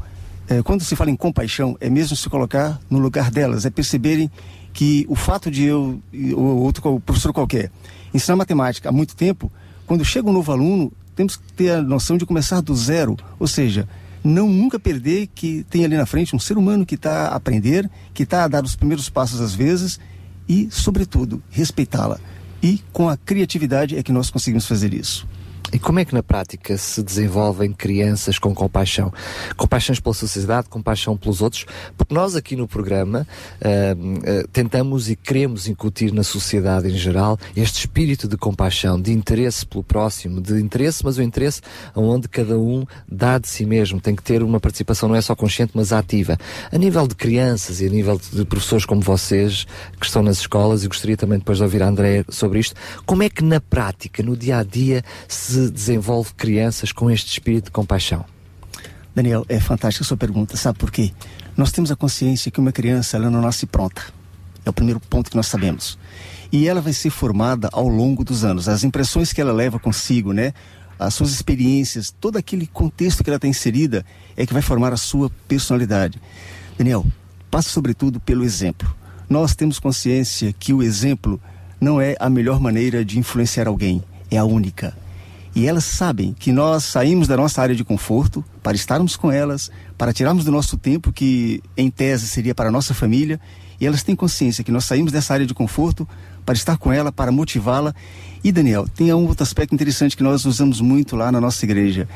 eh, 0.49 0.61
quando 0.61 0.83
se 0.83 0.95
fala 0.95 1.09
em 1.09 1.15
compaixão, 1.15 1.77
é 1.79 1.89
mesmo 1.89 2.15
se 2.17 2.29
colocar 2.29 2.79
no 2.89 2.99
lugar 2.99 3.31
delas, 3.31 3.65
é 3.65 3.69
perceberem 3.69 4.29
que 4.73 5.05
o 5.07 5.15
fato 5.15 5.49
de 5.49 5.63
eu, 5.63 6.01
ou 6.35 6.57
outro 6.63 6.99
professor 6.99 7.31
qualquer, 7.31 7.71
ensinar 8.13 8.35
matemática 8.35 8.89
há 8.89 8.91
muito 8.91 9.15
tempo, 9.15 9.51
quando 9.85 10.03
chega 10.03 10.27
um 10.27 10.33
novo 10.33 10.51
aluno, 10.51 10.91
temos 11.15 11.35
que 11.35 11.53
ter 11.53 11.71
a 11.71 11.81
noção 11.81 12.17
de 12.17 12.25
começar 12.25 12.61
do 12.61 12.75
zero, 12.75 13.17
ou 13.39 13.47
seja, 13.47 13.87
não 14.23 14.47
nunca 14.47 14.79
perder 14.79 15.27
que 15.27 15.65
tem 15.69 15.83
ali 15.83 15.97
na 15.97 16.05
frente 16.05 16.35
um 16.35 16.39
ser 16.39 16.57
humano 16.57 16.85
que 16.85 16.95
está 16.95 17.27
a 17.27 17.35
aprender, 17.35 17.89
que 18.13 18.23
está 18.23 18.43
a 18.43 18.47
dar 18.47 18.63
os 18.63 18.75
primeiros 18.75 19.09
passos 19.09 19.41
às 19.41 19.53
vezes 19.53 19.99
e, 20.47 20.69
sobretudo, 20.71 21.43
respeitá-la. 21.49 22.19
E 22.61 22.81
com 22.93 23.09
a 23.09 23.17
criatividade 23.17 23.97
é 23.97 24.03
que 24.03 24.11
nós 24.11 24.29
conseguimos 24.29 24.65
fazer 24.65 24.93
isso. 24.93 25.27
E 25.73 25.79
como 25.79 25.99
é 25.99 26.05
que 26.05 26.13
na 26.13 26.21
prática 26.21 26.77
se 26.77 27.01
desenvolvem 27.01 27.73
crianças 27.73 28.37
com 28.37 28.53
compaixão? 28.53 29.11
Compaixão 29.57 29.95
pela 29.95 30.13
sociedade, 30.13 30.69
compaixão 30.69 31.17
pelos 31.17 31.41
outros? 31.41 31.65
Porque 31.97 32.13
nós 32.13 32.35
aqui 32.35 32.55
no 32.55 32.67
programa 32.67 33.27
ah, 33.59 33.67
ah, 33.67 34.47
tentamos 34.53 35.09
e 35.09 35.15
queremos 35.15 35.67
incutir 35.67 36.13
na 36.13 36.23
sociedade 36.23 36.87
em 36.87 36.95
geral 36.95 37.39
este 37.55 37.79
espírito 37.79 38.27
de 38.27 38.37
compaixão, 38.37 39.01
de 39.01 39.11
interesse 39.11 39.65
pelo 39.65 39.83
próximo, 39.83 40.39
de 40.39 40.61
interesse, 40.61 41.03
mas 41.03 41.17
o 41.17 41.23
interesse 41.23 41.61
onde 41.95 42.29
cada 42.29 42.59
um 42.59 42.85
dá 43.11 43.39
de 43.39 43.47
si 43.47 43.65
mesmo. 43.65 43.99
Tem 43.99 44.15
que 44.15 44.21
ter 44.21 44.43
uma 44.43 44.59
participação 44.59 45.09
não 45.09 45.15
é 45.15 45.21
só 45.21 45.35
consciente, 45.35 45.71
mas 45.73 45.91
ativa. 45.91 46.37
A 46.71 46.77
nível 46.77 47.07
de 47.07 47.15
crianças 47.15 47.81
e 47.81 47.87
a 47.87 47.89
nível 47.89 48.21
de 48.31 48.45
professores 48.45 48.85
como 48.85 49.01
vocês, 49.01 49.65
que 49.99 50.05
estão 50.05 50.21
nas 50.21 50.37
escolas, 50.37 50.83
e 50.83 50.87
gostaria 50.87 51.17
também 51.17 51.39
depois 51.39 51.57
de 51.57 51.63
ouvir 51.63 51.81
a 51.81 51.87
André 51.87 52.23
sobre 52.29 52.59
isto, 52.59 52.75
como 53.07 53.23
é 53.23 53.29
que 53.29 53.43
na 53.43 53.59
prática, 53.59 54.21
no 54.21 54.37
dia 54.37 54.59
a 54.59 54.63
dia, 54.63 55.03
se 55.27 55.62
desenvolve 55.71 56.33
crianças 56.33 56.91
com 56.91 57.09
este 57.09 57.31
espírito 57.31 57.65
de 57.65 57.71
compaixão? 57.71 58.25
Daniel, 59.15 59.45
é 59.47 59.59
fantástica 59.59 60.03
a 60.03 60.07
sua 60.07 60.17
pergunta. 60.17 60.57
Sabe 60.57 60.79
por 60.79 60.91
quê? 60.91 61.11
Nós 61.55 61.71
temos 61.71 61.91
a 61.91 61.95
consciência 61.95 62.49
que 62.49 62.59
uma 62.59 62.71
criança 62.71 63.17
ela 63.17 63.29
não 63.29 63.41
nasce 63.41 63.65
pronta. 63.65 64.01
É 64.65 64.69
o 64.69 64.73
primeiro 64.73 64.99
ponto 64.99 65.29
que 65.29 65.35
nós 65.35 65.47
sabemos. 65.47 65.99
E 66.51 66.67
ela 66.67 66.81
vai 66.81 66.93
ser 66.93 67.09
formada 67.09 67.69
ao 67.71 67.87
longo 67.87 68.23
dos 68.23 68.43
anos. 68.43 68.67
As 68.67 68.83
impressões 68.83 69.31
que 69.31 69.41
ela 69.41 69.51
leva 69.51 69.77
consigo, 69.77 70.33
né? 70.33 70.53
As 70.97 71.13
suas 71.13 71.31
experiências, 71.31 72.11
todo 72.11 72.37
aquele 72.37 72.65
contexto 72.65 73.23
que 73.23 73.29
ela 73.29 73.37
está 73.37 73.47
inserida 73.47 74.05
é 74.37 74.45
que 74.45 74.53
vai 74.53 74.61
formar 74.61 74.93
a 74.93 74.97
sua 74.97 75.29
personalidade. 75.47 76.19
Daniel, 76.77 77.05
passa 77.51 77.69
sobretudo 77.69 78.19
pelo 78.19 78.43
exemplo. 78.43 78.95
Nós 79.29 79.55
temos 79.55 79.79
consciência 79.79 80.53
que 80.53 80.73
o 80.73 80.81
exemplo 80.81 81.41
não 81.79 81.99
é 81.99 82.15
a 82.19 82.29
melhor 82.29 82.59
maneira 82.59 83.03
de 83.03 83.19
influenciar 83.19 83.67
alguém, 83.67 84.03
é 84.31 84.37
a 84.37 84.45
única. 84.45 84.95
E 85.55 85.67
elas 85.67 85.83
sabem 85.83 86.33
que 86.33 86.51
nós 86.51 86.83
saímos 86.83 87.27
da 87.27 87.37
nossa 87.37 87.61
área 87.61 87.75
de 87.75 87.83
conforto 87.83 88.43
para 88.63 88.75
estarmos 88.75 89.15
com 89.15 89.31
elas, 89.31 89.69
para 89.97 90.11
tirarmos 90.11 90.43
do 90.43 90.51
nosso 90.51 90.77
tempo, 90.77 91.11
que 91.11 91.61
em 91.77 91.91
tese 91.91 92.27
seria 92.27 92.55
para 92.55 92.69
a 92.69 92.71
nossa 92.71 92.93
família, 92.93 93.39
e 93.79 93.85
elas 93.85 94.01
têm 94.01 94.15
consciência 94.15 94.63
que 94.63 94.71
nós 94.71 94.85
saímos 94.85 95.11
dessa 95.11 95.33
área 95.33 95.45
de 95.45 95.53
conforto 95.53 96.07
para 96.43 96.55
estar 96.55 96.77
com 96.77 96.91
ela, 96.91 97.11
para 97.11 97.31
motivá-la. 97.31 97.93
E 98.43 98.51
Daniel, 98.51 98.87
tem 98.87 99.13
um 99.13 99.27
outro 99.27 99.43
aspecto 99.43 99.75
interessante 99.75 100.17
que 100.17 100.23
nós 100.23 100.43
usamos 100.45 100.81
muito 100.81 101.15
lá 101.15 101.31
na 101.31 101.39
nossa 101.39 101.63
igreja: 101.65 102.07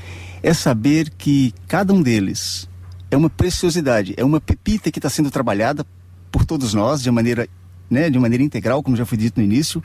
é 0.42 0.54
saber 0.54 1.12
que 1.16 1.54
cada 1.68 1.94
um 1.94 2.02
deles 2.02 2.68
é 3.12 3.18
uma 3.18 3.30
preciosidade, 3.30 4.14
é 4.18 4.24
uma 4.24 4.42
pepita 4.42 4.92
que 4.92 4.98
está 4.98 5.10
sendo 5.10 5.30
trabalhada 5.30 5.86
por 6.32 6.44
todos 6.44 6.74
nós 6.74 7.02
de 7.04 7.12
maneira, 7.12 7.48
né, 7.90 8.10
de 8.10 8.20
maneira 8.20 8.44
integral, 8.44 8.82
como 8.82 8.98
já 8.98 9.06
foi 9.06 9.18
dito 9.18 9.40
no 9.40 9.46
início, 9.46 9.84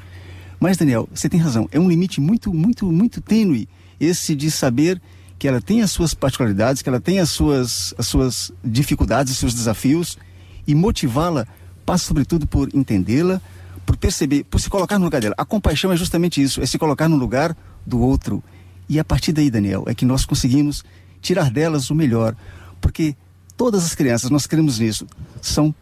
Mas, 0.63 0.77
Daniel, 0.77 1.09
você 1.13 1.29
tem 1.29 1.41
razão, 1.41 1.69
é 1.73 1.81
um 1.81 1.89
limite 1.89 2.21
muito, 2.21 2.55
muito, 2.55 2.87
muito 2.87 3.21
tênue 3.21 3.69
esse 3.99 4.33
de 4.33 4.49
saber 4.49 5.03
que 5.37 5.49
ela 5.49 5.61
tem 5.61 5.83
as 5.83 5.91
suas 5.91 6.15
particularidades, 6.15 6.83
que 6.83 6.89
ela 6.89 7.01
tem 7.01 7.19
as 7.19 7.31
suas, 7.31 7.93
as 7.99 8.07
suas 8.07 8.53
dificuldades, 8.63 9.33
os 9.33 9.41
seus 9.41 9.55
desafios, 9.55 10.17
e 10.65 10.73
motivá-la 10.73 11.49
passa 11.85 12.05
sobretudo 12.05 12.47
por 12.47 12.69
entendê-la, 12.73 13.43
por 13.85 13.97
perceber, 13.97 14.45
por 14.45 14.61
se 14.61 14.71
colocar 14.71 15.01
no 15.01 15.05
lugar 15.05 15.21
dela. 15.21 15.35
A 15.37 15.45
compaixão 15.45 15.91
é 15.91 15.97
justamente 15.97 16.41
isso, 16.41 16.63
é 16.63 16.67
se 16.67 16.79
colocar 16.79 17.09
no 17.09 17.17
lugar 17.17 17.57
do 17.85 17.99
outro. 17.99 18.41
E 18.89 19.01
a 19.01 19.05
partir 19.05 19.33
daí, 19.33 19.51
Daniel, 19.51 19.83
é 19.89 19.95
que 19.97 20.05
nós 20.05 20.25
conseguimos 20.25 20.85
tirar 21.21 21.51
delas 21.51 21.91
o 21.91 21.95
melhor, 21.97 22.37
porque 22.81 23.17
todas 23.57 23.85
as 23.85 23.97
crianças, 23.97 24.31
nós 24.31 24.47
queremos 24.47 24.79
nisso, 24.79 25.09
são 25.41 25.75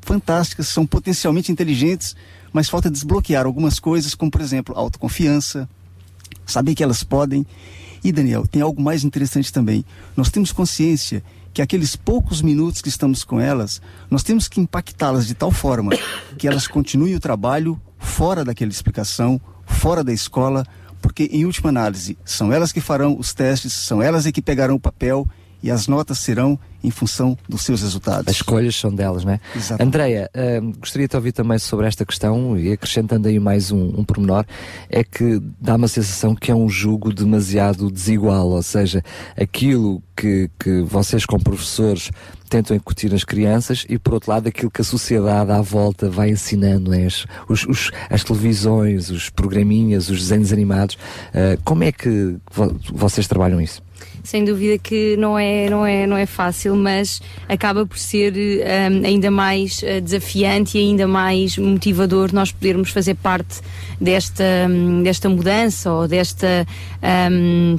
fantásticas, 0.00 0.68
são 0.68 0.86
potencialmente 0.86 1.52
inteligentes, 1.52 2.16
mas 2.56 2.70
falta 2.70 2.90
desbloquear 2.90 3.44
algumas 3.44 3.78
coisas, 3.78 4.14
como 4.14 4.30
por 4.30 4.40
exemplo, 4.40 4.74
autoconfiança, 4.74 5.68
saber 6.46 6.74
que 6.74 6.82
elas 6.82 7.04
podem. 7.04 7.46
E 8.02 8.10
Daniel, 8.10 8.46
tem 8.46 8.62
algo 8.62 8.80
mais 8.80 9.04
interessante 9.04 9.52
também. 9.52 9.84
Nós 10.16 10.30
temos 10.30 10.52
consciência 10.52 11.22
que 11.52 11.60
aqueles 11.60 11.96
poucos 11.96 12.40
minutos 12.40 12.80
que 12.80 12.88
estamos 12.88 13.24
com 13.24 13.38
elas, 13.38 13.82
nós 14.10 14.22
temos 14.22 14.48
que 14.48 14.58
impactá-las 14.58 15.26
de 15.26 15.34
tal 15.34 15.50
forma 15.50 15.92
que 16.38 16.48
elas 16.48 16.66
continuem 16.66 17.14
o 17.14 17.20
trabalho 17.20 17.78
fora 17.98 18.42
daquela 18.42 18.70
explicação, 18.70 19.38
fora 19.66 20.02
da 20.02 20.14
escola, 20.14 20.66
porque 21.02 21.24
em 21.24 21.44
última 21.44 21.68
análise, 21.68 22.16
são 22.24 22.50
elas 22.50 22.72
que 22.72 22.80
farão 22.80 23.18
os 23.18 23.34
testes, 23.34 23.74
são 23.74 24.00
elas 24.00 24.24
que 24.30 24.40
pegarão 24.40 24.76
o 24.76 24.80
papel 24.80 25.28
e 25.62 25.70
as 25.70 25.86
notas 25.88 26.18
serão 26.18 26.58
em 26.84 26.90
função 26.90 27.36
dos 27.48 27.62
seus 27.62 27.82
resultados. 27.82 28.28
As 28.28 28.36
escolhas 28.36 28.76
são 28.76 28.94
delas, 28.94 29.24
não 29.24 29.32
é? 29.32 29.40
Andreia, 29.82 30.30
hum, 30.62 30.72
gostaria 30.78 31.08
de 31.08 31.16
ouvir 31.16 31.32
também 31.32 31.58
sobre 31.58 31.86
esta 31.86 32.04
questão 32.04 32.56
e 32.56 32.70
acrescentando 32.72 33.26
aí 33.26 33.40
mais 33.40 33.72
um, 33.72 33.88
um 33.98 34.04
pormenor, 34.04 34.44
é 34.88 35.02
que 35.02 35.40
dá 35.60 35.74
uma 35.74 35.88
sensação 35.88 36.34
que 36.34 36.50
é 36.50 36.54
um 36.54 36.68
jugo 36.68 37.12
demasiado 37.12 37.90
desigual, 37.90 38.48
ou 38.50 38.62
seja, 38.62 39.02
aquilo 39.36 40.00
que, 40.16 40.48
que 40.58 40.82
vocês 40.82 41.26
como 41.26 41.42
professores 41.42 42.10
tentam 42.48 42.76
incutir 42.76 43.10
nas 43.10 43.24
crianças 43.24 43.84
e 43.88 43.98
por 43.98 44.14
outro 44.14 44.30
lado 44.30 44.46
aquilo 44.48 44.70
que 44.70 44.80
a 44.80 44.84
sociedade 44.84 45.50
à 45.50 45.60
volta 45.60 46.08
vai 46.08 46.30
ensinando, 46.30 46.90
né? 46.92 47.06
as, 47.06 47.26
os, 47.48 47.64
os- 47.66 47.90
as 48.08 48.22
televisões, 48.22 49.10
os 49.10 49.28
programinhas, 49.28 50.08
os 50.08 50.20
desenhos 50.20 50.52
animados, 50.52 50.94
uh, 50.94 51.60
como 51.64 51.82
é 51.82 51.90
que 51.90 52.36
vo- 52.52 52.76
vocês 52.92 53.26
trabalham 53.26 53.60
isso? 53.60 53.82
Sem 54.24 54.44
dúvida 54.44 54.76
que 54.78 55.16
não 55.16 55.38
é, 55.38 55.70
não 55.70 55.86
é, 55.86 56.06
não 56.06 56.16
é 56.16 56.26
fácil, 56.26 56.74
mas 56.74 57.22
acaba 57.48 57.86
por 57.86 57.96
ser 57.98 58.32
hum, 58.34 59.02
ainda 59.04 59.30
mais 59.30 59.82
eh, 59.84 60.00
desafiante 60.00 60.76
e 60.76 60.80
ainda 60.80 61.06
mais 61.06 61.56
motivador 61.56 62.32
nós 62.32 62.50
podermos 62.50 62.90
fazer 62.90 63.14
parte 63.14 63.60
desta, 64.00 64.42
hum, 64.68 65.02
desta 65.02 65.28
mudança 65.28 65.92
ou 65.92 66.08
desta. 66.08 66.66
hum, 67.30 67.78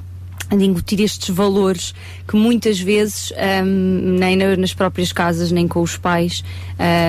de 0.49 0.63
incutir 0.63 1.01
estes 1.01 1.27
valores 1.35 1.93
que 2.25 2.37
muitas 2.37 2.79
vezes 2.79 3.33
hum, 3.65 4.15
nem 4.17 4.37
na- 4.37 4.55
nas 4.55 4.73
próprias 4.73 5.11
casas 5.11 5.51
nem 5.51 5.67
com 5.67 5.81
os 5.81 5.97
pais 5.97 6.41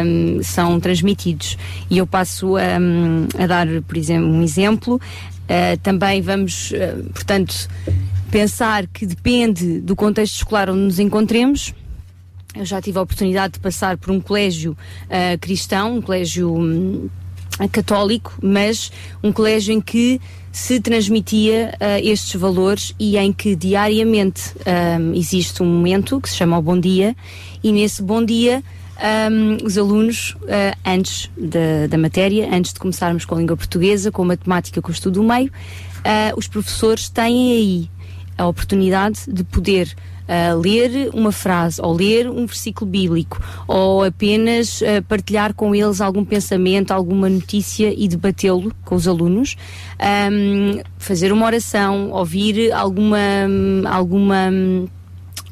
hum, 0.05 0.41
são 0.43 0.81
transmitidos 0.81 1.57
e 1.89 1.99
eu 1.99 2.07
passo 2.09 2.57
hum, 2.57 3.29
a 3.39 3.47
dar 3.47 3.69
por 3.87 3.97
exemplo 3.97 4.27
um 4.29 4.43
exemplo 4.43 5.01
Uh, 5.49 5.79
também 5.83 6.21
vamos 6.21 6.73
uh, 6.73 7.11
portanto 7.15 7.71
pensar 8.31 8.87
que 8.87 9.07
depende 9.07 9.81
do 9.81 9.97
contexto 9.97 10.37
escolar 10.37 10.71
onde 10.71 10.81
nos 10.81 10.99
encontremos. 10.99 11.75
Eu 12.55 12.65
já 12.65 12.81
tive 12.81 12.99
a 12.99 13.03
oportunidade 13.03 13.55
de 13.55 13.61
passar 13.61 13.97
por 13.97 14.11
um 14.11 14.21
colégio 14.21 14.77
ah, 15.11 15.37
cristão, 15.39 15.97
um 15.97 16.03
colégio 16.03 16.55
hum, 16.55 17.09
católico, 17.73 18.39
mas 18.43 18.93
um 19.23 19.33
colégio 19.33 19.75
em 19.75 19.81
que 19.81 20.21
se 20.53 20.81
transmitia 20.81 21.75
ah, 21.79 22.01
estes 22.01 22.41
valores 22.41 22.95
e 22.99 23.17
em 23.17 23.33
que 23.33 23.55
diariamente 23.55 24.53
hum, 25.01 25.13
existe 25.15 25.63
um 25.63 25.67
momento 25.67 26.21
que 26.21 26.29
se 26.29 26.37
chama 26.37 26.59
o 26.59 26.63
Bom 26.63 26.79
Dia 26.79 27.15
e 27.63 27.73
nesse 27.73 28.03
Bom 28.03 28.25
Dia 28.25 28.63
hum, 29.31 29.59
os 29.65 29.79
alunos, 29.79 30.37
ah, 30.49 30.77
antes 30.91 31.31
da, 31.37 31.87
da 31.89 31.99
matéria, 31.99 32.49
antes 32.53 32.73
de 32.73 32.81
começarmos 32.81 33.25
com 33.25 33.35
a 33.35 33.39
língua 33.39 33.57
portuguesa, 33.57 34.11
com 34.11 34.23
a 34.23 34.27
matemática, 34.27 34.83
com 34.83 34.89
o 34.89 34.93
estudo 34.93 35.21
do 35.21 35.23
meio, 35.23 35.51
ah, 36.05 36.33
os 36.37 36.49
professores 36.49 37.09
têm 37.09 37.53
aí 37.53 37.91
a 38.39 38.47
oportunidade 38.47 39.21
de 39.27 39.45
poder 39.45 39.95
ah, 40.29 40.55
ler 40.55 41.11
uma 41.13 41.33
frase 41.33 41.81
ou 41.81 41.93
ler 41.93 42.29
um 42.29 42.47
versículo 42.47 42.91
bíblico 42.91 43.43
ou 43.67 44.05
apenas 44.05 44.83
ah, 44.83 45.03
partilhar 45.09 45.55
com 45.55 45.75
eles 45.75 46.01
algum 46.01 46.25
pensamento, 46.25 46.93
alguma 46.93 47.29
notícia 47.29 47.93
e 47.97 48.07
debatê-lo 48.07 48.73
com 48.85 48.95
os 48.95 49.09
alunos, 49.09 49.57
Ahm, 49.99 50.81
fazer 50.97 51.33
uma 51.33 51.45
oração, 51.45 52.13
ouvir 52.13 52.71
alguma 52.73 53.19
alguma 53.85 54.49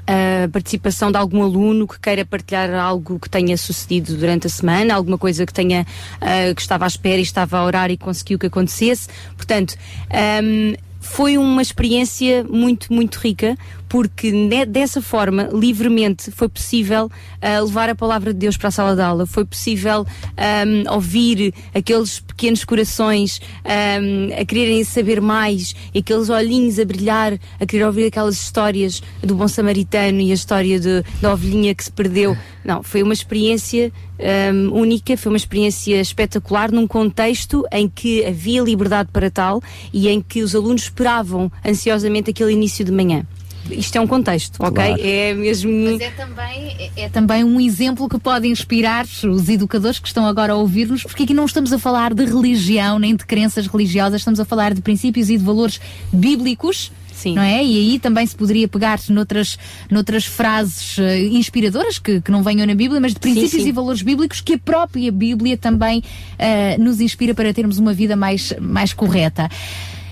a 0.07 0.49
participação 0.53 1.11
de 1.11 1.19
algum 1.19 1.43
aluno 1.43 1.89
que 1.89 1.99
queira 1.99 2.25
partilhar 2.25 2.73
algo 2.75 3.19
que 3.19 3.29
tenha 3.29 3.57
sucedido 3.57 4.17
durante 4.17 4.47
a 4.47 4.51
semana, 4.51 4.95
alguma 4.95 5.19
coisa 5.19 5.45
que 5.45 5.53
tenha 5.53 5.85
ah, 6.21 6.55
que 6.55 6.61
estava 6.61 6.85
à 6.85 6.87
espera 6.87 7.19
e 7.19 7.23
estava 7.23 7.59
a 7.59 7.65
orar 7.65 7.91
e 7.91 7.97
conseguiu 7.97 8.39
que 8.39 8.47
acontecesse. 8.47 9.09
Portanto, 9.37 9.75
ahm, 10.11 10.77
foi 11.07 11.39
uma 11.39 11.63
experiência 11.63 12.45
muito, 12.45 12.93
muito 12.93 13.17
rica, 13.17 13.57
porque 13.97 14.31
dessa 14.69 15.01
forma, 15.01 15.49
livremente, 15.51 16.31
foi 16.31 16.51
possível 16.51 17.11
ah, 17.41 17.61
levar 17.61 17.89
a 17.89 17.95
palavra 17.95 18.35
de 18.35 18.39
Deus 18.41 18.55
para 18.55 18.69
a 18.69 18.71
sala 18.71 18.95
de 18.95 19.01
aula, 19.01 19.25
foi 19.25 19.43
possível 19.43 20.07
ahm, 20.37 20.85
ouvir 20.93 21.55
aqueles 21.75 22.21
pequenos 22.21 22.63
corações 22.63 23.41
ahm, 23.65 24.39
a 24.39 24.45
quererem 24.45 24.85
saber 24.85 25.19
mais, 25.19 25.75
aqueles 25.97 26.29
olhinhos 26.29 26.79
a 26.79 26.85
brilhar, 26.85 27.39
a 27.59 27.65
querer 27.65 27.85
ouvir 27.85 28.05
aquelas 28.09 28.35
histórias 28.35 29.03
do 29.23 29.35
bom 29.35 29.49
samaritano 29.49 30.21
e 30.21 30.31
a 30.31 30.35
história 30.35 30.79
de- 30.79 31.03
da 31.23 31.33
ovelhinha 31.33 31.75
que 31.75 31.83
se 31.83 31.91
perdeu. 31.91 32.37
Não, 32.63 32.83
foi 32.83 33.03
uma 33.03 33.15
experiência 33.15 33.91
ahm, 34.21 34.73
única, 34.75 35.17
foi 35.17 35.33
uma 35.33 35.39
experiência 35.39 35.99
espetacular 36.03 36.71
num 36.71 36.87
contexto 36.87 37.65
em 37.73 37.89
que 37.89 38.27
havia 38.27 38.61
liberdade 38.61 39.09
para 39.11 39.31
tal 39.31 39.63
e 39.91 40.07
em 40.07 40.21
que 40.21 40.43
os 40.43 40.55
alunos 40.55 40.83
esperavam 40.83 41.51
ansiosamente 41.65 42.29
aquele 42.29 42.53
início 42.53 42.85
de 42.85 42.93
manhã. 42.93 43.25
Isto 43.71 43.97
é 43.97 44.01
um 44.01 44.07
contexto, 44.07 44.57
ok? 44.61 44.73
Claro. 44.73 45.03
É 45.03 45.35
mesmo. 45.35 45.71
Mas 45.71 46.01
é 46.01 46.11
também, 46.11 46.91
é 46.97 47.09
também 47.09 47.45
um 47.45 47.61
exemplo 47.61 48.09
que 48.09 48.19
pode 48.19 48.49
inspirar 48.49 49.05
os 49.25 49.49
educadores 49.49 49.99
que 49.99 50.09
estão 50.09 50.27
agora 50.27 50.53
a 50.53 50.57
ouvir-nos, 50.57 51.03
porque 51.03 51.25
aqui 51.25 51.35
não 51.35 51.45
estamos 51.45 51.73
a 51.73 51.79
falar 51.79 52.15
de 52.15 52.25
religião 52.25 52.99
nem 52.99 53.15
de 53.15 53.25
crenças 53.25 53.67
religiosas, 53.67 54.21
estamos 54.21 54.41
a 54.41 54.45
falar 54.45 54.75
de 54.75 54.81
princípios 54.81 55.31
e 55.31 55.37
de 55.37 55.45
valores 55.45 55.81
bíblicos. 56.13 56.91
Não 57.25 57.43
é? 57.43 57.65
E 57.65 57.79
aí 57.79 57.99
também 57.99 58.27
se 58.27 58.37
poderia 58.37 58.69
pegar 58.69 59.01
noutras, 59.09 59.59
noutras 59.91 60.27
frases 60.27 60.99
eh, 60.99 61.25
inspiradoras 61.25 61.99
que, 61.99 62.21
que 62.21 62.31
não 62.31 62.43
venham 62.43 62.67
na 62.67 62.75
Bíblia, 62.75 63.01
mas 63.01 63.15
de 63.15 63.19
princípios 63.19 63.63
sim. 63.63 63.69
e 63.69 63.73
valores 63.73 64.03
bíblicos 64.03 64.43
que 64.43 64.53
a 64.55 64.59
própria 64.59 65.11
Bíblia 65.11 65.57
também 65.57 66.05
eh, 66.39 66.77
nos 66.79 67.01
inspira 67.01 67.35
para 67.35 67.53
termos 67.55 67.79
uma 67.79 67.95
vida 67.95 68.15
mais, 68.15 68.53
mais 68.61 68.93
correta. 68.93 69.49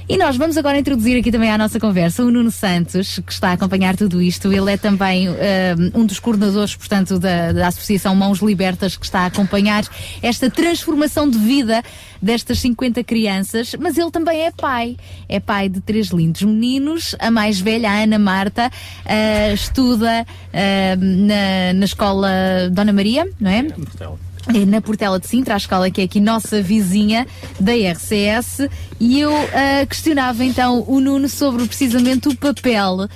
E 0.06 0.18
nós 0.18 0.36
vamos 0.36 0.58
agora 0.58 0.78
introduzir 0.78 1.18
aqui 1.18 1.32
também 1.32 1.50
à 1.50 1.56
nossa 1.56 1.80
conversa 1.80 2.22
o 2.22 2.30
Nuno 2.30 2.50
Santos, 2.50 3.20
que 3.24 3.32
está 3.32 3.48
a 3.48 3.52
acompanhar 3.52 3.96
tudo 3.96 4.20
isto. 4.20 4.52
Ele 4.52 4.70
é 4.70 4.76
também 4.76 5.28
eh, 5.28 5.74
um 5.94 6.04
dos 6.04 6.18
coordenadores, 6.18 6.76
portanto, 6.76 7.18
da, 7.18 7.52
da 7.52 7.68
Associação 7.68 8.14
Mãos 8.14 8.40
Libertas, 8.40 8.98
que 8.98 9.06
está 9.06 9.20
a 9.20 9.26
acompanhar 9.26 9.82
esta 10.20 10.50
transformação 10.50 11.28
de 11.28 11.38
vida 11.38 11.82
destas 12.20 12.58
50 12.60 13.02
crianças, 13.02 13.74
mas 13.80 13.96
ele 13.96 14.10
também 14.10 14.42
é 14.42 14.50
pai. 14.50 14.98
É 15.26 15.40
pai 15.40 15.70
de 15.70 15.80
três 15.80 16.08
lindos 16.08 16.42
meninos. 16.42 17.16
A 17.18 17.30
mais 17.30 17.58
velha, 17.58 17.90
a 17.90 18.02
Ana 18.02 18.18
Marta, 18.18 18.70
eh, 19.06 19.54
estuda 19.54 20.26
eh, 20.52 20.96
na, 20.96 21.72
na 21.78 21.84
escola 21.86 22.28
Dona 22.70 22.92
Maria, 22.92 23.26
não 23.40 23.50
é? 23.50 23.60
É 24.00 24.33
na 24.66 24.80
Portela 24.80 25.18
de 25.18 25.26
Sintra, 25.26 25.54
a 25.54 25.56
escola 25.56 25.90
que 25.90 26.00
é 26.00 26.04
aqui 26.04 26.20
nossa 26.20 26.60
vizinha 26.60 27.26
da 27.58 27.72
RCS, 27.72 28.68
e 29.00 29.20
eu 29.20 29.32
ah, 29.32 29.86
questionava 29.86 30.44
então 30.44 30.84
o 30.86 31.00
Nuno 31.00 31.28
sobre 31.28 31.66
precisamente 31.66 32.28
o 32.28 32.36
papel 32.36 33.02
ah, 33.02 33.08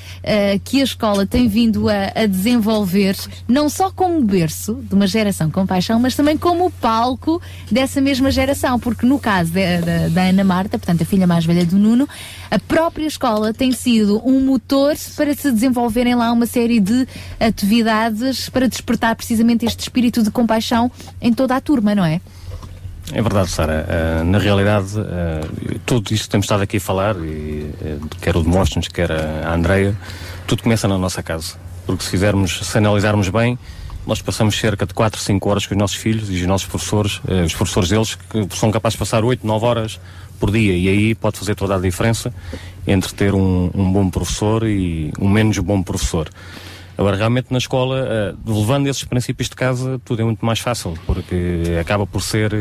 que 0.64 0.80
a 0.80 0.84
escola 0.84 1.26
tem 1.26 1.46
vindo 1.46 1.88
a, 1.88 2.12
a 2.14 2.26
desenvolver, 2.26 3.16
não 3.46 3.68
só 3.68 3.90
como 3.90 4.22
berço 4.22 4.74
de 4.82 4.94
uma 4.94 5.06
geração 5.06 5.50
com 5.50 5.66
paixão, 5.66 6.00
mas 6.00 6.14
também 6.14 6.36
como 6.36 6.70
palco 6.70 7.40
dessa 7.70 8.00
mesma 8.00 8.30
geração, 8.30 8.78
porque 8.78 9.04
no 9.04 9.18
caso 9.18 9.52
da 10.12 10.22
Ana 10.22 10.44
Marta, 10.44 10.78
portanto 10.78 11.02
a 11.02 11.06
filha 11.06 11.26
mais 11.26 11.44
velha 11.44 11.64
do 11.64 11.78
Nuno, 11.78 12.08
a 12.50 12.58
própria 12.58 13.06
escola 13.06 13.52
tem 13.52 13.72
sido 13.72 14.22
um 14.24 14.40
motor 14.40 14.94
para 15.14 15.34
se 15.34 15.52
desenvolverem 15.52 16.14
lá 16.14 16.32
uma 16.32 16.46
série 16.46 16.80
de 16.80 17.06
atividades 17.38 18.48
para 18.48 18.68
despertar 18.68 19.14
precisamente 19.14 19.66
este 19.66 19.80
espírito 19.80 20.22
de 20.22 20.30
compaixão 20.30 20.90
em 21.20 21.32
toda 21.32 21.56
a 21.56 21.60
turma, 21.60 21.94
não 21.94 22.04
é? 22.04 22.20
É 23.12 23.22
verdade, 23.22 23.48
Sara. 23.48 23.86
Ah, 23.88 24.24
na 24.24 24.38
realidade, 24.38 24.88
ah, 24.98 25.46
tudo 25.86 26.12
isto 26.12 26.24
que 26.24 26.30
temos 26.30 26.44
estado 26.44 26.62
aqui 26.62 26.76
a 26.76 26.80
falar, 26.80 27.16
e, 27.16 27.70
eh, 27.80 27.98
quer 28.20 28.36
o 28.36 28.42
Demóstenes, 28.42 28.88
quer 28.88 29.10
a, 29.10 29.54
Andreia, 29.54 29.96
tudo 30.46 30.62
começa 30.62 30.86
na 30.86 30.98
nossa 30.98 31.22
casa. 31.22 31.54
Porque 31.86 32.04
se 32.04 32.10
fizermos, 32.10 32.60
se 32.62 32.78
analisarmos 32.78 33.28
bem, 33.30 33.58
nós 34.06 34.20
passamos 34.20 34.58
cerca 34.58 34.84
de 34.84 34.92
4, 34.92 35.20
5 35.20 35.48
horas 35.48 35.66
com 35.66 35.74
os 35.74 35.78
nossos 35.78 35.96
filhos 35.96 36.30
e 36.30 36.34
os 36.34 36.46
nossos 36.46 36.66
professores, 36.66 37.20
os 37.44 37.54
professores 37.54 37.88
deles, 37.90 38.14
que 38.14 38.56
são 38.56 38.70
capazes 38.70 38.94
de 38.94 38.98
passar 38.98 39.22
8, 39.22 39.46
9 39.46 39.66
horas 39.66 40.00
por 40.38 40.50
dia. 40.50 40.76
E 40.76 40.88
aí 40.88 41.14
pode 41.14 41.38
fazer 41.38 41.54
toda 41.54 41.76
a 41.76 41.78
diferença 41.78 42.32
entre 42.86 43.12
ter 43.12 43.34
um, 43.34 43.70
um 43.74 43.92
bom 43.92 44.08
professor 44.08 44.66
e 44.66 45.12
um 45.18 45.28
menos 45.28 45.58
bom 45.58 45.82
professor. 45.82 46.30
Agora, 46.98 47.16
realmente 47.16 47.46
na 47.52 47.58
escola, 47.58 48.04
eh, 48.08 48.34
levando 48.44 48.88
esses 48.88 49.04
princípios 49.04 49.48
de 49.48 49.54
casa, 49.54 50.00
tudo 50.04 50.20
é 50.20 50.24
muito 50.24 50.44
mais 50.44 50.58
fácil, 50.58 50.94
porque 51.06 51.76
acaba 51.80 52.04
por 52.06 52.20
ser. 52.20 52.52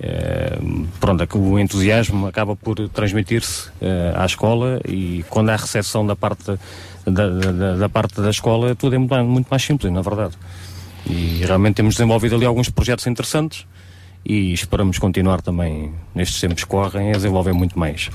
eh, 0.00 0.58
pronto, 0.98 1.22
é 1.22 1.26
que 1.28 1.38
o 1.38 1.56
entusiasmo 1.60 2.26
acaba 2.26 2.56
por 2.56 2.88
transmitir-se 2.88 3.70
eh, 3.80 4.12
à 4.16 4.26
escola 4.26 4.80
e 4.88 5.24
quando 5.30 5.50
há 5.50 5.56
recepção 5.56 6.04
da 6.04 6.16
parte 6.16 6.58
da, 7.06 7.28
da- 7.28 7.76
da- 7.76 7.88
parte 7.88 8.20
da 8.20 8.30
escola, 8.30 8.74
tudo 8.74 8.96
é 8.96 8.98
muito, 8.98 9.14
muito 9.24 9.46
mais 9.48 9.62
simples, 9.62 9.92
na 9.92 10.02
verdade. 10.02 10.34
E 11.08 11.42
realmente 11.46 11.76
temos 11.76 11.94
desenvolvido 11.94 12.34
ali 12.34 12.44
alguns 12.44 12.68
projetos 12.68 13.06
interessantes 13.06 13.64
e 14.24 14.52
esperamos 14.52 14.98
continuar 14.98 15.42
também, 15.42 15.92
nestes 16.14 16.40
tempos 16.40 16.64
que 16.64 16.70
correm, 16.70 17.10
a 17.10 17.14
desenvolver 17.14 17.52
muito 17.52 17.78
mais. 17.78 18.10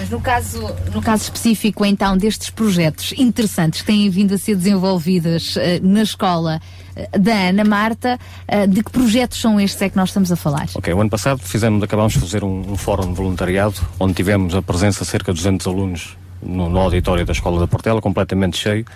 Mas 0.00 0.08
no 0.08 0.18
caso, 0.18 0.66
no 0.94 1.02
caso 1.02 1.24
específico, 1.24 1.84
então, 1.84 2.16
destes 2.16 2.48
projetos 2.48 3.12
interessantes 3.18 3.82
que 3.82 3.86
têm 3.86 4.08
vindo 4.08 4.32
a 4.32 4.38
ser 4.38 4.56
desenvolvidos 4.56 5.58
eh, 5.58 5.78
na 5.82 6.02
escola 6.02 6.58
eh, 6.96 7.18
da 7.18 7.48
Ana 7.50 7.64
Marta, 7.64 8.18
eh, 8.48 8.66
de 8.66 8.82
que 8.82 8.90
projetos 8.90 9.38
são 9.38 9.60
estes 9.60 9.82
é 9.82 9.90
que 9.90 9.96
nós 9.98 10.08
estamos 10.08 10.32
a 10.32 10.36
falar? 10.36 10.68
Ok, 10.74 10.90
o 10.94 11.00
ano 11.02 11.10
passado 11.10 11.40
fizemos, 11.40 11.82
acabámos 11.82 12.14
de 12.14 12.20
fazer 12.20 12.42
um, 12.42 12.72
um 12.72 12.76
fórum 12.78 13.08
de 13.08 13.14
voluntariado, 13.14 13.74
onde 13.98 14.14
tivemos 14.14 14.54
a 14.54 14.62
presença 14.62 15.04
de 15.04 15.10
cerca 15.10 15.32
de 15.34 15.38
200 15.38 15.66
alunos 15.66 16.16
no, 16.42 16.70
no 16.70 16.78
auditório 16.78 17.26
da 17.26 17.32
Escola 17.32 17.60
da 17.60 17.66
Portela, 17.66 18.00
completamente 18.00 18.56
cheio, 18.56 18.86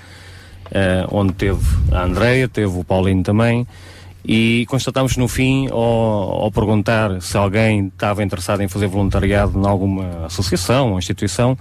onde 1.11 1.35
teve 1.35 1.61
a 1.93 2.05
Andreia, 2.05 2.49
teve 2.49 2.79
o 2.79 2.83
Paulinho 2.83 3.23
também, 3.23 3.67
e 4.25 4.65
constatámos 4.69 5.17
no 5.17 5.29
fim, 5.29 5.69
ao, 5.69 6.45
ao 6.45 6.51
perguntar 6.51 7.21
se 7.21 7.37
alguém 7.37 7.89
estava 7.89 8.23
interessado 8.23 8.63
em 8.63 8.69
fazer 8.69 8.87
voluntariado 8.87 9.59
em 9.59 9.67
alguma 9.67 10.27
associação 10.27 10.93
ou 10.93 10.99
instituição, 10.99 11.59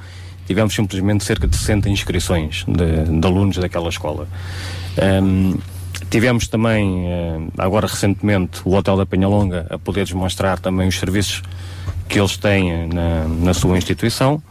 tivemos 0.48 0.74
simplesmente 0.74 1.24
cerca 1.24 1.48
de 1.48 1.56
60 1.58 1.90
inscrições 1.90 2.66
de, 2.68 3.20
de 3.20 3.28
alunos 3.28 3.58
daquela 3.58 3.90
escola. 3.90 4.28
Ehm, 4.98 5.56
tivemos 6.10 6.48
também, 6.48 7.08
eh, 7.08 7.40
agora 7.58 7.88
recentemente, 7.88 8.62
o 8.64 8.76
Hotel 8.76 8.98
da 8.98 9.06
Penhalonga 9.06 9.68
a 9.70 9.78
poder 9.78 10.06
demonstrar 10.06 10.60
também 10.60 10.88
os 10.88 10.98
serviços 10.98 11.42
que 12.08 12.20
eles 12.20 12.38
têm 12.38 12.88
na, 12.88 13.26
na 13.28 13.54
sua 13.54 13.78
instituição. 13.78 14.42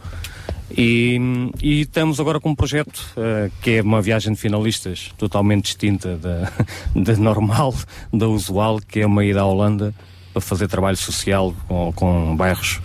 E, 0.75 1.19
e 1.61 1.81
estamos 1.81 2.19
agora 2.19 2.39
com 2.39 2.49
um 2.49 2.55
projeto 2.55 3.05
eh, 3.15 3.51
que 3.61 3.71
é 3.77 3.81
uma 3.81 4.01
viagem 4.01 4.33
de 4.33 4.39
finalistas 4.39 5.13
totalmente 5.17 5.65
distinta 5.65 6.17
da, 6.17 6.51
da 6.95 7.15
normal, 7.15 7.75
da 8.11 8.27
usual, 8.27 8.79
que 8.79 9.01
é 9.01 9.05
uma 9.05 9.23
ida 9.23 9.41
à 9.41 9.45
Holanda 9.45 9.93
para 10.33 10.41
fazer 10.41 10.67
trabalho 10.67 10.97
social 10.97 11.53
com, 11.67 11.93
com 11.93 12.35
bairros 12.35 12.81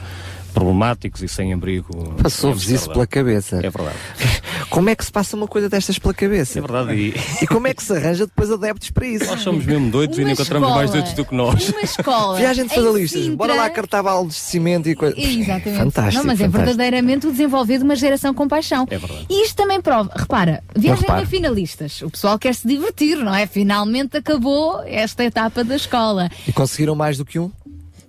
problemáticos 0.59 1.23
e 1.23 1.29
sem 1.29 1.53
abrigo. 1.53 2.15
Passou-vos 2.21 2.69
isso 2.69 2.91
pela 2.91 3.07
cabeça. 3.07 3.57
É 3.57 3.71
verdade. 3.71 3.97
Como 4.71 4.91
é 4.91 4.95
que 4.97 5.05
se 5.05 5.11
passa 5.13 5.37
uma 5.37 5.47
coisa 5.47 5.69
destas 5.69 5.99
pela 5.99 6.13
cabeça? 6.13 6.59
É 6.59 6.63
verdade. 6.63 6.93
E, 6.95 7.15
E 7.45 7.47
como 7.47 7.67
é 7.69 7.73
que 7.75 7.83
se 7.83 7.93
arranja 7.93 8.27
depois 8.27 8.51
adeptos 8.51 8.91
para 8.91 9.07
isso? 9.07 9.25
Nós 9.27 9.41
somos 9.41 9.65
mesmo 9.65 9.91
doidos 9.91 10.19
e 10.19 10.21
Uma 10.21 10.27
não 10.27 10.33
encontramos 10.35 10.71
mais 10.71 10.91
doidos 10.91 11.13
do 11.13 11.25
que 11.25 11.35
nós. 11.35 11.69
Uma 11.71 11.81
escola. 11.83 12.37
Viagem 12.39 12.67
de 12.67 12.75
finalistas. 12.75 13.21
Sintra- 13.23 13.37
Bora 13.37 13.55
lá 13.55 13.71
cartar 13.71 14.03
baldes 14.03 14.35
de 14.37 14.43
cimento 14.43 14.89
e 14.89 14.95
coisa. 14.95 15.19
Exatamente. 15.19 15.79
Fantástico. 15.79 16.17
Não, 16.19 16.27
mas 16.27 16.41
é 16.41 16.45
fantástico. 16.45 16.51
verdadeiramente 16.67 17.27
o 17.27 17.31
desenvolver 17.31 17.79
de 17.79 17.85
uma 17.85 17.97
geração 17.97 18.35
com 18.35 18.47
paixão. 18.49 18.87
É 18.91 18.99
verdade. 18.99 19.27
E 19.31 19.45
isto 19.45 19.57
também 19.57 19.81
prova, 19.81 20.11
repara, 20.15 20.63
viagem 20.77 21.09
a 21.09 21.25
finalistas. 21.27 22.03
O 22.03 22.11
pessoal 22.11 22.39
quer 22.39 22.55
se 22.55 22.67
divertir, 22.67 23.17
não 23.17 23.35
é? 23.35 23.47
Finalmente 23.47 24.17
acabou 24.17 24.83
esta 24.87 25.25
etapa 25.25 25.63
da 25.65 25.77
escola. 25.77 26.29
E 26.47 26.53
conseguiram 26.53 26.95
mais 26.95 27.17
do 27.17 27.25
que 27.25 27.39
um? 27.39 27.51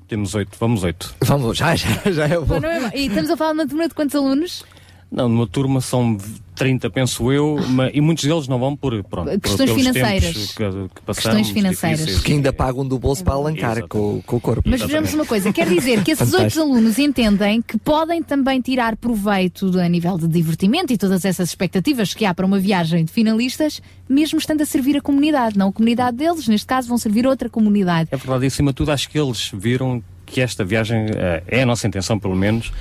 Temos 0.10 0.34
oito, 0.34 0.58
vamos 0.60 0.84
oito. 0.84 1.14
Vamos, 1.22 1.56
já, 1.56 1.76
já, 1.76 1.88
já 2.12 2.26
é 2.26 2.40
bom. 2.40 2.60
Não 2.60 2.68
é? 2.68 2.92
E 2.96 3.06
estamos 3.06 3.30
a 3.30 3.38
falar 3.38 3.54
de 3.54 3.60
uma 3.60 3.68
turma 3.68 3.88
de 3.88 3.94
quantos 3.94 4.16
alunos? 4.16 4.66
Não, 5.12 5.30
numa 5.30 5.46
turma 5.46 5.82
são 5.82 6.18
30, 6.60 6.90
penso 6.92 7.32
eu, 7.32 7.58
ma- 7.70 7.90
e 7.92 8.00
muitos 8.02 8.26
deles 8.26 8.48
não 8.48 8.60
vão 8.60 8.76
por 8.76 9.02
pronto, 9.06 9.30
por- 9.32 9.40
Questões 9.40 9.70
pelos 9.72 9.84
financeiras. 9.88 10.36
que, 10.36 10.54
que 10.54 11.02
passamos, 11.06 11.16
Questões 11.16 11.50
financeiras. 11.50 12.00
difíceis. 12.00 12.18
Porque 12.20 12.34
ainda 12.34 12.54
pagam 12.54 12.86
do 12.88 13.00
bolso 13.00 13.24
para 13.24 13.34
alancar 13.34 13.88
com, 13.88 14.22
com 14.26 14.36
o 14.36 14.40
corpo. 14.42 14.62
Mas 14.70 14.82
vejamos 14.82 15.14
uma 15.14 15.26
coisa, 15.26 15.52
quer 15.54 15.68
dizer 15.68 16.04
que 16.04 16.12
esses 16.12 16.32
oito 16.34 16.62
alunos 16.62 17.00
entendem 17.00 17.62
que 17.62 17.78
podem 17.80 18.22
também 18.22 18.60
tirar 18.62 18.96
proveito 18.98 19.72
do- 19.72 19.80
a 19.80 19.88
nível 19.90 20.18
de 20.18 20.28
divertimento 20.28 20.92
e 20.94 20.98
todas 20.98 21.26
essas 21.26 21.50
expectativas 21.50 22.14
que 22.14 22.26
há 22.26 22.34
para 22.34 22.46
uma 22.46 22.60
viagem 22.60 23.06
de 23.06 23.12
finalistas, 23.12 23.82
mesmo 24.08 24.38
estando 24.38 24.62
a 24.62 24.66
servir 24.66 24.98
a 24.98 25.02
comunidade, 25.02 25.58
não 25.58 25.70
a 25.70 25.72
comunidade 25.74 26.18
deles, 26.18 26.48
neste 26.48 26.68
caso 26.68 26.88
vão 26.90 26.98
servir 26.98 27.26
outra 27.26 27.50
comunidade. 27.50 28.10
É 28.12 28.18
verdade, 28.18 28.44
e 28.44 28.48
acima 28.48 28.72
de 28.72 28.76
tudo, 28.76 28.92
acho 28.92 29.10
que 29.10 29.18
eles 29.18 29.50
viram 29.54 30.04
que 30.26 30.42
esta 30.42 30.64
viagem 30.64 31.08
eh, 31.16 31.42
é 31.48 31.62
a 31.64 31.66
nossa 31.66 31.88
intenção, 31.88 32.20
pelo 32.20 32.36
menos, 32.36 32.72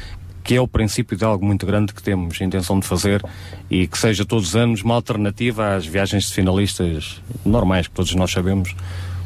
que 0.49 0.55
é 0.55 0.61
o 0.63 0.67
princípio 0.67 1.15
de 1.15 1.27
algo 1.27 1.45
muito 1.45 1.67
grande 1.67 1.93
que 1.93 2.03
temos 2.03 2.41
intenção 2.41 2.81
de 2.81 2.87
fazer 2.87 3.23
e 3.71 3.87
que 3.87 3.99
seja 3.99 4.25
todos 4.25 4.49
os 4.49 4.57
anos 4.57 4.83
uma 4.83 4.95
alternativa 4.95 5.77
às 5.77 5.85
viagens 5.85 6.25
de 6.25 6.33
finalistas 6.33 7.21
normais, 7.45 7.87
que 7.87 7.93
todos 7.93 8.15
nós 8.15 8.31
sabemos 8.31 8.75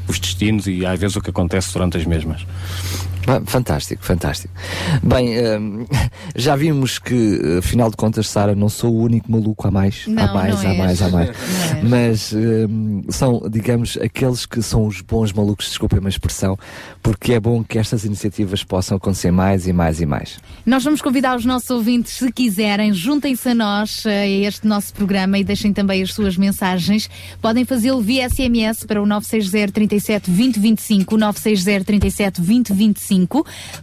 os 0.09 0.19
destinos 0.19 0.67
e 0.67 0.85
às 0.85 0.99
vezes 0.99 1.15
o 1.15 1.21
que 1.21 1.31
acontece 1.31 1.73
durante 1.73 1.97
as 1.97 2.05
mesmas. 2.05 2.45
Ah, 3.27 3.41
Fantástico, 3.47 4.05
fantástico. 4.05 4.53
Bem, 5.03 5.35
hum, 5.39 5.87
já 6.35 6.57
vimos 6.57 6.99
que, 6.99 7.57
afinal 7.59 7.91
de 7.91 7.97
contas, 7.97 8.29
Sara, 8.29 8.55
não 8.55 8.69
sou 8.69 8.93
o 8.95 9.03
único 9.03 9.31
maluco, 9.31 9.67
há 9.67 9.71
mais, 9.71 10.07
Não, 10.07 10.23
há 10.25 10.35
mais, 10.35 10.63
não 10.63 10.71
há 10.71 10.75
mais, 10.75 10.91
és. 10.91 11.03
há 11.03 11.09
mais. 11.11 11.29
Não 11.83 11.97
és. 11.97 12.33
Mas 12.33 12.33
hum, 12.33 13.03
são, 13.09 13.43
digamos, 13.51 13.97
aqueles 13.99 14.45
que 14.47 14.61
são 14.63 14.87
os 14.87 15.01
bons 15.01 15.33
malucos, 15.33 15.67
desculpem 15.69 15.99
uma 16.01 16.09
expressão, 16.09 16.59
porque 17.03 17.35
é 17.35 17.41
bom 17.41 17.63
que 17.63 17.79
estas 17.79 18.05
iniciativas 18.05 18.65
possam 18.65 18.97
acontecer 18.97 19.31
mais 19.31 19.67
e 19.69 19.73
mais 19.73 20.01
e 20.01 20.07
mais. 20.07 20.39
Nós 20.67 20.83
vamos 20.83 21.01
convidar 21.01 21.37
os 21.37 21.45
nossos 21.45 21.71
ouvintes, 21.71 22.15
se 22.15 22.33
quiserem, 22.33 22.93
juntem-se 22.93 23.49
a 23.51 23.55
nós, 23.55 24.05
eh, 24.07 24.23
a 24.23 24.27
este 24.49 24.67
nosso 24.67 24.93
programa 24.95 25.39
e 25.39 25.45
deixem 25.45 25.73
também 25.73 26.03
as 26.03 26.13
suas 26.13 26.37
mensagens. 26.37 27.09
Podem 27.41 27.65
fazê-lo 27.65 28.01
via 28.01 28.29
SMS 28.29 28.85
para 28.85 29.01
o 29.01 29.07
960 29.07 29.73
37 29.73 30.31
20 30.31 30.59
25, 30.59 31.17
960 31.17 31.85
37 31.85 32.41
20 32.41 32.73
25. 32.73 33.12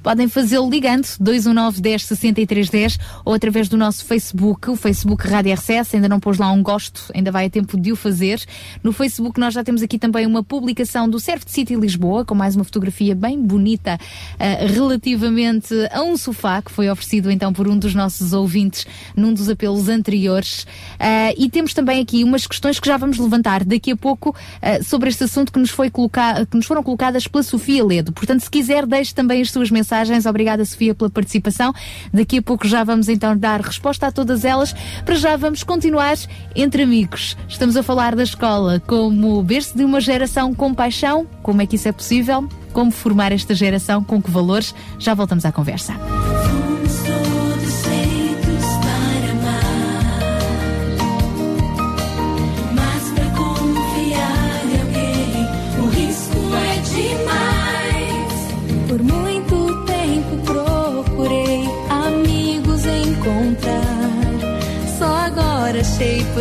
Podem 0.02 0.28
fazê-lo 0.28 0.70
ligando 0.70 1.08
219 1.20 1.82
10 1.82 2.06
63 2.06 2.70
10 2.70 3.00
ou 3.26 3.34
através 3.34 3.70
do 3.70 3.78
nosso 3.78 4.06
Facebook, 4.06 4.70
o 4.70 4.76
Facebook 4.76 5.28
Rádio 5.28 5.54
RCS. 5.54 5.96
Ainda 5.96 6.10
não 6.10 6.20
pôs 6.20 6.38
lá 6.38 6.52
um 6.52 6.62
gosto, 6.64 7.12
ainda 7.14 7.32
vai 7.32 7.46
a 7.46 7.50
tempo 7.50 7.80
de 7.80 7.92
o 7.92 7.96
fazer. 7.96 8.42
No 8.84 8.92
Facebook 8.92 9.40
nós 9.40 9.54
já 9.54 9.64
temos 9.64 9.82
aqui 9.82 9.98
também 9.98 10.26
uma 10.26 10.44
publicação 10.44 11.10
do 11.10 11.20
Surf 11.20 11.44
City 11.48 11.76
Lisboa, 11.76 12.26
com 12.26 12.36
mais 12.36 12.56
uma 12.56 12.64
fotografia 12.64 13.16
bem 13.16 13.42
bonita 13.42 13.98
eh, 14.38 14.68
relativamente 14.68 15.74
a 15.92 16.02
um 16.04 16.18
sofá 16.18 16.62
que 16.62 16.72
foi 16.72 16.90
oferecido 16.90 17.32
então 17.32 17.52
por 17.54 17.68
um 17.68 17.78
dos 17.78 17.94
nossos 17.94 18.34
ouvintes 18.34 18.86
num 19.16 19.34
dos 19.34 19.50
apelos 19.50 19.90
anteriores. 19.90 20.66
Eh, 21.00 21.36
e 21.38 21.50
temos 21.50 21.74
também 21.74 22.02
aqui 22.02 22.24
umas 22.24 22.48
questões 22.48 22.80
que 22.80 22.88
já 22.88 22.98
vamos 22.98 23.18
levantar 23.18 23.64
daqui 23.64 23.92
a 23.92 23.98
pouco 23.98 24.36
eh, 24.62 24.82
sobre 24.84 25.10
este 25.10 25.24
assunto 25.24 25.52
que 25.52 25.60
nos, 25.60 25.70
foi 25.70 25.90
que 25.90 26.58
nos 26.58 26.66
foram 26.66 26.84
colocadas 26.84 27.28
pela 27.28 27.44
Sofia 27.44 27.84
Ledo. 27.84 28.12
Portanto, 28.12 28.42
se 28.42 28.50
quiser, 28.50 28.86
deixe 28.86 29.14
também 29.20 29.42
as 29.42 29.52
suas 29.52 29.70
mensagens. 29.70 30.26
Obrigada, 30.26 30.64
Sofia, 30.64 30.96
pela 30.96 31.10
participação. 31.10 31.74
Daqui 32.14 32.38
a 32.38 32.42
pouco 32.42 32.66
já 32.66 32.86
vamos 32.86 33.10
então 33.10 33.36
dar 33.36 33.60
resposta 33.60 34.08
a 34.08 34.12
todas 34.14 34.46
elas. 34.46 34.74
Para 35.04 35.16
já 35.16 35.36
vamos 35.36 35.62
continuar 35.62 36.16
entre 36.56 36.84
amigos. 36.84 37.36
Estamos 37.50 37.76
a 37.76 37.84
falar 37.84 38.16
da 38.16 38.24
escola 38.24 38.82
como 38.88 39.44
berço 39.44 39.78
de 39.78 39.84
uma 39.84 40.00
geração 40.00 40.54
com 40.54 40.74
paixão. 40.74 41.28
Como 41.44 41.62
é 41.62 41.66
que 41.66 41.76
isso 41.76 41.90
é 41.90 41.92
possível? 41.92 42.48
Como 42.72 42.92
formar 42.92 43.34
esta 43.34 43.54
geração? 43.54 44.02
Com 44.02 44.22
que 44.22 44.32
valores? 44.32 44.74
Já 44.98 45.14
voltamos 45.14 45.44
à 45.44 45.52
conversa. 45.52 45.94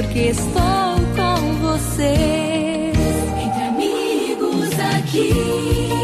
Porque 0.01 0.29
estou 0.29 0.95
com 1.17 1.55
você. 1.55 2.93
Entre 3.43 3.63
amigos 3.65 4.71
aqui. 4.79 5.98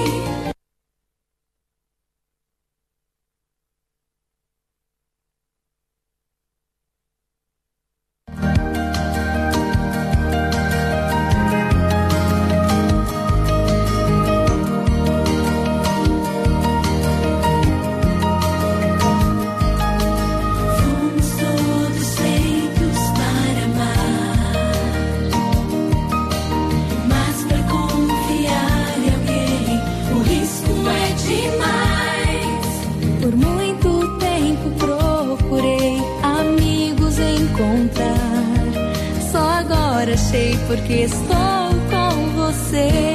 Porque 40.77 41.03
estou 41.03 41.69
com 41.89 42.31
você. 42.35 43.14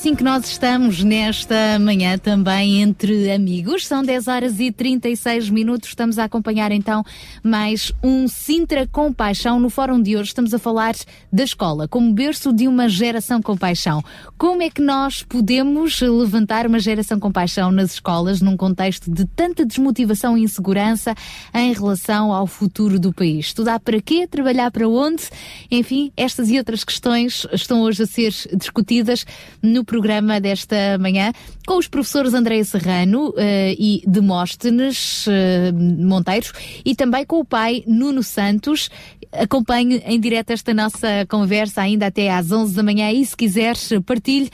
Assim 0.00 0.14
que 0.14 0.24
nós 0.24 0.46
estamos 0.46 1.04
nesta 1.04 1.78
manhã 1.78 2.16
também 2.16 2.80
entre 2.80 3.30
amigos. 3.30 3.86
São 3.86 4.02
10 4.02 4.28
horas 4.28 4.58
e 4.58 4.72
36 4.72 5.50
minutos. 5.50 5.90
Estamos 5.90 6.18
a 6.18 6.24
acompanhar 6.24 6.72
então 6.72 7.04
mais 7.42 7.92
um 8.02 8.26
Sintra 8.26 8.86
com 8.86 9.12
Paixão. 9.12 9.60
No 9.60 9.68
fórum 9.68 10.00
de 10.00 10.16
hoje 10.16 10.28
estamos 10.28 10.54
a 10.54 10.58
falar 10.58 10.94
da 11.30 11.44
escola 11.44 11.86
como 11.86 12.14
berço 12.14 12.50
de 12.50 12.66
uma 12.66 12.88
geração 12.88 13.42
com 13.42 13.54
paixão. 13.58 14.02
Como 14.38 14.62
é 14.62 14.70
que 14.70 14.80
nós 14.80 15.22
podemos 15.22 16.00
levantar 16.00 16.66
uma 16.66 16.78
geração 16.78 17.20
com 17.20 17.30
paixão 17.30 17.70
nas 17.70 17.92
escolas 17.92 18.40
num 18.40 18.56
contexto 18.56 19.10
de 19.10 19.26
tanta 19.26 19.66
desmotivação 19.66 20.38
e 20.38 20.44
insegurança 20.44 21.14
em 21.52 21.74
relação 21.74 22.32
ao 22.32 22.46
futuro 22.46 22.98
do 22.98 23.12
país? 23.12 23.48
Estudar 23.48 23.78
para 23.78 24.00
quê? 24.00 24.26
Trabalhar 24.26 24.70
para 24.70 24.88
onde? 24.88 25.24
Enfim, 25.70 26.10
estas 26.16 26.48
e 26.48 26.56
outras 26.56 26.84
questões 26.84 27.46
estão 27.52 27.82
hoje 27.82 28.04
a 28.04 28.06
ser 28.06 28.32
discutidas 28.56 29.26
no 29.62 29.84
programa 29.90 30.40
desta 30.40 30.96
manhã 31.00 31.32
com 31.66 31.76
os 31.76 31.88
professores 31.88 32.32
Andréia 32.32 32.64
Serrano 32.64 33.34
eh, 33.36 33.74
e 33.76 34.04
Demóstenes 34.06 35.26
eh, 35.26 35.72
Monteiros 35.72 36.52
e 36.84 36.94
também 36.94 37.26
com 37.26 37.40
o 37.40 37.44
pai 37.44 37.82
Nuno 37.88 38.22
Santos. 38.22 38.88
Acompanhe 39.32 40.00
em 40.06 40.20
direto 40.20 40.50
esta 40.50 40.72
nossa 40.72 41.26
conversa 41.28 41.82
ainda 41.82 42.06
até 42.06 42.30
às 42.30 42.52
11 42.52 42.72
da 42.72 42.84
manhã 42.84 43.10
e 43.10 43.26
se 43.26 43.36
quiser 43.36 43.74
partilhe 44.06 44.48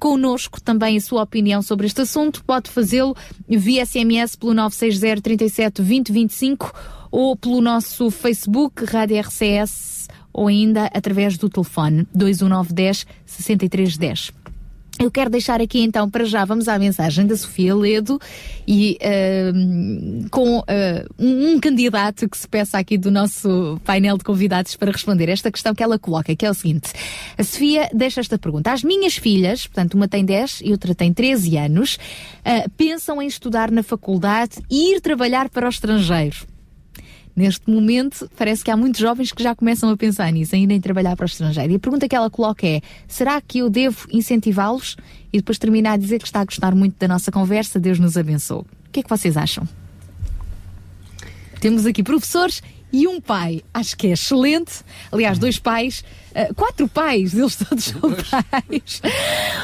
connosco 0.00 0.60
também 0.60 0.96
a 0.96 1.00
sua 1.00 1.22
opinião 1.22 1.62
sobre 1.62 1.86
este 1.86 2.00
assunto. 2.00 2.42
Pode 2.44 2.68
fazê-lo 2.68 3.14
via 3.48 3.86
SMS 3.86 4.34
pelo 4.34 4.54
960 4.54 5.22
37 5.22 5.82
20 5.82 6.10
25 6.10 6.72
ou 7.12 7.36
pelo 7.36 7.60
nosso 7.60 8.10
Facebook 8.10 8.84
Rádio 8.86 9.20
RCS 9.20 10.08
ou 10.32 10.48
ainda 10.48 10.86
através 10.86 11.38
do 11.38 11.48
telefone 11.48 12.08
21910 12.12 13.06
6310. 13.24 14.39
Eu 14.98 15.10
quero 15.10 15.30
deixar 15.30 15.60
aqui 15.60 15.80
então 15.80 16.10
para 16.10 16.24
já, 16.24 16.44
vamos 16.44 16.68
à 16.68 16.78
mensagem 16.78 17.26
da 17.26 17.34
Sofia 17.36 17.74
Ledo 17.74 18.20
e 18.66 18.98
uh, 19.00 20.28
com 20.30 20.58
uh, 20.58 20.64
um, 21.18 21.58
candidato 21.58 22.28
que 22.28 22.36
se 22.36 22.46
peça 22.46 22.78
aqui 22.78 22.98
do 22.98 23.10
nosso 23.10 23.80
painel 23.84 24.18
de 24.18 24.24
convidados 24.24 24.76
para 24.76 24.92
responder 24.92 25.30
esta 25.30 25.50
questão 25.50 25.74
que 25.74 25.82
ela 25.82 25.98
coloca, 25.98 26.36
que 26.36 26.44
é 26.44 26.50
o 26.50 26.54
seguinte. 26.54 26.92
A 27.38 27.42
Sofia 27.42 27.88
deixa 27.94 28.20
esta 28.20 28.38
pergunta. 28.38 28.72
As 28.72 28.82
minhas 28.82 29.16
filhas, 29.16 29.66
portanto 29.66 29.94
uma 29.94 30.06
tem 30.06 30.24
10 30.24 30.60
e 30.64 30.72
outra 30.72 30.94
tem 30.94 31.14
13 31.14 31.56
anos, 31.56 31.94
uh, 31.94 32.68
pensam 32.76 33.22
em 33.22 33.26
estudar 33.26 33.70
na 33.70 33.82
faculdade 33.82 34.58
e 34.70 34.94
ir 34.94 35.00
trabalhar 35.00 35.48
para 35.48 35.66
o 35.66 35.70
estrangeiro. 35.70 36.49
Neste 37.40 37.70
momento, 37.70 38.30
parece 38.36 38.62
que 38.62 38.70
há 38.70 38.76
muitos 38.76 39.00
jovens 39.00 39.32
que 39.32 39.42
já 39.42 39.54
começam 39.54 39.88
a 39.88 39.96
pensar 39.96 40.30
nisso, 40.30 40.54
em 40.54 40.64
irem 40.64 40.78
trabalhar 40.78 41.16
para 41.16 41.24
o 41.24 41.26
estrangeiro. 41.26 41.72
E 41.72 41.76
a 41.76 41.78
pergunta 41.78 42.06
que 42.06 42.14
ela 42.14 42.28
coloca 42.28 42.66
é: 42.66 42.82
será 43.08 43.40
que 43.40 43.60
eu 43.60 43.70
devo 43.70 44.06
incentivá-los? 44.12 44.94
E 45.32 45.38
depois 45.38 45.56
termina 45.56 45.92
a 45.92 45.96
dizer 45.96 46.18
que 46.18 46.26
está 46.26 46.40
a 46.40 46.44
gostar 46.44 46.74
muito 46.74 46.98
da 46.98 47.08
nossa 47.08 47.32
conversa, 47.32 47.80
Deus 47.80 47.98
nos 47.98 48.18
abençoe. 48.18 48.60
O 48.60 48.66
que 48.92 49.00
é 49.00 49.02
que 49.02 49.08
vocês 49.08 49.38
acham? 49.38 49.66
Temos 51.60 51.86
aqui 51.86 52.02
professores 52.02 52.62
e 52.92 53.06
um 53.06 53.20
pai. 53.20 53.62
Acho 53.72 53.96
que 53.96 54.08
é 54.08 54.10
excelente. 54.10 54.82
Aliás, 55.10 55.38
dois 55.38 55.58
pais, 55.58 56.04
ah, 56.34 56.52
quatro 56.54 56.88
pais, 56.88 57.34
eles 57.34 57.56
todos 57.56 57.84
são 57.84 58.00
pais. 58.00 59.02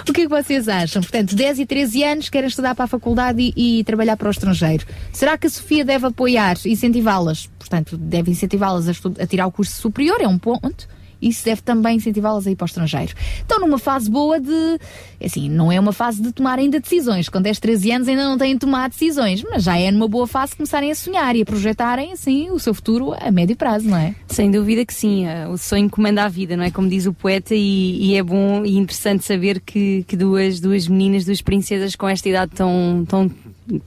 o 0.09 0.13
que 0.13 0.23
é 0.23 0.25
que 0.25 0.29
vocês 0.29 0.69
acham? 0.69 1.03
Portanto, 1.03 1.35
10 1.35 1.61
e 1.61 1.67
13 1.67 2.05
anos 2.05 2.29
querem 2.29 2.49
estudar 2.49 2.75
para 2.75 2.85
a 2.85 2.89
faculdade 2.89 3.53
e, 3.57 3.81
e 3.81 3.85
trabalhar 3.85 4.17
para 4.17 4.29
o 4.29 4.31
estrangeiro. 4.31 4.87
Será 5.13 5.37
que 5.39 5.47
a 5.47 5.51
Sofia 5.51 5.85
deve 5.85 6.07
apoiar, 6.07 6.57
incentivá-las? 6.65 7.49
Portanto, 7.59 7.97
deve 7.97 8.31
incentivá-las 8.31 8.89
a, 8.89 8.93
a 9.23 9.27
tirar 9.27 9.47
o 9.47 9.53
curso 9.53 9.81
superior, 9.81 10.21
é 10.21 10.29
um 10.29 10.39
ponto. 10.39 10.89
Se 11.21 11.45
deve 11.45 11.63
também 11.63 11.97
incentivá-las 11.97 12.47
a 12.47 12.51
ir 12.51 12.57
para 12.57 12.65
o 12.65 12.67
estrangeiro. 12.67 13.15
Estão 13.41 13.61
numa 13.61 13.79
fase 13.79 14.11
boa 14.11 14.41
de. 14.41 14.79
Assim, 15.23 15.49
não 15.49 15.71
é 15.71 15.79
uma 15.79 15.93
fase 15.93 16.23
de 16.23 16.33
tomar 16.33 16.59
ainda 16.59 16.79
decisões. 16.79 17.29
Com 17.29 17.41
10, 17.41 17.59
13 17.59 17.93
anos 17.93 18.09
ainda 18.09 18.25
não 18.25 18.39
têm 18.39 18.55
de 18.55 18.61
tomar 18.61 18.89
decisões, 18.89 19.43
mas 19.49 19.65
já 19.65 19.79
é 19.79 19.91
numa 19.91 20.09
boa 20.09 20.27
fase 20.27 20.55
começarem 20.55 20.91
a 20.91 20.95
sonhar 20.95 21.35
e 21.37 21.43
a 21.43 21.45
projetarem, 21.45 22.13
assim, 22.13 22.51
o 22.51 22.59
seu 22.59 22.75
futuro 22.75 23.15
a 23.19 23.31
médio 23.31 23.57
prazo, 23.57 23.89
não 23.89 23.97
é? 23.97 24.15
Sem 24.29 24.51
dúvida 24.51 24.85
que 24.85 24.95
sim, 24.95 25.27
eh, 25.27 25.49
o 25.49 25.57
sonho 25.57 25.89
comanda 25.91 26.25
a 26.25 26.29
vida, 26.29 26.57
não 26.57 26.65
é? 26.65 26.71
Como 26.71 26.89
diz 26.89 27.07
o 27.07 27.13
poeta, 27.13 27.55
e, 27.55 28.11
e 28.11 28.17
é 28.17 28.23
bom 28.23 28.65
e 28.65 28.77
interessante 28.77 29.25
saber 29.25 29.61
que, 29.61 30.05
que 30.07 30.17
duas, 30.17 30.61
duas 30.61 30.87
meninas, 30.87 31.25
duas 31.25 31.41
princesas 31.41 31.97
com 31.97 32.09
esta 32.09 32.29
idade 32.29 32.53
tão, 32.55 33.05
tão 33.09 33.31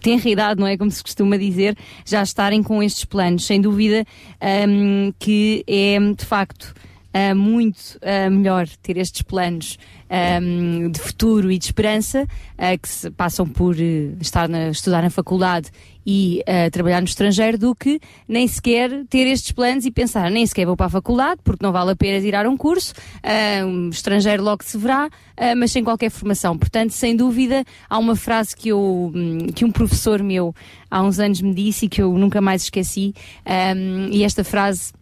tenra 0.01 0.29
idade, 0.29 0.59
não 0.59 0.67
é? 0.67 0.77
Como 0.77 0.91
se 0.91 1.01
costuma 1.01 1.37
dizer, 1.37 1.77
já 2.05 2.21
estarem 2.21 2.61
com 2.61 2.81
estes 2.83 3.05
planos. 3.05 3.45
Sem 3.45 3.61
dúvida 3.61 4.05
ahm, 4.41 5.11
que 5.17 5.63
é, 5.67 5.97
de 5.99 6.25
facto, 6.25 6.73
ah, 7.13 7.33
muito 7.35 7.99
ah, 8.01 8.29
melhor 8.29 8.67
ter 8.81 8.97
estes 8.97 9.21
planos 9.21 9.77
ahm, 10.09 10.89
de 10.91 10.99
futuro 10.99 11.51
e 11.51 11.57
de 11.57 11.65
esperança 11.65 12.27
ah, 12.57 12.77
que 12.77 12.89
se 12.89 13.09
passam 13.11 13.47
por 13.47 13.75
eh, 13.79 14.13
estar 14.19 14.47
na, 14.49 14.69
estudar 14.69 15.01
na 15.01 15.09
faculdade 15.09 15.69
e 16.05 16.41
ah, 16.47 16.69
trabalhar 16.71 17.01
no 17.01 17.07
estrangeiro 17.07 17.57
do 17.57 17.75
que 17.75 17.99
nem 18.27 18.47
sequer 18.47 19.05
ter 19.09 19.27
estes 19.27 19.51
planos 19.51 19.85
e 19.85 19.91
pensar 19.91 20.31
nem 20.31 20.45
sequer 20.45 20.65
vou 20.65 20.75
para 20.75 20.87
a 20.87 20.89
faculdade 20.89 21.41
porque 21.43 21.63
não 21.63 21.71
vale 21.71 21.91
a 21.91 21.95
pena 21.95 22.19
tirar 22.21 22.47
um 22.47 22.57
curso, 22.57 22.93
ah, 23.23 23.65
um 23.65 23.89
estrangeiro 23.89 24.43
logo 24.43 24.63
se 24.63 24.77
verá, 24.77 25.09
ah, 25.37 25.55
mas 25.55 25.71
sem 25.71 25.83
qualquer 25.83 26.09
formação. 26.09 26.57
Portanto, 26.57 26.91
sem 26.91 27.15
dúvida, 27.15 27.63
há 27.89 27.97
uma 27.97 28.15
frase 28.15 28.55
que, 28.55 28.69
eu, 28.69 29.11
hum, 29.13 29.47
que 29.53 29.63
um 29.65 29.71
professor 29.71 30.23
meu 30.23 30.53
há 30.89 31.03
uns 31.03 31.19
anos 31.19 31.41
me 31.41 31.53
disse 31.53 31.85
e 31.85 31.89
que 31.89 32.01
eu 32.01 32.17
nunca 32.17 32.41
mais 32.41 32.63
esqueci, 32.63 33.13
ahm, 33.45 34.09
e 34.11 34.23
esta 34.23 34.43
frase 34.43 34.93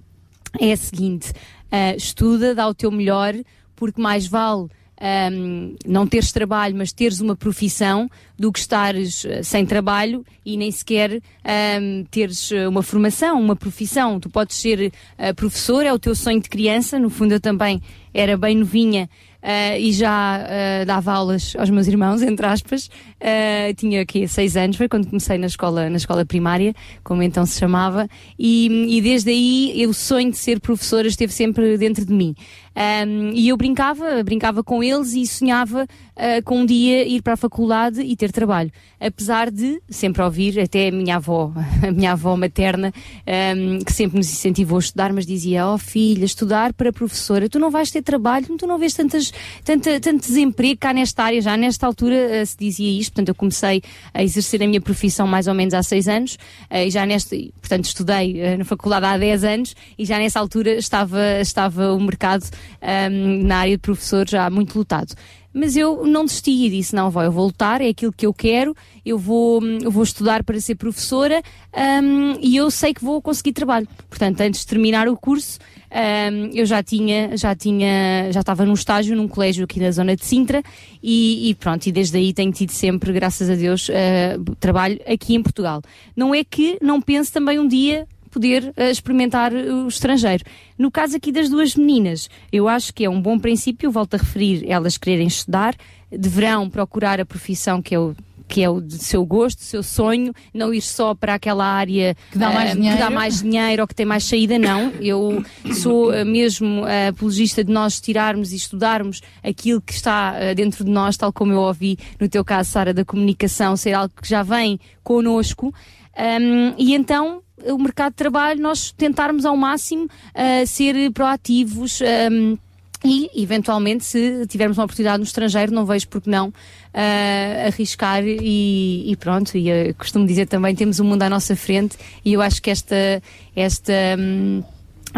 é 0.60 0.72
a 0.72 0.78
seguinte: 0.78 1.32
ah, 1.72 1.96
estuda, 1.96 2.56
dá 2.56 2.68
o 2.68 2.74
teu 2.74 2.92
melhor, 2.92 3.34
porque 3.76 4.02
mais 4.02 4.28
vale 4.28 4.68
ahm, 5.00 5.76
não 5.86 6.08
teres 6.08 6.32
trabalho, 6.32 6.76
mas 6.76 6.92
teres 6.92 7.20
uma 7.20 7.36
profissão, 7.36 8.10
do 8.38 8.52
que 8.52 8.60
estares 8.60 9.26
ah, 9.26 9.44
sem 9.44 9.66
trabalho 9.66 10.26
e 10.46 10.58
nem 10.58 10.72
sequer 10.72 11.22
ahm, 11.44 12.04
teres 12.10 12.52
ah, 12.52 12.70
uma 12.70 12.84
formação, 12.84 13.40
uma 13.40 13.56
profissão. 13.56 14.20
Tu 14.20 14.30
podes 14.30 14.58
ser 14.58 14.92
ah, 15.18 15.34
professor, 15.34 15.86
é 15.86 15.94
o 15.94 16.00
teu 16.00 16.16
sonho 16.16 16.42
de 16.42 16.50
criança. 16.50 17.00
No 17.00 17.10
fundo, 17.10 17.34
eu 17.34 17.40
também 17.40 17.82
era 18.14 18.38
bem 18.38 18.56
novinha. 18.56 19.10
Ah, 19.42 19.78
e 19.78 19.92
já 19.92 20.38
ah, 20.38 20.86
dava 20.86 21.12
aulas 21.12 21.56
aos 21.58 21.70
meus 21.70 21.88
irmãos, 21.88 22.22
entre 22.24 22.46
aspas. 22.46 22.90
Ah, 23.20 23.74
tinha 23.76 24.02
aqui 24.02 24.28
seis 24.28 24.58
anos, 24.58 24.78
foi 24.78 24.88
quando 24.88 25.08
comecei 25.08 25.38
na 25.38 25.48
escola, 25.48 25.90
na 25.90 25.98
escola 25.98 26.26
primária, 26.26 26.74
como 27.04 27.24
então 27.24 27.46
se 27.46 27.60
chamava, 27.60 28.08
e, 28.38 28.98
e 28.98 29.02
desde 29.02 29.32
aí 29.32 29.86
o 29.88 29.94
sonho 29.94 30.32
de 30.32 30.38
ser 30.38 30.60
professora 30.60 31.08
esteve 31.08 31.34
sempre 31.34 31.78
dentro 31.78 32.06
de 32.06 32.14
mim. 32.14 32.36
Ahm, 32.78 33.32
e 33.34 33.50
eu 33.50 33.58
brincava, 33.58 34.24
brincava 34.24 34.64
com 34.64 34.84
eles 34.84 35.14
e 35.14 35.26
sonhava 35.26 35.88
ah, 36.16 36.42
com 36.44 36.60
um 36.62 36.66
dia 36.66 37.08
ir 37.08 37.24
para 37.24 37.34
a 37.34 37.38
faculdade 37.38 38.02
e 38.02 38.16
ter 38.16 38.32
trabalho. 38.32 38.72
Apesar 39.00 39.50
de 39.50 39.82
sempre 39.90 40.22
ouvir, 40.22 40.60
até 40.60 40.90
a 40.90 40.92
minha 40.92 41.16
avó, 41.16 41.52
a 41.82 41.92
minha 41.92 42.12
avó 42.12 42.38
materna, 42.38 42.94
ahm, 43.26 43.80
que 43.84 43.92
sempre 43.92 44.18
nos 44.18 44.30
incentivou 44.32 44.78
a 44.78 44.80
estudar, 44.80 45.12
mas 45.12 45.26
dizia: 45.26 45.68
Oh 45.68 45.78
filha, 45.80 46.24
estudar 46.24 46.72
para 46.74 46.94
professora, 46.94 47.50
tu 47.50 47.58
não 47.58 47.72
vais 47.72 47.90
ter 47.90 48.04
trabalho, 48.04 48.46
tu 48.58 48.68
não 48.68 48.78
vês 48.78 48.94
tantas, 48.94 49.34
tanta, 49.66 50.00
tanto 50.00 50.28
desemprego 50.28 50.80
cá 50.80 50.94
nesta 50.94 51.24
área. 51.24 51.42
Já 51.42 51.58
nesta 51.58 51.88
altura 51.88 52.42
ah, 52.42 52.46
se 52.46 52.58
dizia 52.58 53.00
isto, 53.00 53.14
portanto, 53.14 53.30
eu 53.30 53.36
comecei 53.36 53.82
a 54.14 54.24
exercer 54.24 54.62
a 54.62 54.68
minha 54.68 54.82
profissão 54.82 55.26
mais 55.26 55.48
ou 55.48 55.56
menos 55.56 55.74
há 55.74 55.82
seis 55.82 56.08
anos, 56.08 56.38
ah, 56.70 56.84
e 56.84 56.92
já 56.92 57.08
neste, 57.08 57.52
portanto, 57.60 57.86
estudei 57.86 58.56
na 58.56 58.66
faculdade 58.66 59.06
há 59.06 59.18
10 59.18 59.44
anos, 59.44 59.76
e 59.98 60.06
já 60.06 60.20
nessa 60.20 60.40
altura 60.40 60.76
estava, 60.76 61.40
estava 61.42 61.94
o 61.94 62.00
mercado 62.00 62.48
ahm, 62.82 63.44
na 63.44 63.58
área 63.58 63.76
de 63.76 63.82
professor 63.82 64.28
já 64.28 64.50
muito 64.50 64.78
lotado. 64.78 65.14
Mas 65.58 65.76
eu 65.76 66.06
não 66.06 66.24
desisti 66.24 66.52
e 66.52 66.70
disse: 66.70 66.96
não, 66.96 67.10
vou, 67.10 67.24
eu 67.24 67.32
vou 67.32 67.46
lutar, 67.46 67.82
é 67.82 67.90
aquilo 67.90 68.14
que 68.14 68.28
eu 68.28 68.34
quero, 68.34 68.76
eu 69.04 69.18
vou, 69.18 69.60
eu 69.64 69.90
vou 69.90 70.04
estudar 70.04 70.44
para 70.44 70.60
ser 70.60 70.76
professora 70.76 71.42
ahm, 71.74 72.38
e 72.42 72.56
eu 72.56 72.70
sei 72.70 72.94
que 72.94 73.04
vou 73.04 73.20
conseguir 73.22 73.54
trabalho. 73.54 73.88
Portanto, 74.08 74.40
antes 74.42 74.62
de 74.62 74.68
terminar 74.68 75.08
o 75.08 75.18
curso, 75.18 75.58
ahm, 75.90 76.52
eu 76.54 76.64
já 76.64 76.84
tinha, 76.84 77.36
já 77.36 77.56
tinha, 77.56 78.32
já 78.32 78.42
estava 78.42 78.66
num 78.66 78.74
estágio 78.74 79.16
num 79.16 79.28
colégio 79.28 79.64
aqui 79.64 79.80
na 79.80 79.90
zona 79.90 80.16
de 80.16 80.24
Sintra 80.24 80.62
e, 81.02 81.50
e 81.50 81.56
pronto, 81.56 81.88
e 81.88 81.92
desde 81.92 82.18
aí 82.18 82.34
tenho 82.34 82.52
tido 82.52 82.72
sempre, 82.72 83.12
graças 83.12 83.50
a 83.50 83.56
Deus, 83.56 83.90
ah, 83.90 84.40
trabalho 84.60 85.00
aqui 85.08 85.34
em 85.34 85.42
Portugal. 85.42 85.82
Não 86.16 86.36
é 86.36 86.44
que 86.44 86.78
não 86.84 87.02
pense 87.02 87.32
também 87.32 87.58
um 87.58 87.68
dia 87.68 88.08
poder 88.28 88.74
eh, 88.76 88.92
experimentar 88.92 89.54
o 89.54 89.88
estrangeiro. 89.88 90.44
No 90.78 90.92
caso 90.92 91.16
aqui 91.18 91.32
das 91.32 91.50
duas 91.50 91.76
meninas, 91.76 92.30
eu 92.52 92.68
acho 92.68 92.94
que 92.94 93.06
é 93.06 93.10
um 93.10 93.22
bom 93.22 93.40
princípio, 93.40 93.90
volto 93.92 94.16
a 94.16 94.18
referir, 94.18 94.66
elas 94.70 94.98
quererem 94.98 95.28
estudar, 95.28 95.76
deverão 96.12 96.70
procurar 96.70 97.20
a 97.20 97.26
profissão 97.26 97.82
que 97.82 97.96
é 97.96 98.00
o 98.00 98.16
que 98.48 98.64
é 98.64 98.70
o 98.70 98.80
de 98.80 98.98
seu 99.00 99.26
gosto, 99.26 99.62
seu 99.62 99.84
sonho, 99.84 100.34
não 100.54 100.74
ir 100.74 100.80
só 100.80 101.14
para 101.14 101.34
aquela 101.34 101.66
área 101.66 102.16
Que 102.32 102.38
dá 102.38 102.50
mais 102.50 102.72
eh, 102.72 102.76
dinheiro. 102.76 102.96
que 102.96 103.04
dá 103.04 103.10
mais 103.10 103.42
dinheiro 103.42 103.82
ou 103.82 103.88
que 103.90 103.94
tem 103.94 104.06
mais 104.06 104.24
saída, 104.24 104.58
não. 104.58 104.94
Eu 105.02 105.44
sou 105.74 106.14
eh, 106.14 106.24
mesmo 106.24 106.88
eh, 106.88 107.10
apologista 107.10 107.62
de 107.62 107.74
nós 107.74 108.00
tirarmos 108.00 108.54
e 108.54 108.56
estudarmos 108.56 109.22
aquilo 109.44 109.82
que 109.82 109.92
está 109.92 110.34
eh, 110.38 110.56
dentro 110.56 110.86
de 110.86 110.90
nós, 110.90 111.18
tal 111.18 111.34
como 111.34 111.52
eu 111.52 111.60
ouvi 111.60 111.98
no 112.22 112.30
teu 112.30 112.46
caso, 112.46 112.72
Sara, 112.72 112.94
da 112.94 113.04
comunicação, 113.04 113.76
ser 113.76 113.92
algo 113.92 114.14
que 114.22 114.30
já 114.30 114.44
vem 114.44 114.80
connosco. 115.04 115.74
Um, 116.18 116.74
e 116.78 116.96
então 116.96 117.42
o 117.66 117.78
mercado 117.78 118.12
de 118.12 118.18
trabalho 118.18 118.62
nós 118.62 118.92
tentarmos 118.92 119.46
ao 119.46 119.56
máximo 119.58 120.06
uh, 120.06 120.68
ser 120.68 121.12
proativos 121.12 122.00
um, 122.32 122.58
e 123.04 123.30
eventualmente 123.36 124.04
se 124.06 124.46
tivermos 124.48 124.78
uma 124.78 124.86
oportunidade 124.86 125.20
no 125.20 125.24
estrangeiro 125.24 125.72
não 125.72 125.86
vejo 125.86 126.08
porque 126.08 126.30
não 126.30 126.50
uh, 126.50 127.68
arriscar 127.68 128.24
e, 128.26 129.12
e 129.12 129.16
pronto. 129.16 129.56
E 129.58 129.94
costumo 129.94 130.26
dizer 130.26 130.48
também 130.48 130.76
temos 130.76 131.00
o 131.00 131.04
mundo 131.04 131.24
à 131.24 131.30
nossa 131.30 131.56
frente 131.56 131.98
e 132.26 132.34
eu 132.34 132.42
acho 132.42 132.62
que 132.62 132.70
esta 132.70 133.22
esta 133.56 133.94
hum, 134.18 134.64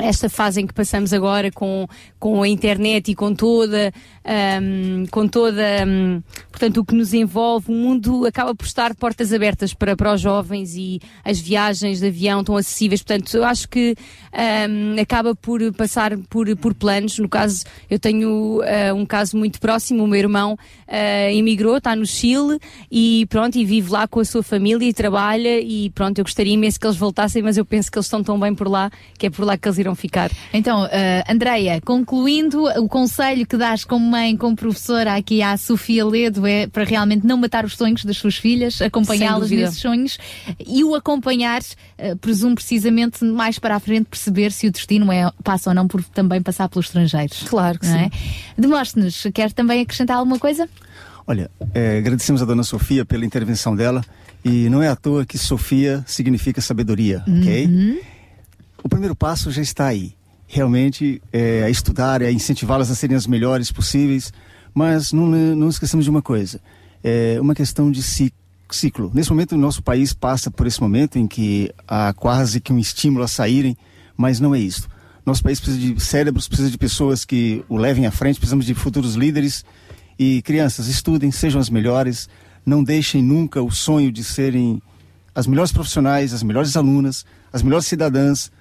esta 0.01 0.29
fase 0.29 0.61
em 0.61 0.67
que 0.67 0.73
passamos 0.73 1.13
agora 1.13 1.51
com, 1.51 1.87
com 2.19 2.41
a 2.41 2.47
internet 2.47 3.11
e 3.11 3.15
com 3.15 3.33
toda, 3.33 3.93
hum, 4.61 5.05
com 5.11 5.27
toda, 5.27 5.63
hum, 5.87 6.21
portanto, 6.51 6.81
o 6.81 6.85
que 6.85 6.95
nos 6.95 7.13
envolve, 7.13 7.71
o 7.71 7.75
mundo 7.75 8.25
acaba 8.25 8.53
por 8.53 8.65
estar 8.65 8.95
portas 8.95 9.33
abertas 9.33 9.73
para, 9.73 9.95
para 9.95 10.13
os 10.13 10.21
jovens 10.21 10.75
e 10.75 10.99
as 11.23 11.39
viagens 11.39 11.99
de 11.99 12.07
avião 12.07 12.41
estão 12.41 12.55
acessíveis. 12.55 13.01
Portanto, 13.01 13.35
eu 13.35 13.43
acho 13.43 13.67
que 13.69 13.95
hum, 14.69 14.95
acaba 14.99 15.35
por 15.35 15.61
passar 15.73 16.17
por, 16.29 16.55
por 16.57 16.73
planos. 16.73 17.17
No 17.19 17.29
caso, 17.29 17.63
eu 17.89 17.99
tenho 17.99 18.61
ah, 18.63 18.93
um 18.93 19.05
caso 19.05 19.37
muito 19.37 19.59
próximo, 19.59 20.03
o 20.03 20.07
meu 20.07 20.19
irmão 20.19 20.57
ah, 20.87 21.31
emigrou, 21.31 21.77
está 21.77 21.95
no 21.95 22.05
Chile 22.05 22.59
e 22.91 23.25
pronto, 23.29 23.57
e 23.57 23.65
vive 23.65 23.91
lá 23.91 24.07
com 24.07 24.19
a 24.19 24.25
sua 24.25 24.43
família 24.43 24.87
e 24.87 24.93
trabalha 24.93 25.59
e 25.59 25.89
pronto, 25.91 26.19
eu 26.19 26.23
gostaria 26.23 26.53
imenso 26.53 26.79
que 26.79 26.85
eles 26.85 26.97
voltassem, 26.97 27.41
mas 27.41 27.57
eu 27.57 27.65
penso 27.65 27.91
que 27.91 27.97
eles 27.97 28.05
estão 28.05 28.23
tão 28.23 28.39
bem 28.39 28.53
por 28.53 28.67
lá 28.67 28.91
que 29.17 29.27
é 29.27 29.29
por 29.29 29.45
lá 29.45 29.57
que 29.57 29.67
eles 29.67 29.77
irão 29.77 29.88
ficar. 29.95 30.31
Então, 30.53 30.87
eh, 30.91 31.23
Andreia, 31.29 31.81
concluindo, 31.81 32.63
o 32.81 32.87
conselho 32.87 33.45
que 33.45 33.57
dás 33.57 33.83
como 33.83 34.05
mãe, 34.05 34.35
como 34.35 34.55
professora 34.55 35.15
aqui 35.15 35.41
à 35.41 35.55
Sofia 35.57 36.05
Ledo 36.05 36.45
é 36.45 36.67
para 36.67 36.83
realmente 36.83 37.25
não 37.25 37.37
matar 37.37 37.65
os 37.65 37.75
sonhos 37.75 38.03
das 38.03 38.17
suas 38.17 38.35
filhas, 38.35 38.81
acompanhá-las 38.81 39.49
nesses 39.51 39.79
sonhos 39.79 40.17
e 40.65 40.83
o 40.83 40.95
acompanhar, 40.95 41.61
eh, 41.97 42.15
presumo 42.15 42.55
precisamente 42.55 43.23
mais 43.23 43.59
para 43.59 43.75
a 43.75 43.79
frente 43.79 44.05
perceber 44.05 44.51
se 44.51 44.67
o 44.67 44.71
destino 44.71 45.11
é, 45.11 45.31
passa 45.43 45.69
ou 45.69 45.73
não 45.73 45.87
por 45.87 46.03
também 46.03 46.41
passar 46.41 46.69
pelos 46.69 46.87
estrangeiros. 46.87 47.43
Claro 47.43 47.79
que 47.79 47.87
não 47.87 47.97
sim. 47.97 48.05
É? 48.05 48.09
Demóstenes, 48.57 49.27
quer 49.33 49.51
também 49.51 49.81
acrescentar 49.81 50.17
alguma 50.17 50.39
coisa? 50.39 50.67
Olha, 51.27 51.49
é, 51.73 51.99
agradecemos 51.99 52.41
a 52.41 52.45
dona 52.45 52.63
Sofia 52.63 53.05
pela 53.05 53.23
intervenção 53.23 53.75
dela 53.75 54.03
e 54.43 54.69
não 54.69 54.81
é 54.81 54.87
à 54.87 54.95
toa 54.95 55.25
que 55.25 55.37
Sofia 55.37 56.03
significa 56.07 56.61
sabedoria, 56.61 57.23
ok? 57.27 57.99
O 58.83 58.89
primeiro 58.89 59.15
passo 59.15 59.51
já 59.51 59.61
está 59.61 59.87
aí. 59.87 60.13
Realmente 60.47 61.21
é 61.31 61.69
estudar, 61.69 62.21
é 62.21 62.31
incentivá-las 62.31 62.89
a 62.89 62.95
serem 62.95 63.15
as 63.15 63.27
melhores 63.27 63.71
possíveis, 63.71 64.33
mas 64.73 65.11
não, 65.11 65.27
não 65.27 65.69
esqueçamos 65.69 66.05
de 66.05 66.09
uma 66.09 66.21
coisa. 66.21 66.59
É 67.03 67.37
uma 67.39 67.53
questão 67.53 67.91
de 67.91 68.01
ciclo. 68.01 69.11
Nesse 69.13 69.29
momento, 69.29 69.53
o 69.53 69.57
nosso 69.57 69.83
país 69.83 70.13
passa 70.13 70.49
por 70.49 70.65
esse 70.65 70.81
momento 70.81 71.17
em 71.17 71.27
que 71.27 71.71
há 71.87 72.13
quase 72.13 72.59
que 72.59 72.73
um 72.73 72.79
estímulo 72.79 73.23
a 73.23 73.27
saírem, 73.27 73.77
mas 74.17 74.39
não 74.39 74.55
é 74.55 74.59
isso. 74.59 74.87
Nosso 75.25 75.43
país 75.43 75.59
precisa 75.59 75.79
de 75.79 75.99
cérebros, 75.99 76.47
precisa 76.47 76.71
de 76.71 76.77
pessoas 76.77 77.23
que 77.23 77.63
o 77.69 77.77
levem 77.77 78.07
à 78.07 78.11
frente, 78.11 78.39
precisamos 78.39 78.65
de 78.65 78.73
futuros 78.73 79.15
líderes. 79.15 79.63
E 80.17 80.41
crianças, 80.41 80.87
estudem, 80.87 81.31
sejam 81.31 81.61
as 81.61 81.69
melhores, 81.69 82.27
não 82.65 82.83
deixem 82.83 83.23
nunca 83.23 83.61
o 83.61 83.71
sonho 83.71 84.11
de 84.11 84.23
serem 84.23 84.81
as 85.33 85.47
melhores 85.47 85.71
profissionais, 85.71 86.33
as 86.33 86.43
melhores 86.43 86.75
alunas, 86.75 87.25
as 87.53 87.61
melhores 87.61 87.85
cidadãs, 87.85 88.51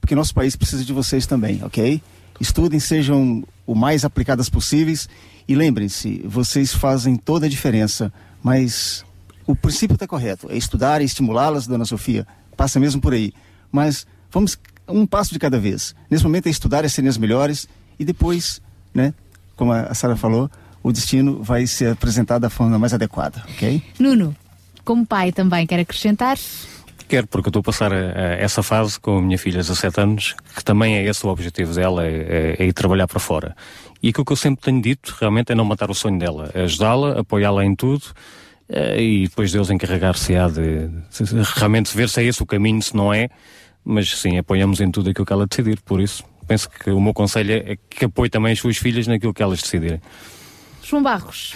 porque 0.00 0.14
nosso 0.14 0.34
país 0.34 0.56
precisa 0.56 0.84
de 0.84 0.92
vocês 0.92 1.26
também, 1.26 1.62
ok? 1.62 2.02
Estudem, 2.40 2.78
sejam 2.78 3.44
o 3.66 3.74
mais 3.74 4.04
aplicadas 4.04 4.48
possíveis 4.48 5.08
e 5.46 5.54
lembrem-se, 5.54 6.22
vocês 6.26 6.72
fazem 6.72 7.16
toda 7.16 7.46
a 7.46 7.48
diferença, 7.48 8.12
mas 8.42 9.04
o 9.46 9.56
princípio 9.56 9.94
está 9.94 10.06
correto, 10.06 10.50
é 10.50 10.56
estudar 10.56 11.00
e 11.00 11.04
estimulá-las, 11.04 11.66
dona 11.66 11.84
Sofia, 11.84 12.26
passa 12.56 12.78
mesmo 12.78 13.00
por 13.00 13.12
aí. 13.12 13.32
Mas 13.72 14.06
vamos 14.30 14.58
um 14.86 15.06
passo 15.06 15.32
de 15.32 15.38
cada 15.38 15.58
vez. 15.58 15.94
Nesse 16.10 16.24
momento 16.24 16.46
é 16.46 16.50
estudar 16.50 16.84
e 16.84 16.90
serem 16.90 17.08
as 17.08 17.18
melhores 17.18 17.68
e 17.98 18.04
depois, 18.04 18.60
né, 18.94 19.12
como 19.56 19.72
a 19.72 19.92
Sara 19.94 20.16
falou, 20.16 20.50
o 20.82 20.92
destino 20.92 21.42
vai 21.42 21.66
ser 21.66 21.92
apresentado 21.92 22.42
da 22.42 22.50
forma 22.50 22.78
mais 22.78 22.94
adequada, 22.94 23.42
ok? 23.50 23.82
Nuno, 23.98 24.34
como 24.84 25.04
pai 25.06 25.32
também 25.32 25.66
quer 25.66 25.80
acrescentar? 25.80 26.38
Quero, 27.08 27.26
porque 27.26 27.48
eu 27.48 27.50
estou 27.50 27.60
a 27.60 27.62
passar 27.62 27.92
a- 27.92 27.96
a 27.96 28.34
essa 28.34 28.62
fase 28.62 29.00
com 29.00 29.18
a 29.18 29.22
minha 29.22 29.38
filha, 29.38 29.56
17 29.58 29.98
anos, 30.00 30.36
que 30.54 30.62
também 30.62 30.96
é 30.96 31.04
esse 31.04 31.24
o 31.26 31.30
objetivo 31.30 31.72
dela, 31.74 32.06
é, 32.06 32.56
é- 32.58 32.62
é 32.62 32.66
ir 32.66 32.72
trabalhar 32.74 33.06
para 33.06 33.18
fora. 33.18 33.56
E 34.02 34.10
aquilo 34.10 34.24
que 34.26 34.32
eu 34.32 34.36
sempre 34.36 34.62
tenho 34.62 34.80
dito, 34.82 35.16
realmente, 35.18 35.50
é 35.50 35.54
não 35.54 35.64
matar 35.64 35.90
o 35.90 35.94
sonho 35.94 36.18
dela, 36.18 36.50
é 36.54 36.62
ajudá-la, 36.64 37.20
apoiá-la 37.20 37.64
em 37.64 37.74
tudo, 37.74 38.04
eh, 38.68 39.02
e 39.02 39.22
depois 39.28 39.50
Deus 39.50 39.70
encarregar-se-á 39.70 40.48
de, 40.48 40.88
de- 40.88 41.34
de 41.34 41.42
realmente 41.56 41.96
ver 41.96 42.08
se 42.10 42.20
é 42.20 42.24
esse 42.24 42.42
o 42.42 42.46
caminho, 42.46 42.82
se 42.82 42.94
não 42.94 43.12
é, 43.12 43.28
mas 43.82 44.10
sim, 44.18 44.36
apoiamos 44.36 44.78
em 44.80 44.90
tudo 44.90 45.08
aquilo 45.08 45.24
que 45.24 45.32
ela 45.32 45.46
decidir, 45.46 45.80
por 45.80 46.00
isso, 46.02 46.22
penso 46.46 46.68
que 46.68 46.90
o 46.90 47.00
meu 47.00 47.14
conselho 47.14 47.52
é 47.54 47.76
que 47.88 48.04
apoie 48.04 48.28
também 48.28 48.52
as 48.52 48.58
suas 48.58 48.76
filhas 48.76 49.06
naquilo 49.06 49.32
que 49.32 49.42
elas 49.42 49.62
decidirem. 49.62 50.00
João 50.82 51.02
Barros. 51.02 51.54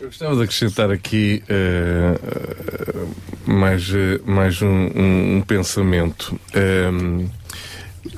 Eu 0.00 0.06
gostava 0.08 0.36
de 0.36 0.42
acrescentar 0.42 0.90
aqui 0.90 1.42
eh, 1.48 2.14
eh, 2.22 3.06
mais, 3.46 3.88
eh, 3.94 4.20
mais 4.26 4.60
um, 4.60 4.66
um- 4.68 5.36
um 5.38 5.40
pensamento. 5.42 6.38
Ehm, 6.54 7.26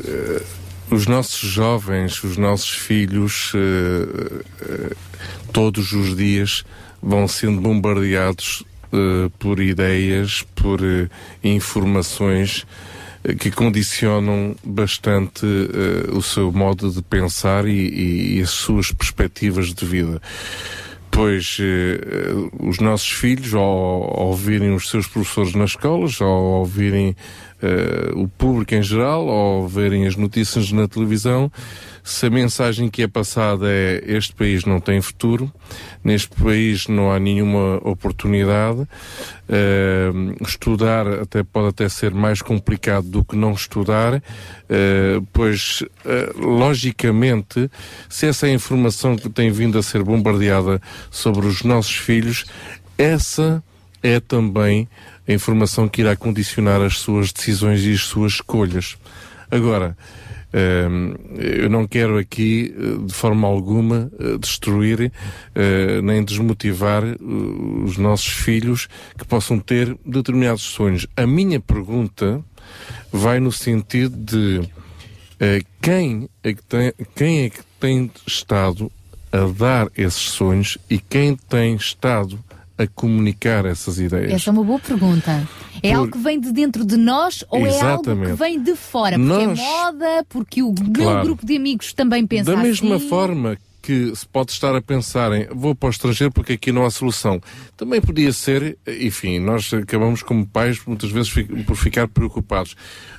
eh, 0.05 0.43
os 0.91 1.07
nossos 1.07 1.39
jovens, 1.49 2.23
os 2.25 2.37
nossos 2.39 2.71
filhos, 2.71 3.53
todos 5.53 5.93
os 5.93 6.17
dias 6.17 6.65
vão 7.03 7.29
sendo 7.29 7.61
bombardeados 7.61 8.65
por 9.39 9.61
ideias, 9.61 10.43
por 10.55 10.81
informações 11.45 12.67
que 13.39 13.51
condicionam 13.51 14.57
bastante 14.65 15.45
o 16.11 16.23
seu 16.23 16.51
modo 16.51 16.91
de 16.91 17.03
pensar 17.03 17.67
e, 17.67 17.71
e- 17.73 18.39
e 18.39 18.41
as 18.43 18.49
suas 18.49 18.91
perspectivas 18.91 19.75
de 19.75 19.85
vida 19.85 20.23
pois 21.11 21.59
eh, 21.61 22.01
eh, 22.01 22.51
os 22.61 22.79
nossos 22.79 23.11
filhos, 23.11 23.55
ao, 23.55 23.63
ao 23.63 24.27
ouvirem 24.29 24.75
os 24.75 24.89
seus 24.89 25.07
professores 25.07 25.55
nas 25.55 25.71
escolas, 25.71 26.21
ao 26.21 26.61
ouvirem 26.61 27.17
eh, 27.63 28.11
o 28.15 28.29
público 28.29 28.75
em 28.75 28.83
geral, 28.83 29.29
ao 29.29 29.69
verem 29.69 30.07
as 30.07 30.17
notícias 30.17 30.71
na 30.73 30.87
televisão, 30.87 31.51
se 32.09 32.25
a 32.25 32.31
mensagem 32.31 32.89
que 32.89 33.03
é 33.03 33.07
passada 33.07 33.67
é 33.69 34.03
este 34.07 34.33
país 34.33 34.65
não 34.65 34.81
tem 34.81 34.99
futuro, 35.01 35.53
neste 36.03 36.35
país 36.43 36.89
não 36.89 37.13
há 37.13 37.19
nenhuma 37.19 37.77
oportunidade, 37.85 38.89
eh, 39.47 40.11
estudar 40.41 41.07
até 41.07 41.43
pode 41.43 41.69
até 41.69 41.89
ser 41.89 42.15
mais 42.15 42.41
complicado 42.41 43.07
do 43.09 43.23
que 43.23 43.37
não 43.37 43.53
estudar, 43.53 44.23
eh, 44.71 45.21
pois 45.35 45.85
eh, 46.07 46.33
logicamente 46.37 47.71
se 48.09 48.27
essa 48.27 48.47
é 48.47 48.53
informação 48.53 49.15
que 49.15 49.29
tem 49.29 49.51
vindo 49.51 49.79
a 49.79 49.83
ser 49.83 50.03
bombardeada 50.03 50.81
sobre 51.11 51.47
os 51.47 51.63
nossos 51.63 51.97
filhos, 51.97 52.47
essa 52.97 53.63
é 54.03 54.19
também 54.19 54.89
a 55.29 55.33
informação 55.33 55.89
que 55.89 56.01
irá 56.01 56.17
condicionar 56.17 56.81
as 56.81 56.99
suas 56.99 57.33
decisões 57.33 57.85
e 57.85 57.93
as 57.93 58.01
suas 58.01 58.33
escolhas. 58.33 58.97
Agora, 59.51 59.97
Hum, 60.51 61.15
eu 61.37 61.69
não 61.69 61.87
quero 61.87 62.17
aqui, 62.17 62.75
eh, 62.75 63.07
de 63.07 63.13
forma 63.13 63.47
alguma, 63.47 64.11
eh, 64.19 64.39
destruir 64.39 65.13
eh, 65.55 66.01
nem 66.01 66.25
desmotivar 66.25 67.03
os 67.85 67.99
nossos 67.99 68.29
filhos 68.29 68.89
que 69.19 69.27
possam 69.27 69.59
ter 69.59 69.95
determinados 70.07 70.63
sonhos. 70.63 71.07
A 71.15 71.27
minha 71.27 71.61
pergunta 71.61 72.43
vai 73.13 73.41
no 73.41 73.53
sentido 73.53 74.17
de 74.17 74.69
quem, 75.81 76.29
é 76.43 76.53
que 76.53 76.63
tem, 76.65 76.93
quem 77.15 77.45
é 77.45 77.51
que 77.51 77.61
tem 77.79 78.11
estado 78.27 78.91
a 79.31 79.47
dar 79.57 79.89
esses 79.97 80.23
sonhos 80.23 80.77
e 80.91 80.99
quem 80.99 81.37
tem 81.37 81.77
estado 81.77 82.43
a 82.79 82.87
comunicar 82.87 83.67
essas 83.67 83.99
ideias. 83.99 84.33
Essa 84.33 84.51
é 84.51 84.53
uma 84.53 84.65
boa 84.65 84.79
pergunta. 84.79 85.47
É 85.83 85.91
Por- 85.91 85.97
algo 85.99 86.13
que 86.13 86.19
vem 86.19 86.41
de 86.41 86.53
dentro 86.53 86.85
de 86.85 86.97
nós 86.97 87.45
ou 87.51 87.59
é 87.67 87.71
algo 87.71 87.77
Exatamente. 87.77 88.31
que 88.33 88.37
vem 88.39 88.63
de 88.63 88.75
fora? 88.77 89.17
Porque 89.19 89.29
Nós- 89.47 89.59
é 89.59 89.63
moda, 89.63 90.27
porque 90.29 90.63
o 90.63 90.73
meu 90.73 90.93
Claro. 91.05 91.25
grupo 91.27 91.45
de 91.47 91.57
amigos 91.57 91.93
também 91.93 92.27
pensa 92.27 92.51
Da 92.55 92.57
mesma 92.63 92.97
assim. 92.97 93.09
forma 93.09 93.59
que 93.81 94.15
se 94.15 94.27
pode 94.27 94.51
estar 94.53 94.75
a 94.77 94.83
pensar 94.83 95.33
em 95.33 95.47
vou 95.55 95.75
para 95.75 95.87
o 95.87 95.91
estrangeiro 95.91 96.33
porque 96.33 96.53
aqui 96.55 96.71
não 96.73 96.85
há 96.85 96.91
solução. 96.91 97.41
Também 97.77 98.01
podia 98.03 98.33
ser, 98.33 98.77
enfim, 98.87 99.39
nós 99.39 99.73
acabamos 99.73 100.23
como 100.23 100.45
pais 100.47 100.79
muitas 100.87 101.11
vezes 101.11 101.33
por 101.65 101.75
ficar 101.77 102.07
preocupados. 102.07 102.77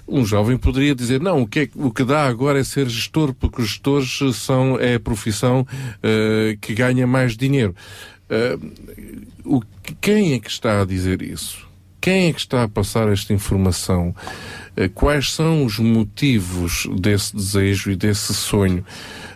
Um 0.07 0.23
jovem 0.25 0.57
poderia 0.57 0.93
dizer, 0.93 1.21
não, 1.21 1.41
o 1.41 1.47
que, 1.47 1.59
é- 1.61 1.69
o 1.75 1.91
que 1.91 2.03
dá 2.03 2.25
agora 2.27 2.59
é 2.59 2.63
ser 2.63 2.87
gestor, 2.87 3.33
porque 3.33 3.61
os 3.61 3.69
gestores 3.69 4.19
são, 4.35 4.77
é 4.79 4.95
a 4.95 4.99
profissão 4.99 5.65
eh, 6.03 6.55
que 6.61 6.73
ganha 6.75 7.07
mais 7.07 7.35
dinheiro. 7.37 7.73
Eh, 8.29 8.57
o, 9.43 9.61
quem 9.99 10.33
é 10.33 10.39
que 10.39 10.49
está 10.49 10.81
a 10.81 10.85
dizer 10.85 11.21
isso? 11.21 11.67
Quem 11.99 12.29
é 12.29 12.33
que 12.33 12.39
está 12.39 12.63
a 12.63 12.69
passar 12.69 13.09
esta 13.09 13.33
informação? 13.33 14.15
Eh, 14.77 14.87
Quais 14.87 15.33
são 15.33 15.65
os 15.65 15.79
motivos 15.79 16.87
desse 16.99 17.35
desejo 17.35 17.91
e 17.91 17.95
desse 17.95 18.33
sonho? 18.33 18.85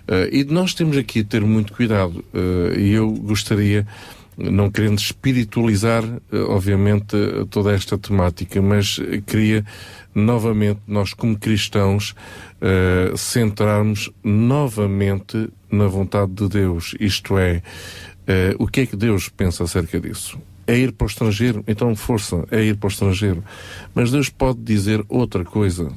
Eh, 0.07 0.29
e 0.31 0.43
nós 0.43 0.73
temos 0.73 0.95
aqui 0.95 1.21
a 1.21 1.23
ter 1.23 1.41
muito 1.41 1.73
cuidado. 1.73 2.23
E 2.77 2.91
eu 2.91 3.11
gostaria, 3.11 3.87
não 4.37 4.69
querendo 4.69 4.99
espiritualizar, 4.99 6.03
obviamente, 6.47 7.15
toda 7.49 7.71
esta 7.71 7.97
temática, 7.97 8.61
mas 8.61 8.99
queria 9.25 9.65
novamente, 10.15 10.79
nós 10.87 11.13
como 11.13 11.37
cristãos, 11.37 12.15
centrarmos 13.17 14.11
novamente 14.23 15.49
na 15.71 15.87
vontade 15.87 16.31
de 16.31 16.47
Deus. 16.47 16.95
Isto 16.99 17.37
é, 17.37 17.61
eh, 18.27 18.55
o 18.57 18.67
que 18.67 18.81
é 18.81 18.85
que 18.85 18.95
Deus 18.95 19.29
pensa 19.29 19.63
acerca 19.63 19.99
disso? 19.99 20.39
É 20.65 20.77
ir 20.77 20.93
para 20.93 21.05
o 21.05 21.09
estrangeiro? 21.09 21.63
Então, 21.67 21.93
força, 21.95 22.45
é 22.49 22.63
ir 22.63 22.77
para 22.77 22.87
o 22.87 22.91
estrangeiro. 22.91 23.43
Mas 23.93 24.11
Deus 24.11 24.29
pode 24.29 24.59
dizer 24.61 25.03
outra 25.09 25.43
coisa. 25.43 25.91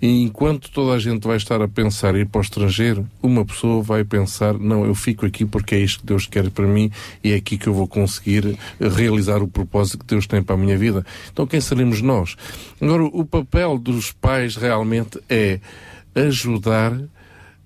E 0.00 0.22
enquanto 0.22 0.70
toda 0.70 0.94
a 0.94 0.98
gente 0.98 1.26
vai 1.26 1.36
estar 1.36 1.60
a 1.62 1.68
pensar 1.68 2.14
ir 2.14 2.26
para 2.26 2.38
o 2.38 2.42
estrangeiro, 2.42 3.06
uma 3.22 3.44
pessoa 3.44 3.82
vai 3.82 4.04
pensar: 4.04 4.58
não, 4.58 4.84
eu 4.84 4.94
fico 4.94 5.26
aqui 5.26 5.44
porque 5.44 5.74
é 5.74 5.78
isto 5.78 6.00
que 6.00 6.06
Deus 6.06 6.26
quer 6.26 6.50
para 6.50 6.66
mim 6.66 6.90
e 7.22 7.32
é 7.32 7.36
aqui 7.36 7.56
que 7.56 7.66
eu 7.66 7.74
vou 7.74 7.88
conseguir 7.88 8.56
realizar 8.80 9.42
o 9.42 9.48
propósito 9.48 9.98
que 9.98 10.06
Deus 10.06 10.26
tem 10.26 10.42
para 10.42 10.54
a 10.54 10.58
minha 10.58 10.76
vida. 10.76 11.04
Então, 11.32 11.46
quem 11.46 11.60
seremos 11.60 12.00
nós? 12.00 12.36
Agora, 12.80 13.04
o 13.04 13.24
papel 13.24 13.78
dos 13.78 14.12
pais 14.12 14.56
realmente 14.56 15.20
é 15.28 15.60
ajudar 16.14 16.92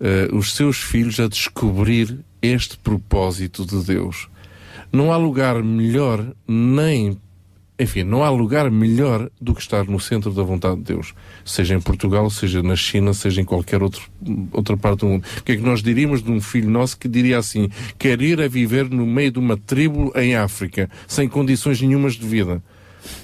eh, 0.01 0.28
os 0.33 0.55
seus 0.55 0.78
filhos 0.78 1.19
a 1.20 1.28
descobrir 1.28 2.25
este 2.42 2.76
propósito 2.78 3.65
de 3.65 3.84
Deus. 3.84 4.28
Não 4.92 5.12
há 5.12 5.17
lugar 5.17 5.62
melhor, 5.62 6.25
nem. 6.47 7.18
Enfim, 7.78 8.02
não 8.02 8.25
há 8.25 8.31
lugar 8.31 8.70
melhor 8.70 9.31
do 9.41 9.55
que 9.55 9.60
estar 9.60 9.84
no 9.84 10.00
centro 10.00 10.33
da 10.33 10.42
vontade 10.42 10.76
de 10.76 10.83
Deus. 10.83 11.15
Seja 11.44 11.76
em 11.76 11.81
Portugal, 11.81 12.28
seja 12.28 12.60
na 12.62 12.75
China, 12.75 13.15
seja 13.15 13.41
em 13.41 13.44
qualquer 13.44 13.83
outro, 13.83 14.02
outra 14.50 14.76
parte 14.76 15.00
do 15.00 15.07
mundo. 15.07 15.25
O 15.39 15.42
que 15.44 15.52
é 15.52 15.57
que 15.57 15.62
nós 15.62 15.81
diríamos 15.81 16.23
de 16.23 16.31
um 16.31 16.41
filho 16.41 16.68
nosso 16.68 16.99
que 16.99 17.07
diria 17.07 17.39
assim: 17.39 17.70
quer 17.99 18.20
ir 18.20 18.41
a 18.41 18.49
viver 18.49 18.91
no 18.91 19.07
meio 19.07 19.31
de 19.31 19.39
uma 19.39 19.57
tribo 19.57 20.12
em 20.17 20.34
África, 20.34 20.91
sem 21.07 21.28
condições 21.28 21.81
nenhumas 21.81 22.15
de 22.15 22.26
vida? 22.26 22.62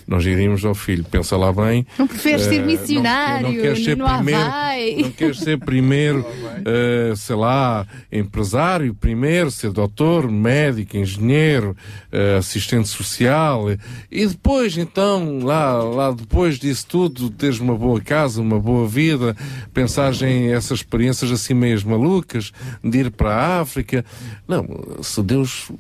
Nós 0.06 0.22
diríamos 0.22 0.64
ao 0.64 0.74
filho: 0.74 1.04
pensa 1.04 1.36
lá 1.36 1.52
bem. 1.52 1.86
Não 1.98 2.06
preferes 2.06 2.42
ser 2.42 2.56
eh, 2.56 2.58
não- 2.58 2.66
missionário 2.66 3.48
não, 3.48 3.54
queres 3.54 3.84
ser 3.84 3.96
primeiro, 3.96 4.40
Havaí? 4.40 5.02
não 5.02 5.10
queres 5.10 5.38
ser 5.38 5.58
primeiro, 5.58 6.26
eh, 6.64 7.12
sei 7.16 7.36
lá, 7.36 7.86
empresário, 8.12 8.94
primeiro, 8.94 9.50
ser 9.50 9.70
doutor, 9.70 10.30
médico, 10.30 10.96
engenheiro, 10.96 11.76
eh, 12.12 12.36
assistente 12.38 12.88
social, 12.88 13.66
e 14.10 14.26
depois, 14.26 14.76
então, 14.76 15.38
lá, 15.42 15.74
lá 15.82 16.10
depois 16.12 16.58
disso 16.58 16.86
tudo, 16.88 17.30
teres 17.30 17.58
uma 17.60 17.76
boa 17.76 18.00
casa, 18.00 18.40
uma 18.40 18.58
boa 18.60 18.86
vida, 18.86 19.36
pensares 19.72 20.20
em 20.22 20.52
essas 20.52 20.78
experiências 20.78 21.30
assim 21.30 21.54
meias 21.54 21.82
malucas, 21.82 22.52
de 22.82 22.98
ir 22.98 23.10
para 23.10 23.34
a 23.34 23.60
África. 23.60 24.04
Não, 24.46 24.66
se 25.02 25.22
Deus 25.22 25.70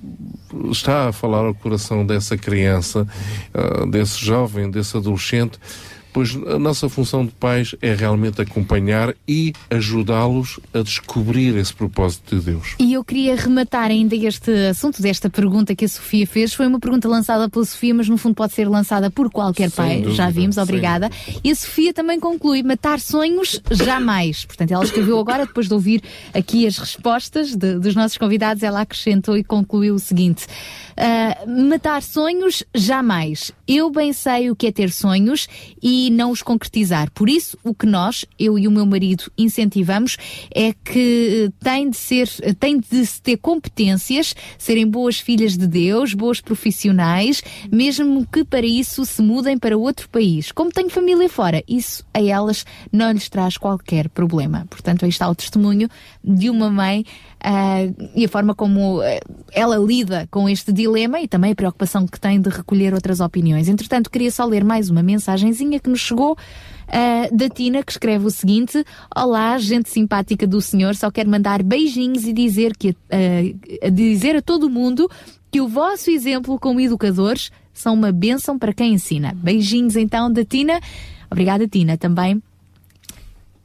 está 0.70 1.08
a 1.08 1.12
falar 1.12 1.44
ao 1.44 1.54
coração 1.54 2.04
dessa 2.06 2.36
criança, 2.36 3.06
ah, 3.52 3.86
desse 3.94 4.24
jovem, 4.24 4.70
desse 4.70 4.96
adolescente, 4.96 5.58
pois 6.12 6.36
a 6.46 6.58
nossa 6.60 6.88
função 6.88 7.26
de 7.26 7.32
pais 7.32 7.74
é 7.82 7.92
realmente 7.92 8.40
acompanhar 8.40 9.12
e 9.26 9.52
ajudá-los 9.68 10.60
a 10.72 10.78
descobrir 10.80 11.56
esse 11.56 11.74
propósito 11.74 12.36
de 12.36 12.44
Deus. 12.52 12.76
E 12.78 12.92
eu 12.92 13.02
queria 13.04 13.34
rematar 13.34 13.90
ainda 13.90 14.14
este 14.14 14.50
assunto 14.68 15.02
desta 15.02 15.28
pergunta 15.28 15.74
que 15.74 15.84
a 15.84 15.88
Sofia 15.88 16.24
fez. 16.24 16.54
Foi 16.54 16.68
uma 16.68 16.78
pergunta 16.78 17.08
lançada 17.08 17.48
pela 17.48 17.64
Sofia, 17.64 17.92
mas 17.94 18.08
no 18.08 18.16
fundo 18.16 18.34
pode 18.36 18.52
ser 18.54 18.68
lançada 18.68 19.10
por 19.10 19.28
qualquer 19.28 19.70
Sem 19.70 19.84
pai. 19.84 19.96
dúvida, 20.02 20.14
Já 20.14 20.30
vimos, 20.30 20.56
obrigada. 20.56 21.10
E 21.42 21.50
a 21.50 21.54
Sofia 21.56 21.92
também 21.92 22.20
conclui: 22.20 22.62
matar 22.62 23.00
sonhos 23.00 23.60
jamais. 23.72 24.44
Portanto, 24.44 24.70
ela 24.70 24.84
escreveu 24.84 25.18
agora, 25.18 25.46
depois 25.46 25.66
de 25.66 25.74
ouvir 25.74 26.00
aqui 26.32 26.64
as 26.64 26.78
respostas 26.78 27.56
de- 27.56 27.80
dos 27.80 27.96
nossos 27.96 28.16
convidados, 28.18 28.62
ela 28.62 28.82
acrescentou 28.82 29.36
e 29.36 29.42
concluiu 29.42 29.96
o 29.96 29.98
seguinte: 29.98 30.46
ah, 30.96 31.44
matar 31.68 32.00
sonhos 32.04 32.62
jamais. 32.72 33.50
Eu 33.66 33.90
bem 33.90 34.12
sei 34.12 34.50
o 34.50 34.56
que 34.56 34.66
é 34.66 34.72
ter 34.72 34.90
sonhos 34.90 35.48
e 35.82 36.10
não 36.10 36.30
os 36.30 36.42
concretizar. 36.42 37.10
Por 37.12 37.28
isso, 37.28 37.56
o 37.64 37.74
que 37.74 37.86
nós, 37.86 38.24
eu 38.38 38.58
e 38.58 38.68
o 38.68 38.70
meu 38.70 38.84
marido, 38.84 39.30
incentivamos 39.38 40.16
é 40.54 40.72
que 40.72 41.46
eh, 41.46 41.52
tem 41.64 41.88
de 41.88 41.96
ser, 41.96 42.28
eh, 42.42 42.52
tem 42.52 42.78
de 42.78 43.06
se 43.06 43.22
ter 43.22 43.38
competências, 43.38 44.34
serem 44.58 44.86
boas 44.86 45.18
filhas 45.18 45.56
de 45.56 45.66
Deus, 45.66 46.12
boas 46.12 46.40
profissionais, 46.40 47.42
mesmo 47.72 48.26
que 48.26 48.44
para 48.44 48.66
isso 48.66 49.04
se 49.06 49.22
mudem 49.22 49.58
para 49.58 49.78
outro 49.78 50.08
país. 50.10 50.52
Como 50.52 50.70
tenho 50.70 50.90
família 50.90 51.28
fora, 51.28 51.64
isso 51.66 52.04
a 52.12 52.22
elas 52.22 52.66
não 52.92 53.12
lhes 53.12 53.28
traz 53.28 53.56
qualquer 53.56 54.08
problema. 54.10 54.66
Portanto, 54.68 55.04
aí 55.04 55.08
está 55.08 55.28
o 55.28 55.34
testemunho 55.34 55.88
de 56.22 56.50
uma 56.50 56.70
mãe 56.70 57.04
ah, 57.46 57.80
e 58.16 58.24
a 58.24 58.28
forma 58.28 58.54
como 58.54 59.02
eh, 59.02 59.20
ela 59.52 59.76
lida 59.76 60.26
com 60.30 60.48
este 60.48 60.72
dilema 60.72 61.20
e 61.20 61.28
também 61.28 61.52
a 61.52 61.54
preocupação 61.54 62.06
que 62.06 62.18
tem 62.18 62.40
de 62.40 62.48
recolher 62.48 62.94
outras 62.94 63.20
opiniões. 63.20 63.68
Entretanto, 63.68 64.10
queria 64.10 64.30
só 64.30 64.46
ler 64.46 64.64
mais 64.64 64.88
uma 64.88 65.02
mensagenzinha 65.02 65.78
que 65.78 65.90
nos 65.90 66.00
chegou 66.00 66.38
ah, 66.88 67.28
da 67.30 67.46
Tina, 67.50 67.82
que 67.82 67.92
escreve 67.92 68.24
o 68.24 68.30
seguinte: 68.30 68.82
Olá, 69.14 69.58
gente 69.58 69.90
simpática 69.90 70.46
do 70.46 70.58
Senhor, 70.62 70.94
só 70.94 71.10
quero 71.10 71.28
mandar 71.28 71.62
beijinhos 71.62 72.24
e 72.24 72.32
dizer, 72.32 72.74
que, 72.74 72.96
ah, 73.10 73.86
a 73.86 73.90
dizer 73.90 74.36
a 74.36 74.42
todo 74.42 74.70
mundo 74.70 75.06
que 75.50 75.60
o 75.60 75.68
vosso 75.68 76.10
exemplo 76.10 76.58
como 76.58 76.80
educadores 76.80 77.52
são 77.74 77.92
uma 77.92 78.10
bênção 78.10 78.58
para 78.58 78.72
quem 78.72 78.94
ensina. 78.94 79.34
Beijinhos 79.36 79.96
então 79.96 80.32
da 80.32 80.46
Tina. 80.46 80.80
Obrigada, 81.30 81.68
Tina, 81.68 81.98
também. 81.98 82.42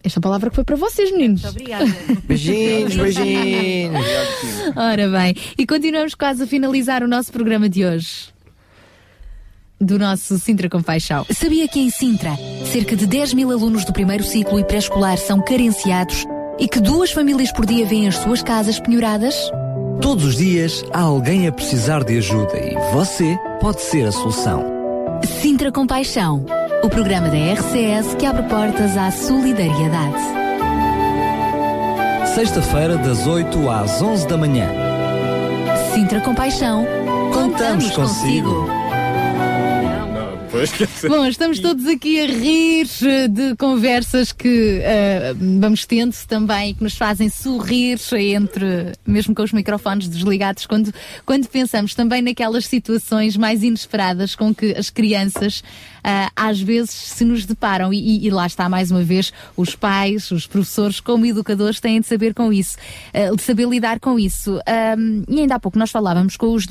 Esta 0.03 0.22
palavra 0.22 0.50
que 0.50 0.56
foi 0.56 0.64
para 0.64 0.76
vocês, 0.76 1.11
meninos. 1.11 1.44
obrigada. 1.44 1.86
Beijinhos, 2.24 2.95
beijinhos. 2.95 4.06
Ora 4.76 5.10
bem, 5.10 5.36
e 5.58 5.66
continuamos 5.66 6.16
quase 6.16 6.44
a 6.44 6.48
finalizar 6.48 7.03
o 7.03 7.08
nosso 7.08 7.32
programa 7.32 7.68
de 7.68 7.86
hoje. 7.86 8.34
Do 9.80 9.98
nosso 9.98 10.38
Sintra 10.40 10.69
Compaixão. 10.69 11.26
Sabia 11.32 11.68
que 11.68 11.80
em 11.80 11.90
Sintra, 11.90 12.32
cerca 12.72 12.95
de 12.95 13.06
10 13.06 13.34
mil 13.34 13.52
alunos 13.52 13.86
do 13.86 13.94
primeiro 13.94 14.24
ciclo 14.24 14.60
e 14.60 14.64
pré-escolar 14.64 15.18
são 15.18 15.42
carenciados 15.42 16.26
e 16.60 16.68
que 16.68 16.80
duas 16.80 17.11
famílias 17.11 17.52
por 17.52 17.66
dia 17.66 17.86
vêm 17.86 18.08
as 18.08 18.16
suas 18.18 18.44
casas 18.44 18.80
penhoradas? 18.80 19.36
Todos 20.02 20.26
os 20.26 20.36
dias 20.38 20.84
há 20.94 21.02
alguém 21.02 21.48
a 21.48 21.52
precisar 21.52 22.03
de 22.03 22.18
ajuda 22.18 22.58
e 22.58 22.76
você 22.94 23.38
pode 23.61 23.82
ser 23.82 24.06
a 24.06 24.11
solução. 24.11 24.78
Sintra 25.25 25.72
Compaixão, 25.72 26.45
o 26.83 26.89
programa 26.89 27.30
da 27.30 27.38
RCS 27.38 28.15
que 28.15 28.25
abre 28.25 28.43
portas 28.43 28.98
à 28.98 29.11
solidariedade. 29.11 30.17
Sexta-feira, 32.33 32.98
das 32.98 33.27
8 33.27 33.69
às 33.69 34.01
11 34.01 34.27
da 34.27 34.38
manhã. 34.38 34.67
Sintra 35.93 36.22
Compaixão, 36.22 36.85
contamos 37.33 37.91
consigo. 37.91 38.78
Bom, 41.08 41.26
estamos 41.28 41.60
todos 41.60 41.86
aqui 41.86 42.19
a 42.19 42.26
rir 42.26 42.88
eh, 43.03 43.28
de 43.28 43.56
conversas 43.56 44.32
que 44.32 44.80
eh, 44.82 45.34
vamos 45.38 45.86
tendo 45.86 46.16
também, 46.28 46.74
que 46.74 46.82
nos 46.82 46.98
fazem 46.98 47.30
sorrir 47.30 48.00
entre, 48.14 48.94
mesmo 49.06 49.36
com 49.36 49.44
os 49.44 49.52
microfones 49.52 50.10
desligados, 50.10 50.66
quando, 50.66 50.92
quando 51.24 51.48
pensamos 51.48 51.94
também 51.94 52.22
naquelas 52.24 52.66
situações 52.66 53.38
mais 53.38 53.61
inesperadas 53.61 54.36
com 54.36 54.53
que 54.53 54.74
as 54.76 54.90
crianças 54.90 55.64
às 56.36 56.60
vezes 56.61 56.92
se 56.92 57.24
nos 57.26 57.45
deparam. 57.45 57.94
E, 57.94 58.26
e- 58.26 58.30
lá 58.30 58.45
está 58.45 58.68
mais 58.69 58.92
uma 58.92 59.03
vez, 59.03 59.32
os 59.58 59.76
pais, 59.76 60.30
os 60.32 60.45
professores, 60.48 61.00
como 61.00 61.26
educadores, 61.26 61.80
têm 61.80 62.00
de 62.02 62.08
saber 62.08 62.34
com 62.34 62.52
isso, 62.53 62.78
ah, 63.14 63.36
de 63.36 63.42
saber 63.42 63.68
lidar 63.68 64.00
com 64.00 64.18
isso. 64.19 64.60
E 65.28 65.40
ainda 65.42 65.56
há 65.56 65.60
pouco 65.60 65.78
nós 65.78 65.92
falávamos 65.92 66.38
com, 66.38 66.48
os 66.53 66.66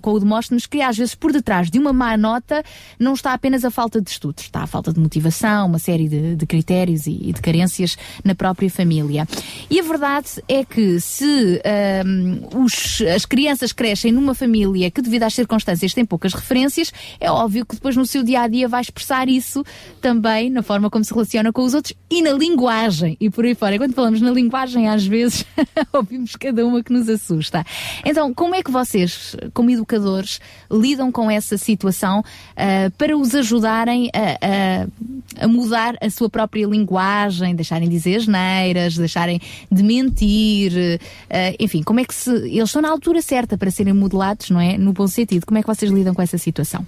com 0.00 0.12
o 0.12 0.20
Demóstenes 0.20 0.66
que 0.66 0.80
às 0.82 0.96
vezes 0.96 1.14
por 1.14 1.32
detrás 1.32 1.70
de 1.70 1.78
uma 1.78 1.92
má 1.92 2.16
nota 2.16 2.62
não 2.98 3.14
está 3.14 3.32
apenas 3.32 3.64
a 3.64 3.70
falta 3.70 4.00
de 4.00 4.10
estudos, 4.10 4.44
está 4.44 4.62
a 4.62 4.66
falta 4.66 4.92
de 4.92 5.00
motivação, 5.00 5.66
uma 5.66 5.78
série 5.78 6.08
de, 6.08 6.36
de 6.36 6.46
critérios 6.46 7.06
e, 7.06 7.18
e 7.28 7.32
de 7.32 7.40
carências 7.40 7.96
na 8.24 8.34
própria 8.34 8.68
família. 8.70 9.26
E 9.70 9.78
a 9.80 9.82
verdade 9.82 10.28
é 10.48 10.64
que 10.64 11.00
se 11.00 11.60
ahm, 11.64 12.40
os- 12.64 13.00
as 13.14 13.24
crianças 13.24 13.72
crescem 13.72 14.12
numa 14.12 14.34
família 14.34 14.90
que 14.90 15.00
devido 15.02 15.22
às 15.24 15.34
circunstâncias 15.34 15.94
tem 15.94 16.04
poucas 16.04 16.32
referências, 16.34 16.92
é 17.20 17.30
óbvio 17.30 17.64
que 17.66 17.74
depois 17.74 17.96
no 17.96 18.06
seu 18.06 18.22
dia 18.22 18.42
a 18.42 18.48
dia 18.48 18.68
vai 18.68 18.77
expressar 18.80 19.28
isso 19.28 19.64
também 20.00 20.50
na 20.50 20.62
forma 20.62 20.88
como 20.90 21.04
se 21.04 21.12
relaciona 21.12 21.52
com 21.52 21.62
os 21.62 21.74
outros 21.74 21.94
e 22.10 22.22
na 22.22 22.32
linguagem 22.32 23.16
e 23.20 23.28
por 23.30 23.44
aí 23.44 23.54
fora. 23.54 23.76
Quando 23.78 23.94
falamos 23.94 24.20
na 24.20 24.30
linguagem, 24.30 24.88
às 24.88 25.06
vezes 25.06 25.44
ouvimos 25.92 26.36
cada 26.36 26.66
uma 26.66 26.82
que 26.82 26.92
nos 26.92 27.08
assusta. 27.08 27.64
Então, 28.04 28.32
como 28.34 28.54
é 28.54 28.62
que 28.62 28.70
vocês, 28.70 29.36
como 29.54 29.70
educadores, 29.70 30.40
lidam 30.70 31.10
com 31.12 31.30
essa 31.30 31.56
situação 31.56 32.22
ah, 32.56 32.90
para 32.96 33.16
os 33.16 33.34
ajudarem 33.34 34.10
a, 34.14 35.42
a- 35.42 35.44
a 35.44 35.48
mudar 35.48 35.96
a 36.00 36.10
sua 36.10 36.28
própria 36.28 36.66
linguagem, 36.66 37.54
deixarem 37.54 37.88
de 37.88 37.94
dizer 37.96 38.16
asneiras, 38.16 38.96
deixarem 38.96 39.40
de 39.70 39.82
mentir, 39.82 40.72
ah, 41.30 41.54
enfim, 41.58 41.82
como 41.82 42.00
é 42.00 42.04
que 42.04 42.14
se. 42.14 42.30
Eles 42.30 42.64
estão 42.68 42.82
na 42.82 42.90
altura 42.90 43.20
certa 43.22 43.56
para 43.58 43.70
serem 43.70 43.92
modelados, 43.92 44.50
não 44.50 44.60
é? 44.60 44.76
No 44.78 44.92
bom 44.92 45.06
sentido. 45.06 45.46
Como 45.46 45.58
é 45.58 45.62
que 45.62 45.66
vocês 45.68 45.90
lidam 45.90 46.14
com 46.14 46.22
essa 46.22 46.38
situação? 46.38 46.86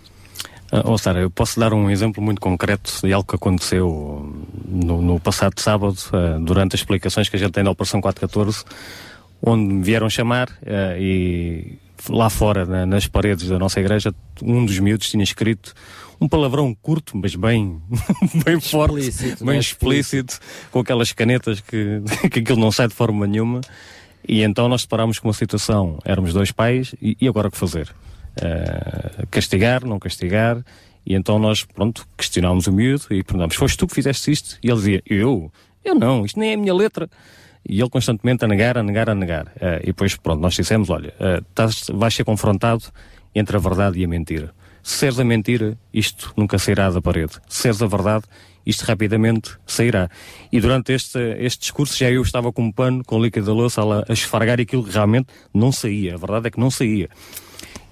Ah, 0.72 0.82
oh, 0.84 0.96
Sara, 0.96 1.20
eu 1.20 1.30
posso 1.30 1.58
dar 1.58 1.72
um 1.72 1.90
exemplo 1.90 2.22
muito 2.22 2.40
concreto 2.40 2.92
de 3.04 3.12
algo 3.12 3.28
que 3.28 3.34
aconteceu 3.34 4.32
no, 4.68 5.02
no 5.02 5.18
passado 5.18 5.58
sábado, 5.60 5.96
ah, 6.12 6.38
durante 6.40 6.74
as 6.74 6.80
explicações 6.80 7.28
que 7.28 7.36
a 7.36 7.38
gente 7.38 7.52
tem 7.52 7.64
da 7.64 7.70
Operação 7.72 8.00
414, 8.00 8.64
onde 9.42 9.74
me 9.74 9.82
vieram 9.82 10.08
chamar 10.08 10.48
ah, 10.66 10.96
e 10.98 11.76
lá 12.08 12.30
fora, 12.30 12.64
na- 12.64 12.86
nas 12.86 13.06
paredes 13.06 13.48
da 13.48 13.58
nossa 13.58 13.80
igreja, 13.80 14.14
um 14.42 14.64
dos 14.64 14.78
miúdos 14.78 15.10
tinha 15.10 15.24
escrito 15.24 15.74
um 16.20 16.28
palavrão 16.28 16.74
curto, 16.80 17.16
mas 17.16 17.34
bem, 17.34 17.80
bem 18.44 18.60
forte, 18.60 18.98
Explícito, 19.00 19.38
bem 19.38 19.46
não 19.46 19.52
é? 19.54 19.58
explícito, 19.58 20.38
com 20.70 20.80
aquelas 20.80 21.12
canetas 21.12 21.60
que, 21.60 22.00
que 22.30 22.38
aquilo 22.40 22.60
não 22.60 22.70
sai 22.70 22.86
de 22.88 22.94
forma 22.94 23.26
nenhuma. 23.26 23.60
E 24.28 24.42
então 24.42 24.68
nós 24.68 24.82
deparámos 24.82 25.18
com 25.18 25.26
uma 25.28 25.34
situação, 25.34 25.98
éramos 26.04 26.32
dois 26.34 26.52
pais, 26.52 26.94
e, 27.02 27.16
e 27.20 27.26
agora 27.26 27.48
o 27.48 27.50
que 27.50 27.56
fazer? 27.56 27.88
Eh, 28.36 29.26
castigar, 29.30 29.84
não 29.84 29.98
castigar, 29.98 30.62
e 31.04 31.14
então 31.14 31.38
nós, 31.38 31.64
pronto, 31.64 32.06
questionámos 32.16 32.66
o 32.66 32.72
miúdo 32.72 33.04
e 33.10 33.22
perguntámos, 33.22 33.56
foste 33.56 33.76
tu 33.78 33.86
que 33.86 33.94
fizeste 33.94 34.30
isto? 34.30 34.58
E 34.62 34.68
ele 34.68 34.76
dizia, 34.76 35.02
eu? 35.06 35.52
Eu 35.84 35.94
não, 35.94 36.24
isto 36.24 36.38
nem 36.38 36.50
é 36.50 36.54
a 36.54 36.58
minha 36.58 36.74
letra. 36.74 37.08
E 37.68 37.78
ele 37.80 37.90
constantemente 37.90 38.44
a 38.44 38.48
negar, 38.48 38.78
a 38.78 38.82
negar, 38.82 39.10
a 39.10 39.14
negar. 39.14 39.52
Eh, 39.60 39.80
e 39.82 39.86
depois, 39.86 40.16
pronto, 40.16 40.40
nós 40.40 40.54
dissemos, 40.54 40.88
olha, 40.90 41.12
eh, 41.20 41.42
estás- 41.48 41.86
vais 41.92 42.14
ser 42.14 42.24
confrontado 42.24 42.84
entre 43.34 43.56
a 43.56 43.60
verdade 43.60 43.98
e 43.98 44.04
a 44.04 44.08
mentira. 44.08 44.52
Se 44.82 44.96
seres 44.96 45.18
a 45.20 45.24
mentira, 45.24 45.76
isto 45.92 46.32
nunca 46.36 46.58
sairá 46.58 46.88
da 46.90 47.02
parede. 47.02 47.32
Se 47.48 47.62
seres 47.62 47.82
a 47.82 47.86
verdade, 47.86 48.24
isto 48.64 48.82
rapidamente 48.84 49.50
sairá. 49.66 50.08
E 50.50 50.58
durante 50.60 50.92
este, 50.92 51.18
este 51.38 51.60
discurso 51.60 51.96
já 51.98 52.10
eu 52.10 52.22
estava 52.22 52.50
com 52.50 52.62
um 52.62 52.72
pano, 52.72 53.04
com 53.04 53.22
líquido 53.22 53.46
da 53.46 53.52
louça, 53.52 53.82
a, 53.82 54.04
a 54.08 54.12
esfargar 54.12 54.58
aquilo 54.58 54.82
que 54.84 54.90
realmente 54.92 55.28
não 55.52 55.70
saía. 55.70 56.14
A 56.14 56.18
verdade 56.18 56.48
é 56.48 56.50
que 56.50 56.58
não 56.60 56.70
saía. 56.70 57.08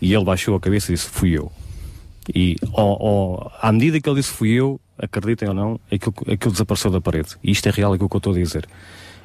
E 0.01 0.13
ele 0.15 0.25
baixou 0.25 0.55
a 0.57 0.61
cabeça 0.61 0.93
e 0.93 0.95
disse, 0.95 1.09
fui 1.09 1.37
eu. 1.37 1.51
E 2.35 2.57
ao- 2.75 3.03
ao- 3.07 3.53
à 3.61 3.73
medida 3.73 4.01
que 4.01 4.09
ele 4.09 4.17
disse 4.21 4.31
fui 4.31 4.51
eu, 4.51 4.81
acreditem 4.99 5.49
ou 5.49 5.55
não, 5.55 5.81
aquilo, 5.91 6.15
aquilo 6.33 6.53
desapareceu 6.53 6.91
da 6.91 7.01
parede. 7.01 7.31
E 7.43 7.51
isto 7.51 7.67
é 7.69 7.71
real 7.73 7.93
aquilo 7.93 8.09
que 8.09 8.17
eu 8.17 8.19
estou 8.19 8.33
a 8.33 8.37
dizer. 8.37 8.69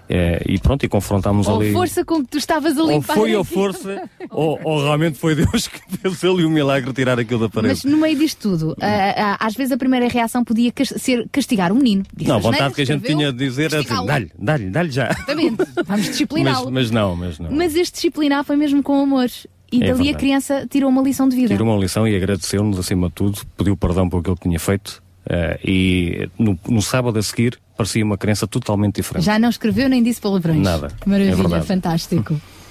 É, 0.09 0.43
e 0.47 0.59
pronto, 0.59 0.83
e 0.85 0.89
confrontámos 0.89 1.47
Ou 1.47 1.61
ali. 1.61 1.69
a 1.69 1.73
força 1.73 2.03
com 2.03 2.21
que 2.21 2.31
tu 2.31 2.37
estavas 2.37 2.77
a 2.77 2.81
ou 2.83 2.89
limpar. 2.89 3.13
foi 3.15 3.33
a 3.33 3.41
força, 3.43 4.03
ou, 4.29 4.59
ou 4.61 4.83
realmente 4.83 5.17
foi 5.17 5.33
Deus 5.33 5.67
que 5.69 5.79
fez 5.97 6.21
ali 6.25 6.43
o 6.43 6.49
milagre 6.49 6.91
tirar 6.91 7.17
aquilo 7.17 7.39
da 7.39 7.49
parede. 7.49 7.73
Mas 7.73 7.83
no 7.85 7.97
meio 7.97 8.17
disto 8.17 8.49
tudo, 8.49 8.75
ah, 8.81 9.37
às 9.39 9.53
vezes 9.55 9.71
a 9.71 9.77
primeira 9.77 10.07
reação 10.09 10.43
podia 10.43 10.73
cas- 10.73 10.93
ser 10.97 11.25
castigar 11.31 11.71
o 11.71 11.75
menino. 11.75 12.03
Não, 12.21 12.35
a 12.35 12.39
vontade 12.39 12.73
que 12.75 12.81
a 12.81 12.85
gente 12.85 13.05
tinha 13.05 13.31
de 13.31 13.37
dizer 13.37 13.67
era 13.71 13.77
castigá-lo. 13.77 14.05
dá-lhe, 14.07 14.31
dá-lhe, 14.37 14.69
dá-lhe 14.69 14.91
já. 14.91 15.09
Exatamente. 15.09 15.55
Vamos 15.57 15.73
Mas, 15.87 16.05
discipliná-lo. 16.05 16.71
mas 16.71 16.91
não, 16.91 17.15
mas 17.15 17.39
não. 17.39 17.49
Mas 17.51 17.73
este 17.75 17.93
disciplinar 17.95 18.43
foi 18.43 18.57
mesmo 18.57 18.83
com 18.83 19.01
amor. 19.01 19.27
E 19.73 19.83
É 19.83 19.87
dali 19.87 19.91
a 19.91 19.93
verdade. 19.95 20.17
criança 20.17 20.67
tirou 20.69 20.89
uma 20.89 21.01
lição 21.01 21.27
de 21.27 21.35
vida. 21.35 21.47
Tirou 21.49 21.67
uma 21.67 21.79
lição 21.81 22.07
e 22.07 22.15
agradeceu-nos 22.15 22.77
acima 22.79 23.07
de 23.07 23.13
tudo, 23.15 23.41
pediu 23.57 23.75
perdão 23.77 24.07
por 24.09 24.19
aquilo 24.19 24.35
que 24.35 24.43
tinha 24.43 24.59
feito. 24.59 25.01
eh, 25.29 25.59
e 25.63 26.29
no, 26.37 26.57
no 26.67 26.81
sábado 26.81 27.17
a 27.17 27.23
seguir 27.23 27.57
parecia 27.77 28.03
uma 28.03 28.17
criança 28.17 28.45
totalmente 28.45 28.95
diferente. 28.97 29.23
Já 29.25 29.39
não 29.39 29.49
escreveu 29.49 29.87
nem 29.89 30.03
disse 30.03 30.19
palavrões. 30.21 30.59
Nada. 30.59 30.87
É 31.05 31.09
Maravilha, 31.09 31.35
verdade. 31.35 31.65
fantástico. 31.65 32.39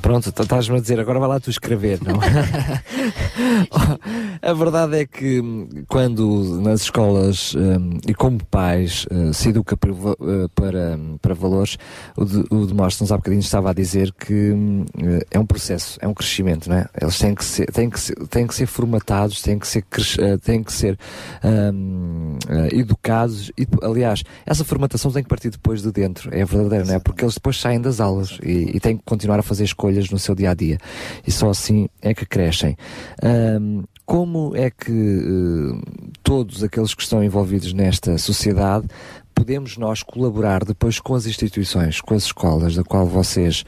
Pronto, 0.00 0.28
então 0.28 0.42
estás-me 0.44 0.78
a 0.78 0.80
dizer, 0.80 0.98
agora 1.00 1.18
vai 1.20 1.28
lá 1.28 1.40
tu 1.40 1.50
escrever, 1.50 1.98
não? 2.02 2.18
a 4.42 4.52
verdade 4.52 5.00
é 5.00 5.06
que 5.06 5.40
hum, 5.40 5.68
quando 5.88 6.60
nas 6.60 6.82
escolas 6.82 7.54
hum, 7.54 7.98
e 8.06 8.14
como 8.14 8.42
pais 8.46 9.06
eh, 9.10 9.32
se 9.32 9.50
educa 9.50 9.76
para, 9.76 9.92
va- 9.92 10.16
eh, 10.20 10.48
para, 10.54 10.98
para 11.20 11.34
valores, 11.34 11.78
o, 12.16 12.24
de, 12.24 12.44
o 12.50 12.66
Demóstenes 12.66 13.12
há 13.12 13.16
bocadinho 13.16 13.40
estava 13.40 13.70
a 13.70 13.74
dizer 13.74 14.12
que 14.12 14.52
hum, 14.52 14.84
eh, 15.02 15.26
é 15.30 15.38
um 15.38 15.46
processo, 15.46 15.98
é 16.00 16.08
um 16.08 16.14
crescimento, 16.14 16.68
não 16.68 16.76
é? 16.76 16.86
Eles 17.00 17.18
têm 17.18 17.34
que 17.34 17.44
ser, 17.44 17.66
têm 17.70 17.90
que 17.90 18.00
ser, 18.00 18.14
têm 18.28 18.46
que 18.46 18.54
ser 18.54 18.66
formatados, 18.66 19.42
têm 19.42 19.58
que 19.58 19.66
ser, 19.66 19.84
eh, 20.18 20.36
têm 20.38 20.62
que 20.62 20.72
ser 20.72 20.98
hum, 21.44 22.38
eh, 22.48 22.68
educados 22.76 23.50
e, 23.58 23.66
aliás, 23.82 24.22
essa 24.46 24.64
formatação 24.64 25.10
tem 25.10 25.22
que 25.22 25.28
partir 25.28 25.50
depois 25.50 25.82
de 25.82 25.90
dentro, 25.92 26.30
é 26.34 26.44
verdadeiro, 26.44 26.86
não 26.86 26.94
é? 26.94 26.98
Porque 26.98 27.24
eles 27.24 27.34
depois 27.34 27.60
saem 27.60 27.80
das 27.80 28.00
aulas 28.00 28.38
e, 28.42 28.76
e 28.76 28.80
têm 28.80 28.96
que 28.96 29.02
continuar 29.04 29.31
a 29.40 29.42
fazer 29.42 29.64
escolhas 29.64 30.10
no 30.10 30.18
seu 30.18 30.34
dia 30.34 30.50
a 30.50 30.54
dia 30.54 30.78
e 31.26 31.30
só 31.30 31.50
assim 31.50 31.88
é 32.00 32.14
que 32.14 32.26
crescem. 32.26 32.76
Hum, 33.22 33.84
como 34.04 34.54
é 34.56 34.70
que 34.70 34.90
eh, 34.90 36.12
todos 36.22 36.62
aqueles 36.62 36.94
que 36.94 37.02
estão 37.02 37.22
envolvidos 37.22 37.72
nesta 37.72 38.18
sociedade 38.18 38.86
podemos 39.34 39.76
nós 39.76 40.02
colaborar 40.02 40.64
depois 40.64 41.00
com 41.00 41.14
as 41.14 41.26
instituições, 41.26 42.00
com 42.00 42.14
as 42.14 42.24
escolas 42.24 42.74
da 42.74 42.84
qual 42.84 43.06
vocês 43.06 43.64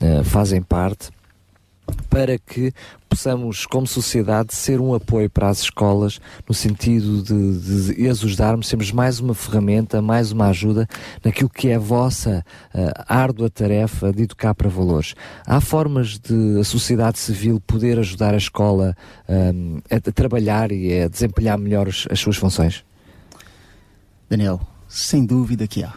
eh, 0.00 0.22
fazem 0.22 0.62
parte? 0.62 1.10
Para 2.08 2.38
que 2.38 2.72
possamos, 3.08 3.66
como 3.66 3.86
sociedade, 3.86 4.54
ser 4.54 4.80
um 4.80 4.94
apoio 4.94 5.28
para 5.28 5.48
as 5.48 5.60
escolas 5.60 6.20
no 6.48 6.54
sentido 6.54 7.22
de, 7.22 7.94
de, 7.94 8.08
as 8.08 8.36
darmos, 8.36 8.68
sermos 8.68 8.92
mais 8.92 9.20
uma 9.20 9.34
ferramenta, 9.34 10.00
mais 10.02 10.32
uma 10.32 10.48
ajuda 10.48 10.86
naquilo 11.24 11.48
que 11.48 11.68
é 11.68 11.76
a 11.76 11.78
vossa 11.78 12.44
eh, 12.74 12.92
árdua 13.06 13.48
tarefa 13.50 14.12
de 14.12 14.22
educar 14.22 14.54
para 14.54 14.68
valores. 14.68 15.14
Há 15.46 15.60
formas 15.60 16.18
de 16.18 16.60
a 16.60 16.64
sociedade 16.64 17.18
civil 17.18 17.60
poder 17.66 17.98
ajudar 17.98 18.34
a 18.34 18.38
escola 18.38 18.96
ehm, 19.28 19.78
a, 19.90 19.96
a 19.96 20.12
trabalhar 20.12 20.70
e 20.72 21.02
a 21.02 21.08
desempenhar 21.08 21.58
melhor 21.58 21.88
as, 21.88 22.06
as 22.10 22.20
suas 22.20 22.36
funções? 22.36 22.84
Daniel, 24.28 24.60
sem 24.88 25.24
dúvida 25.24 25.66
que 25.66 25.82
há. 25.82 25.94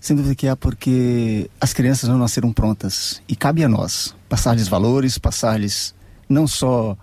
Sem 0.00 0.16
dúvida 0.16 0.34
que 0.34 0.46
há, 0.46 0.56
porque 0.56 1.50
as 1.60 1.72
crianças 1.72 2.08
não 2.08 2.16
nasceram 2.16 2.52
prontas 2.52 3.20
e 3.28 3.34
cabe 3.34 3.64
a 3.64 3.68
nós 3.68 4.16
passar-lhes 4.28 4.68
valores, 4.68 5.18
passar-lhes 5.18 5.94
não 6.28 6.46
só 6.46 6.96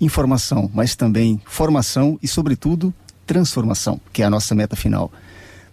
informação, 0.00 0.70
mas 0.74 0.94
também 0.94 1.40
formação 1.46 2.18
e, 2.22 2.28
sobretudo, 2.28 2.92
transformação, 3.26 4.00
que 4.12 4.22
é 4.22 4.26
a 4.26 4.30
nossa 4.30 4.54
meta 4.54 4.76
final. 4.76 5.10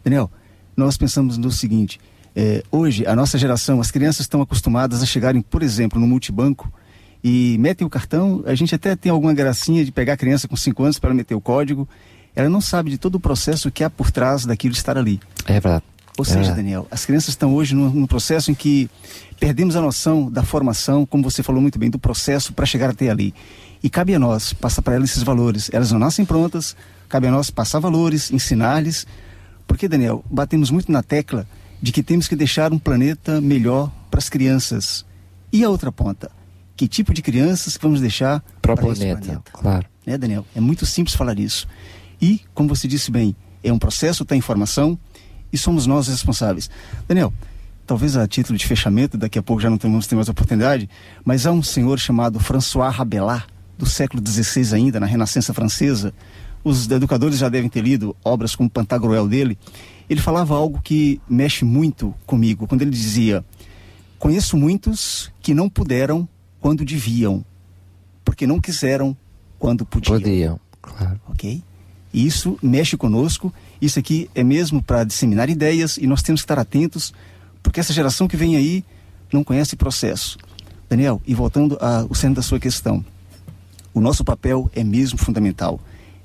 Daniel, 0.04 0.30
nós 0.76 0.98
pensamos 0.98 1.38
no 1.38 1.52
seguinte: 1.52 2.00
eh, 2.36 2.64
hoje, 2.72 3.06
a 3.06 3.16
nossa 3.16 3.38
geração, 3.38 3.80
as 3.80 3.92
crianças 3.92 4.22
estão 4.22 4.42
acostumadas 4.42 5.02
a 5.04 5.06
chegarem, 5.06 5.42
por 5.42 5.62
exemplo, 5.62 6.00
no 6.00 6.08
multibanco 6.08 6.72
e 7.24 7.58
metem 7.60 7.86
o 7.86 7.90
cartão. 7.90 8.44
A 8.46 8.56
gente 8.56 8.74
até 8.76 8.96
tem 8.96 9.12
alguma 9.12 9.34
gracinha 9.34 9.86
de 9.86 9.92
pegar 9.92 10.14
a 10.14 10.18
criança 10.18 10.48
com 10.48 10.56
5 10.56 10.84
anos 10.84 11.00
para 11.00 11.14
meter 11.14 11.36
o 11.36 11.42
código. 11.42 11.88
Ela 12.36 12.50
não 12.50 12.60
sabe 12.62 12.90
de 12.90 12.98
todo 12.98 13.16
o 13.16 13.20
processo 13.20 13.70
que 13.70 13.84
há 13.84 13.90
por 13.90 14.10
trás 14.10 14.46
daquilo 14.46 14.72
de 14.74 14.80
estar 14.80 14.98
ali. 14.98 15.20
É 15.46 15.54
verdade. 15.54 15.84
Ou 16.18 16.24
É 16.24 16.28
seja, 16.28 16.40
verdade. 16.40 16.58
Daniel, 16.58 16.88
as 16.90 17.06
crianças 17.06 17.30
estão 17.30 17.54
hoje 17.54 17.76
num, 17.76 17.90
num 17.90 18.08
processo 18.08 18.50
em 18.52 18.56
que 18.56 18.90
perdemos 19.44 19.76
a 19.76 19.82
noção 19.82 20.32
da 20.32 20.42
formação, 20.42 21.06
como 21.06 21.22
você 21.22 21.44
falou 21.44 21.62
muito 21.62 21.78
bem, 21.78 21.90
do 21.90 22.00
processo 22.00 22.54
para 22.54 22.66
chegar 22.66 22.90
até 22.90 23.10
ali. 23.10 23.36
E 23.84 23.90
cabe 23.90 24.16
a 24.16 24.20
nós 24.20 24.54
passar 24.54 24.82
para 24.82 24.96
elas 24.96 25.10
esses 25.10 25.22
valores. 25.22 25.70
Elas 25.74 25.92
não 25.92 26.00
nascem 26.00 26.24
prontas, 26.24 26.78
cabe 27.10 27.28
a 27.28 27.32
nós 27.32 27.50
passar 27.50 27.80
valores, 27.80 28.32
ensinar-lhes. 28.32 29.06
Porque, 29.68 29.90
Daniel, 29.90 30.24
batemos 30.32 30.72
muito 30.72 30.90
na 30.90 31.04
tecla 31.04 31.46
de 31.82 31.92
que 31.92 32.02
temos 32.02 32.26
que 32.26 32.38
deixar 32.38 32.72
um 32.72 32.80
planeta 32.80 33.42
melhor 33.42 33.92
para 34.10 34.20
as 34.20 34.30
crianças. 34.30 35.06
E 35.52 35.62
a 35.62 35.70
outra 35.70 35.92
ponta? 35.92 36.32
Que 36.78 36.88
tipo 36.88 37.14
de 37.14 37.22
crianças 37.22 37.76
que 37.76 37.84
vamos 37.84 38.00
deixar 38.00 38.42
Para 38.62 38.72
o 38.72 38.92
esse 38.94 39.02
planeta, 39.02 39.44
claro. 39.52 39.86
né, 40.06 40.18
Daniel? 40.18 40.46
É 40.56 40.62
muito 40.62 40.86
simples 40.86 41.18
falar 41.18 41.38
isso. 41.38 41.68
E, 42.22 42.40
como 42.54 42.70
você 42.70 42.88
disse 42.88 43.12
bem, 43.12 43.36
é 43.62 43.74
um 43.74 43.78
processo, 43.78 44.24
tem 44.24 44.38
informação 44.38 44.98
e 45.52 45.58
somos 45.58 45.86
nós 45.86 46.08
os 46.08 46.14
responsáveis. 46.14 46.70
Daniel, 47.10 47.34
talvez 47.86 48.16
a 48.16 48.28
título 48.28 48.58
de 48.58 48.66
fechamento, 48.66 49.18
daqui 49.18 49.38
a 49.38 49.44
pouco 49.44 49.62
já 49.62 49.70
não 49.70 49.78
temos 49.78 50.08
mais 50.12 50.30
oportunidade, 50.30 50.90
mas 51.24 51.46
há 51.46 51.52
um 51.52 51.64
senhor 51.64 52.00
chamado 52.00 52.40
François 52.40 52.90
Rabelais, 52.90 53.44
do 53.78 53.86
século 53.86 54.24
XVI 54.26 54.76
ainda, 54.76 55.00
na 55.00 55.06
Renascença 55.06 55.54
Francesa. 55.54 56.14
Os 56.64 56.90
educadores 56.90 57.38
já 57.38 57.50
devem 57.50 57.70
ter 57.70 57.82
lido 57.82 58.16
obras 58.24 58.56
como 58.56 58.70
Pantagruel 58.70 59.28
dele. 59.28 59.58
Ele 60.10 60.22
falava 60.22 60.56
algo 60.56 60.80
que 60.82 61.20
mexe 61.30 61.66
muito 61.66 62.14
comigo, 62.26 62.68
quando 62.68 62.82
ele 62.82 62.92
dizia: 62.92 63.44
Conheço 64.18 64.56
muitos 64.56 65.32
que 65.42 65.54
não 65.54 65.68
puderam 65.68 66.28
quando 66.62 66.86
deviam, 66.86 67.44
porque 68.24 68.48
não 68.48 68.62
quiseram 68.62 69.18
quando 69.60 69.86
podiam. 69.86 70.18
Podiam, 70.18 70.60
claro. 70.82 71.20
Ok? 71.28 71.62
E 72.14 72.26
isso 72.26 72.58
mexe 72.62 72.96
conosco. 72.96 73.54
Isso 73.82 74.00
aqui 74.00 74.30
é 74.34 74.44
mesmo 74.44 74.82
para 74.82 75.04
disseminar 75.04 75.50
ideias 75.50 75.98
e 75.98 76.08
nós 76.08 76.22
temos 76.22 76.42
que 76.42 76.46
estar 76.46 76.60
atentos, 76.60 77.14
porque 77.64 77.80
essa 77.80 77.94
geração 77.94 78.28
que 78.28 78.38
vem 78.38 78.56
aí 78.56 78.84
não 79.32 79.44
conhece 79.44 79.76
processo. 79.76 80.38
Daniel, 80.88 81.20
e 81.26 81.34
voltando 81.34 81.78
ao 81.82 82.14
centro 82.14 82.36
da 82.36 82.42
sua 82.44 82.60
questão, 82.60 83.04
o 83.94 84.02
nosso 84.02 84.24
papel 84.24 84.70
é 84.76 84.84
mesmo 84.84 85.18
fundamental. 85.18 85.80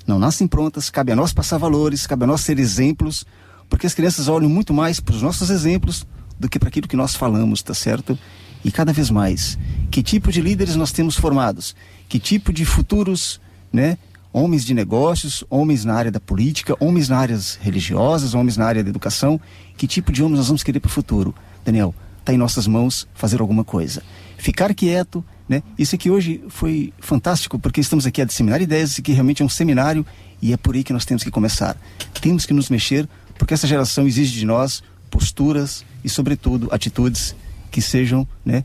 Não 0.06 0.18
nascem 0.18 0.46
prontas, 0.46 0.90
cabe 0.90 1.12
a 1.12 1.16
nós 1.16 1.32
passar 1.32 1.58
valores, 1.58 2.06
cabe 2.06 2.24
a 2.24 2.26
nós 2.26 2.40
ser 2.40 2.58
exemplos, 2.58 3.24
porque 3.68 3.86
as 3.86 3.94
crianças 3.94 4.28
olham 4.28 4.48
muito 4.48 4.74
mais 4.74 5.00
para 5.00 5.14
os 5.14 5.22
nossos 5.22 5.50
exemplos 5.50 6.06
do 6.38 6.48
que 6.48 6.58
para 6.58 6.68
aquilo 6.68 6.88
que 6.88 6.96
nós 6.96 7.14
falamos, 7.14 7.62
tá 7.62 7.74
certo? 7.74 8.18
E 8.64 8.72
cada 8.72 8.92
vez 8.92 9.10
mais, 9.10 9.58
que 9.90 10.02
tipo 10.02 10.32
de 10.32 10.40
líderes 10.40 10.76
nós 10.76 10.92
temos 10.92 11.16
formados? 11.16 11.76
Que 12.08 12.18
tipo 12.18 12.52
de 12.52 12.64
futuros, 12.64 13.40
né? 13.72 13.98
Homens 14.32 14.64
de 14.64 14.74
negócios, 14.74 15.44
homens 15.48 15.84
na 15.84 15.94
área 15.94 16.10
da 16.10 16.20
política, 16.20 16.76
homens 16.80 17.08
na 17.08 17.18
áreas 17.18 17.58
religiosas, 17.60 18.34
homens 18.34 18.56
na 18.56 18.66
área 18.66 18.84
da 18.84 18.90
educação. 18.90 19.40
Que 19.78 19.86
tipo 19.86 20.10
de 20.10 20.24
homens 20.24 20.38
nós 20.38 20.48
vamos 20.48 20.64
querer 20.64 20.80
para 20.80 20.88
o 20.88 20.90
futuro? 20.90 21.32
Daniel, 21.64 21.94
está 22.18 22.34
em 22.34 22.36
nossas 22.36 22.66
mãos 22.66 23.06
fazer 23.14 23.40
alguma 23.40 23.62
coisa. 23.62 24.02
Ficar 24.36 24.74
quieto, 24.74 25.24
né? 25.48 25.62
Isso 25.78 25.94
aqui 25.94 26.10
hoje 26.10 26.42
foi 26.48 26.92
fantástico 26.98 27.60
porque 27.60 27.80
estamos 27.80 28.04
aqui 28.04 28.20
a 28.20 28.24
disseminar 28.24 28.60
ideias, 28.60 28.90
isso 28.90 29.00
aqui 29.00 29.12
realmente 29.12 29.40
é 29.40 29.44
um 29.44 29.48
seminário 29.48 30.04
e 30.42 30.52
é 30.52 30.56
por 30.56 30.74
aí 30.74 30.82
que 30.82 30.92
nós 30.92 31.04
temos 31.04 31.22
que 31.22 31.30
começar. 31.30 31.76
Temos 32.20 32.44
que 32.44 32.52
nos 32.52 32.68
mexer 32.68 33.08
porque 33.38 33.54
essa 33.54 33.68
geração 33.68 34.04
exige 34.04 34.36
de 34.36 34.44
nós 34.44 34.82
posturas 35.08 35.84
e, 36.02 36.08
sobretudo, 36.08 36.68
atitudes 36.72 37.36
que 37.70 37.80
sejam, 37.80 38.26
né, 38.44 38.64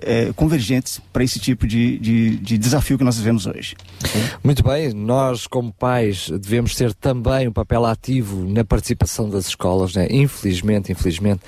eh, 0.00 0.32
convergentes 0.36 1.00
para 1.12 1.22
esse 1.24 1.38
tipo 1.38 1.66
de, 1.66 1.98
de, 1.98 2.36
de 2.36 2.58
desafio 2.58 2.98
que 2.98 3.04
nós 3.04 3.16
vivemos 3.16 3.46
hoje. 3.46 3.74
Muito 4.42 4.62
bem, 4.62 4.92
nós 4.92 5.46
como 5.46 5.72
pais 5.72 6.30
devemos 6.30 6.74
ter 6.74 6.92
também 6.94 7.48
um 7.48 7.52
papel 7.52 7.84
ativo 7.86 8.44
na 8.48 8.64
participação 8.64 9.28
das 9.30 9.46
escolas, 9.48 9.94
né? 9.94 10.06
infelizmente, 10.10 10.90
infelizmente, 10.92 11.40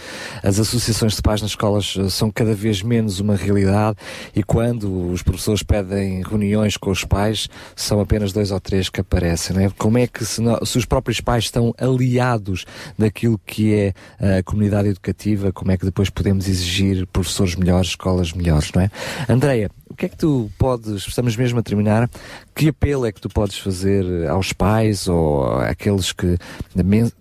as 0.42 0.58
associações 0.58 1.14
de 1.16 1.22
pais 1.22 1.42
nas 1.42 1.50
escolas 1.50 1.94
eh, 1.98 2.08
são 2.08 2.30
cada 2.30 2.54
vez 2.54 2.82
menos 2.82 3.20
uma 3.20 3.36
realidade 3.36 3.96
e 4.34 4.42
quando 4.42 5.10
os 5.10 5.22
professores 5.22 5.62
pedem 5.62 6.22
reuniões 6.22 6.76
com 6.76 6.90
os 6.90 7.04
pais, 7.04 7.48
são 7.74 8.00
apenas 8.00 8.32
dois 8.32 8.50
ou 8.50 8.60
três 8.60 8.88
que 8.88 9.00
aparecem. 9.00 9.56
Né? 9.56 9.70
Como 9.76 9.98
é 9.98 10.06
que 10.06 10.24
se, 10.24 10.40
nó- 10.40 10.64
se 10.64 10.78
os 10.78 10.84
próprios 10.84 11.20
pais 11.20 11.44
estão 11.44 11.74
aliados 11.78 12.64
daquilo 12.98 13.38
que 13.44 13.74
é 13.74 14.38
a 14.38 14.42
comunidade 14.42 14.88
educativa, 14.88 15.52
como 15.52 15.70
é 15.70 15.76
que 15.76 15.84
depois 15.84 16.08
podemos 16.10 16.48
exigir 16.48 17.06
professores 17.08 17.54
melhores, 17.56 17.88
escolas 17.90 18.32
melhores, 18.32 18.45
não 18.74 18.82
é? 18.82 18.90
Andreia, 19.28 19.70
o 19.88 19.94
que 19.94 20.06
é 20.06 20.08
que 20.08 20.16
tu 20.16 20.50
podes, 20.58 21.06
estamos 21.06 21.36
mesmo 21.36 21.58
a 21.58 21.62
terminar, 21.62 22.08
que 22.54 22.68
apelo 22.68 23.06
é 23.06 23.12
que 23.12 23.20
tu 23.20 23.28
podes 23.28 23.58
fazer 23.58 24.28
aos 24.28 24.52
pais 24.52 25.08
ou 25.08 25.44
àqueles 25.60 26.12
que 26.12 26.36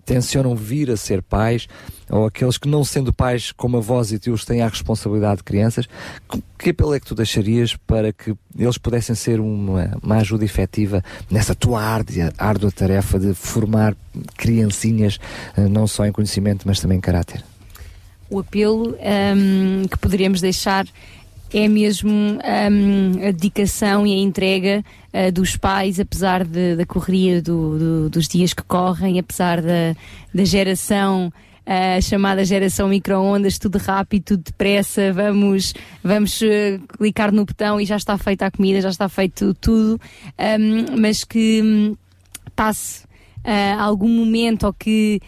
tencionam 0.04 0.54
vir 0.54 0.90
a 0.90 0.96
ser 0.96 1.22
pais 1.22 1.66
ou 2.10 2.26
aqueles 2.26 2.56
que 2.58 2.68
não 2.68 2.84
sendo 2.84 3.12
pais 3.12 3.50
como 3.52 3.78
avós 3.78 4.12
e 4.12 4.18
tios 4.18 4.44
têm 4.44 4.62
a 4.62 4.68
responsabilidade 4.68 5.38
de 5.38 5.44
crianças, 5.44 5.88
que- 6.58 6.70
apelo 6.70 6.94
é 6.94 7.00
que 7.00 7.06
tu 7.06 7.14
deixarias 7.14 7.74
para 7.76 8.12
que 8.12 8.34
eles 8.56 8.78
pudessem 8.78 9.14
ser 9.14 9.40
uma, 9.40 9.96
uma 10.02 10.16
ajuda 10.16 10.44
efetiva 10.44 11.02
nessa 11.30 11.54
tua 11.54 11.82
árdua, 11.82 12.32
árdua 12.38 12.70
tarefa 12.70 13.18
de 13.18 13.34
formar 13.34 13.96
criancinhas 14.36 15.18
eh, 15.56 15.68
não 15.68 15.86
só 15.86 16.06
em 16.06 16.12
conhecimento 16.12 16.62
mas 16.66 16.80
também 16.80 16.98
em 16.98 17.00
caráter? 17.00 17.42
o 18.28 18.40
apelo 18.40 18.96
hum, 19.36 19.84
que 19.88 19.96
poderíamos 19.98 20.40
deixar 20.40 20.84
é 21.52 21.68
mesmo 21.68 22.10
hum, 22.10 22.38
a 23.26 23.30
dedicação 23.30 24.06
e 24.06 24.12
a 24.14 24.18
entrega 24.18 24.82
ah, 25.12 25.30
dos 25.30 25.56
pais, 25.56 25.98
apesar 26.00 26.44
de- 26.44 26.76
da 26.76 26.84
correria 26.86 27.40
do- 27.40 27.78
do- 27.78 28.10
dos 28.10 28.28
dias 28.28 28.52
que 28.52 28.62
correm, 28.62 29.18
apesar 29.18 29.60
da, 29.62 29.94
da 30.34 30.44
geração. 30.44 31.32
ah, 31.68 32.00
chamada 32.00 32.44
geração 32.44 32.88
micro-ondas, 32.88 33.58
tudo 33.58 33.76
rápido, 33.78 34.22
tudo 34.24 34.42
depressa, 34.44 35.12
vamos, 35.12 35.74
vamos 36.02 36.40
ah, 36.42 36.80
clicar 36.96 37.32
no 37.32 37.44
botão 37.44 37.80
e 37.80 37.84
já 37.84 37.96
está 37.96 38.16
feita 38.16 38.46
a 38.46 38.50
comida, 38.52 38.80
já 38.80 38.88
está 38.90 39.08
feito 39.08 39.52
tudo, 39.54 40.00
hum, 40.60 40.96
mas 41.00 41.24
que 41.24 41.60
hum, 41.64 41.96
passe 42.54 43.04
algum 43.78 44.08
momento 44.08 44.64
ou 44.66 44.72
que 44.72 45.20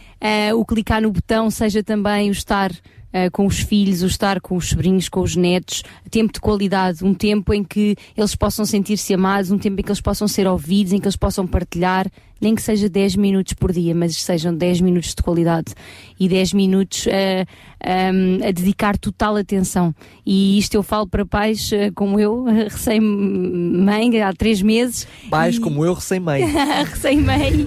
o 0.57 0.65
clicar 0.65 1.01
no 1.01 1.13
botão 1.13 1.51
seja 1.53 1.85
também 1.85 2.29
o 2.29 2.33
estar 2.33 2.73
ah, 3.13 3.31
com 3.31 3.47
os 3.47 3.61
filhos, 3.61 4.03
o 4.03 4.07
estar 4.07 4.41
com 4.41 4.57
os 4.57 4.69
sobrinhos, 4.69 5.09
com 5.09 5.21
os 5.21 5.35
netos, 5.35 5.83
tempo 6.11 6.33
de 6.33 6.41
qualidade, 6.41 7.05
um 7.05 7.15
tempo 7.15 7.55
em 7.55 7.65
que 7.65 7.97
eles 8.17 8.35
possam 8.35 8.65
sentir-se 8.65 9.15
amados, 9.15 9.51
um 9.51 9.59
tempo 9.59 9.81
em 9.81 9.83
que 9.83 9.91
eles 9.91 10.01
possam 10.01 10.29
ser 10.29 10.47
ouvidos, 10.47 10.93
em 10.93 10.99
que 10.99 11.07
eles 11.07 11.17
possam 11.17 11.47
partilhar, 11.47 12.11
nem 12.41 12.55
que 12.55 12.63
seja 12.63 12.89
10 12.89 13.17
minutos 13.17 13.53
por 13.53 13.73
dia, 13.73 13.95
mas 13.95 14.17
sejam 14.17 14.55
10 14.55 14.81
minutos 14.81 15.15
de 15.15 15.23
qualidade 15.23 15.75
e 16.19 16.29
10 16.29 16.53
minutos 16.53 17.07
ah, 17.09 17.47
ahm, 17.85 18.41
a 18.47 18.51
dedicar 18.51 18.99
total 18.99 19.37
atenção. 19.37 19.95
E 20.27 20.59
isto 20.59 20.75
eu 20.75 20.83
falo 20.83 21.07
para 21.07 21.25
pais 21.25 21.71
ah, 21.73 21.91
como 21.95 22.19
eu, 22.19 22.45
recém-mãe, 22.45 24.21
há 24.23 24.33
3 24.33 24.63
meses. 24.63 25.07
Pais 25.31 25.59
como 25.59 25.85
eu, 25.85 25.95
recém-mãe. 25.95 26.45
recém-mãe. 26.91 27.67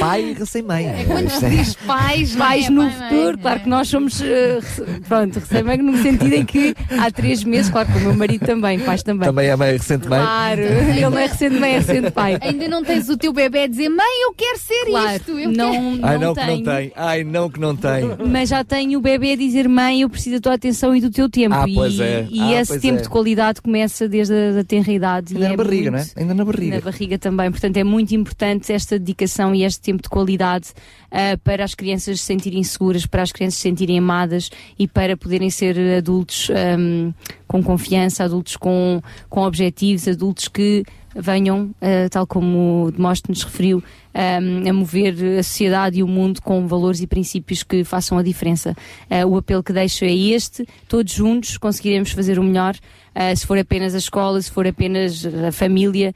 Pai 0.00 0.30
e 0.30 0.32
recém-mãe. 0.34 0.86
É 0.86 1.04
quando 1.04 1.30
se 1.30 1.48
diz 1.48 1.74
pais, 1.74 2.36
pais 2.36 2.68
no 2.68 2.90
futuro, 2.90 3.38
claro 3.38 3.60
que 3.60 3.68
nós 3.68 3.88
somos, 3.88 4.20
eh, 4.20 4.60
pronto, 5.08 5.38
recém-mãe 5.38 5.78
no 5.78 5.96
sentido 5.98 6.34
em 6.34 6.44
que 6.44 6.74
há 6.98 7.10
três 7.10 7.44
meses, 7.44 7.70
claro 7.70 7.90
que 7.90 7.98
o 7.98 8.00
meu 8.00 8.14
marido 8.14 8.44
também, 8.44 8.78
pais 8.80 9.02
também. 9.02 9.26
Também 9.26 9.48
é 9.48 9.56
mãe 9.56 9.72
recente 9.72 10.08
mãe. 10.08 10.20
Claro, 10.20 10.60
ele 10.60 11.00
não 11.00 11.18
é 11.18 11.26
recente 11.26 11.58
mãe, 11.58 11.72
é 11.72 11.78
recente 11.78 12.10
pai. 12.10 12.38
Ainda 12.40 12.68
não 12.68 12.84
tens 12.84 13.08
o 13.08 13.16
teu 13.16 13.32
bebê 13.32 13.64
a 13.64 13.66
dizer, 13.66 13.88
mãe, 14.02 14.22
eu 14.24 14.34
quero 14.34 14.58
ser 14.58 14.84
Claro, 14.86 15.16
isto. 15.16 15.30
Eu 15.38 15.50
não, 15.52 15.72
quero... 15.72 16.06
Ai 16.06 16.18
não 16.18 16.26
não 16.26 16.34
que 16.34 16.46
não 16.46 16.62
tem. 16.62 16.92
Ai 16.96 17.24
não 17.24 17.50
que 17.50 17.60
não 17.60 17.76
tem. 17.76 18.02
Mas 18.30 18.48
já 18.48 18.64
tenho 18.64 18.98
o 18.98 19.02
bebê 19.02 19.32
a 19.32 19.36
dizer, 19.36 19.68
mãe, 19.68 20.00
eu 20.02 20.10
preciso 20.10 20.36
da 20.36 20.40
tua 20.40 20.54
atenção 20.54 20.94
e 20.96 21.00
do 21.00 21.10
teu 21.10 21.28
tempo. 21.30 21.54
Ah, 21.54 21.64
e 21.68 21.74
pois 21.74 21.98
é. 22.00 22.26
e 22.30 22.40
Ah, 22.40 22.60
esse 22.60 22.72
pois 22.72 22.82
tempo 22.82 22.98
é. 22.98 23.02
de 23.02 23.08
qualidade 23.08 23.60
começa 23.62 24.08
desde 24.08 24.34
a 24.34 24.52
da 24.52 24.64
tenra 24.64 24.92
idade. 24.92 25.34
Ainda 25.34 25.44
e 25.44 25.48
na 25.48 25.54
é 25.54 25.56
barriga, 25.56 25.90
muito- 25.90 26.06
não 26.06 26.12
é? 26.16 26.20
Ainda 26.22 26.34
na 26.34 26.44
barriga. 26.44 26.74
Na 26.76 26.80
barriga 26.82 27.18
também. 27.18 27.50
Portanto, 27.50 27.76
é 27.76 27.84
muito 27.84 28.14
importante 28.14 28.72
esta 28.72 28.98
dedicação 28.98 29.54
e 29.54 29.62
este 29.64 29.80
tempo 29.80 30.02
de 30.02 30.08
qualidade 30.08 30.68
ah, 31.10 31.38
para 31.44 31.64
as 31.64 31.74
crianças 31.74 32.20
se 32.20 32.26
sentirem 32.26 32.62
seguras, 32.64 33.06
para 33.06 33.22
as 33.22 33.30
crianças 33.32 33.56
se 33.56 33.62
sentirem 33.62 33.98
amadas 33.98 34.50
e 34.78 34.88
para 34.88 35.16
poderem 35.16 35.50
ser 35.50 35.76
adultos 35.98 36.50
ahm, 36.50 37.12
com 37.46 37.62
confiança, 37.62 38.24
adultos 38.24 38.56
com, 38.56 39.00
com 39.28 39.42
objetivos, 39.42 40.08
adultos 40.08 40.48
que 40.48 40.84
venham, 41.14 41.70
ah, 41.80 42.08
tal 42.10 42.26
como 42.26 42.90
Demóstenes 42.90 43.42
referiu, 43.42 43.82
ahm, 44.14 44.68
a 44.68 44.72
mover 44.72 45.14
a 45.38 45.42
sociedade 45.42 45.98
e 45.98 46.02
o 46.02 46.08
mundo 46.08 46.40
com 46.42 46.66
valores 46.66 47.00
e 47.00 47.06
princípios 47.06 47.62
que 47.62 47.84
façam 47.84 48.18
a 48.18 48.22
diferença. 48.22 48.76
Ah, 49.10 49.26
o 49.26 49.36
apelo 49.36 49.62
que 49.62 49.72
deixo 49.72 50.04
é 50.04 50.12
este, 50.12 50.66
todos 50.88 51.12
juntos 51.12 51.56
conseguiremos 51.58 52.12
fazer 52.12 52.38
o 52.38 52.42
melhor. 52.42 52.76
Ah, 53.14 53.34
se 53.34 53.46
for 53.46 53.58
apenas 53.58 53.94
a 53.94 53.98
escola, 53.98 54.40
se 54.40 54.50
for 54.50 54.66
apenas 54.66 55.26
a 55.26 55.52
família, 55.52 56.14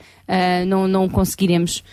não, 0.67 0.89
não 0.89 1.09
conseguiremos. 1.09 1.85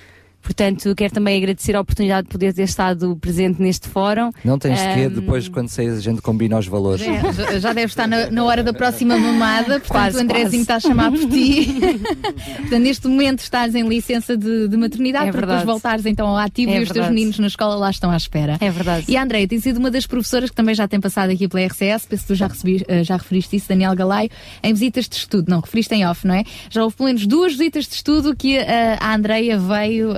Portanto, 0.44 0.94
quero 0.96 1.14
também 1.14 1.38
agradecer 1.38 1.76
a 1.76 1.80
oportunidade 1.82 2.28
de 2.28 2.32
poder 2.32 2.54
ter 2.54 2.64
estado 2.64 3.16
presente 3.16 3.62
neste 3.62 3.88
fórum. 3.88 4.30
Não 4.44 4.60
tens 4.60 4.78
de 4.78 4.86
quê, 4.94 5.06
Ahm, 5.06 5.10
depois 5.14 5.48
quando 5.48 5.70
sair 5.70 5.90
a 5.90 6.00
gente 6.00 6.22
combina 6.22 6.60
os 6.60 6.68
valores. 6.68 7.02
É, 7.08 7.60
já- 7.60 7.72
deve 7.74 7.88
estar 7.88 8.08
na, 8.08 8.30
na 8.30 8.44
hora 8.44 8.62
da 8.62 8.74
próxima 8.74 9.18
mamada, 9.18 9.80
portanto 9.80 9.88
Quase, 9.88 10.18
o 10.18 10.22
Andrezinho 10.22 10.50
quase. 10.50 10.58
está 10.62 10.76
a 10.76 10.80
chamar 10.80 11.12
por 11.12 11.20
ti. 11.30 11.68
portanto, 12.60 12.80
neste 12.82 13.08
momento 13.08 13.40
estás 13.40 13.74
em 13.74 13.88
licença 13.88 14.36
de, 14.38 14.68
de 14.68 14.78
maternidade 14.78 15.30
É 15.30 15.32
para 15.32 15.42
depois 15.48 15.64
voltares 15.64 16.06
então 16.06 16.28
ao 16.28 16.38
ativo 16.38 16.72
É 16.72 16.80
e 16.80 16.84
os 16.84 16.90
teus 16.90 17.08
meninos 17.08 17.40
na 17.40 17.48
escola 17.48 17.76
lá 17.76 17.90
estão 17.90 18.12
à 18.12 18.18
espera. 18.18 18.58
É 18.60 18.70
verdade. 18.70 19.06
E 19.08 19.16
a 19.18 19.24
Andreia, 19.24 19.48
tem 19.48 19.60
sido 19.60 19.78
uma 19.78 19.90
das 19.90 20.06
professoras 20.06 20.50
que 20.50 20.56
também 20.56 20.76
já 20.76 20.88
tem 20.88 21.00
passado 21.00 21.30
aqui 21.32 21.48
pela 21.48 21.66
RCS, 21.66 22.06
penso 22.06 22.24
que 22.24 22.28
tu 22.28 22.36
já, 22.36 22.48
recebi, 22.48 22.84
eh, 22.88 23.04
já 23.04 23.16
referiste 23.18 23.56
isso, 23.56 23.70
Daniel 23.70 23.96
Galaio, 23.96 24.30
em 24.62 24.74
visitas 24.74 25.08
de 25.08 25.16
estudo, 25.16 25.50
não, 25.50 25.62
referiste 25.62 25.94
em 25.96 26.06
off, 26.06 26.28
não 26.28 26.36
é? 26.36 26.44
Já 26.70 26.84
houve 26.84 26.96
pelo 26.96 27.08
menos 27.08 27.26
duas 27.26 27.54
visitas 27.54 27.86
de 27.88 27.96
estudo 27.96 28.36
que 28.36 28.58
eh, 28.58 28.98
a 29.00 29.16
Andreia 29.16 29.58
veio 29.58 30.12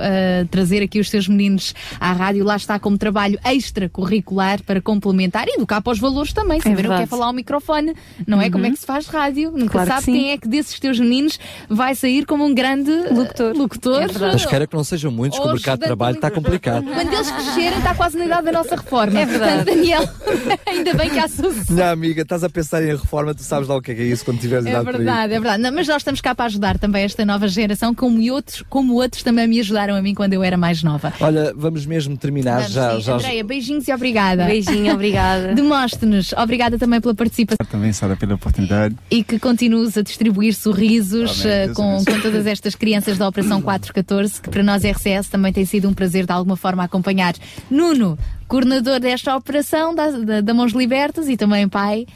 trazer 0.50 0.82
aqui 0.82 1.00
os 1.00 1.10
seus 1.10 1.28
meninos 1.28 1.74
à 2.00 2.12
rádio, 2.12 2.44
lá 2.44 2.56
está 2.56 2.78
como 2.78 2.96
trabalho 2.98 3.38
extracurricular 3.44 4.62
para 4.62 4.80
complementar 4.80 5.46
e 5.48 5.54
educar 5.56 5.80
para 5.80 5.92
os 5.92 5.98
valores 5.98 6.32
também, 6.32 6.60
saber 6.60 6.72
o 6.72 6.76
que 6.76 6.80
é 6.80 6.88
verdade. 6.88 7.10
falar 7.10 7.26
ao 7.26 7.32
microfone, 7.32 7.94
não 8.26 8.40
é? 8.40 8.46
Uhum. 8.46 8.50
Como 8.52 8.66
é 8.66 8.70
que 8.70 8.76
se 8.76 8.86
faz 8.86 9.06
rádio, 9.06 9.52
nunca 9.52 9.72
Claro 9.72 9.86
que 9.86 9.94
sabe 9.94 10.04
sim. 10.04 10.12
quem 10.12 10.30
é 10.30 10.38
que 10.38 10.48
desses 10.48 10.78
teus 10.80 10.98
meninos 10.98 11.38
vai 11.68 11.94
sair 11.94 12.24
como 12.26 12.44
um 12.44 12.54
grande 12.54 12.90
locutor. 13.10 13.56
locutor. 13.56 14.02
Mas 14.20 14.46
quero 14.46 14.66
que 14.68 14.74
não 14.76 14.84
sejam 14.84 15.10
muitos, 15.10 15.38
que 15.38 15.44
o 15.44 15.52
mercado 15.52 15.80
de 15.80 15.86
trabalho 15.86 16.16
está 16.16 16.30
complicado. 16.30 16.84
Quando 16.84 17.12
eles 17.12 17.30
crescerem, 17.30 17.78
está 17.78 17.94
quase 17.94 18.16
na 18.18 18.24
idade 18.26 18.46
da 18.46 18.52
nossa 18.52 18.76
reforma. 18.76 19.18
É 19.18 19.26
verdade. 19.26 19.64
Portanto, 19.64 19.76
Daniel, 19.76 20.08
ainda 20.66 20.94
bem 20.94 21.10
que 21.10 21.18
há 21.18 21.28
sucesso. 21.28 21.72
Minha 21.72 21.90
amiga, 21.90 22.22
estás 22.22 22.44
a 22.44 22.48
pensar 22.48 22.82
em 22.82 22.90
reforma, 22.90 23.34
tu 23.34 23.42
sabes 23.42 23.68
lá 23.68 23.76
o 23.76 23.82
que 23.82 23.92
é, 23.92 23.94
que 23.94 24.02
é 24.02 24.04
isso 24.04 24.24
quando 24.24 24.40
tiveres 24.40 24.66
É 24.66 24.70
idade 24.70 24.84
para 24.84 24.98
verdade, 24.98 25.34
é 25.34 25.40
verdade. 25.40 25.62
Não, 25.62 25.72
mas 25.72 25.88
nós 25.88 25.98
estamos 25.98 26.20
cá 26.20 26.34
para 26.34 26.46
ajudar 26.46 26.78
também 26.78 27.04
esta 27.04 27.24
nova 27.24 27.48
geração, 27.48 27.94
como 27.94 28.20
outros, 28.32 28.62
como 28.68 28.94
outros 28.94 29.22
também 29.22 29.46
me 29.46 29.60
ajudaram 29.60 29.94
a 29.94 30.02
mim 30.06 30.14
quando 30.14 30.32
eu 30.32 30.42
era 30.42 30.56
mais 30.56 30.82
nova. 30.82 31.12
Olha, 31.20 31.52
vamos 31.56 31.84
mesmo 31.84 32.16
terminar 32.16 32.58
Vamos, 32.60 32.72
já. 32.72 32.94
sim. 32.94 33.00
já 33.02 33.14
Andreia, 33.16 33.44
beijinhos 33.44 33.88
e 33.88 33.92
obrigada. 33.92 34.44
Beijinho, 34.46 34.92
obrigada. 34.94 35.52
Demóstenes, 35.54 36.32
obrigada 36.32 36.78
também 36.78 37.00
pela 37.00 37.14
participação 37.14 37.66
Também, 37.70 37.92
Sara, 37.92 38.16
pela 38.16 38.34
oportunidade. 38.34 38.94
e 39.10 39.22
que 39.24 39.38
continues 39.38 39.96
a 39.98 40.02
distribuir 40.02 40.54
sorrisos 40.54 41.44
Amém. 41.44 41.52
eh, 41.56 41.68
com, 41.74 42.04
com 42.04 42.20
todas 42.20 42.46
estas 42.46 42.74
crianças 42.74 43.18
da 43.18 43.28
Operação 43.28 43.60
414, 43.60 44.40
que 44.40 44.48
para 44.50 44.62
nós 44.62 44.84
RCS 44.84 45.28
também 45.28 45.52
tem 45.52 45.64
sido 45.64 45.88
um 45.88 45.92
prazer 45.94 46.24
de 46.24 46.32
alguma 46.32 46.56
forma 46.56 46.84
acompanhar. 46.84 47.34
Nuno, 47.70 48.16
coordenador 48.46 49.00
desta 49.00 49.34
operação 49.34 49.94
da, 49.94 50.10
da, 50.10 50.40
da 50.40 50.54
Mãos 50.54 50.72
Libertas 50.72 51.28
e 51.28 51.36
também 51.36 51.68
pai. 51.68 52.06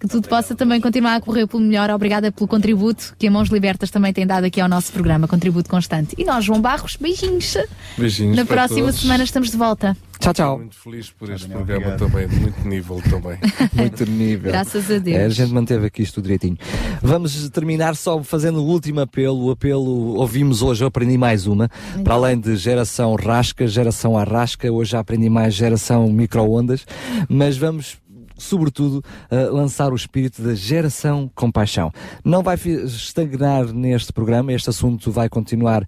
Que 0.00 0.08
tudo 0.08 0.26
possa 0.28 0.54
também 0.54 0.80
continuar 0.80 1.16
a 1.16 1.20
correr 1.20 1.46
pelo 1.46 1.62
melhor. 1.62 1.90
Obrigada 1.90 2.32
pelo 2.32 2.48
contributo 2.48 3.14
que 3.18 3.26
a 3.26 3.30
Mãos 3.30 3.50
Libertas 3.50 3.90
também 3.90 4.14
tem 4.14 4.26
dado 4.26 4.44
aqui 4.44 4.58
ao 4.58 4.68
nosso 4.68 4.90
programa, 4.92 5.28
contributo 5.28 5.68
constante. 5.68 6.14
E 6.16 6.24
nós, 6.24 6.42
João 6.42 6.58
Barros, 6.58 6.96
beijinhos. 6.96 7.58
Beijinhos 7.98 8.34
Na 8.34 8.46
próxima 8.46 8.86
todos. 8.86 9.00
semana 9.00 9.22
estamos 9.22 9.50
de 9.50 9.58
volta. 9.58 9.94
Tchau, 10.18 10.32
tchau. 10.32 10.58
Muito 10.58 10.76
feliz 10.76 11.10
por 11.10 11.30
este 11.30 11.48
programa 11.48 11.92
também, 11.92 12.26
de 12.28 12.36
muito 12.36 12.68
nível 12.68 13.02
também. 13.10 13.38
Muito 13.72 14.04
nível. 14.04 14.50
Graças 14.52 14.90
a 14.90 14.98
Deus. 14.98 15.16
É, 15.16 15.24
a 15.24 15.28
gente 15.30 15.52
manteve 15.52 15.86
aqui 15.86 16.02
isto 16.02 16.20
direitinho. 16.20 16.58
Vamos 17.02 17.48
terminar 17.48 17.96
só 17.96 18.22
fazendo 18.22 18.62
o 18.62 18.66
último 18.66 19.00
apelo. 19.00 19.46
O 19.46 19.50
apelo 19.50 20.16
ouvimos 20.16 20.60
hoje, 20.60 20.82
eu 20.84 20.88
aprendi 20.88 21.16
mais 21.16 21.46
uma. 21.46 21.70
Para 22.04 22.14
além 22.14 22.38
de 22.38 22.54
geração 22.56 23.14
rasca, 23.14 23.66
geração 23.66 24.16
arrasca, 24.16 24.70
hoje 24.70 24.90
já 24.92 25.00
aprendi 25.00 25.30
mais 25.30 25.54
geração 25.54 26.06
micro-ondas. 26.08 26.86
Mas 27.28 27.56
vamos 27.56 27.96
sobretudo, 28.42 29.04
uh, 29.30 29.54
lançar 29.54 29.92
o 29.92 29.96
espírito 29.96 30.42
da 30.42 30.54
geração 30.54 31.30
compaixão. 31.34 31.92
Não 32.24 32.42
vai 32.42 32.56
estagnar 32.56 33.72
neste 33.72 34.12
programa, 34.12 34.52
este 34.52 34.70
assunto 34.70 35.10
vai 35.10 35.28
continuar 35.28 35.86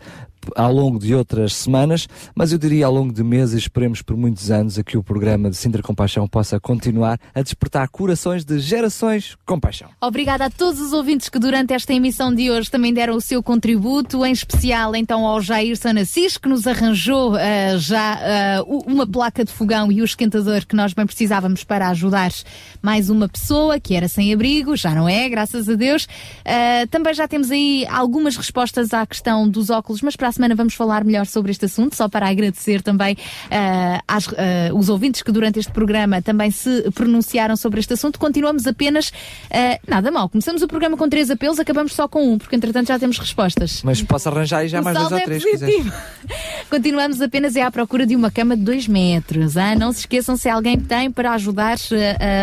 ao 0.56 0.72
longo 0.72 0.98
de 0.98 1.14
outras 1.14 1.54
semanas, 1.54 2.08
mas 2.34 2.52
eu 2.52 2.58
diria 2.58 2.86
ao 2.86 2.92
longo 2.92 3.12
de 3.12 3.22
meses, 3.22 3.54
esperemos 3.62 4.02
por 4.02 4.16
muitos 4.16 4.50
anos, 4.50 4.78
a 4.78 4.82
que 4.82 4.96
o 4.98 5.02
programa 5.02 5.50
de 5.50 5.56
Sintra 5.56 5.82
Compaixão 5.82 6.26
possa 6.26 6.58
continuar 6.58 7.18
a 7.34 7.42
despertar 7.42 7.88
corações 7.88 8.44
de 8.44 8.58
gerações 8.58 9.36
compaixão. 9.46 9.88
Obrigada 10.00 10.46
a 10.46 10.50
todos 10.50 10.80
os 10.80 10.92
ouvintes 10.92 11.28
que 11.28 11.38
durante 11.38 11.72
esta 11.72 11.92
emissão 11.92 12.34
de 12.34 12.50
hoje 12.50 12.70
também 12.70 12.92
deram 12.92 13.14
o 13.16 13.20
seu 13.20 13.42
contributo, 13.42 14.24
em 14.24 14.32
especial 14.32 14.94
então 14.96 15.26
ao 15.26 15.40
Jairson 15.40 15.98
Assis, 16.00 16.36
que 16.36 16.48
nos 16.48 16.66
arranjou 16.66 17.34
ah, 17.36 17.76
já 17.78 18.14
ah, 18.14 18.62
u- 18.66 18.82
uma 18.86 19.06
placa 19.06 19.44
de 19.44 19.52
fogão 19.52 19.90
e 19.92 20.00
o 20.00 20.04
esquentador 20.04 20.66
que 20.66 20.74
nós 20.74 20.92
bem 20.92 21.06
precisávamos 21.06 21.64
para 21.64 21.88
ajudar 21.88 22.30
mais 22.80 23.08
uma 23.10 23.28
pessoa 23.28 23.78
que 23.78 23.94
era 23.94 24.08
sem 24.08 24.32
abrigo, 24.32 24.76
já 24.76 24.94
não 24.94 25.08
é, 25.08 25.28
graças 25.28 25.68
a 25.68 25.74
Deus. 25.74 26.06
Ah, 26.44 26.86
também 26.90 27.14
já 27.14 27.28
temos 27.28 27.50
aí 27.50 27.86
algumas 27.88 28.36
respostas 28.36 28.92
à 28.92 29.06
questão 29.06 29.48
dos 29.48 29.70
óculos, 29.70 30.02
mas 30.02 30.16
para 30.16 30.31
a 30.32 30.34
semana 30.34 30.54
vamos 30.54 30.74
falar 30.74 31.04
melhor 31.04 31.26
sobre 31.26 31.52
este 31.52 31.66
assunto, 31.66 31.94
só 31.94 32.08
para 32.08 32.26
agradecer 32.26 32.80
também 32.80 33.16
ah, 33.50 34.02
às, 34.08 34.28
ah, 34.28 34.74
os 34.74 34.88
ouvintes 34.88 35.22
que 35.22 35.30
durante 35.30 35.58
este 35.58 35.70
programa 35.70 36.22
também 36.22 36.50
se 36.50 36.90
pronunciaram 36.94 37.54
sobre 37.54 37.80
este 37.80 37.92
assunto. 37.92 38.18
Continuamos 38.18 38.66
apenas, 38.66 39.12
ah, 39.50 39.78
nada 39.86 40.10
mal, 40.10 40.28
começamos 40.28 40.62
o 40.62 40.68
programa 40.68 40.96
com 40.96 41.08
três 41.08 41.30
apelos, 41.30 41.60
acabamos 41.60 41.94
só 41.94 42.08
com 42.08 42.32
um, 42.32 42.38
porque 42.38 42.56
entretanto 42.56 42.88
já 42.88 42.98
temos 42.98 43.18
respostas. 43.18 43.82
Mas 43.84 44.02
posso 44.02 44.28
arranjar 44.28 44.60
aí 44.60 44.68
já 44.68 44.80
O 44.80 44.84
mais 44.84 44.96
dois 44.96 45.08
saldo 45.08 45.14
ou 45.16 45.20
é 45.20 45.24
três, 45.24 45.44
positivo. 45.44 45.92
Continuamos 46.70 47.20
apenas 47.20 47.54
é 47.54 47.62
à 47.62 47.70
procura 47.70 48.06
de 48.06 48.16
uma 48.16 48.30
cama 48.30 48.56
de 48.56 48.62
2 48.62 48.88
metros. 48.88 49.58
ah? 49.58 49.74
Não 49.74 49.92
se 49.92 50.00
esqueçam 50.00 50.36
se 50.36 50.48
alguém 50.48 50.80
tem 50.80 51.10
para 51.10 51.32
ajudar 51.32 51.76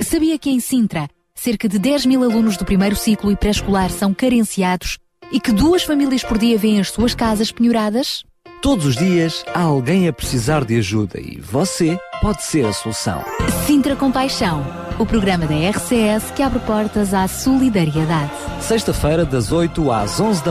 Sabia 0.00 0.38
que 0.38 0.50
em 0.50 0.60
Sintra, 0.60 1.08
cerca 1.34 1.68
de 1.68 1.78
10 1.78 2.06
mil 2.06 2.22
alunos 2.22 2.56
do 2.56 2.64
primeiro 2.64 2.96
ciclo 2.96 3.30
e 3.30 3.36
pré-escolar 3.36 3.90
são 3.90 4.12
carenciados 4.12 4.98
e 5.32 5.40
que 5.40 5.52
duas 5.52 5.82
famílias 5.82 6.22
por 6.22 6.38
dia 6.38 6.58
vêm 6.58 6.80
as 6.80 6.90
suas 6.90 7.14
casas 7.14 7.50
penhoradas? 7.50 8.24
Todos 8.62 8.86
os 8.86 8.96
dias 8.96 9.44
há 9.52 9.60
alguém 9.60 10.08
a 10.08 10.12
precisar 10.12 10.64
de 10.64 10.76
ajuda 10.78 11.20
e 11.20 11.38
você 11.38 11.98
pode 12.22 12.42
ser 12.44 12.64
a 12.64 12.72
solução. 12.72 13.22
Sintra 13.66 13.94
Compaixão, 13.94 14.64
o 14.98 15.04
programa 15.04 15.46
da 15.46 15.54
RCS 15.54 16.30
que 16.34 16.42
abre 16.42 16.60
portas 16.60 17.12
à 17.12 17.28
solidariedade. 17.28 18.32
Sexta-feira, 18.60 19.26
das 19.26 19.52
8 19.52 19.92
às 19.92 20.18
11 20.18 20.42
da 20.42 20.42